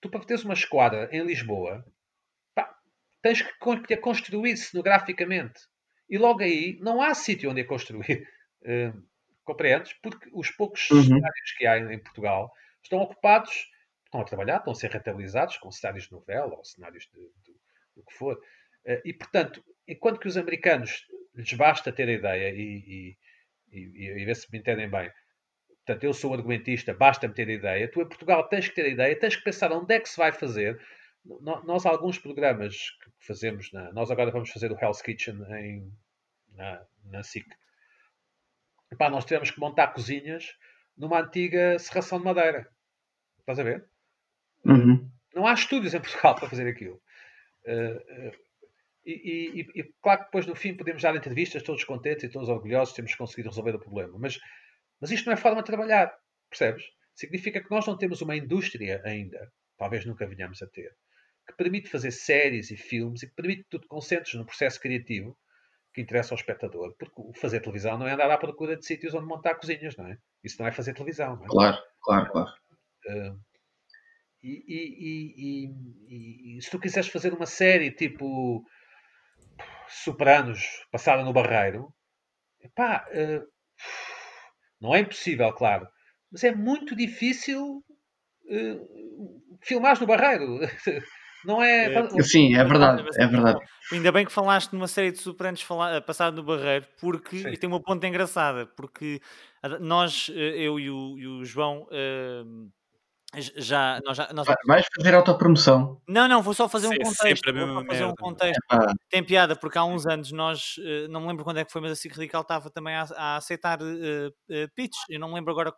tu 0.00 0.10
para 0.10 0.24
teres 0.24 0.44
uma 0.44 0.54
esquadra 0.54 1.08
em 1.12 1.22
Lisboa, 1.24 1.84
pá, 2.54 2.74
tens 3.22 3.42
que, 3.42 3.94
a 3.94 4.00
construir 4.00 4.56
cenograficamente. 4.56 5.60
E 6.08 6.18
logo 6.18 6.42
aí 6.42 6.78
não 6.80 7.00
há 7.02 7.14
sítio 7.14 7.50
onde 7.50 7.60
a 7.62 7.66
construir. 7.66 8.26
Eh, 8.64 8.92
compreendes? 9.44 9.92
Porque 10.02 10.28
os 10.32 10.50
poucos 10.50 10.88
Uhum. 10.90 11.02
cenários 11.02 11.52
que 11.56 11.66
há 11.66 11.78
em, 11.78 11.94
em 11.94 11.98
Portugal 11.98 12.52
estão 12.82 12.98
ocupados, 13.00 13.68
estão 14.04 14.20
a 14.20 14.24
trabalhar, 14.24 14.58
estão 14.58 14.72
a 14.72 14.76
ser 14.76 14.90
rentabilizados 14.90 15.56
com 15.58 15.70
cenários 15.70 16.04
de 16.06 16.12
novela 16.12 16.54
ou 16.56 16.64
cenários 16.64 17.04
de, 17.12 17.20
de- 17.20 17.58
do 17.96 18.04
que 18.04 18.14
for. 18.14 18.40
Eh, 18.84 19.02
e, 19.04 19.14
portanto, 19.14 19.64
enquanto 19.88 20.20
que 20.20 20.28
os 20.28 20.36
americanos 20.36 21.04
lhes 21.34 21.52
basta 21.54 21.92
ter 21.92 22.08
a 22.08 22.12
ideia 22.12 22.50
e, 22.50 22.60
e, 22.86 23.16
e, 23.72 24.22
e 24.22 24.24
ver 24.24 24.36
se 24.36 24.50
me 24.52 24.58
entendem 24.58 24.88
bem, 24.90 25.10
portanto, 25.84 26.04
eu 26.04 26.12
sou 26.12 26.32
argumentista, 26.34 26.94
basta-me 26.94 27.34
ter 27.34 27.48
ideia, 27.48 27.90
tu 27.90 28.00
em 28.00 28.08
Portugal 28.08 28.48
tens 28.48 28.68
que 28.68 28.74
ter 28.74 28.90
ideia, 28.92 29.18
tens 29.18 29.36
que 29.36 29.44
pensar 29.44 29.72
onde 29.72 29.94
é 29.94 30.00
que 30.00 30.08
se 30.08 30.16
vai 30.16 30.32
fazer. 30.32 30.80
Nós, 31.42 31.84
alguns 31.84 32.18
programas 32.18 32.74
que 33.02 33.10
fazemos, 33.26 33.70
na- 33.72 33.92
nós 33.92 34.10
agora 34.10 34.30
vamos 34.30 34.50
fazer 34.50 34.72
o 34.72 34.78
Hell's 34.80 35.02
Kitchen 35.02 35.42
em, 35.52 35.92
na, 36.54 36.82
na 37.04 37.22
SIC. 37.22 37.46
Epá, 38.92 39.08
nós 39.10 39.24
tivemos 39.24 39.50
que 39.50 39.60
montar 39.60 39.88
cozinhas 39.88 40.56
numa 40.96 41.20
antiga 41.20 41.78
serração 41.78 42.18
de 42.18 42.24
madeira. 42.24 42.68
Estás 43.40 43.58
a 43.58 43.62
ver? 43.62 43.84
Uhum. 44.64 45.10
Não 45.34 45.46
há 45.46 45.52
estúdios 45.54 45.94
em 45.94 46.00
Portugal 46.00 46.34
para 46.36 46.48
fazer 46.48 46.66
aquilo. 46.68 47.00
Eh, 47.66 48.04
eh, 48.08 48.32
e, 49.04 49.60
e- 49.60 49.80
e- 49.80 49.94
claro 50.02 50.20
que 50.20 50.24
depois 50.26 50.46
no 50.46 50.54
fim 50.54 50.76
podemos 50.76 51.02
dar 51.02 51.14
entrevistas 51.16 51.62
todos 51.62 51.84
contentes 51.84 52.24
e 52.24 52.28
todos 52.28 52.48
orgulhosos, 52.48 52.94
temos 52.94 53.14
conseguido 53.14 53.48
resolver 53.48 53.74
o 53.74 53.80
problema. 53.80 54.18
Mas, 54.18 54.38
mas 55.00 55.10
isto 55.10 55.26
não 55.26 55.32
é 55.32 55.36
forma 55.36 55.62
de 55.62 55.66
trabalhar, 55.66 56.12
percebes? 56.50 56.84
Significa 57.14 57.62
que 57.62 57.70
nós 57.70 57.86
não 57.86 57.96
temos 57.96 58.20
uma 58.22 58.36
indústria 58.36 59.00
ainda, 59.04 59.50
talvez 59.76 60.04
nunca 60.04 60.26
venhamos 60.26 60.62
a 60.62 60.66
ter, 60.66 60.90
que 61.48 61.56
permite 61.56 61.88
fazer 61.88 62.10
séries 62.10 62.70
e 62.70 62.76
filmes 62.76 63.22
e 63.22 63.28
que 63.28 63.34
permite 63.34 63.62
que 63.64 63.70
tu 63.70 63.78
te 63.78 63.88
concentres 63.88 64.34
no 64.34 64.46
processo 64.46 64.80
criativo 64.80 65.36
que 65.92 66.00
interessa 66.00 66.32
ao 66.34 66.38
espectador. 66.38 66.94
Porque 66.98 67.40
fazer 67.40 67.60
televisão 67.60 67.98
não 67.98 68.06
é 68.06 68.12
andar 68.12 68.30
à 68.30 68.38
procura 68.38 68.76
de 68.76 68.86
sítios 68.86 69.12
onde 69.14 69.26
montar 69.26 69.56
cozinhas, 69.56 69.96
não 69.96 70.06
é? 70.06 70.16
Isso 70.44 70.56
não 70.60 70.68
é 70.68 70.72
fazer 70.72 70.94
televisão, 70.94 71.36
não 71.36 71.44
é? 71.44 71.48
Claro, 71.48 71.78
claro, 72.02 72.30
claro. 72.32 72.50
Uh, 73.06 73.40
e, 74.42 74.64
e- 74.68 75.66
e- 75.66 75.74
e- 76.08 76.58
e 76.58 76.62
se 76.62 76.70
tu 76.70 76.78
quiseres 76.78 77.08
fazer 77.08 77.32
uma 77.34 77.46
série 77.46 77.90
tipo 77.90 78.64
Sopranos, 79.90 80.64
passada 80.90 81.22
no 81.22 81.32
Barreiro, 81.32 81.92
epá, 82.62 83.06
uh, 83.10 83.46
não 84.80 84.94
é 84.94 85.00
impossível, 85.00 85.52
claro, 85.52 85.86
mas 86.32 86.44
é 86.44 86.54
muito 86.54 86.94
difícil 86.96 87.84
uh, 88.44 89.58
filmares 89.60 90.00
no 90.00 90.06
Barreiro. 90.06 90.60
Não 91.42 91.62
é. 91.62 91.86
É, 91.86 92.22
Sim, 92.22 92.54
é 92.54 92.62
verdade, 92.62 93.02
é 93.16 93.26
verdade. 93.26 93.58
Ainda 93.90 94.12
bem 94.12 94.26
que 94.26 94.32
falaste 94.32 94.72
numa 94.72 94.86
série 94.86 95.10
de 95.10 95.18
Sopranos 95.18 95.62
fala- 95.62 96.00
passado 96.02 96.36
no 96.36 96.42
Barreiro, 96.42 96.86
porque 97.00 97.38
Sim. 97.38 97.48
e 97.48 97.56
tem 97.56 97.66
uma 97.66 97.80
ponta 97.82 98.06
engraçada, 98.06 98.66
porque 98.66 99.22
nós, 99.80 100.30
eh, 100.34 100.62
eu 100.62 100.78
e 100.78 100.90
o, 100.90 101.18
e 101.18 101.26
o 101.26 101.44
João, 101.44 101.88
eh, 101.90 102.42
já, 103.56 104.00
nós 104.04 104.16
já, 104.16 104.32
nós- 104.32 104.46
Vai- 104.46 104.56
Vais 104.66 104.86
fazer 104.96 105.14
autopromoção. 105.14 106.00
não, 106.08 106.26
não, 106.26 106.42
vou 106.42 106.52
só 106.52 106.68
fazer 106.68 106.88
um 106.88 106.90
Sim, 106.90 106.96
é 106.96 107.04
contexto, 107.04 107.44
sempre 107.46 107.64
vou 107.64 107.84
fazer 107.86 108.04
um 108.04 108.14
contexto. 108.16 108.60
Tem 109.08 109.22
piada, 109.22 109.54
porque 109.54 109.78
há 109.78 109.84
uns 109.84 110.04
anos 110.06 110.32
nós, 110.32 110.74
eh, 110.84 111.06
não 111.08 111.20
me 111.20 111.28
lembro 111.28 111.44
quando 111.44 111.58
é 111.58 111.64
que 111.64 111.70
foi, 111.70 111.80
mas 111.80 111.92
a 111.92 111.96
SIC 111.96 112.12
Radical 112.14 112.42
estava 112.42 112.70
também 112.70 112.94
a, 112.96 113.06
a 113.16 113.36
aceitar 113.36 113.78
eh, 113.82 114.30
eh, 114.50 114.66
pitch. 114.74 114.96
Eu 115.08 115.20
não 115.20 115.28
me 115.28 115.34
lembro 115.34 115.52
agora 115.52 115.72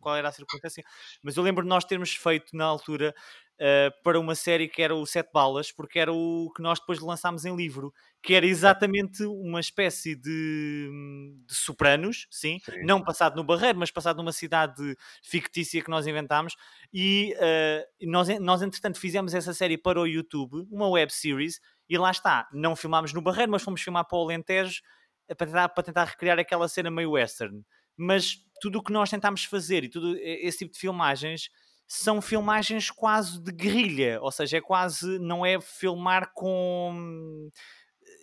qual 0.00 0.16
era 0.16 0.28
a 0.28 0.32
circunstância, 0.32 0.82
mas 1.22 1.36
eu 1.36 1.42
lembro 1.42 1.62
de 1.62 1.68
nós 1.68 1.84
termos 1.84 2.14
feito 2.14 2.56
na 2.56 2.64
altura 2.64 3.14
eh, 3.58 3.90
para 4.02 4.18
uma 4.18 4.34
série 4.34 4.68
que 4.68 4.82
era 4.82 4.94
o 4.94 5.06
Sete 5.06 5.30
Balas, 5.32 5.70
porque 5.72 5.98
era 5.98 6.12
o 6.12 6.50
que 6.56 6.62
nós 6.62 6.80
depois 6.80 6.98
lançámos 7.00 7.44
em 7.44 7.54
livro, 7.56 7.92
que 8.22 8.34
era 8.34 8.46
exatamente 8.46 9.22
uma 9.24 9.60
espécie 9.60 10.16
de, 10.16 10.90
de 11.46 11.54
sopranos, 11.54 12.26
sim, 12.30 12.58
Sim. 12.64 12.82
não 12.84 13.02
passado 13.02 13.36
no 13.36 13.44
Barreiro, 13.44 13.78
mas 13.78 13.90
passado 13.90 14.16
numa 14.16 14.32
cidade 14.32 14.96
fictícia 15.22 15.82
que 15.82 15.90
nós 15.90 16.06
inventámos. 16.06 16.54
E 16.92 17.34
eh, 17.38 17.86
nós, 18.02 18.28
nós, 18.40 18.62
entretanto, 18.62 18.98
fizemos 18.98 19.34
essa 19.34 19.52
série 19.54 19.78
para 19.78 20.00
o 20.00 20.06
YouTube, 20.06 20.66
uma 20.70 20.88
web 20.88 21.12
series, 21.12 21.60
e 21.88 21.98
lá 21.98 22.10
está, 22.10 22.48
não 22.52 22.74
filmámos 22.74 23.12
no 23.12 23.20
Barreiro, 23.22 23.52
mas 23.52 23.62
fomos 23.62 23.82
filmar 23.82 24.06
para 24.06 24.18
o 24.18 24.22
Alentejo 24.22 24.80
eh, 25.28 25.34
para 25.34 25.46
tentar, 25.46 25.68
para 25.68 25.82
tentar 25.84 26.04
recriar 26.04 26.38
aquela 26.38 26.68
cena 26.68 26.90
meio 26.90 27.12
western. 27.12 27.62
Mas 27.96 28.36
tudo 28.60 28.78
o 28.78 28.82
que 28.82 28.92
nós 28.92 29.10
tentámos 29.10 29.44
fazer 29.44 29.84
e 29.84 29.88
tudo 29.88 30.16
e- 30.16 30.46
esse 30.46 30.58
tipo 30.58 30.72
de 30.72 30.78
filmagens 30.80 31.48
são 31.96 32.20
filmagens 32.20 32.90
quase 32.90 33.40
de 33.42 33.52
guerrilha, 33.52 34.18
ou 34.20 34.30
seja, 34.30 34.58
é 34.58 34.60
quase, 34.60 35.18
não 35.18 35.44
é 35.44 35.60
filmar 35.60 36.32
com. 36.34 37.48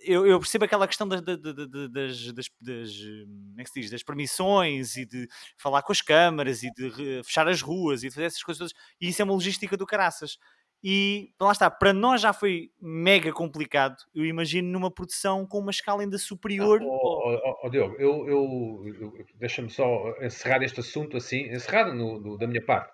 Eu, 0.04 0.26
eu 0.26 0.38
percebo 0.40 0.64
aquela 0.64 0.88
questão 0.88 1.06
das, 1.06 1.20
da- 1.22 1.36
da- 1.36 1.52
da- 1.52 1.86
das, 1.88 2.32
das, 2.32 2.46
das, 2.60 2.90
como 2.98 3.60
é 3.60 3.62
que 3.64 3.70
se 3.70 3.80
diz? 3.80 3.90
das 3.90 4.02
permissões 4.02 4.96
e 4.96 5.06
de 5.06 5.28
falar 5.56 5.82
com 5.82 5.92
as 5.92 6.00
câmaras 6.00 6.62
e 6.64 6.70
de 6.72 7.22
fechar 7.24 7.46
as 7.48 7.62
ruas 7.62 8.02
e 8.02 8.08
de 8.08 8.14
fazer 8.14 8.26
essas 8.26 8.42
coisas 8.42 8.58
todas, 8.58 8.72
e 9.00 9.08
isso 9.08 9.22
é 9.22 9.24
uma 9.24 9.34
logística 9.34 9.76
do 9.76 9.86
caraças. 9.86 10.38
E 10.84 11.30
lá 11.40 11.52
está, 11.52 11.70
para 11.70 11.92
nós 11.92 12.20
já 12.20 12.32
foi 12.32 12.70
mega 12.80 13.32
complicado. 13.32 13.94
Eu 14.12 14.24
imagino 14.26 14.68
numa 14.68 14.90
produção 14.90 15.46
com 15.46 15.60
uma 15.60 15.70
escala 15.70 16.02
ainda 16.02 16.18
superior. 16.18 16.80
Oh, 16.82 16.86
oh, 16.88 17.38
oh, 17.44 17.66
oh, 17.66 17.70
Diogo, 17.70 17.94
eu, 18.00 18.26
eu- 18.28 18.94
eu- 19.00 19.26
deixa-me 19.36 19.70
só 19.70 19.86
encerrar 20.20 20.60
este 20.64 20.80
assunto 20.80 21.16
assim, 21.16 21.42
encerrar 21.54 21.94
no, 21.94 22.18
no- 22.18 22.36
da 22.36 22.48
minha 22.48 22.64
parte, 22.64 22.90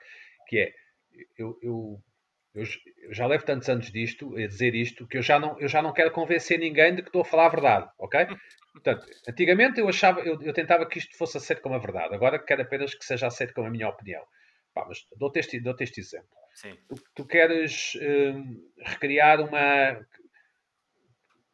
que 0.49 0.59
é, 0.59 0.73
eu, 1.37 1.59
eu, 1.63 2.03
eu 2.55 2.65
eu 3.03 3.15
já 3.15 3.27
levo 3.27 3.45
tantos 3.45 3.69
anos 3.69 3.93
disto, 3.93 4.37
a 4.37 4.47
dizer 4.47 4.75
isto, 4.75 5.07
que 5.07 5.19
eu 5.19 5.23
já, 5.23 5.39
não, 5.39 5.59
eu 5.61 5.69
já 5.69 5.81
não 5.81 5.93
quero 5.93 6.11
convencer 6.11 6.59
ninguém 6.59 6.95
de 6.95 7.03
que 7.03 7.09
estou 7.09 7.23
a 7.23 7.25
falar 7.25 7.47
a 7.47 7.51
verdade, 7.51 7.91
ok? 7.99 8.27
Portanto, 8.73 9.07
antigamente 9.29 9.81
eu 9.81 9.89
achava, 9.89 10.21
eu, 10.21 10.41
eu 10.43 10.53
tentava 10.53 10.87
que 10.87 10.99
isto 10.99 11.17
fosse 11.17 11.37
aceito 11.37 11.63
como 11.63 11.75
a 11.75 11.79
verdade, 11.79 12.15
agora 12.15 12.39
quero 12.39 12.63
apenas 12.63 12.95
que 12.95 13.05
seja 13.05 13.27
aceito 13.27 13.55
como 13.55 13.67
a 13.67 13.71
minha 13.71 13.89
opinião. 13.89 14.25
Pá, 14.75 14.85
mas 14.87 15.07
dou-te 15.17 15.39
este, 15.39 15.61
dou 15.61 15.75
este 15.81 16.01
exemplo 16.01 16.39
Sim. 16.55 16.77
tu, 16.89 16.97
tu 17.15 17.25
queres 17.25 17.93
hum, 17.97 18.69
recriar 18.85 19.41
uma. 19.41 20.05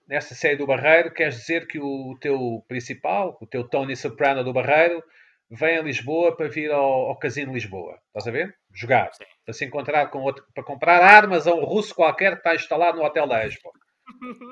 Nesta 0.09 0.35
série 0.35 0.57
do 0.57 0.67
Barreiro, 0.67 1.13
queres 1.13 1.37
dizer 1.37 1.67
que 1.67 1.79
o 1.79 2.17
teu 2.21 2.63
principal, 2.69 3.39
o 3.41 3.47
teu 3.47 3.67
Tony 3.67 3.97
Soprano 3.97 4.45
do 4.45 4.53
Barreiro, 4.53 5.03
vem 5.51 5.79
a 5.79 5.83
Lisboa 5.83 6.37
para 6.37 6.49
vir 6.49 6.71
ao, 6.71 7.09
ao 7.09 7.19
Casino 7.19 7.53
Lisboa. 7.53 7.99
Estás 8.09 8.27
a 8.27 8.31
ver? 8.31 8.55
Jogar. 8.73 9.13
Sim. 9.15 9.25
Para 9.45 9.55
se 9.55 9.65
encontrar 9.65 10.07
com 10.09 10.21
outro. 10.21 10.45
Para 10.55 10.65
comprar 10.65 11.03
armas 11.03 11.47
a 11.47 11.55
um 11.55 11.65
russo 11.65 11.95
qualquer 11.95 12.33
que 12.33 12.39
está 12.39 12.55
instalado 12.55 12.99
no 12.99 13.05
Hotel 13.05 13.27
da 13.27 13.47
Expo. 13.47 13.71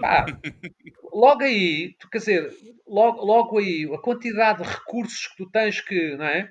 Pá, 0.00 0.24
logo 1.12 1.42
aí, 1.42 1.94
tu, 1.98 2.08
quer 2.08 2.18
dizer, 2.18 2.50
logo, 2.86 3.22
logo 3.22 3.58
aí, 3.58 3.88
a 3.92 3.98
quantidade 3.98 4.62
de 4.62 4.68
recursos 4.68 5.26
que 5.28 5.36
tu 5.36 5.50
tens 5.50 5.80
que. 5.80 6.16
Não 6.16 6.26
é? 6.26 6.50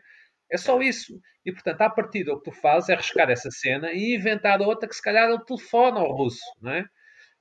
É 0.52 0.58
só 0.58 0.82
isso. 0.82 1.20
E 1.46 1.52
portanto, 1.52 1.82
à 1.82 1.90
partida, 1.90 2.34
o 2.34 2.38
que 2.40 2.52
tu 2.52 2.56
fazes 2.56 2.90
é 2.90 2.94
arriscar 2.94 3.30
essa 3.30 3.50
cena 3.50 3.92
e 3.92 4.16
inventar 4.16 4.62
outra 4.62 4.88
que 4.88 4.96
se 4.96 5.02
calhar 5.02 5.30
ele 5.30 5.44
telefona 5.44 6.00
ao 6.00 6.12
russo, 6.12 6.44
não 6.62 6.72
é? 6.72 6.86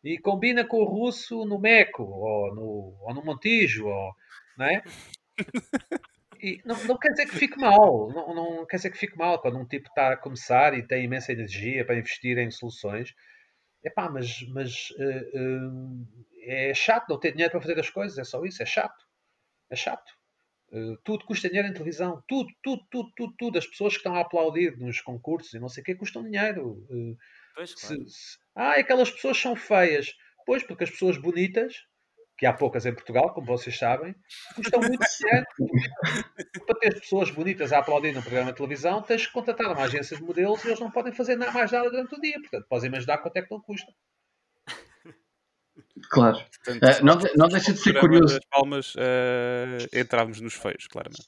E 0.03 0.19
combina 0.19 0.65
com 0.65 0.79
o 0.79 0.85
russo 0.85 1.45
no 1.45 1.61
Meco, 1.61 2.03
ou 2.03 2.55
no, 2.55 2.97
ou 3.03 3.15
no 3.15 3.23
Montijo, 3.23 3.87
ou, 3.87 4.15
não 4.57 4.67
é? 4.67 4.83
E 6.43 6.63
não, 6.65 6.83
não 6.85 6.99
quer 6.99 7.11
dizer 7.11 7.27
que 7.27 7.37
fique 7.37 7.59
mal, 7.59 8.09
não, 8.11 8.35
não 8.35 8.67
quer 8.67 8.77
dizer 8.77 8.91
que 8.91 8.99
fique 8.99 9.17
mal 9.19 9.41
quando 9.41 9.59
um 9.59 9.67
tipo 9.67 9.89
está 9.89 10.13
a 10.13 10.17
começar 10.17 10.73
e 10.75 10.87
tem 10.87 11.05
imensa 11.05 11.33
energia 11.33 11.85
para 11.85 11.99
investir 11.99 12.39
em 12.39 12.51
soluções. 12.51 13.15
Epá, 13.83 14.09
mas, 14.11 14.43
mas 14.49 14.89
eh, 14.99 15.31
eh, 16.43 16.69
é 16.71 16.75
chato 16.75 17.09
não 17.09 17.19
ter 17.19 17.33
dinheiro 17.33 17.51
para 17.53 17.61
fazer 17.61 17.79
as 17.79 17.91
coisas, 17.91 18.19
é 18.19 18.25
só 18.25 18.45
isso, 18.45 18.63
é 18.63 18.67
chato. 18.67 19.05
É 19.71 19.77
chato. 19.77 20.11
Uh, 20.73 20.97
tudo 21.05 21.25
custa 21.25 21.49
dinheiro 21.49 21.69
em 21.69 21.73
televisão. 21.73 22.23
Tudo, 22.29 22.49
tudo, 22.63 22.85
tudo, 22.91 23.11
tudo, 23.17 23.35
tudo. 23.39 23.59
As 23.59 23.67
pessoas 23.67 23.95
que 23.95 23.99
estão 23.99 24.15
a 24.15 24.21
aplaudir 24.21 24.77
nos 24.79 25.01
concursos 25.01 25.53
e 25.53 25.59
não 25.59 25.69
sei 25.69 25.83
o 25.83 25.85
quê 25.85 25.95
custam 25.95 26.23
dinheiro. 26.23 26.87
Uh, 26.91 27.17
Pois, 27.55 27.71
se- 27.71 27.77
claro. 27.87 28.09
se- 28.09 28.39
Ah, 28.55 28.73
aquelas 28.75 29.11
pessoas 29.11 29.37
são 29.39 29.57
feias. 29.57 30.15
Pois, 30.47 30.63
porque 30.63 30.85
as 30.85 30.91
pessoas 30.91 31.17
bonitas, 31.19 31.75
que 32.41 32.47
há 32.47 32.55
poucas 32.55 32.87
em 32.87 32.95
Portugal, 32.95 33.35
como 33.35 33.47
vocês 33.47 33.77
sabem, 33.77 34.15
custam 34.57 34.81
muito 34.81 35.05
dinheiro. 35.19 35.47
Para 36.67 36.79
ter 36.81 36.99
pessoas 36.99 37.31
bonitas 37.31 37.71
a 37.71 37.81
aplaudir 37.81 38.15
num 38.15 38.23
programa 38.23 38.51
de 38.51 38.57
televisão, 38.57 39.03
tens 39.03 39.27
que 39.27 39.33
contratar 39.35 39.71
uma 39.71 39.83
agência 39.83 40.17
de 40.17 40.23
modelos 40.23 40.65
e 40.65 40.69
eles 40.69 40.81
não 40.81 40.91
podem 40.91 41.13
fazer 41.13 41.37
nada 41.37 41.53
mais 41.53 41.71
nada 41.71 41.91
durante 41.91 42.15
o 42.15 42.19
dia. 42.19 42.41
Portanto, 42.41 42.67
podes 42.67 42.85
imaginar 42.87 43.19
quanto 43.19 43.37
é 43.37 43.43
que 43.43 43.51
não 43.51 43.61
custa. 43.61 43.93
Claro. 46.09 46.39
Portanto, 46.65 46.95
se 46.95 47.05
não 47.05 47.19
não 47.37 47.49
deixa 47.49 47.75
de 47.75 47.79
ser 47.79 48.01
curioso. 48.01 48.35
das 48.37 48.45
palmas, 48.47 48.95
eh, 48.97 50.01
entrávamos 50.01 50.41
nos 50.41 50.55
feios, 50.55 50.87
claramente. 50.87 51.27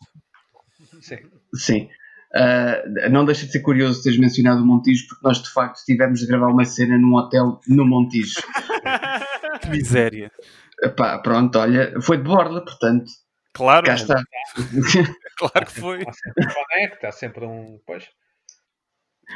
Sim. 1.02 1.18
Sim. 1.54 1.90
Uh, 2.34 3.10
não 3.10 3.26
deixa 3.26 3.44
de 3.44 3.52
ser 3.52 3.60
curioso 3.60 4.02
teres 4.02 4.18
mencionado 4.18 4.62
o 4.62 4.66
Montijo, 4.66 5.06
porque 5.08 5.28
nós 5.28 5.42
de 5.42 5.50
facto 5.50 5.84
tivemos 5.84 6.20
de 6.20 6.26
gravar 6.26 6.46
uma 6.46 6.64
cena 6.64 6.96
num 6.96 7.14
hotel 7.14 7.60
no 7.68 7.84
Montijo. 7.84 8.40
Que 9.60 9.70
miséria. 9.70 10.30
Epá, 10.82 11.18
pronto, 11.18 11.58
olha, 11.58 11.94
foi 12.00 12.16
de 12.16 12.24
borda, 12.24 12.64
portanto, 12.64 13.10
Claro, 13.54 13.86
cá 13.86 13.94
está. 13.94 14.22
claro 15.36 15.66
que 15.66 15.80
foi. 15.80 16.02
Há 16.06 16.12
sempre 16.12 16.44
um 17.04 17.08
há 17.08 17.12
sempre 17.12 17.44
um. 17.44 17.80
Pois. 17.86 18.04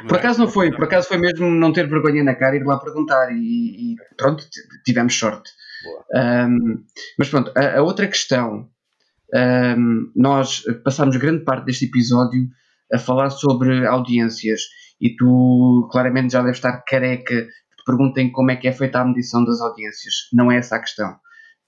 Por 0.07 0.15
é. 0.15 0.19
acaso 0.19 0.39
não 0.39 0.47
foi, 0.47 0.71
por 0.71 0.83
acaso 0.83 1.07
foi 1.07 1.17
mesmo 1.17 1.49
não 1.49 1.71
ter 1.71 1.87
vergonha 1.87 2.23
na 2.23 2.35
cara 2.35 2.55
e 2.55 2.59
ir 2.59 2.65
lá 2.65 2.79
perguntar 2.79 3.31
e, 3.31 3.93
e 3.93 3.95
pronto, 4.17 4.43
tivemos 4.85 5.17
sorte. 5.17 5.49
Ahm, 6.13 6.83
mas 7.17 7.29
pronto, 7.29 7.51
a, 7.55 7.77
a 7.77 7.81
outra 7.81 8.07
questão, 8.07 8.69
ahm, 9.33 10.11
nós 10.15 10.63
passámos 10.83 11.17
grande 11.17 11.43
parte 11.43 11.65
deste 11.65 11.85
episódio 11.85 12.47
a 12.91 12.99
falar 12.99 13.29
sobre 13.29 13.87
audiências 13.87 14.61
e 14.99 15.15
tu 15.15 15.87
claramente 15.91 16.33
já 16.33 16.41
deves 16.41 16.57
estar 16.57 16.83
careca 16.83 17.47
perguntem 17.87 18.31
como 18.31 18.51
é 18.51 18.55
que 18.55 18.67
é 18.67 18.71
feita 18.73 18.99
a 18.99 19.05
medição 19.05 19.43
das 19.43 19.59
audiências. 19.61 20.13
Não 20.33 20.51
é 20.51 20.57
essa 20.57 20.75
a 20.75 20.79
questão. 20.79 21.17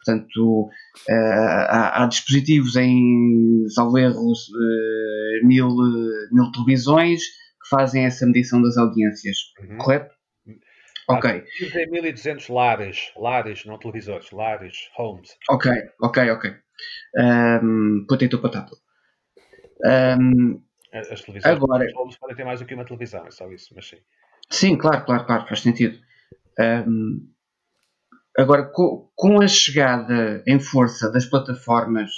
Portanto, 0.03 0.69
ah, 1.09 1.67
há, 1.69 2.03
há 2.03 2.07
dispositivos 2.07 2.75
em, 2.75 3.65
salvo 3.69 3.97
erro, 3.97 4.31
eh, 4.33 5.45
mil, 5.45 5.67
eh, 5.67 6.27
mil 6.31 6.51
televisões 6.51 7.21
que 7.21 7.69
fazem 7.69 8.05
essa 8.05 8.25
medição 8.25 8.61
das 8.61 8.77
audiências, 8.77 9.37
Uhum. 9.61 9.77
correto? 9.77 10.13
Ok, 11.09 11.43
Tem 11.73 11.89
1200 11.89 12.47
lares, 12.49 13.11
lares, 13.17 13.65
não 13.65 13.79
televisores, 13.79 14.29
lares, 14.31 14.77
homes. 14.97 15.31
ok, 15.49 15.71
ok, 16.03 16.29
ok. 16.29 16.51
Um, 17.17 18.05
potato, 18.07 18.37
potato. 18.39 18.75
Um, 19.83 20.61
As 20.93 21.21
televisões 21.21 21.45
Agora- 21.55 21.85
homes 21.97 22.15
podem 22.17 22.35
ter 22.35 22.43
mais 22.45 22.59
do 22.59 22.65
que 22.65 22.73
uma 22.73 22.85
televisão, 22.85 23.25
é 23.25 23.31
só 23.31 23.51
isso, 23.51 23.73
mas 23.75 23.87
sim. 23.89 23.97
sim, 24.51 24.77
claro, 24.77 25.03
claro, 25.05 25.25
claro, 25.25 25.47
faz 25.47 25.61
sentido. 25.61 25.99
Um, 26.59 27.29
agora, 28.37 28.65
co- 28.65 29.11
com, 29.15 29.41
a 29.41 29.47
chegada 29.47 30.43
em 30.47 30.59
força 30.59 31.11
das 31.11 31.25
plataformas, 31.25 32.11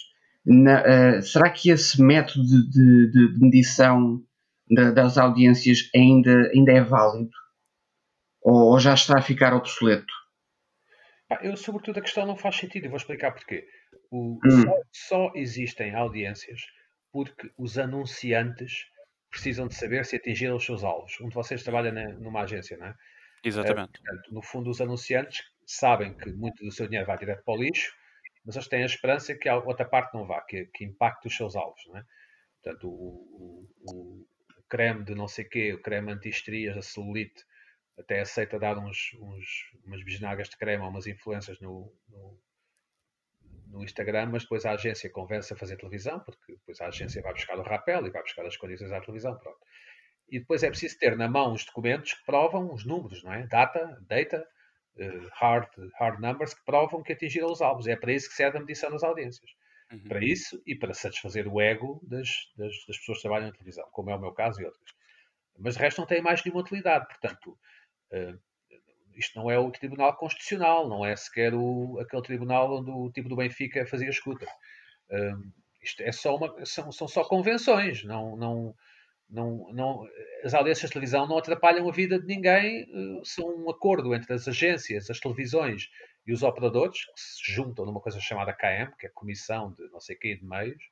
na- 0.46 0.82
eh, 0.82 1.22
será 1.22 1.50
que 1.50 1.70
esse 1.70 2.02
método 2.02 2.44
de, 2.44 3.12
de- 3.12 3.34
de 3.34 3.40
medição 3.40 4.24
da- 4.70 4.92
das 4.92 5.18
audiências 5.18 5.90
ainda, 5.96 6.50
ainda 6.54 6.72
é 6.72 6.82
válido? 6.82 7.30
Ou, 8.42 8.72
ou 8.72 8.80
já 8.80 8.94
está 8.96 9.20
a 9.20 9.22
ficar 9.22 9.54
obsoleto? 9.54 10.12
Pá, 11.30 11.40
eu, 11.44 11.56
sobretudo, 11.56 12.00
a 12.00 12.02
questão 12.02 12.26
não 12.26 12.36
faz 12.36 12.56
sentido 12.58 12.86
e 12.86 12.90
vou 12.90 12.98
explicar 12.98 13.32
porquê. 13.32 13.68
O- 14.10 14.40
Hum. 14.44 14.62
só, 14.64 14.74
só 14.92 15.32
existem 15.36 15.94
audiências 15.96 16.62
porque 17.12 17.52
os 17.58 17.78
anunciantes 17.78 18.86
precisam 19.30 19.68
de 19.68 19.76
saber 19.76 20.06
se 20.06 20.16
atingiram 20.16 20.56
os 20.58 20.66
seus 20.66 20.84
alvos. 20.84 21.14
Um 21.22 21.30
de 21.30 21.36
vocês 21.36 21.64
trabalha 21.64 21.92
na- 21.92 22.14
numa 22.20 22.42
agência, 22.42 22.78
não 22.78 22.88
é? 22.88 22.96
Exatamente. 23.44 24.00
Portanto, 24.02 24.34
no 24.34 24.42
fundo, 24.42 24.70
os 24.70 24.82
anunciantes 24.82 25.44
sabem 25.66 26.14
que 26.14 26.32
muito 26.32 26.64
do 26.64 26.72
seu 26.72 26.86
dinheiro 26.88 27.08
vai 27.08 27.18
direto 27.18 27.44
para 27.44 27.54
o 27.54 27.58
lixo, 27.62 27.94
mas 28.46 28.56
eles 28.56 28.68
têm 28.68 28.84
a 28.84 28.88
esperança 28.88 29.36
que 29.36 29.48
a 29.50 29.56
outra 29.58 29.86
parte 29.86 30.14
não 30.14 30.26
vá, 30.26 30.42
que, 30.42 30.66
que 30.68 30.84
impacte 30.86 31.28
os 31.28 31.36
seus 31.36 31.56
alvos. 31.56 31.82
Não 31.88 31.98
é? 31.98 32.04
Portanto, 32.64 32.88
o, 32.90 33.68
o- 33.84 33.92
o- 33.92 34.28
creme 34.70 35.04
de 35.04 35.14
não 35.16 35.28
sei 35.28 35.46
quê, 35.46 35.74
o 35.74 35.82
creme 35.82 36.12
anti-estrias, 36.14 36.78
a 36.78 36.82
celulite, 36.82 37.44
até 37.98 38.22
aceita 38.22 38.58
dar 38.60 38.78
uns, 38.78 39.14
uns- 39.20 39.72
umas 39.86 40.04
bisnagas 40.04 40.50
de 40.50 40.58
creme 40.58 40.84
a 40.84 40.88
umas 40.88 41.08
influências 41.08 41.60
no, 41.60 41.94
no, 42.10 42.40
no 43.68 43.84
Instagram, 43.84 44.28
mas 44.32 44.44
depois 44.44 44.66
a 44.66 44.72
agência 44.74 45.10
convence 45.10 45.54
a 45.54 45.58
fazer 45.58 45.78
televisão, 45.78 46.20
porque 46.20 46.54
depois 46.54 46.80
a 46.82 46.88
agência 46.88 47.22
vai 47.22 47.34
buscar 47.34 47.58
o 47.58 47.64
rapel 47.64 48.06
e 48.06 48.10
vai 48.12 48.22
buscar 48.22 48.46
as 48.46 48.58
condições 48.58 48.92
à 48.92 49.00
televisão, 49.00 49.38
pronto. 49.38 49.60
E 50.32 50.40
depois 50.40 50.64
é 50.64 50.70
preciso 50.70 50.98
ter 50.98 51.18
na 51.18 51.28
mão 51.28 51.52
os 51.52 51.66
documentos 51.66 52.14
que 52.14 52.26
provam 52.26 52.74
os 52.74 52.86
números, 52.86 53.22
não 53.22 53.34
é? 53.34 53.46
Data, 53.48 54.02
data, 54.08 54.48
eh, 54.98 55.28
hard, 55.34 55.68
hard 56.00 56.22
numbers, 56.22 56.54
que 56.54 56.64
provam 56.64 57.04
que 57.04 57.12
atingiram 57.12 57.52
os 57.52 57.62
alvos. 57.62 57.86
É 57.86 57.98
para 57.98 58.14
isso 58.14 58.30
que 58.30 58.36
serve 58.36 58.58
a 58.58 58.62
medição 58.62 58.90
das 58.90 59.04
audiências. 59.04 59.52
Uhum. 59.92 60.08
Para 60.08 60.24
isso 60.24 60.62
e 60.66 60.74
para 60.74 60.94
satisfazer 60.94 61.48
o 61.48 61.60
ego 61.60 62.00
das, 62.08 62.30
das, 62.56 62.74
das 62.88 62.98
pessoas 62.98 63.18
que 63.18 63.24
trabalham 63.24 63.48
na 63.48 63.54
televisão, 63.54 63.86
como 63.92 64.10
é 64.10 64.16
o 64.16 64.20
meu 64.22 64.32
caso 64.32 64.62
e 64.62 64.66
outros. 64.66 64.96
Mas 65.60 65.76
de 65.76 65.82
resto 65.82 66.00
não 66.00 66.08
tem 66.08 66.22
mais 66.22 66.42
nenhuma 66.44 66.62
utilidade. 66.62 67.06
Portanto, 67.08 67.60
eh, 68.14 68.36
isto 69.16 69.38
não 69.38 69.52
é 69.52 69.60
o 69.60 69.70
Tribunal 69.70 70.16
Constitucional, 70.16 70.88
não 70.88 71.06
é 71.06 71.14
sequer 71.16 71.54
o, 71.54 72.00
aquele 72.00 72.22
tribunal 72.22 72.80
onde 72.80 72.90
o 72.90 73.12
tipo 73.12 73.28
do 73.28 73.36
Benfica 73.36 73.86
fazia 73.86 74.10
escuta. 74.10 74.46
Eh, 75.10 75.34
isto 75.82 76.02
é 76.04 76.12
só 76.12 76.36
uma, 76.36 76.66
são, 76.66 76.92
são 76.92 77.08
só 77.08 77.24
convenções, 77.24 78.04
não, 78.04 78.38
não, 78.38 78.76
não, 79.32 79.72
não, 79.74 80.04
as 80.44 80.54
audiências 80.54 80.90
de 80.90 80.94
televisão 80.94 81.28
não 81.28 81.38
atrapalham 81.38 81.88
a 81.90 81.92
vida 81.92 82.20
de 82.20 82.28
ninguém, 82.28 82.82
eh, 82.84 83.22
são 83.24 83.46
um 83.48 83.70
acordo 83.70 84.14
entre 84.16 84.34
as 84.34 84.48
agências, 84.48 85.10
as 85.10 85.20
televisões 85.20 85.90
e 86.28 86.34
os 86.34 86.44
operadores, 86.44 87.06
que 87.06 87.22
se 87.22 87.52
juntam 87.54 87.86
numa 87.86 88.02
coisa 88.02 88.20
chamada 88.20 88.54
KM, 88.54 88.96
que 89.00 89.08
é 89.08 89.10
a 89.10 89.14
Comissão 89.14 89.74
de 89.74 89.88
não 89.90 90.00
sei 90.00 90.16
quê 90.16 90.36
de 90.36 90.46
Meios, 90.46 90.84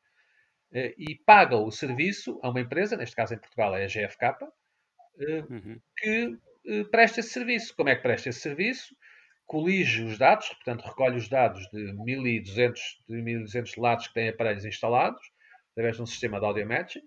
eh, 0.73 0.93
e 0.97 1.15
pagam 1.25 1.65
o 1.65 1.71
serviço 1.71 2.39
a 2.43 2.49
uma 2.49 2.61
empresa, 2.61 2.97
neste 2.97 3.15
caso 3.15 3.33
em 3.33 3.39
Portugal 3.39 3.75
é 3.75 3.83
a 3.85 3.87
GFK, 3.87 4.47
eh, 5.19 5.45
Uhum. 5.49 5.81
que 5.97 6.37
presta 6.91 7.19
esse 7.19 7.29
serviço. 7.31 7.75
Como 7.75 7.89
é 7.89 7.95
que 7.95 8.01
presta 8.01 8.29
esse 8.29 8.39
serviço? 8.41 8.95
Colige 9.45 10.03
os 10.03 10.17
dados, 10.17 10.49
portanto, 10.49 10.83
recolhe 10.85 11.17
os 11.17 11.27
dados 11.27 11.67
de 11.73 11.93
1200, 11.93 12.81
de 13.07 13.21
1200 13.21 13.75
lados 13.77 14.07
que 14.07 14.13
têm 14.13 14.29
aparelhos 14.29 14.65
instalados, 14.65 15.21
através 15.71 15.95
de 15.97 16.03
um 16.03 16.05
sistema 16.05 16.39
de 16.39 16.45
audio 16.45 16.67
matching, 16.67 17.01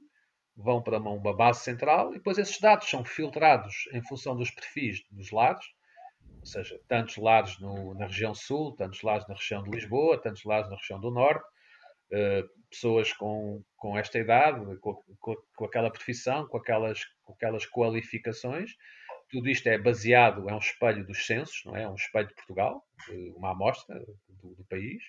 vão 0.56 0.82
para 0.82 0.98
uma, 0.98 1.34
base 1.36 1.60
central 1.60 2.10
e 2.12 2.18
depois 2.18 2.38
esses 2.38 2.58
dados 2.60 2.88
são 2.88 3.04
filtrados 3.04 3.88
em 3.92 4.02
função 4.02 4.36
dos 4.36 4.50
perfis 4.50 5.02
dos 5.10 5.30
lados, 5.30 5.64
ou 6.40 6.46
seja, 6.46 6.80
tantos 6.88 7.16
lados 7.16 7.58
no- 7.60 7.94
na 7.94 8.06
região 8.06 8.34
sul, 8.34 8.74
tantos 8.76 9.02
lados 9.02 9.26
na 9.28 9.34
região 9.34 9.62
de 9.62 9.70
Lisboa, 9.70 10.20
tantos 10.20 10.44
lados 10.44 10.70
na 10.70 10.76
região 10.76 11.00
do 11.00 11.10
norte, 11.10 11.44
eh, 12.12 12.44
pessoas 12.70 13.12
com, 13.12 13.62
com 13.76 13.96
esta 13.98 14.18
idade, 14.18 14.76
com, 14.80 14.94
com, 15.20 15.36
com 15.56 15.64
aquela 15.64 15.90
profissão, 15.90 16.46
com 16.48 16.58
aquelas, 16.58 17.04
com 17.24 17.32
aquelas 17.34 17.66
qualificações. 17.66 18.72
Tudo 19.30 19.48
isto 19.48 19.66
é 19.68 19.78
baseado, 19.78 20.48
é 20.48 20.54
um 20.54 20.58
espelho 20.58 21.06
dos 21.06 21.26
censos, 21.26 21.62
não 21.64 21.74
é? 21.76 21.82
É 21.84 21.88
um 21.88 21.94
espelho 21.94 22.28
de 22.28 22.34
Portugal, 22.34 22.84
uma 23.36 23.52
amostra 23.52 23.98
do, 24.28 24.54
do 24.54 24.64
país. 24.64 25.02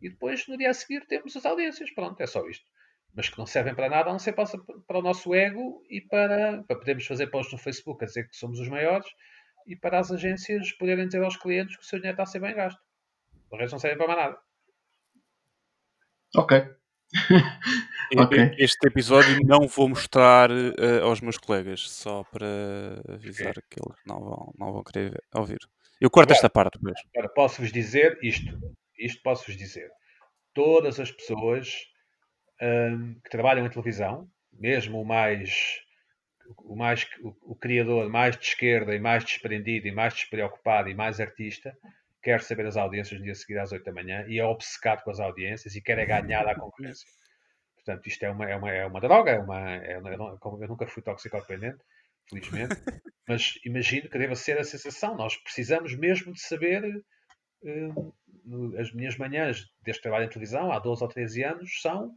E 0.00 0.10
depois, 0.10 0.46
no 0.48 0.56
dia 0.58 0.70
a 0.70 0.74
seguir, 0.74 1.06
temos 1.06 1.36
as 1.36 1.46
audiências. 1.46 1.90
Pronto, 1.94 2.20
é 2.20 2.26
só 2.26 2.46
isto. 2.48 2.64
Mas 3.16 3.28
que 3.30 3.38
não 3.38 3.46
servem 3.46 3.74
para 3.74 3.88
nada, 3.88 4.10
a 4.10 4.12
não 4.12 4.18
ser 4.18 4.32
para, 4.34 4.46
para 4.86 4.98
o 4.98 5.02
nosso 5.02 5.34
ego 5.34 5.82
e 5.88 6.02
para, 6.02 6.62
para 6.64 6.76
podermos 6.78 7.06
fazer 7.06 7.28
posts 7.28 7.52
no 7.52 7.58
Facebook 7.58 8.04
a 8.04 8.06
dizer 8.06 8.28
que 8.28 8.36
somos 8.36 8.60
os 8.60 8.68
maiores 8.68 9.06
e 9.66 9.74
para 9.74 9.98
as 9.98 10.12
agências 10.12 10.70
poderem 10.72 11.06
dizer 11.06 11.24
aos 11.24 11.36
clientes 11.36 11.76
que 11.76 11.82
o 11.82 11.86
seu 11.86 11.98
dinheiro 11.98 12.14
está 12.14 12.24
a 12.24 12.26
ser 12.26 12.40
bem 12.40 12.54
gasto. 12.54 12.78
O 13.50 13.56
resto 13.56 13.72
não 13.72 13.78
serve 13.78 13.96
para 13.96 14.06
mais 14.06 14.18
nada. 14.18 14.38
Ok. 16.36 16.68
Ok. 18.18 18.38
e- 18.38 18.62
Este 18.64 18.86
episódio 18.86 19.40
não 19.44 19.66
vou 19.66 19.88
mostrar 19.88 20.50
eh, 20.50 21.00
aos 21.02 21.20
meus 21.20 21.38
colegas, 21.38 21.88
só 21.90 22.22
para 22.24 22.46
avisar 23.08 23.54
que 23.70 23.80
eles 23.80 23.98
não 24.04 24.20
vão, 24.20 24.52
não 24.58 24.72
vão 24.72 24.84
querer 24.84 25.18
ouvir. 25.34 25.58
Eu 26.00 26.10
corto 26.10 26.32
esta 26.32 26.50
parte 26.50 26.78
depois. 26.78 27.00
Agora, 27.14 27.32
posso-vos 27.32 27.72
dizer 27.72 28.18
isto. 28.22 28.58
Isto 28.98 29.22
posso-vos 29.22 29.56
dizer. 29.56 29.88
Todas 30.52 31.00
as 31.00 31.10
pessoas 31.10 31.70
hum, 32.62 33.18
que 33.22 33.30
trabalham 33.30 33.66
em 33.66 33.70
televisão, 33.70 34.28
mesmo 34.52 35.00
o 35.00 35.04
mais, 35.04 35.80
o, 36.58 36.76
mais 36.76 37.06
o, 37.20 37.52
o 37.52 37.56
criador 37.56 38.08
mais 38.08 38.36
de 38.36 38.44
esquerda 38.44 38.94
e 38.94 39.00
mais 39.00 39.24
desprendido 39.24 39.86
e 39.88 39.92
mais 39.92 40.14
despreocupado 40.14 40.88
e 40.88 40.94
mais 40.94 41.20
artista, 41.20 41.76
quer 42.22 42.40
saber 42.42 42.66
as 42.66 42.76
audiências 42.76 43.20
no 43.20 43.24
dia 43.24 43.34
seguinte 43.34 43.60
às 43.60 43.72
8 43.72 43.84
da 43.84 43.92
manhã 43.92 44.24
e 44.28 44.38
é 44.38 44.44
obcecado 44.44 45.02
com 45.04 45.10
as 45.10 45.20
audiências 45.20 45.76
e 45.76 45.80
quer 45.80 45.98
é 45.98 46.06
ganhar 46.06 46.46
à 46.48 46.54
concorrência. 46.54 47.06
Portanto, 47.76 48.06
isto 48.08 48.24
é 48.24 48.30
uma, 48.30 48.50
é 48.50 48.56
uma, 48.56 48.70
é 48.72 48.86
uma 48.86 49.00
droga, 49.00 49.30
é 49.30 49.38
uma, 49.38 49.76
é, 49.76 49.96
eu, 49.96 50.68
nunca 50.68 50.88
fui 50.88 51.04
toxicodependente, 51.04 51.78
felizmente, 52.28 52.74
mas 53.28 53.54
imagino 53.64 54.08
que 54.10 54.18
deva 54.18 54.34
ser 54.34 54.58
a 54.58 54.64
sensação. 54.64 55.16
Nós 55.16 55.36
precisamos 55.36 55.94
mesmo 55.94 56.32
de 56.32 56.40
saber 56.40 56.82
eh, 57.64 58.80
as 58.80 58.92
minhas 58.92 59.16
manhãs 59.16 59.64
deste 59.82 60.02
trabalho 60.02 60.24
em 60.24 60.28
televisão, 60.28 60.72
há 60.72 60.80
12 60.80 61.02
ou 61.02 61.08
13 61.08 61.44
anos, 61.44 61.80
são. 61.80 62.12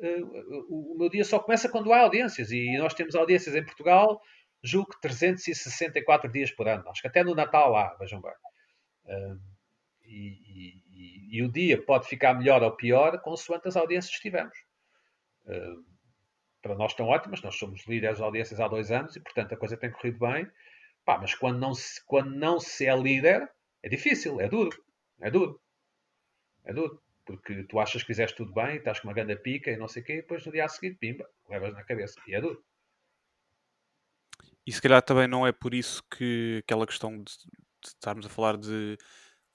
Eh, 0.00 0.20
o, 0.68 0.96
meu 0.98 1.08
dia 1.08 1.24
só 1.24 1.38
começa 1.38 1.68
quando 1.68 1.92
há 1.92 2.00
audiências. 2.00 2.50
E 2.50 2.76
nós 2.78 2.94
temos 2.94 3.14
audiências 3.14 3.54
em 3.54 3.64
Portugal, 3.64 4.20
julgo 4.62 4.90
que 4.90 5.00
364 5.00 6.30
dias 6.30 6.50
por 6.50 6.68
ano. 6.68 6.88
Acho 6.90 7.02
que 7.02 7.08
até 7.08 7.22
no 7.24 7.34
Natal 7.34 7.76
há, 7.76 7.94
vejam 7.96 8.20
bem. 8.20 8.32
E, 10.04 10.18
e- 10.98 11.38
e- 11.38 11.42
o 11.42 11.52
dia 11.52 11.84
pode 11.84 12.08
ficar 12.08 12.32
melhor 12.34 12.62
ou 12.62 12.74
pior 12.76 13.20
consoante 13.20 13.68
as 13.68 13.76
audiências 13.76 14.14
que 14.16 14.22
tivemos. 14.22 14.56
Para 16.62 16.74
nós 16.74 16.92
estão 16.92 17.06
ótimas, 17.06 17.40
nós 17.42 17.56
somos 17.56 17.86
líderes 17.86 18.18
de 18.18 18.22
audiências 18.22 18.60
há 18.60 18.68
dois 18.68 18.90
anos 18.90 19.14
e, 19.16 19.20
portanto, 19.20 19.54
a 19.54 19.56
coisa 19.56 19.76
tem 19.76 19.90
corrido 19.90 20.18
bem. 20.18 20.46
Pá, 21.04 21.18
mas 21.18 21.34
quando 21.34 21.58
não, 21.58 21.74
se, 21.74 22.04
quando 22.04 22.30
não 22.34 22.58
se 22.60 22.86
é 22.86 22.96
líder, 22.96 23.48
é 23.82 23.88
difícil, 23.88 24.40
é 24.40 24.48
duro. 24.48 24.76
É 25.20 25.30
duro. 25.30 25.60
É 26.64 26.72
duro. 26.74 27.00
Porque 27.26 27.64
tu 27.64 27.78
achas 27.80 28.02
que 28.02 28.06
fizeste 28.06 28.36
tudo 28.36 28.54
bem, 28.54 28.76
estás 28.76 29.00
com 29.00 29.08
uma 29.08 29.14
grande 29.14 29.36
pica 29.36 29.70
e 29.70 29.76
não 29.76 29.88
sei 29.88 30.02
o 30.02 30.04
quê, 30.06 30.12
e 30.14 30.22
depois 30.22 30.46
no 30.46 30.52
dia 30.52 30.64
a 30.64 30.68
seguir, 30.68 30.94
pimba, 30.94 31.28
levas 31.50 31.74
na 31.74 31.82
cabeça. 31.82 32.20
E 32.26 32.34
é 32.34 32.40
duro. 32.40 32.64
E 34.64 34.72
se 34.72 34.80
calhar 34.80 35.02
também 35.02 35.28
não 35.28 35.46
é 35.46 35.52
por 35.52 35.74
isso 35.74 36.02
que 36.10 36.62
aquela 36.64 36.86
questão 36.86 37.16
de, 37.18 37.24
de 37.24 37.88
estarmos 37.88 38.26
a 38.26 38.28
falar 38.28 38.56
de, 38.56 38.96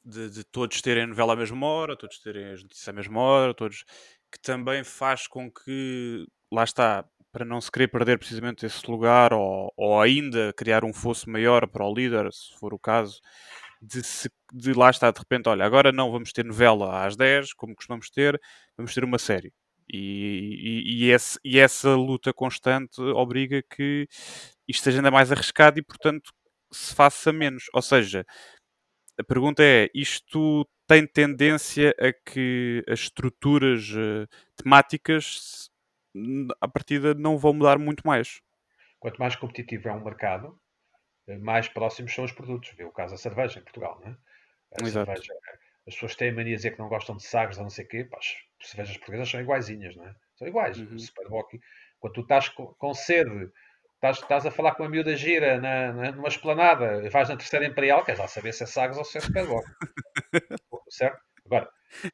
de, 0.03 0.29
de 0.29 0.43
todos 0.43 0.81
terem 0.81 1.07
novela 1.07 1.33
à 1.33 1.35
mesma 1.35 1.65
hora, 1.65 1.97
todos 1.97 2.19
terem 2.19 2.51
as 2.51 2.61
notícias 2.61 2.87
à 2.89 2.93
mesma 2.93 3.19
hora, 3.19 3.53
todos 3.53 3.83
que 4.31 4.39
também 4.41 4.83
faz 4.83 5.27
com 5.27 5.51
que, 5.51 6.25
lá 6.51 6.63
está, 6.63 7.05
para 7.31 7.45
não 7.45 7.61
se 7.61 7.71
querer 7.71 7.87
perder 7.87 8.17
precisamente 8.17 8.65
esse 8.65 8.89
lugar 8.89 9.33
ou, 9.33 9.71
ou 9.75 10.01
ainda 10.01 10.53
criar 10.53 10.83
um 10.83 10.93
fosso 10.93 11.29
maior 11.29 11.67
para 11.67 11.85
o 11.85 11.93
líder, 11.93 12.31
se 12.33 12.57
for 12.57 12.73
o 12.73 12.79
caso, 12.79 13.21
de, 13.81 14.03
se, 14.03 14.29
de 14.53 14.73
lá 14.73 14.89
estar 14.89 15.11
de 15.11 15.19
repente, 15.19 15.49
olha, 15.49 15.65
agora 15.65 15.91
não 15.91 16.11
vamos 16.11 16.31
ter 16.31 16.45
novela 16.45 17.05
às 17.05 17.15
10, 17.15 17.53
como 17.53 17.75
costumamos 17.75 18.09
ter, 18.09 18.39
vamos 18.77 18.93
ter 18.93 19.03
uma 19.03 19.17
série. 19.17 19.51
E, 19.91 20.83
e, 20.87 21.05
e, 21.05 21.11
esse, 21.11 21.39
e 21.43 21.59
essa 21.59 21.95
luta 21.95 22.33
constante 22.33 23.01
obriga 23.01 23.61
que 23.63 24.07
isto 24.67 24.83
seja 24.83 24.99
ainda 24.99 25.11
mais 25.11 25.31
arriscado 25.31 25.79
e, 25.79 25.83
portanto, 25.83 26.31
se 26.71 26.95
faça 26.95 27.33
menos. 27.33 27.65
Ou 27.73 27.81
seja, 27.81 28.25
a 29.19 29.23
pergunta 29.23 29.63
é: 29.63 29.89
isto 29.93 30.67
tem 30.87 31.05
tendência 31.05 31.93
a 31.99 32.13
que 32.13 32.83
as 32.87 33.01
estruturas 33.01 33.89
uh, 33.91 34.27
temáticas, 34.55 35.69
a 36.61 36.67
partida, 36.67 37.13
não 37.13 37.37
vão 37.37 37.53
mudar 37.53 37.77
muito 37.77 38.01
mais? 38.05 38.41
Quanto 38.99 39.17
mais 39.17 39.35
competitivo 39.35 39.89
é 39.89 39.93
um 39.93 40.03
mercado, 40.03 40.47
eh, 40.47 40.53
mais 41.41 41.67
próximos 41.69 42.13
são 42.13 42.25
os 42.25 42.31
produtos. 42.31 42.71
Vê 42.71 42.83
o 42.83 42.91
caso 42.91 43.13
da 43.13 43.17
cerveja 43.17 43.59
em 43.59 43.63
Portugal, 43.63 43.99
não 44.03 44.11
é? 44.11 44.17
A 44.79 44.83
Exato. 44.83 45.21
cerveja, 45.21 45.33
as 45.87 45.93
pessoas 45.95 46.15
têm 46.15 46.31
mania 46.31 46.51
de 46.51 46.55
dizer 46.57 46.71
que 46.71 46.79
não 46.79 46.89
gostam 46.89 47.17
de 47.17 47.23
sagres 47.23 47.57
ou 47.57 47.63
não 47.63 47.69
sei 47.69 47.85
o 47.85 47.87
quê, 47.87 48.03
pá, 48.05 48.17
as 48.19 48.67
cervejas 48.69 48.97
portuguesas 48.97 49.29
são 49.29 49.41
iguaizinhas, 49.41 49.95
não 49.95 50.07
é? 50.07 50.15
São 50.35 50.47
iguais. 50.47 50.77
Uhum. 50.79 50.97
Superboc, 50.97 51.59
quando 51.99 52.13
tu 52.13 52.21
estás 52.21 52.49
com, 52.49 52.67
com 52.75 52.93
sede, 52.93 53.51
estás, 53.95 54.17
estás 54.19 54.45
a 54.45 54.51
falar 54.51 54.75
com 54.75 54.83
uma 54.83 54.89
miúda 54.89 55.15
gira 55.15 55.59
na, 55.59 55.93
na, 55.93 56.11
numa 56.11 56.27
esplanada, 56.29 57.09
vais 57.09 57.29
na 57.29 57.37
terceira 57.37 57.65
imperial, 57.65 58.03
queres 58.05 58.19
lá 58.19 58.27
saber 58.27 58.53
se 58.53 58.63
é 58.63 58.67
sagres 58.67 58.97
ou 58.97 59.05
se 59.05 59.17
é 59.17 59.21
Superboc. 59.21 59.67
certo? 60.89 61.19
Agora, 61.45 61.69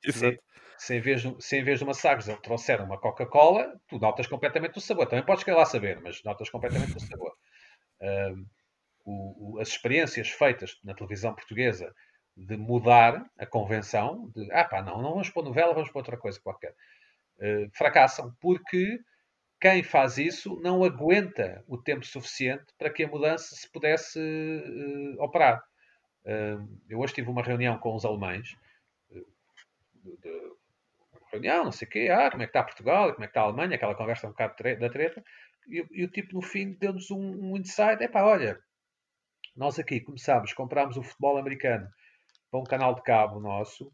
se, 0.07 0.39
se, 0.77 0.95
em 0.95 1.01
vez, 1.01 1.21
de- 1.21 1.35
se 1.43 1.57
em 1.57 1.63
vez 1.63 1.79
de 1.79 1.83
uma 1.85 1.93
sagres 1.93 2.27
ele 2.27 2.41
trouxer 2.41 2.81
uma 2.81 2.99
Coca-Cola, 2.99 3.79
tu 3.87 3.99
notas 3.99 4.27
completamente 4.27 4.77
o 4.77 4.81
sabor. 4.81 5.07
Também 5.07 5.25
podes 5.25 5.43
querer 5.43 5.57
lá 5.57 5.65
saber, 5.65 5.99
mas 6.01 6.23
notas 6.23 6.49
completamente 6.49 6.97
o 6.97 6.99
sabor. 6.99 7.33
Ahm, 8.01 8.45
o- 9.07 9.55
o- 9.55 9.59
as 9.59 9.69
experiências 9.69 10.29
feitas 10.29 10.77
na 10.83 10.93
televisão 10.93 11.33
portuguesa 11.33 11.93
de 12.35 12.57
mudar 12.57 13.25
a 13.39 13.45
convenção, 13.45 14.31
de 14.35 14.51
ah 14.53 14.65
pá, 14.65 14.81
não, 14.83 15.01
não 15.01 15.11
vamos 15.11 15.29
pôr 15.29 15.43
novela, 15.43 15.73
vamos 15.73 15.89
pôr 15.91 15.99
outra 15.99 16.17
coisa 16.17 16.39
qualquer, 16.41 16.75
eh, 17.39 17.67
fracassam 17.73 18.33
porque 18.41 18.99
quem 19.61 19.83
faz 19.83 20.17
isso 20.19 20.59
não 20.61 20.83
aguenta 20.83 21.63
o 21.67 21.77
tempo 21.77 22.05
suficiente 22.05 22.65
para 22.79 22.91
que 22.91 23.03
a 23.05 23.07
mudança 23.09 23.55
se 23.55 23.71
pudesse 23.71 24.19
eh, 24.19 25.15
operar. 25.23 25.63
Eh, 26.25 26.57
eu 26.89 26.99
hoje 26.99 27.13
tive 27.15 27.29
uma 27.29 27.43
reunião 27.43 27.77
com 27.79 27.95
os 27.95 28.05
alemães, 28.05 28.49
eh, 29.11 29.21
de- 30.03 30.17
de- 30.17 30.53
reunião, 31.31 31.65
não 31.65 31.71
sei 31.71 31.87
o 31.87 31.91
quê, 31.91 32.09
ah, 32.11 32.29
como 32.31 32.43
é 32.43 32.45
que 32.45 32.51
está 32.51 32.63
Portugal, 32.63 33.11
como 33.13 33.23
é 33.23 33.27
que 33.27 33.31
está 33.31 33.41
a 33.41 33.45
Alemanha, 33.45 33.75
aquela 33.75 33.95
conversa 33.95 34.27
um 34.27 34.31
bocado 34.31 34.55
da 34.79 34.89
treta, 34.89 35.23
e, 35.67 35.85
e 35.91 36.03
o 36.05 36.09
tipo 36.11 36.33
no 36.35 36.41
fim 36.41 36.73
deu-nos 36.73 37.11
um, 37.11 37.51
um 37.53 37.57
insight, 37.57 38.01
é 38.03 38.07
pá, 38.07 38.23
olha, 38.23 38.59
nós 39.57 39.79
aqui 39.79 39.99
começámos, 39.99 40.53
comprámos 40.53 40.97
o 40.97 41.03
futebol 41.03 41.37
americano 41.37 41.87
para 42.51 42.59
um 42.59 42.63
canal 42.63 42.93
de 42.93 43.01
cabo 43.01 43.39
nosso, 43.39 43.91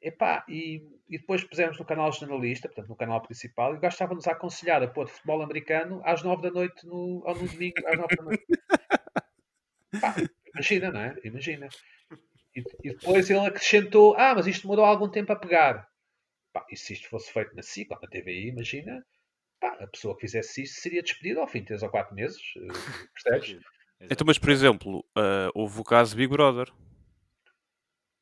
epá, 0.00 0.44
e, 0.48 0.82
e 1.08 1.18
depois 1.18 1.42
pusemos 1.42 1.78
no 1.78 1.84
canal 1.84 2.12
jornalista, 2.12 2.68
portanto 2.68 2.88
no 2.88 2.96
canal 2.96 3.20
principal, 3.22 3.74
e 3.74 3.78
o 3.78 3.80
gajo 3.80 3.94
estava-nos 3.94 4.28
a 4.28 4.32
aconselhar 4.32 4.82
a 4.82 4.88
pôr 4.88 5.08
futebol 5.08 5.42
americano 5.42 6.00
às 6.04 6.22
nove 6.22 6.42
da 6.42 6.50
noite, 6.50 6.86
no, 6.86 7.22
ou 7.24 7.34
no 7.34 7.48
domingo, 7.48 7.74
às 7.86 7.96
nove 7.96 8.16
da 8.16 8.22
noite. 8.22 8.46
Pá, 10.00 10.14
imagina, 10.54 10.92
não 10.92 11.00
é? 11.00 11.16
Imagina. 11.24 11.68
E, 12.54 12.62
e 12.84 12.90
depois 12.90 13.30
ele 13.30 13.46
acrescentou, 13.46 14.14
ah, 14.16 14.34
mas 14.34 14.46
isto 14.46 14.62
demorou 14.62 14.84
algum 14.84 15.08
tempo 15.08 15.32
a 15.32 15.36
pegar. 15.36 15.88
Pá, 16.52 16.66
e 16.70 16.76
se 16.76 16.92
isto 16.92 17.08
fosse 17.08 17.32
feito 17.32 17.56
na 17.56 17.62
SIC 17.62 17.90
ou 17.90 17.98
na 18.00 18.08
TVI, 18.08 18.48
imagina, 18.48 19.04
pá, 19.58 19.76
a 19.80 19.86
pessoa 19.86 20.14
que 20.14 20.20
fizesse 20.22 20.62
isto 20.62 20.80
seria 20.80 21.02
despedida 21.02 21.40
ao 21.40 21.48
fim 21.48 21.60
de 21.60 21.66
3 21.66 21.82
ou 21.82 21.90
4 21.90 22.14
meses, 22.14 22.40
eh, 22.56 23.48
percebes? 23.98 24.12
Então, 24.12 24.26
mas 24.26 24.38
por 24.38 24.50
exemplo, 24.50 25.04
ah, 25.16 25.50
houve 25.54 25.80
o 25.80 25.84
caso 25.84 26.16
Big 26.16 26.28
Brother. 26.32 26.70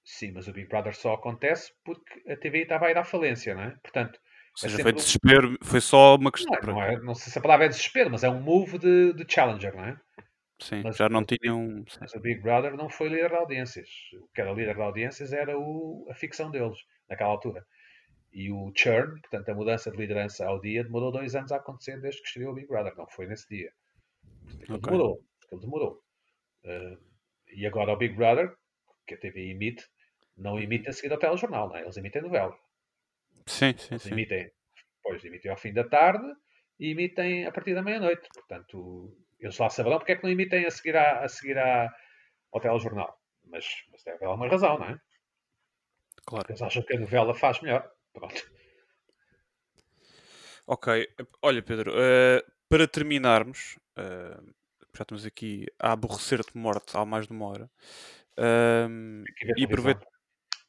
Sim, 0.04 0.32
mas 0.32 0.46
o 0.46 0.52
Big 0.52 0.68
Brother 0.68 0.94
só 0.94 1.14
acontece 1.14 1.72
porque 1.84 2.22
a 2.30 2.36
TVI 2.36 2.62
estava 2.62 2.86
a 2.86 2.90
ir 2.90 2.96
à 2.98 3.04
falência, 3.04 3.54
não 3.54 3.62
é? 3.62 3.70
Portanto, 3.82 4.18
Ou 4.18 4.52
é 4.56 4.58
seja, 4.60 4.76
sempre 4.76 4.92
foi 4.92 4.92
desespero, 4.92 5.58
foi 5.62 5.80
só 5.80 6.14
uma 6.14 6.30
questão. 6.30 6.52
não, 6.62 6.80
é, 6.82 6.92
não, 6.92 7.00
é- 7.00 7.00
não 7.00 7.14
sei 7.14 7.32
se 7.32 7.38
a 7.38 7.42
palavra 7.42 7.66
é 7.66 7.68
desespero, 7.68 8.10
mas 8.10 8.22
é 8.22 8.28
um 8.30 8.40
move 8.40 8.78
de, 8.78 9.12
de 9.14 9.32
challenger, 9.32 9.74
não 9.74 9.84
é? 9.84 10.00
Sim, 10.60 10.82
mas- 10.84 10.96
já 10.96 11.08
não 11.08 11.24
tinham. 11.24 11.84
Mas 12.00 12.14
o 12.14 12.20
Big 12.20 12.40
Brother 12.40 12.76
não 12.76 12.88
foi 12.88 13.08
líder 13.08 13.30
de 13.30 13.36
audiências. 13.36 13.88
O 14.22 14.28
que 14.28 14.40
era 14.40 14.52
líder 14.52 14.76
de 14.76 14.80
audiências 14.82 15.32
era 15.32 15.58
o- 15.58 16.06
a 16.10 16.14
ficção 16.14 16.50
deles, 16.50 16.78
naquela 17.10 17.30
altura. 17.30 17.66
E 18.32 18.50
o 18.52 18.72
churn, 18.76 19.20
portanto, 19.22 19.48
a 19.48 19.54
mudança 19.54 19.90
de 19.90 19.96
liderança 19.96 20.46
ao 20.46 20.60
dia, 20.60 20.84
demorou 20.84 21.10
dois 21.10 21.34
anos 21.34 21.50
a 21.52 21.56
acontecer 21.56 22.00
desde 22.00 22.22
que 22.22 22.28
estreou 22.28 22.52
o 22.52 22.54
Big 22.54 22.68
Brother. 22.68 22.94
Não 22.96 23.06
foi 23.08 23.26
nesse 23.26 23.48
dia. 23.48 23.72
Porque 24.58 24.72
ele 24.72 24.78
Ok. 24.78 24.90
demorou. 24.92 25.24
Porque 25.46 25.54
ele 25.54 25.62
demorou. 25.62 26.02
Uh, 26.64 26.98
e 27.48 27.66
agora 27.66 27.92
o 27.92 27.96
Big 27.96 28.14
Brother, 28.14 28.52
que 29.06 29.14
a 29.14 29.18
TV 29.18 29.50
emite, 29.50 29.84
não 30.36 30.58
emite 30.58 30.88
a 30.88 30.92
seguir 30.92 31.12
ao 31.12 31.18
telejornal, 31.18 31.68
não 31.68 31.76
é? 31.76 31.82
Eles 31.82 31.96
emitem 31.96 32.22
novela. 32.22 32.58
Sim, 33.46 33.74
sim, 33.78 33.94
Eles 33.94 34.02
sim. 34.02 34.10
emitem, 34.10 34.50
depois 34.96 35.24
emitem 35.24 35.50
ao 35.50 35.56
fim 35.56 35.72
da 35.72 35.84
tarde 35.84 36.26
e 36.80 36.90
emitem 36.90 37.46
a 37.46 37.52
partir 37.52 37.74
da 37.74 37.82
meia-noite. 37.82 38.28
Portanto, 38.34 39.16
eles 39.38 39.56
lá 39.56 39.70
saberão 39.70 39.98
porque 39.98 40.12
é 40.12 40.16
que 40.16 40.24
não 40.24 40.30
emitem 40.30 40.66
a 40.66 40.70
seguir, 40.70 40.96
à, 40.96 41.24
a 41.24 41.28
seguir 41.28 41.56
à, 41.56 41.88
ao 42.52 42.60
telejornal. 42.60 43.16
Mas, 43.44 43.64
mas 43.92 44.02
deve 44.02 44.16
haver 44.16 44.26
alguma 44.26 44.48
razão, 44.48 44.78
não 44.78 44.86
é? 44.86 45.00
Claro. 46.26 46.46
Eles 46.48 46.60
acham 46.60 46.82
que 46.82 46.96
a 46.96 47.00
novela 47.00 47.32
faz 47.32 47.60
melhor. 47.60 47.88
Pronto. 48.12 48.56
Ok, 50.66 51.08
olha 51.42 51.62
Pedro, 51.62 51.92
eh, 51.94 52.44
para 52.68 52.88
terminarmos, 52.88 53.78
eh, 53.96 54.40
já 54.96 55.02
estamos 55.02 55.26
aqui 55.26 55.66
a 55.78 55.92
aborrecer-te 55.92 56.56
morte 56.56 56.96
há 56.96 57.04
mais 57.06 57.26
de 57.26 57.32
uma 57.32 57.46
hora. 57.46 57.70
ver 59.46 59.56
e 59.56 59.66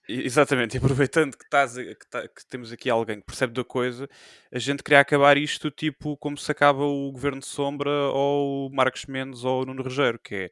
e- 0.10 0.24
Exatamente, 0.26 0.76
e 0.78 0.80
aproveitando 0.80 1.38
que, 1.38 1.44
estás 1.46 1.76
que, 1.78 1.96
tá- 2.10 2.28
que 2.28 2.46
temos 2.50 2.72
aqui 2.72 2.90
alguém 2.90 3.20
que 3.20 3.26
percebe 3.26 3.54
da 3.54 3.64
coisa, 3.64 4.10
a 4.54 4.60
gente 4.60 4.84
queria 4.84 5.00
acabar 5.02 5.38
isto 5.38 5.72
tipo 5.72 6.18
como 6.18 6.38
se 6.38 6.52
acaba 6.52 6.84
o 6.86 7.12
Governo 7.12 7.40
de 7.42 7.48
Sombra 7.48 7.90
ou 8.14 8.68
o 8.70 8.76
Marcos 8.76 9.06
Mendes 9.06 9.44
ou 9.46 9.64
o 9.64 9.66
Nuno 9.66 9.84
Rogério, 9.84 10.20
que 10.24 10.36
é, 10.36 10.52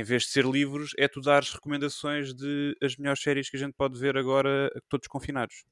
em 0.00 0.04
vez 0.04 0.24
de 0.24 0.30
ser 0.30 0.44
livros, 0.46 0.92
é 0.98 1.08
tu 1.08 1.20
dares 1.20 1.52
recomendações 1.52 2.34
de 2.34 2.76
as 2.82 2.96
melhores 2.96 3.22
séries 3.22 3.50
que 3.50 3.56
a 3.56 3.60
gente 3.60 3.74
pode 3.74 3.98
ver 4.00 4.16
agora, 4.18 4.70
todos 4.88 5.08
confinados. 5.08 5.64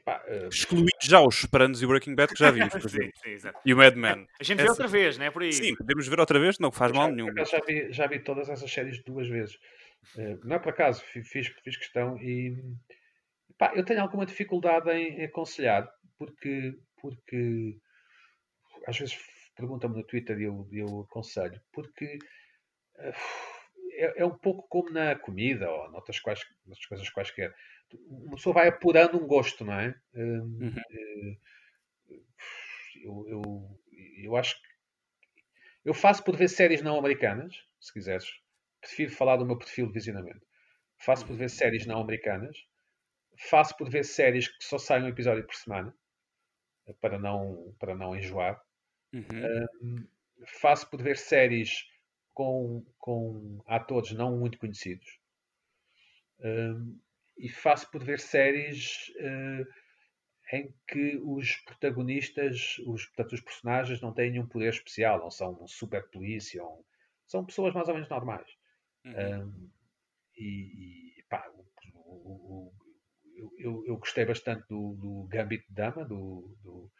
Epá, 0.00 0.22
eh, 0.26 0.48
Excluindo 0.50 0.88
já 1.02 1.20
os 1.20 1.34
Sopranos 1.36 1.82
e 1.82 1.84
o 1.84 1.88
Breaking 1.88 2.14
Bad, 2.14 2.32
que 2.32 2.38
já 2.38 2.50
vimos, 2.50 2.72
por 2.72 2.80
exemplo. 2.86 3.12
sim, 3.22 3.30
exato. 3.30 3.60
E 3.64 3.74
o 3.74 3.76
Mad 3.76 3.94
Men. 3.94 4.26
A 4.40 4.42
gente 4.44 4.56
vê 4.56 4.62
Essa- 4.62 4.72
outra 4.72 4.88
vez, 4.88 5.18
não 5.18 5.26
é 5.26 5.30
por 5.30 5.42
aí? 5.42 5.52
Sim, 5.52 5.76
podemos 5.76 6.08
ver 6.08 6.18
outra 6.20 6.38
vez, 6.38 6.58
não 6.58 6.72
faz 6.72 6.90
já, 6.90 6.96
mal 6.98 7.12
nenhum. 7.12 7.28
já, 7.44 7.60
vi, 7.60 7.92
já 7.92 8.06
vi 8.06 8.18
todas 8.20 8.48
essas 8.48 8.70
séries 8.72 9.02
duas 9.04 9.28
vezes. 9.28 9.56
Eh, 10.16 10.38
não 10.44 10.56
é 10.56 10.58
por 10.58 10.70
acaso, 10.70 11.02
fi- 11.04 11.22
fiz, 11.22 11.48
fiz 11.62 11.76
questão 11.76 12.16
e 12.18 12.56
epá, 13.50 13.72
eu 13.76 13.84
tenho 13.84 14.00
alguma 14.00 14.24
dificuldade 14.24 14.90
em 14.90 15.22
aconselhar, 15.24 15.86
porque, 16.18 16.72
porque 17.00 17.76
às 18.86 18.98
vezes 18.98 19.18
perguntam-me 19.54 19.96
no 19.96 20.04
Twitter 20.06 20.38
e 20.40 20.44
eu, 20.44 20.66
eu 20.72 21.00
aconselho, 21.00 21.60
porque 21.72 22.18
eh, 22.98 23.12
é, 23.92 24.22
é 24.22 24.24
um 24.24 24.38
pouco 24.38 24.66
como 24.68 24.90
na 24.90 25.14
comida 25.16 25.70
ou 25.70 25.90
noutras, 25.90 26.18
quais, 26.20 26.40
noutras 26.64 26.86
coisas 26.86 27.10
quaisquer. 27.10 27.52
Uma 28.08 28.36
pessoa 28.36 28.54
vai 28.54 28.68
apurando 28.68 29.16
um 29.22 29.26
gosto, 29.26 29.64
não 29.64 29.74
é? 29.74 29.94
Hum, 30.14 30.60
Uhum. 30.60 30.76
eh, 30.90 31.36
eu, 33.02 33.26
eu, 33.28 33.80
eu 34.24 34.36
acho 34.36 34.60
que 34.60 34.68
eu 35.84 35.92
faço 35.94 36.24
por 36.24 36.36
ver 36.36 36.48
séries 36.48 36.82
não 36.82 36.98
americanas, 36.98 37.54
se 37.80 37.92
quiseres. 37.92 38.26
Prefiro 38.80 39.10
falar 39.12 39.36
do 39.36 39.44
meu 39.46 39.58
perfil 39.58 39.86
de 39.86 39.92
visionamento. 39.92 40.46
Faço 40.98 41.26
por 41.26 41.36
ver 41.36 41.50
séries 41.50 41.86
não 41.86 42.00
americanas. 42.00 42.56
Faço 43.38 43.76
por 43.76 43.90
ver 43.90 44.04
séries 44.04 44.48
que 44.48 44.64
só 44.64 44.78
saem 44.78 45.04
um 45.04 45.08
episódio 45.08 45.46
por 45.46 45.54
semana, 45.54 45.94
para 47.00 47.18
não, 47.18 47.74
para 47.78 47.94
não 47.94 48.14
enjoar. 48.16 48.60
Uhum. 49.12 50.06
Faço 50.60 50.90
por 50.90 51.00
ver 51.00 51.16
séries 51.16 51.86
com, 52.34 52.84
com 52.98 53.62
atores 53.66 54.12
não 54.12 54.36
muito 54.38 54.58
conhecidos. 54.58 55.18
Um, 56.42 57.00
e 57.40 57.48
faço 57.48 57.90
por 57.90 58.04
ver 58.04 58.20
séries 58.20 59.12
eh, 59.18 59.64
em 60.52 60.74
que 60.86 61.16
os 61.24 61.56
protagonistas, 61.58 62.78
os, 62.86 63.06
portanto, 63.06 63.32
os 63.32 63.40
personagens 63.40 64.00
não 64.00 64.12
têm 64.12 64.30
nenhum 64.32 64.46
poder 64.46 64.70
especial, 64.70 65.18
não 65.20 65.30
são 65.30 65.62
um 65.62 65.66
super 65.68 66.08
polícia, 66.10 66.62
ou- 66.62 66.84
são 67.26 67.44
pessoas 67.46 67.72
mais 67.72 67.88
ou 67.88 67.94
menos 67.94 68.08
normais. 68.08 68.48
Uhum. 69.04 69.44
Um, 69.44 69.70
e, 70.36 71.18
e, 71.18 71.22
pá, 71.28 71.48
o- 71.48 71.66
o- 71.94 72.68
o- 72.68 72.74
eu, 73.58 73.84
eu- 73.86 73.96
gostei 73.96 74.24
bastante 74.24 74.66
do, 74.68 74.94
do 74.96 75.28
Gambit 75.28 75.66
de 75.68 75.74
Dama, 75.74 76.04
do, 76.04 76.56
do 76.62 76.90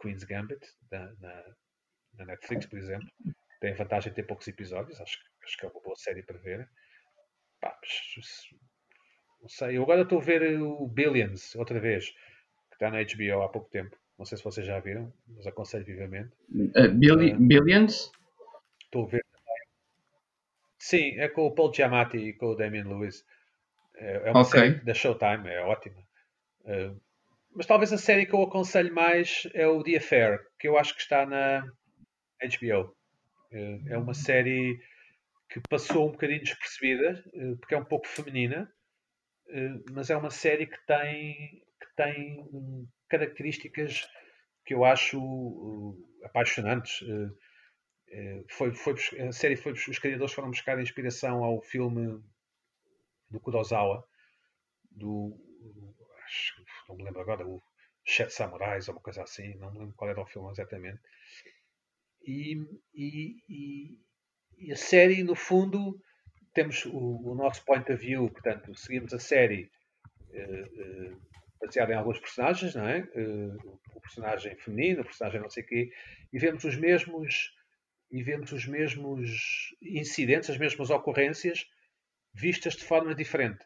Queen's 0.00 0.24
Gambit, 0.24 0.66
da- 0.90 1.12
na, 1.20 1.56
na 2.14 2.24
Netflix, 2.24 2.66
por 2.66 2.78
exemplo. 2.78 3.08
Tem 3.60 3.72
a 3.72 3.76
vantagem 3.76 4.10
de 4.10 4.16
ter 4.16 4.22
poucos 4.26 4.48
episódios, 4.48 5.00
acho, 5.00 5.18
que- 5.18 5.44
acho 5.44 5.56
que 5.58 5.66
é 5.66 5.68
uma 5.68 5.80
boa 5.82 5.96
série 5.96 6.22
para 6.22 6.38
ver. 6.38 6.68
Pá, 7.60 7.78
mas, 7.82 8.48
não 9.40 9.48
sei, 9.48 9.76
eu 9.76 9.82
agora 9.82 10.02
estou 10.02 10.18
a 10.18 10.22
ver 10.22 10.60
o 10.60 10.86
Billions 10.86 11.54
outra 11.56 11.80
vez, 11.80 12.10
que 12.10 12.74
está 12.74 12.90
na 12.90 13.00
HBO 13.00 13.42
há 13.42 13.48
pouco 13.48 13.70
tempo. 13.70 13.96
Não 14.18 14.24
sei 14.26 14.36
se 14.38 14.44
vocês 14.44 14.66
já 14.66 14.78
viram, 14.80 15.12
mas 15.28 15.46
aconselho 15.46 15.84
vivamente. 15.84 16.30
Uh, 16.76 16.90
Billi- 16.92 17.34
Billions? 17.38 18.10
Estou 18.84 19.04
a 19.04 19.08
ver. 19.08 19.24
Sim, 20.78 21.18
é 21.18 21.28
com 21.28 21.42
o 21.46 21.54
Paul 21.54 21.72
Giamatti 21.72 22.16
e 22.16 22.32
com 22.32 22.46
o 22.46 22.54
Damian 22.54 22.88
Lewis. 22.88 23.24
É 23.96 24.28
é 24.28 24.32
uma 24.32 24.40
Ok. 24.40 24.60
série 24.60 24.84
da 24.84 24.94
Showtime, 24.94 25.48
é 25.48 25.60
ótima. 25.62 26.00
Uh, 26.62 27.00
mas 27.54 27.66
talvez 27.66 27.92
a 27.92 27.98
série 27.98 28.26
que 28.26 28.34
eu 28.34 28.42
aconselho 28.42 28.94
mais 28.94 29.48
é 29.54 29.66
o 29.66 29.82
The 29.82 29.96
Affair, 29.96 30.40
que 30.58 30.68
eu 30.68 30.78
acho 30.78 30.94
que 30.94 31.02
está 31.02 31.26
na 31.26 31.62
HBO. 32.42 32.96
Uh, 33.52 33.88
é 33.88 33.98
uma 33.98 34.14
série 34.14 34.80
que 35.50 35.60
passou 35.68 36.08
um 36.08 36.12
bocadinho 36.12 36.42
despercebida, 36.42 37.24
uh, 37.34 37.56
porque 37.58 37.74
é 37.74 37.78
um 37.78 37.84
pouco 37.84 38.06
feminina, 38.08 38.62
uh, 38.64 38.79
mas 39.92 40.10
é 40.10 40.16
uma 40.16 40.30
série 40.30 40.66
que 40.66 40.86
tem, 40.86 41.62
que 41.80 41.96
tem 41.96 42.40
hum, 42.52 42.86
características 43.08 44.08
que 44.64 44.74
eu 44.74 44.84
acho 44.84 45.18
uh, 45.20 45.96
apaixonantes. 46.24 47.02
Eh, 48.12 48.44
foi, 48.48 48.74
foi, 48.74 48.94
a 49.20 49.32
série 49.32 49.56
foi, 49.56 49.72
os 49.72 49.98
criadores 49.98 50.32
foram 50.34 50.50
buscar 50.50 50.80
inspiração 50.80 51.44
ao 51.44 51.62
filme 51.62 52.20
do 53.30 53.40
Kurosawa, 53.40 54.04
do, 54.90 55.36
acho 56.24 56.60
não 56.88 56.96
me 56.96 57.04
lembro 57.04 57.20
agora, 57.20 57.46
o 57.46 57.62
Sete 58.04 58.32
Samurais 58.32 58.88
ou 58.88 58.94
uma 58.94 59.00
coisa 59.00 59.22
assim, 59.22 59.54
não 59.58 59.72
me 59.72 59.78
lembro 59.78 59.94
qual 59.94 60.10
era 60.10 60.20
o 60.20 60.26
filme 60.26 60.50
exatamente. 60.50 61.00
E, 62.22 62.56
e, 62.92 63.42
e, 63.48 63.98
e 64.58 64.72
a 64.72 64.76
série, 64.76 65.22
no 65.22 65.36
fundo, 65.36 66.00
temos 66.52 66.84
o, 66.86 67.30
o 67.30 67.34
nosso 67.34 67.64
point 67.64 67.90
of 67.92 68.04
view, 68.04 68.28
portanto, 68.30 68.74
seguimos 68.74 69.12
a 69.14 69.18
série 69.18 69.70
eh, 70.32 70.64
eh, 70.78 71.12
baseada 71.60 71.92
em 71.92 71.96
alguns 71.96 72.18
personagens, 72.18 72.74
não 72.74 72.88
é? 72.88 72.98
Eh, 73.14 73.56
o 73.94 74.00
personagem 74.00 74.56
feminino, 74.56 75.02
o 75.02 75.04
personagem 75.04 75.40
não 75.40 75.50
sei 75.50 75.62
o 75.62 75.66
quê, 75.66 75.92
e 76.32 76.38
vemos 76.38 76.64
os 76.64 76.76
mesmos 76.76 77.54
e 78.10 78.22
vemos 78.24 78.50
os 78.50 78.66
mesmos 78.66 79.30
incidentes, 79.80 80.50
as 80.50 80.58
mesmas 80.58 80.90
ocorrências 80.90 81.66
vistas 82.34 82.74
de 82.74 82.84
forma 82.84 83.14
diferente. 83.14 83.64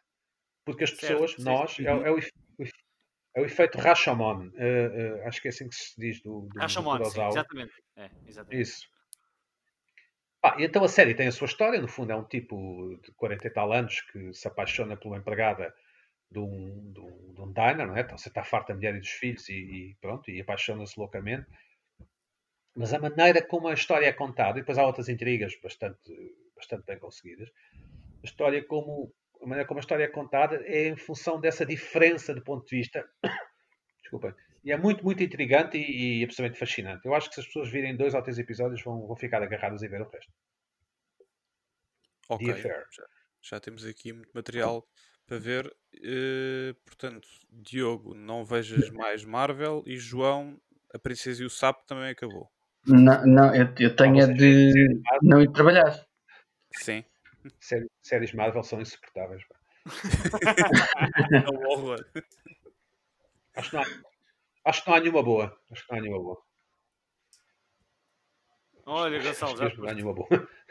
Porque 0.66 0.84
as 0.84 0.90
Certo, 0.90 1.00
pessoas, 1.00 1.32
sim, 1.32 1.42
nós, 1.42 1.70
sim. 1.72 1.86
é, 1.86 1.90
é 1.90 2.10
o, 2.10 2.18
é 2.18 3.40
o 3.40 3.44
efeito 3.44 3.78
Rashomon. 3.78 4.50
acho 5.24 5.40
que 5.40 5.48
é 5.48 5.50
assim 5.50 5.66
que 5.68 5.74
se 5.74 5.98
diz 5.98 6.20
do, 6.20 6.42
do, 6.42 6.48
do 6.48 6.58
Rashomon, 6.58 6.92
sim, 6.92 6.98
Kurosawa. 6.98 7.28
exatamente. 7.30 7.72
É, 7.96 8.10
exatamente. 8.26 8.62
Isso. 8.62 8.93
Então 10.58 10.84
a 10.84 10.88
série 10.88 11.14
tem 11.14 11.26
a 11.26 11.32
sua 11.32 11.46
história, 11.46 11.80
no 11.80 11.88
fundo 11.88 12.12
é 12.12 12.16
um 12.16 12.24
tipo 12.24 12.98
de 13.02 13.12
40 13.12 13.46
e 13.46 13.50
tal 13.50 13.72
anos 13.72 14.00
que 14.02 14.32
se 14.34 14.46
apaixona 14.46 14.98
uma 15.04 15.16
empregada 15.16 15.74
de 16.30 16.38
um, 16.38 16.92
de 16.92 17.00
um, 17.00 17.34
de 17.34 17.40
um 17.40 17.52
diner, 17.52 17.86
não 17.86 17.96
é? 17.96 18.00
Então 18.00 18.18
você 18.18 18.28
está 18.28 18.44
farto 18.44 18.68
da 18.68 18.74
mulher 18.74 18.94
e 18.94 19.00
dos 19.00 19.10
filhos 19.10 19.48
e, 19.48 19.54
e 19.54 19.96
pronto, 20.00 20.30
e 20.30 20.40
apaixona-se 20.40 20.98
loucamente. 20.98 21.46
Mas 22.76 22.92
a 22.92 22.98
maneira 22.98 23.40
como 23.40 23.68
a 23.68 23.74
história 23.74 24.06
é 24.06 24.12
contada, 24.12 24.58
e 24.58 24.62
depois 24.62 24.76
há 24.76 24.84
outras 24.84 25.08
intrigas 25.08 25.54
bastante, 25.62 26.12
bastante 26.56 26.84
bem 26.84 26.98
conseguidas, 26.98 27.48
a 28.22 28.26
história 28.26 28.62
como 28.64 29.14
a 29.42 29.46
maneira 29.46 29.68
como 29.68 29.78
a 29.78 29.82
história 29.82 30.04
é 30.04 30.08
contada 30.08 30.56
é 30.64 30.88
em 30.88 30.96
função 30.96 31.40
dessa 31.40 31.64
diferença 31.64 32.34
de 32.34 32.40
ponto 32.40 32.66
de 32.66 32.76
vista. 32.76 33.04
Desculpem. 34.02 34.34
E 34.64 34.72
é 34.72 34.78
muito, 34.78 35.04
muito 35.04 35.22
intrigante 35.22 35.76
e, 35.76 36.20
e 36.20 36.24
absolutamente 36.24 36.58
fascinante. 36.58 37.04
Eu 37.04 37.14
acho 37.14 37.28
que 37.28 37.34
se 37.34 37.40
as 37.42 37.46
pessoas 37.46 37.70
virem 37.70 37.94
dois 37.94 38.14
ou 38.14 38.22
três 38.22 38.38
episódios 38.38 38.82
vão, 38.82 39.06
vão 39.06 39.14
ficar 39.14 39.42
agarradas 39.42 39.82
e 39.82 39.88
ver 39.88 40.00
o 40.00 40.08
resto. 40.08 40.32
Ok, 42.30 42.46
The 42.46 42.52
Affair. 42.52 42.86
já, 42.90 43.04
já 43.42 43.60
temos 43.60 43.84
aqui 43.84 44.12
muito 44.14 44.30
material 44.32 44.88
para 45.26 45.38
ver. 45.38 45.70
Eh, 46.02 46.74
portanto, 46.86 47.28
Diogo, 47.50 48.14
não 48.14 48.42
vejas 48.42 48.88
mais 48.90 49.22
Marvel 49.22 49.82
e 49.86 49.98
João, 49.98 50.58
a 50.94 50.98
Princesa 50.98 51.42
e 51.42 51.46
o 51.46 51.50
Sapo 51.50 51.84
também 51.86 52.08
acabou. 52.08 52.50
Não, 52.86 53.26
não 53.26 53.54
eu, 53.54 53.68
eu 53.78 53.94
tenho 53.94 54.20
é 54.20 54.26
de 54.26 55.02
não 55.22 55.42
ir 55.42 55.52
trabalhar. 55.52 56.06
Sim. 56.72 57.04
Séries, 57.60 57.90
séries 58.02 58.32
Marvel 58.32 58.62
são 58.62 58.80
insuportáveis. 58.80 59.42
É 61.44 61.50
um 61.50 61.66
horror. 61.68 62.04
Acho 63.56 63.70
que, 63.70 63.76
não 63.76 63.82
há, 63.82 63.86
acho 64.64 64.82
que 64.82 64.88
não 64.90 64.96
há 64.96 65.00
nenhuma 65.00 65.22
boa. 65.22 65.60
Acho 65.70 65.84
que 65.86 65.92
não 65.92 65.98
há 65.98 66.02
nenhuma 66.02 66.22
boa. 66.22 66.42
Olha, 68.86 69.18
Acho 69.18 69.28
Gonçalo, 69.28 69.52
que 69.52 69.58
já 69.58 69.64
mesmo 69.64 69.82
não 69.82 69.90
há 69.90 69.94
nenhuma 69.94 70.14
boa. 70.14 70.28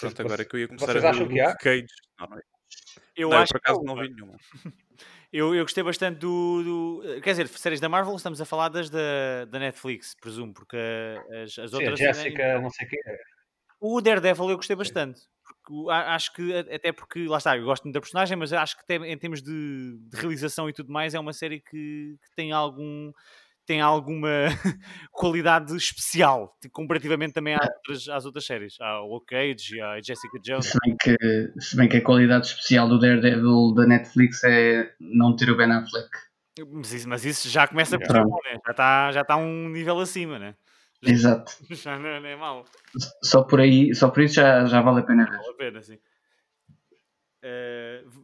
Pronto, 0.00 0.22
agora 0.22 0.44
que 0.44 0.54
eu 0.56 0.60
ia 0.60 0.68
começar 0.68 0.86
Vocês 0.92 1.04
a 1.04 1.12
ver 1.12 1.22
o 1.22 1.28
que 1.28 1.40
há? 1.40 1.56
Cage. 1.56 1.86
Não, 2.18 2.26
não, 2.28 2.38
é. 2.38 2.42
eu 3.16 3.28
Não, 3.30 3.36
eu 3.36 3.42
acho 3.42 3.52
por 3.52 3.60
que 3.60 3.70
acaso 3.70 3.80
é 3.80 3.84
não 3.84 3.96
vi 3.96 4.08
nenhuma. 4.08 4.36
Eu, 5.32 5.54
eu 5.54 5.64
gostei 5.64 5.82
bastante 5.82 6.18
do, 6.18 6.62
do- 6.62 7.20
Quer 7.22 7.30
dizer, 7.30 7.48
séries 7.48 7.80
da 7.80 7.88
Marvel, 7.88 8.14
estamos 8.14 8.38
a 8.38 8.44
falar 8.44 8.68
das 8.68 8.90
da, 8.90 9.46
da 9.48 9.58
Netflix, 9.58 10.14
presumo, 10.14 10.52
porque 10.52 10.76
as, 10.76 11.58
as 11.58 11.70
Sim, 11.70 11.76
a 11.76 11.78
outras. 11.78 12.00
não 12.60 12.68
sei 12.68 12.86
o 12.86 12.90
quê. 12.90 12.98
O 13.80 14.00
Daredevil 14.02 14.50
eu 14.50 14.56
gostei 14.56 14.76
bastante. 14.76 15.22
Acho 15.88 16.32
que, 16.32 16.52
até 16.54 16.92
porque, 16.92 17.26
lá 17.26 17.38
está, 17.38 17.56
eu 17.56 17.64
gosto 17.64 17.84
muito 17.84 17.94
da 17.94 18.00
personagem, 18.00 18.36
mas 18.36 18.52
acho 18.52 18.76
que 18.76 18.82
até 18.82 18.96
em 18.96 19.18
termos 19.18 19.42
de, 19.42 19.98
de 20.10 20.16
realização 20.16 20.68
e 20.68 20.72
tudo 20.72 20.92
mais, 20.92 21.14
é 21.14 21.20
uma 21.20 21.32
série 21.32 21.60
que, 21.60 22.16
que 22.22 22.34
tem 22.36 22.52
algum. 22.52 23.12
Tem 23.64 23.80
alguma 23.80 24.28
qualidade 25.12 25.76
especial, 25.76 26.52
tipo, 26.60 26.74
comparativamente 26.74 27.32
também 27.32 27.54
às 27.54 27.68
outras, 27.68 28.08
às 28.08 28.24
outras 28.26 28.44
séries, 28.44 28.74
ao 28.80 29.06
Luke 29.06 29.26
Cage 29.26 29.76
e 29.76 29.80
à 29.80 30.00
Jessica 30.02 30.36
Jones. 30.42 30.66
Se 30.66 30.78
bem, 30.84 30.96
que, 31.00 31.60
se 31.60 31.76
bem 31.76 31.88
que 31.88 31.98
a 31.98 32.02
qualidade 32.02 32.48
especial 32.48 32.88
do 32.88 32.98
Daredevil 32.98 33.72
da 33.72 33.86
Netflix 33.86 34.42
é 34.42 34.92
não 34.98 35.36
ter 35.36 35.48
o 35.48 35.56
Ben 35.56 35.70
Affleck. 35.70 36.10
Mas 36.72 36.92
isso, 36.92 37.08
mas 37.08 37.24
isso 37.24 37.48
já 37.48 37.68
começa 37.68 37.96
por 37.98 38.24
bom, 38.24 38.36
né? 38.44 38.58
já 38.66 38.70
está 38.72 39.12
já 39.12 39.24
tá 39.24 39.36
um 39.36 39.68
nível 39.68 40.00
acima, 40.00 40.40
né? 40.40 40.56
Exato. 41.02 41.52
Já 41.70 41.98
não, 41.98 42.20
não 42.20 42.28
é 42.28 42.36
mau. 42.36 42.64
Só 43.22 43.42
por 43.42 43.60
aí, 43.60 43.94
só 43.94 44.08
por 44.10 44.22
isso 44.22 44.34
já, 44.34 44.64
já 44.66 44.80
vale 44.80 45.00
a 45.00 45.02
pena 45.02 45.24
ver. 45.24 45.36
Vale 45.36 45.50
a 45.50 45.54
pena, 45.54 45.82
sim. 45.82 45.98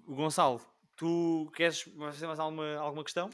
O 0.07 0.15
Gonçalo, 0.15 0.61
tu 0.97 1.51
queres 1.55 1.83
fazer 1.83 2.27
mais 2.27 2.39
alguma, 2.39 2.77
alguma 2.77 3.03
questão? 3.05 3.31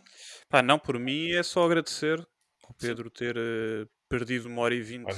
Pá, 0.49 0.63
não, 0.63 0.79
por 0.79 0.99
mim 0.99 1.33
é 1.33 1.43
só 1.43 1.65
agradecer 1.65 2.19
ao 2.67 2.75
Pedro 2.75 3.11
ter 3.11 3.37
eh, 3.37 3.87
perdido 4.09 4.47
uma 4.49 4.63
hora 4.63 4.75
e 4.75 4.81
vinte 4.81 5.15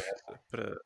para, 0.51 0.77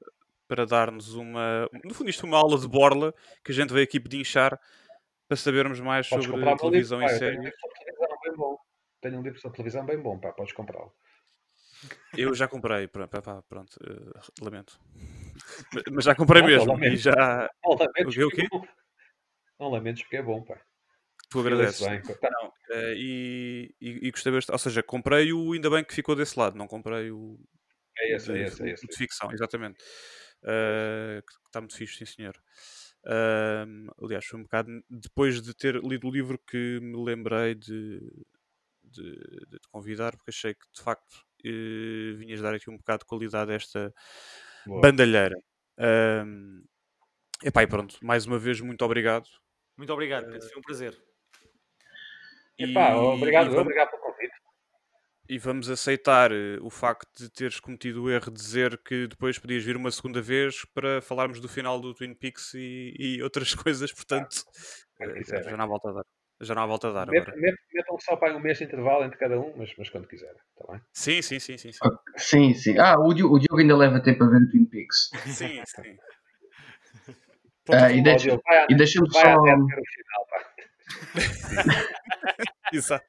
para 0.47 0.67
dar-nos 0.67 1.15
uma. 1.15 1.69
No 1.85 1.95
fundo, 1.95 2.11
isto 2.11 2.27
é 2.27 2.29
uma 2.29 2.39
aula 2.39 2.59
de 2.59 2.69
borla 2.69 3.15
que 3.43 3.53
a 3.53 3.55
gente 3.55 3.73
veio 3.73 3.85
aqui 3.85 3.99
pedinchar 3.99 4.61
para 5.27 5.37
sabermos 5.37 5.81
mais 5.81 6.09
Podes 6.09 6.27
sobre 6.27 6.57
televisão 6.57 6.99
pá, 7.01 7.07
e 7.07 7.15
eu 7.15 7.19
tenho 7.19 7.31
um 7.31 7.43
séries. 7.43 7.45
livro 7.45 7.59
sobre 7.61 7.79
televisão 7.85 8.19
bem 8.23 8.37
bom. 8.37 8.57
Tenho 9.01 9.19
um 9.19 9.23
livro 9.23 9.41
sobre 9.41 9.57
televisão 9.57 9.87
bem 9.87 9.99
bom, 10.03 10.19
pá, 10.19 10.33
podes 10.33 10.53
comprá-lo. 10.53 10.93
Eu 12.17 12.35
já 12.35 12.49
comprei, 12.49 12.89
pá, 12.89 13.07
pá, 13.07 13.23
pá, 13.23 13.43
pronto, 13.43 13.79
eh, 13.85 14.21
lamento. 14.43 14.79
Mas- 15.93 16.05
já 16.05 16.15
comprei 16.15 16.43
Pronto, 16.43 16.53
mesmo 16.53 16.73
e 16.73 16.75
lamento. 16.75 16.99
já. 16.99 17.51
Não 17.65 17.73
O 17.73 18.11
quê, 18.11 18.31
quê? 18.31 18.43
é 18.43 18.49
bom. 18.49 18.67
Não 19.59 19.69
lamentes 19.71 20.03
porque 20.03 20.17
é 20.17 20.23
bom, 20.23 20.43
pá. 20.43 20.61
Tu 21.31 21.41
agradeces. 21.41 21.87
bem. 21.87 22.03
Não, 22.23 22.53
eh, 22.73 22.95
e, 22.97 23.75
e, 23.81 24.09
e 24.09 24.11
gostei 24.11 24.33
bastante. 24.33 24.55
Ou 24.55 24.59
seja, 24.59 24.83
comprei 24.83 25.33
o. 25.33 25.53
Ainda 25.53 25.71
bem 25.71 25.85
que 25.85 25.95
ficou 25.95 26.17
desse 26.17 26.39
lado, 26.39 26.57
não 26.59 26.67
comprei 26.67 27.11
o. 27.11 27.39
É 27.99 28.15
esse, 28.17 28.31
é 28.31 28.35
de, 28.35 28.43
esse, 28.43 28.63
é 28.63 28.71
esse. 28.73 28.87
de 28.87 28.97
ficção, 28.97 29.31
exatamente. 29.33 29.79
Eh, 30.45 31.23
que 31.27 31.33
está 31.47 31.61
muito 31.61 31.77
fixe, 31.77 31.99
sim 31.99 32.07
senhor. 32.07 32.35
Ahm, 33.07 33.89
aliás, 34.03 34.25
foi 34.27 34.41
um 34.41 34.43
bocado 34.43 34.71
depois 34.89 35.41
de 35.41 35.55
ter 35.55 35.77
lido 35.83 36.09
o 36.09 36.11
livro 36.11 36.39
que 36.39 36.81
me 36.81 37.03
lembrei 37.05 37.55
de, 37.55 38.01
de, 38.83 39.13
de 39.49 39.59
te 39.59 39.69
convidar, 39.71 40.13
porque 40.17 40.31
achei 40.31 40.55
que 40.55 40.67
de 40.75 40.83
facto 40.83 41.25
eh, 41.45 42.17
vinhas 42.17 42.41
dar 42.41 42.55
aqui 42.55 42.69
um 42.71 42.77
bocado 42.77 43.01
de 43.01 43.07
qualidade 43.07 43.51
a 43.53 43.55
esta 43.55 43.93
Boa. 44.67 44.81
bandalheira. 44.83 45.37
Ahm, 45.79 46.63
epá, 47.43 47.63
e 47.63 47.67
pronto, 47.67 47.97
mais 48.03 48.27
uma 48.27 48.39
vez, 48.39 48.61
muito 48.61 48.85
obrigado. 48.85 49.27
Muito 49.77 49.93
obrigado, 49.93 50.31
Pedro, 50.31 50.49
foi 50.49 50.59
um 50.59 50.63
prazer. 50.63 51.03
Epá, 52.59 52.91
E- 52.91 52.95
obrigado, 52.95 53.47
e 53.47 53.49
vamos- 53.51 53.63
obrigado 53.63 53.91
pelo 53.91 54.03
convite. 54.03 54.35
E 55.29 55.39
vamos 55.39 55.71
aceitar 55.71 56.33
eh, 56.33 56.59
o 56.61 56.69
facto 56.69 57.09
de 57.17 57.31
teres 57.31 57.61
cometido 57.61 58.03
o 58.03 58.11
erro 58.11 58.31
de 58.31 58.37
dizer 58.41 58.77
que 58.83 59.07
depois 59.07 59.39
podias 59.39 59.63
vir 59.65 59.77
uma 59.77 59.91
segunda 59.91 60.21
vez 60.21 60.65
para 60.75 61.01
falarmos 61.01 61.41
do 61.41 61.49
final 61.49 61.81
do 61.81 61.95
Twin 61.95 62.15
Peaks 62.15 62.53
e, 62.55 62.95
e 62.99 63.23
outras 63.23 63.55
coisas, 63.65 63.93
portanto, 63.93 64.43
Quando 64.97 65.11
eh, 65.17 65.19
quiserem. 65.21 65.51
já 65.51 65.63
há 65.63 65.67
volta 65.67 65.89
a 65.91 65.93
dar. 65.93 66.05
Já 66.41 66.55
não 66.55 66.63
há 66.63 66.67
volta 66.67 66.89
a 66.89 66.93
dar 66.93 67.07
Met- 67.11 67.21
agora. 67.23 67.37
met- 67.41 67.59
Metam 67.73 67.99
só 68.01 68.17
para 68.17 68.35
um 68.37 68.41
mês 68.41 68.59
de 68.59 68.65
intervalo 68.65 69.05
entre 69.05 69.19
cada 69.19 69.39
um, 69.39 69.53
mas, 69.57 69.73
mas 69.77 69.91
quando 69.91 70.07
quiserem, 70.09 70.37
está 70.59 70.73
bem? 70.73 70.81
Sim, 70.93 71.21
sim, 71.23 71.39
sim, 71.39 71.59
sim. 71.59 71.71
Sim, 71.73 71.81
Sim, 72.17 72.55
sim. 72.55 72.79
Ah, 72.79 72.99
o 72.99 73.13
Diogo, 73.13 73.37
o 73.37 73.39
Diogo 73.39 73.61
ainda 73.61 73.77
leva 73.77 74.01
tempo 74.03 74.25
a 74.25 74.29
ver 74.29 74.43
o 74.43 74.49
Twin 74.51 74.65
Peaks. 74.65 75.11
sim. 75.27 75.61
sim. 75.67 75.99
Ah, 77.73 77.91
e 77.93 78.03
deixa- 78.03 78.41
E 78.69 78.75
deixa-me 78.75 79.09
vai 79.13 79.23
só. 79.23 79.43
ver 79.43 79.55
o 79.55 79.67
final, 79.69 80.27
pá. 80.31 80.51
Exato. 82.73 83.05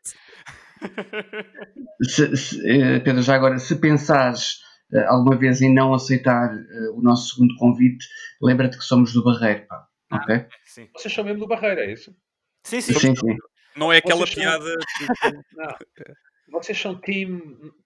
se- 2.03 2.35
se, 2.37 2.69
eh, 2.69 2.99
Pedro, 2.99 3.21
já 3.21 3.35
agora, 3.35 3.57
se 3.59 3.79
pensares 3.79 4.59
eh, 4.93 5.05
alguma 5.05 5.37
vez 5.37 5.61
em 5.61 5.73
não 5.73 5.93
aceitar 5.93 6.53
eh, 6.53 6.89
o 6.93 7.01
nosso 7.01 7.33
segundo 7.33 7.55
convite, 7.57 8.05
lembra-te 8.41 8.77
que 8.77 8.83
somos 8.83 9.13
do 9.13 9.23
Barreiro, 9.23 9.65
pá. 9.67 9.87
Ok? 10.13 10.45
Sim. 10.65 10.89
Vocês 10.93 11.13
são 11.13 11.23
mesmo 11.23 11.39
do 11.39 11.47
Barreira, 11.47 11.85
é 11.85 11.91
isso? 11.93 12.13
Sim, 12.63 12.81
sim. 12.81 12.93
Sim, 12.93 13.15
sim. 13.15 13.37
Não 13.75 13.91
é 13.91 13.97
aquela 13.97 14.19
Vocês 14.25 14.33
são- 14.33 14.43
piada 14.43 14.75
que- 14.97 15.55
Não. 15.55 15.75
vocês 16.61 16.79
são 16.79 16.95
team, 16.99 17.39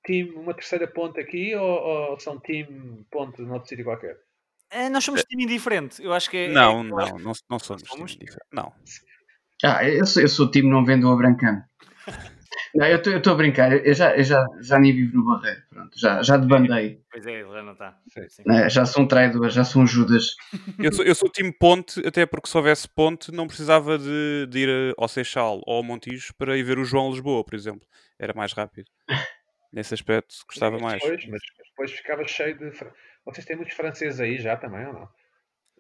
team 0.04 0.30
uma 0.40 0.54
terceira 0.54 0.88
ponte 0.88 1.20
aqui 1.20 1.56
ou, 1.56 2.12
ou 2.12 2.20
são 2.20 2.40
team 2.40 3.06
ponte 3.12 3.42
noutro 3.42 3.70
sítio 3.70 3.86
qualquer? 3.86 4.18
É, 4.72 4.90
nós 4.90 5.04
somos 5.04 5.24
time 5.24 5.44
indiferente. 5.44 6.04
Eu 6.04 6.12
acho 6.12 6.30
que 6.30 6.38
é. 6.38 6.48
Não, 6.50 6.80
é- 6.82 6.84
não, 6.84 7.18
não, 7.20 7.34
não 7.50 7.60
somos. 7.60 7.84
somos? 7.88 8.12
time 8.14 8.26
diferente. 8.26 8.48
Não. 8.52 8.74
Ah, 9.64 9.88
eu 9.88 10.06
sou, 10.06 10.22
eu 10.22 10.28
sou 10.28 10.48
o 10.48 10.52
time 10.52 10.70
não 10.70 10.84
vendo 10.84 11.08
o 11.08 11.14
Abrancano. 11.14 11.64
Não, 12.74 12.86
eu 12.86 12.98
estou 12.98 13.34
a 13.34 13.36
brincar, 13.36 13.72
eu 13.86 13.94
já, 13.94 14.16
eu 14.16 14.24
já, 14.24 14.46
já 14.62 14.80
nem 14.80 14.94
vivo 14.94 15.18
no 15.18 15.26
Barreiro, 15.26 15.62
pronto, 15.70 16.00
já, 16.00 16.22
já 16.22 16.38
debandei, 16.38 17.02
Pois 17.12 17.26
é, 17.26 17.44
já 17.44 17.64
não 17.64 17.72
está. 17.72 17.98
Né, 18.46 18.70
já 18.70 18.86
sou 18.86 19.04
um 19.04 19.08
traidor, 19.08 19.50
já 19.50 19.64
sou 19.64 19.82
um 19.82 19.88
Judas. 19.88 20.36
Eu 20.78 20.92
sou, 20.92 21.06
eu 21.06 21.16
sou 21.16 21.30
time 21.30 21.52
ponte, 21.52 22.06
até 22.06 22.26
porque 22.26 22.50
se 22.50 22.58
houvesse 22.58 22.90
ponte 22.90 23.32
não 23.32 23.48
precisava 23.48 23.98
de, 23.98 24.48
de 24.50 24.60
ir 24.60 24.94
ao 24.98 25.08
Seixal 25.08 25.62
ou 25.66 25.78
ao 25.78 25.84
Montijo 25.84 26.34
para 26.38 26.58
ir 26.58 26.64
ver 26.64 26.78
o 26.78 26.84
João 26.84 27.12
Lisboa, 27.12 27.44
por 27.44 27.56
exemplo. 27.56 27.88
Era 28.20 28.34
mais 28.34 28.52
rápido. 28.52 28.90
Nesse 29.72 29.94
aspecto, 29.94 30.36
gostava 30.48 30.78
mais. 30.78 31.02
Depois, 31.02 31.26
mas 31.28 31.42
depois 31.70 31.92
ficava 31.92 32.28
cheio 32.28 32.58
de. 32.58 32.72
Vocês 33.26 33.46
têm 33.46 33.56
muitos 33.56 33.76
franceses 33.76 34.20
aí 34.20 34.38
já 34.38 34.56
também 34.56 34.86
ou 34.86 34.94
não? 34.94 35.10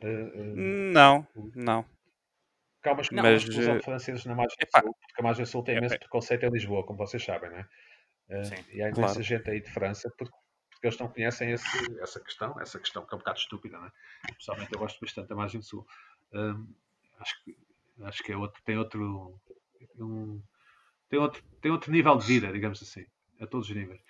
Eh, 0.01 0.31
eh, 0.35 0.53
Não, 0.55 1.27
não. 1.55 1.85
Cá 2.85 2.91
há 2.91 2.93
uma 2.93 3.01
Não, 3.11 3.23
mas, 3.23 3.41
exclusão 3.43 3.73
eh, 3.73 3.77
de 3.79 3.83
franceses 3.83 4.25
na 4.25 4.35
margem 4.35 4.57
epá, 4.61 4.81
sul, 4.81 4.93
porque 4.93 5.19
a 5.19 5.23
margem 5.23 5.45
sul 5.45 5.63
tem 5.63 5.73
é, 5.73 5.77
imenso 5.79 5.97
preconceito 5.97 6.43
em 6.43 6.49
Lisboa, 6.51 6.85
como 6.85 6.99
vocês 6.99 7.23
sabem, 7.23 7.49
não 7.49 7.57
é? 7.57 8.43
Sim, 8.43 8.63
e 8.71 8.79
há 8.83 8.89
imensa 8.89 8.93
claro. 8.93 9.23
gente 9.23 9.49
aí 9.49 9.59
de 9.59 9.71
França 9.71 10.13
porque, 10.15 10.35
porque 10.69 10.85
eles 10.87 10.99
não 10.99 11.07
conhecem 11.07 11.49
esse- 11.51 11.99
essa 11.99 12.19
questão, 12.19 12.59
essa 12.61 12.79
questão 12.79 13.03
que 13.03 13.11
é 13.11 13.15
um 13.15 13.19
bocado 13.19 13.39
estúpida, 13.39 13.79
não 13.79 13.87
é? 13.87 13.91
Pessoalmente 14.37 14.71
eu 14.71 14.77
gosto 14.77 14.99
bastante 15.01 15.29
da 15.29 15.35
margem 15.35 15.63
sul. 15.63 15.83
Hum, 16.31 16.75
acho 17.19 17.43
que, 17.43 17.57
acho 18.03 18.23
que 18.23 18.31
é 18.31 18.37
outro, 18.37 18.61
tem 18.63 18.77
outro. 18.77 19.41
um- 19.97 20.39
tem, 21.09 21.17
outro, 21.17 21.43
tem 21.61 21.71
outro 21.71 21.91
nível 21.91 22.15
de 22.17 22.27
vida, 22.27 22.53
digamos 22.53 22.79
assim, 22.83 23.05
a 23.41 23.47
todos 23.47 23.67
os 23.67 23.75
níveis. 23.75 24.01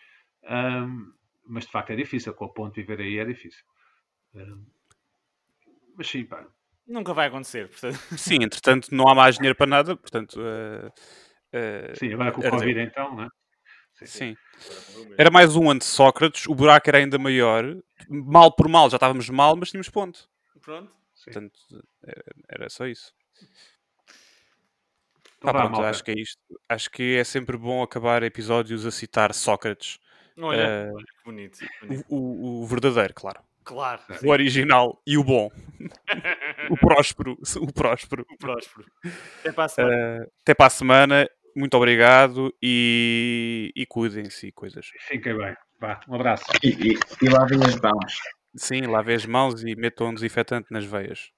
Hum, 0.43 1.14
mas 1.45 1.64
de 1.65 1.72
facto 1.72 1.91
é 1.91 1.95
difícil, 1.95 2.34
com 2.34 2.43
a 2.43 2.49
ponte 2.49 2.81
viver 2.81 2.99
aí 2.99 3.19
é 3.19 3.23
difícil. 3.26 3.64
Hum, 4.34 4.65
mas 5.95 6.07
sim, 6.07 6.26
pá, 6.26 6.45
Nunca 6.87 7.13
vai 7.13 7.27
acontecer. 7.27 7.67
Portanto, 7.69 7.97
Sim, 8.17 8.43
entretanto, 8.43 8.93
não 8.93 9.07
há 9.07 9.15
mais 9.15 9.35
dinheiro 9.35 9.55
para 9.55 9.65
nada, 9.67 9.95
portanto. 9.95 10.39
eh, 10.41 10.91
eh, 11.53 11.93
sim, 11.95 12.13
agora 12.13 12.31
com 12.31 12.41
o. 12.41 12.49
Covid 12.49 12.79
então, 12.79 13.15
não 13.15 13.23
é? 13.23 13.29
sim. 14.05 14.35
Era 15.17 15.31
mais 15.31 15.55
um 15.55 15.69
antes 15.69 15.87
Sócrates, 15.87 16.47
o 16.47 16.53
buraco 16.55 16.89
era 16.89 16.97
ainda 16.97 17.17
maior. 17.17 17.63
Mal 18.09 18.51
por 18.53 18.67
mal, 18.67 18.89
já 18.89 18.97
estávamos 18.97 19.29
mal, 19.29 19.55
mas 19.55 19.69
tínhamos 19.69 19.89
ponto. 19.89 20.29
pronto. 20.61 20.91
Sim. 21.15 21.31
Portanto, 21.31 21.59
era, 22.49 22.69
só 22.69 22.85
isso. 22.85 23.13
Então 25.37 25.49
Ah, 25.49 25.53
pronto, 25.53 25.81
acho 25.81 26.03
que 26.03 26.11
é 26.11 26.15
isto. 26.19 26.39
Acho 26.67 26.89
que 26.91 27.15
é 27.15 27.23
sempre 27.23 27.57
bom 27.57 27.81
acabar 27.81 28.21
episódios 28.23 28.85
a 28.85 28.91
citar 28.91 29.33
Sócrates. 29.33 29.97
Olha, 30.37 30.59
Eh, 30.61 30.91
olha 30.93 31.05
que 31.05 31.23
bonito. 31.23 31.59
o, 31.63 31.85
bonito. 31.87 32.05
o- 32.09 32.61
o 32.63 32.65
verdadeiro, 32.67 33.13
claro. 33.13 33.41
Claro. 33.65 33.99
O 34.23 34.29
original 34.29 35.01
e 35.05 35.17
o 35.17 35.23
bom. 35.23 35.51
O 36.69 36.77
próspero. 36.77 37.37
O 37.61 37.71
próspero. 37.71 38.25
O 38.31 38.37
próspero. 38.37 38.87
Até 39.39 39.51
para 39.51 39.65
a 39.65 39.67
semana. 39.67 39.93
Eh, 39.93 40.27
até 40.41 40.53
para 40.55 40.65
a 40.65 40.69
semana. 40.69 41.29
Muito 41.55 41.77
obrigado 41.77 42.51
e, 42.61 43.71
e 43.75 43.85
cuidem-se 43.85 44.47
e 44.47 44.51
coisas. 44.51 44.89
Fiquem 45.07 45.37
bem. 45.37 45.55
Vá, 45.79 45.99
um 46.07 46.15
abraço. 46.15 46.43
E, 46.63 46.69
e, 46.69 46.99
e 47.21 47.29
lavem 47.29 47.59
as 47.63 47.79
mãos. 47.79 48.17
Sim, 48.55 48.81
lavem 48.81 49.15
as 49.15 49.25
mãos 49.25 49.63
e 49.63 49.75
metam 49.75 50.07
um 50.07 50.13
desinfetante 50.13 50.67
nas 50.71 50.85
veias. 50.85 51.29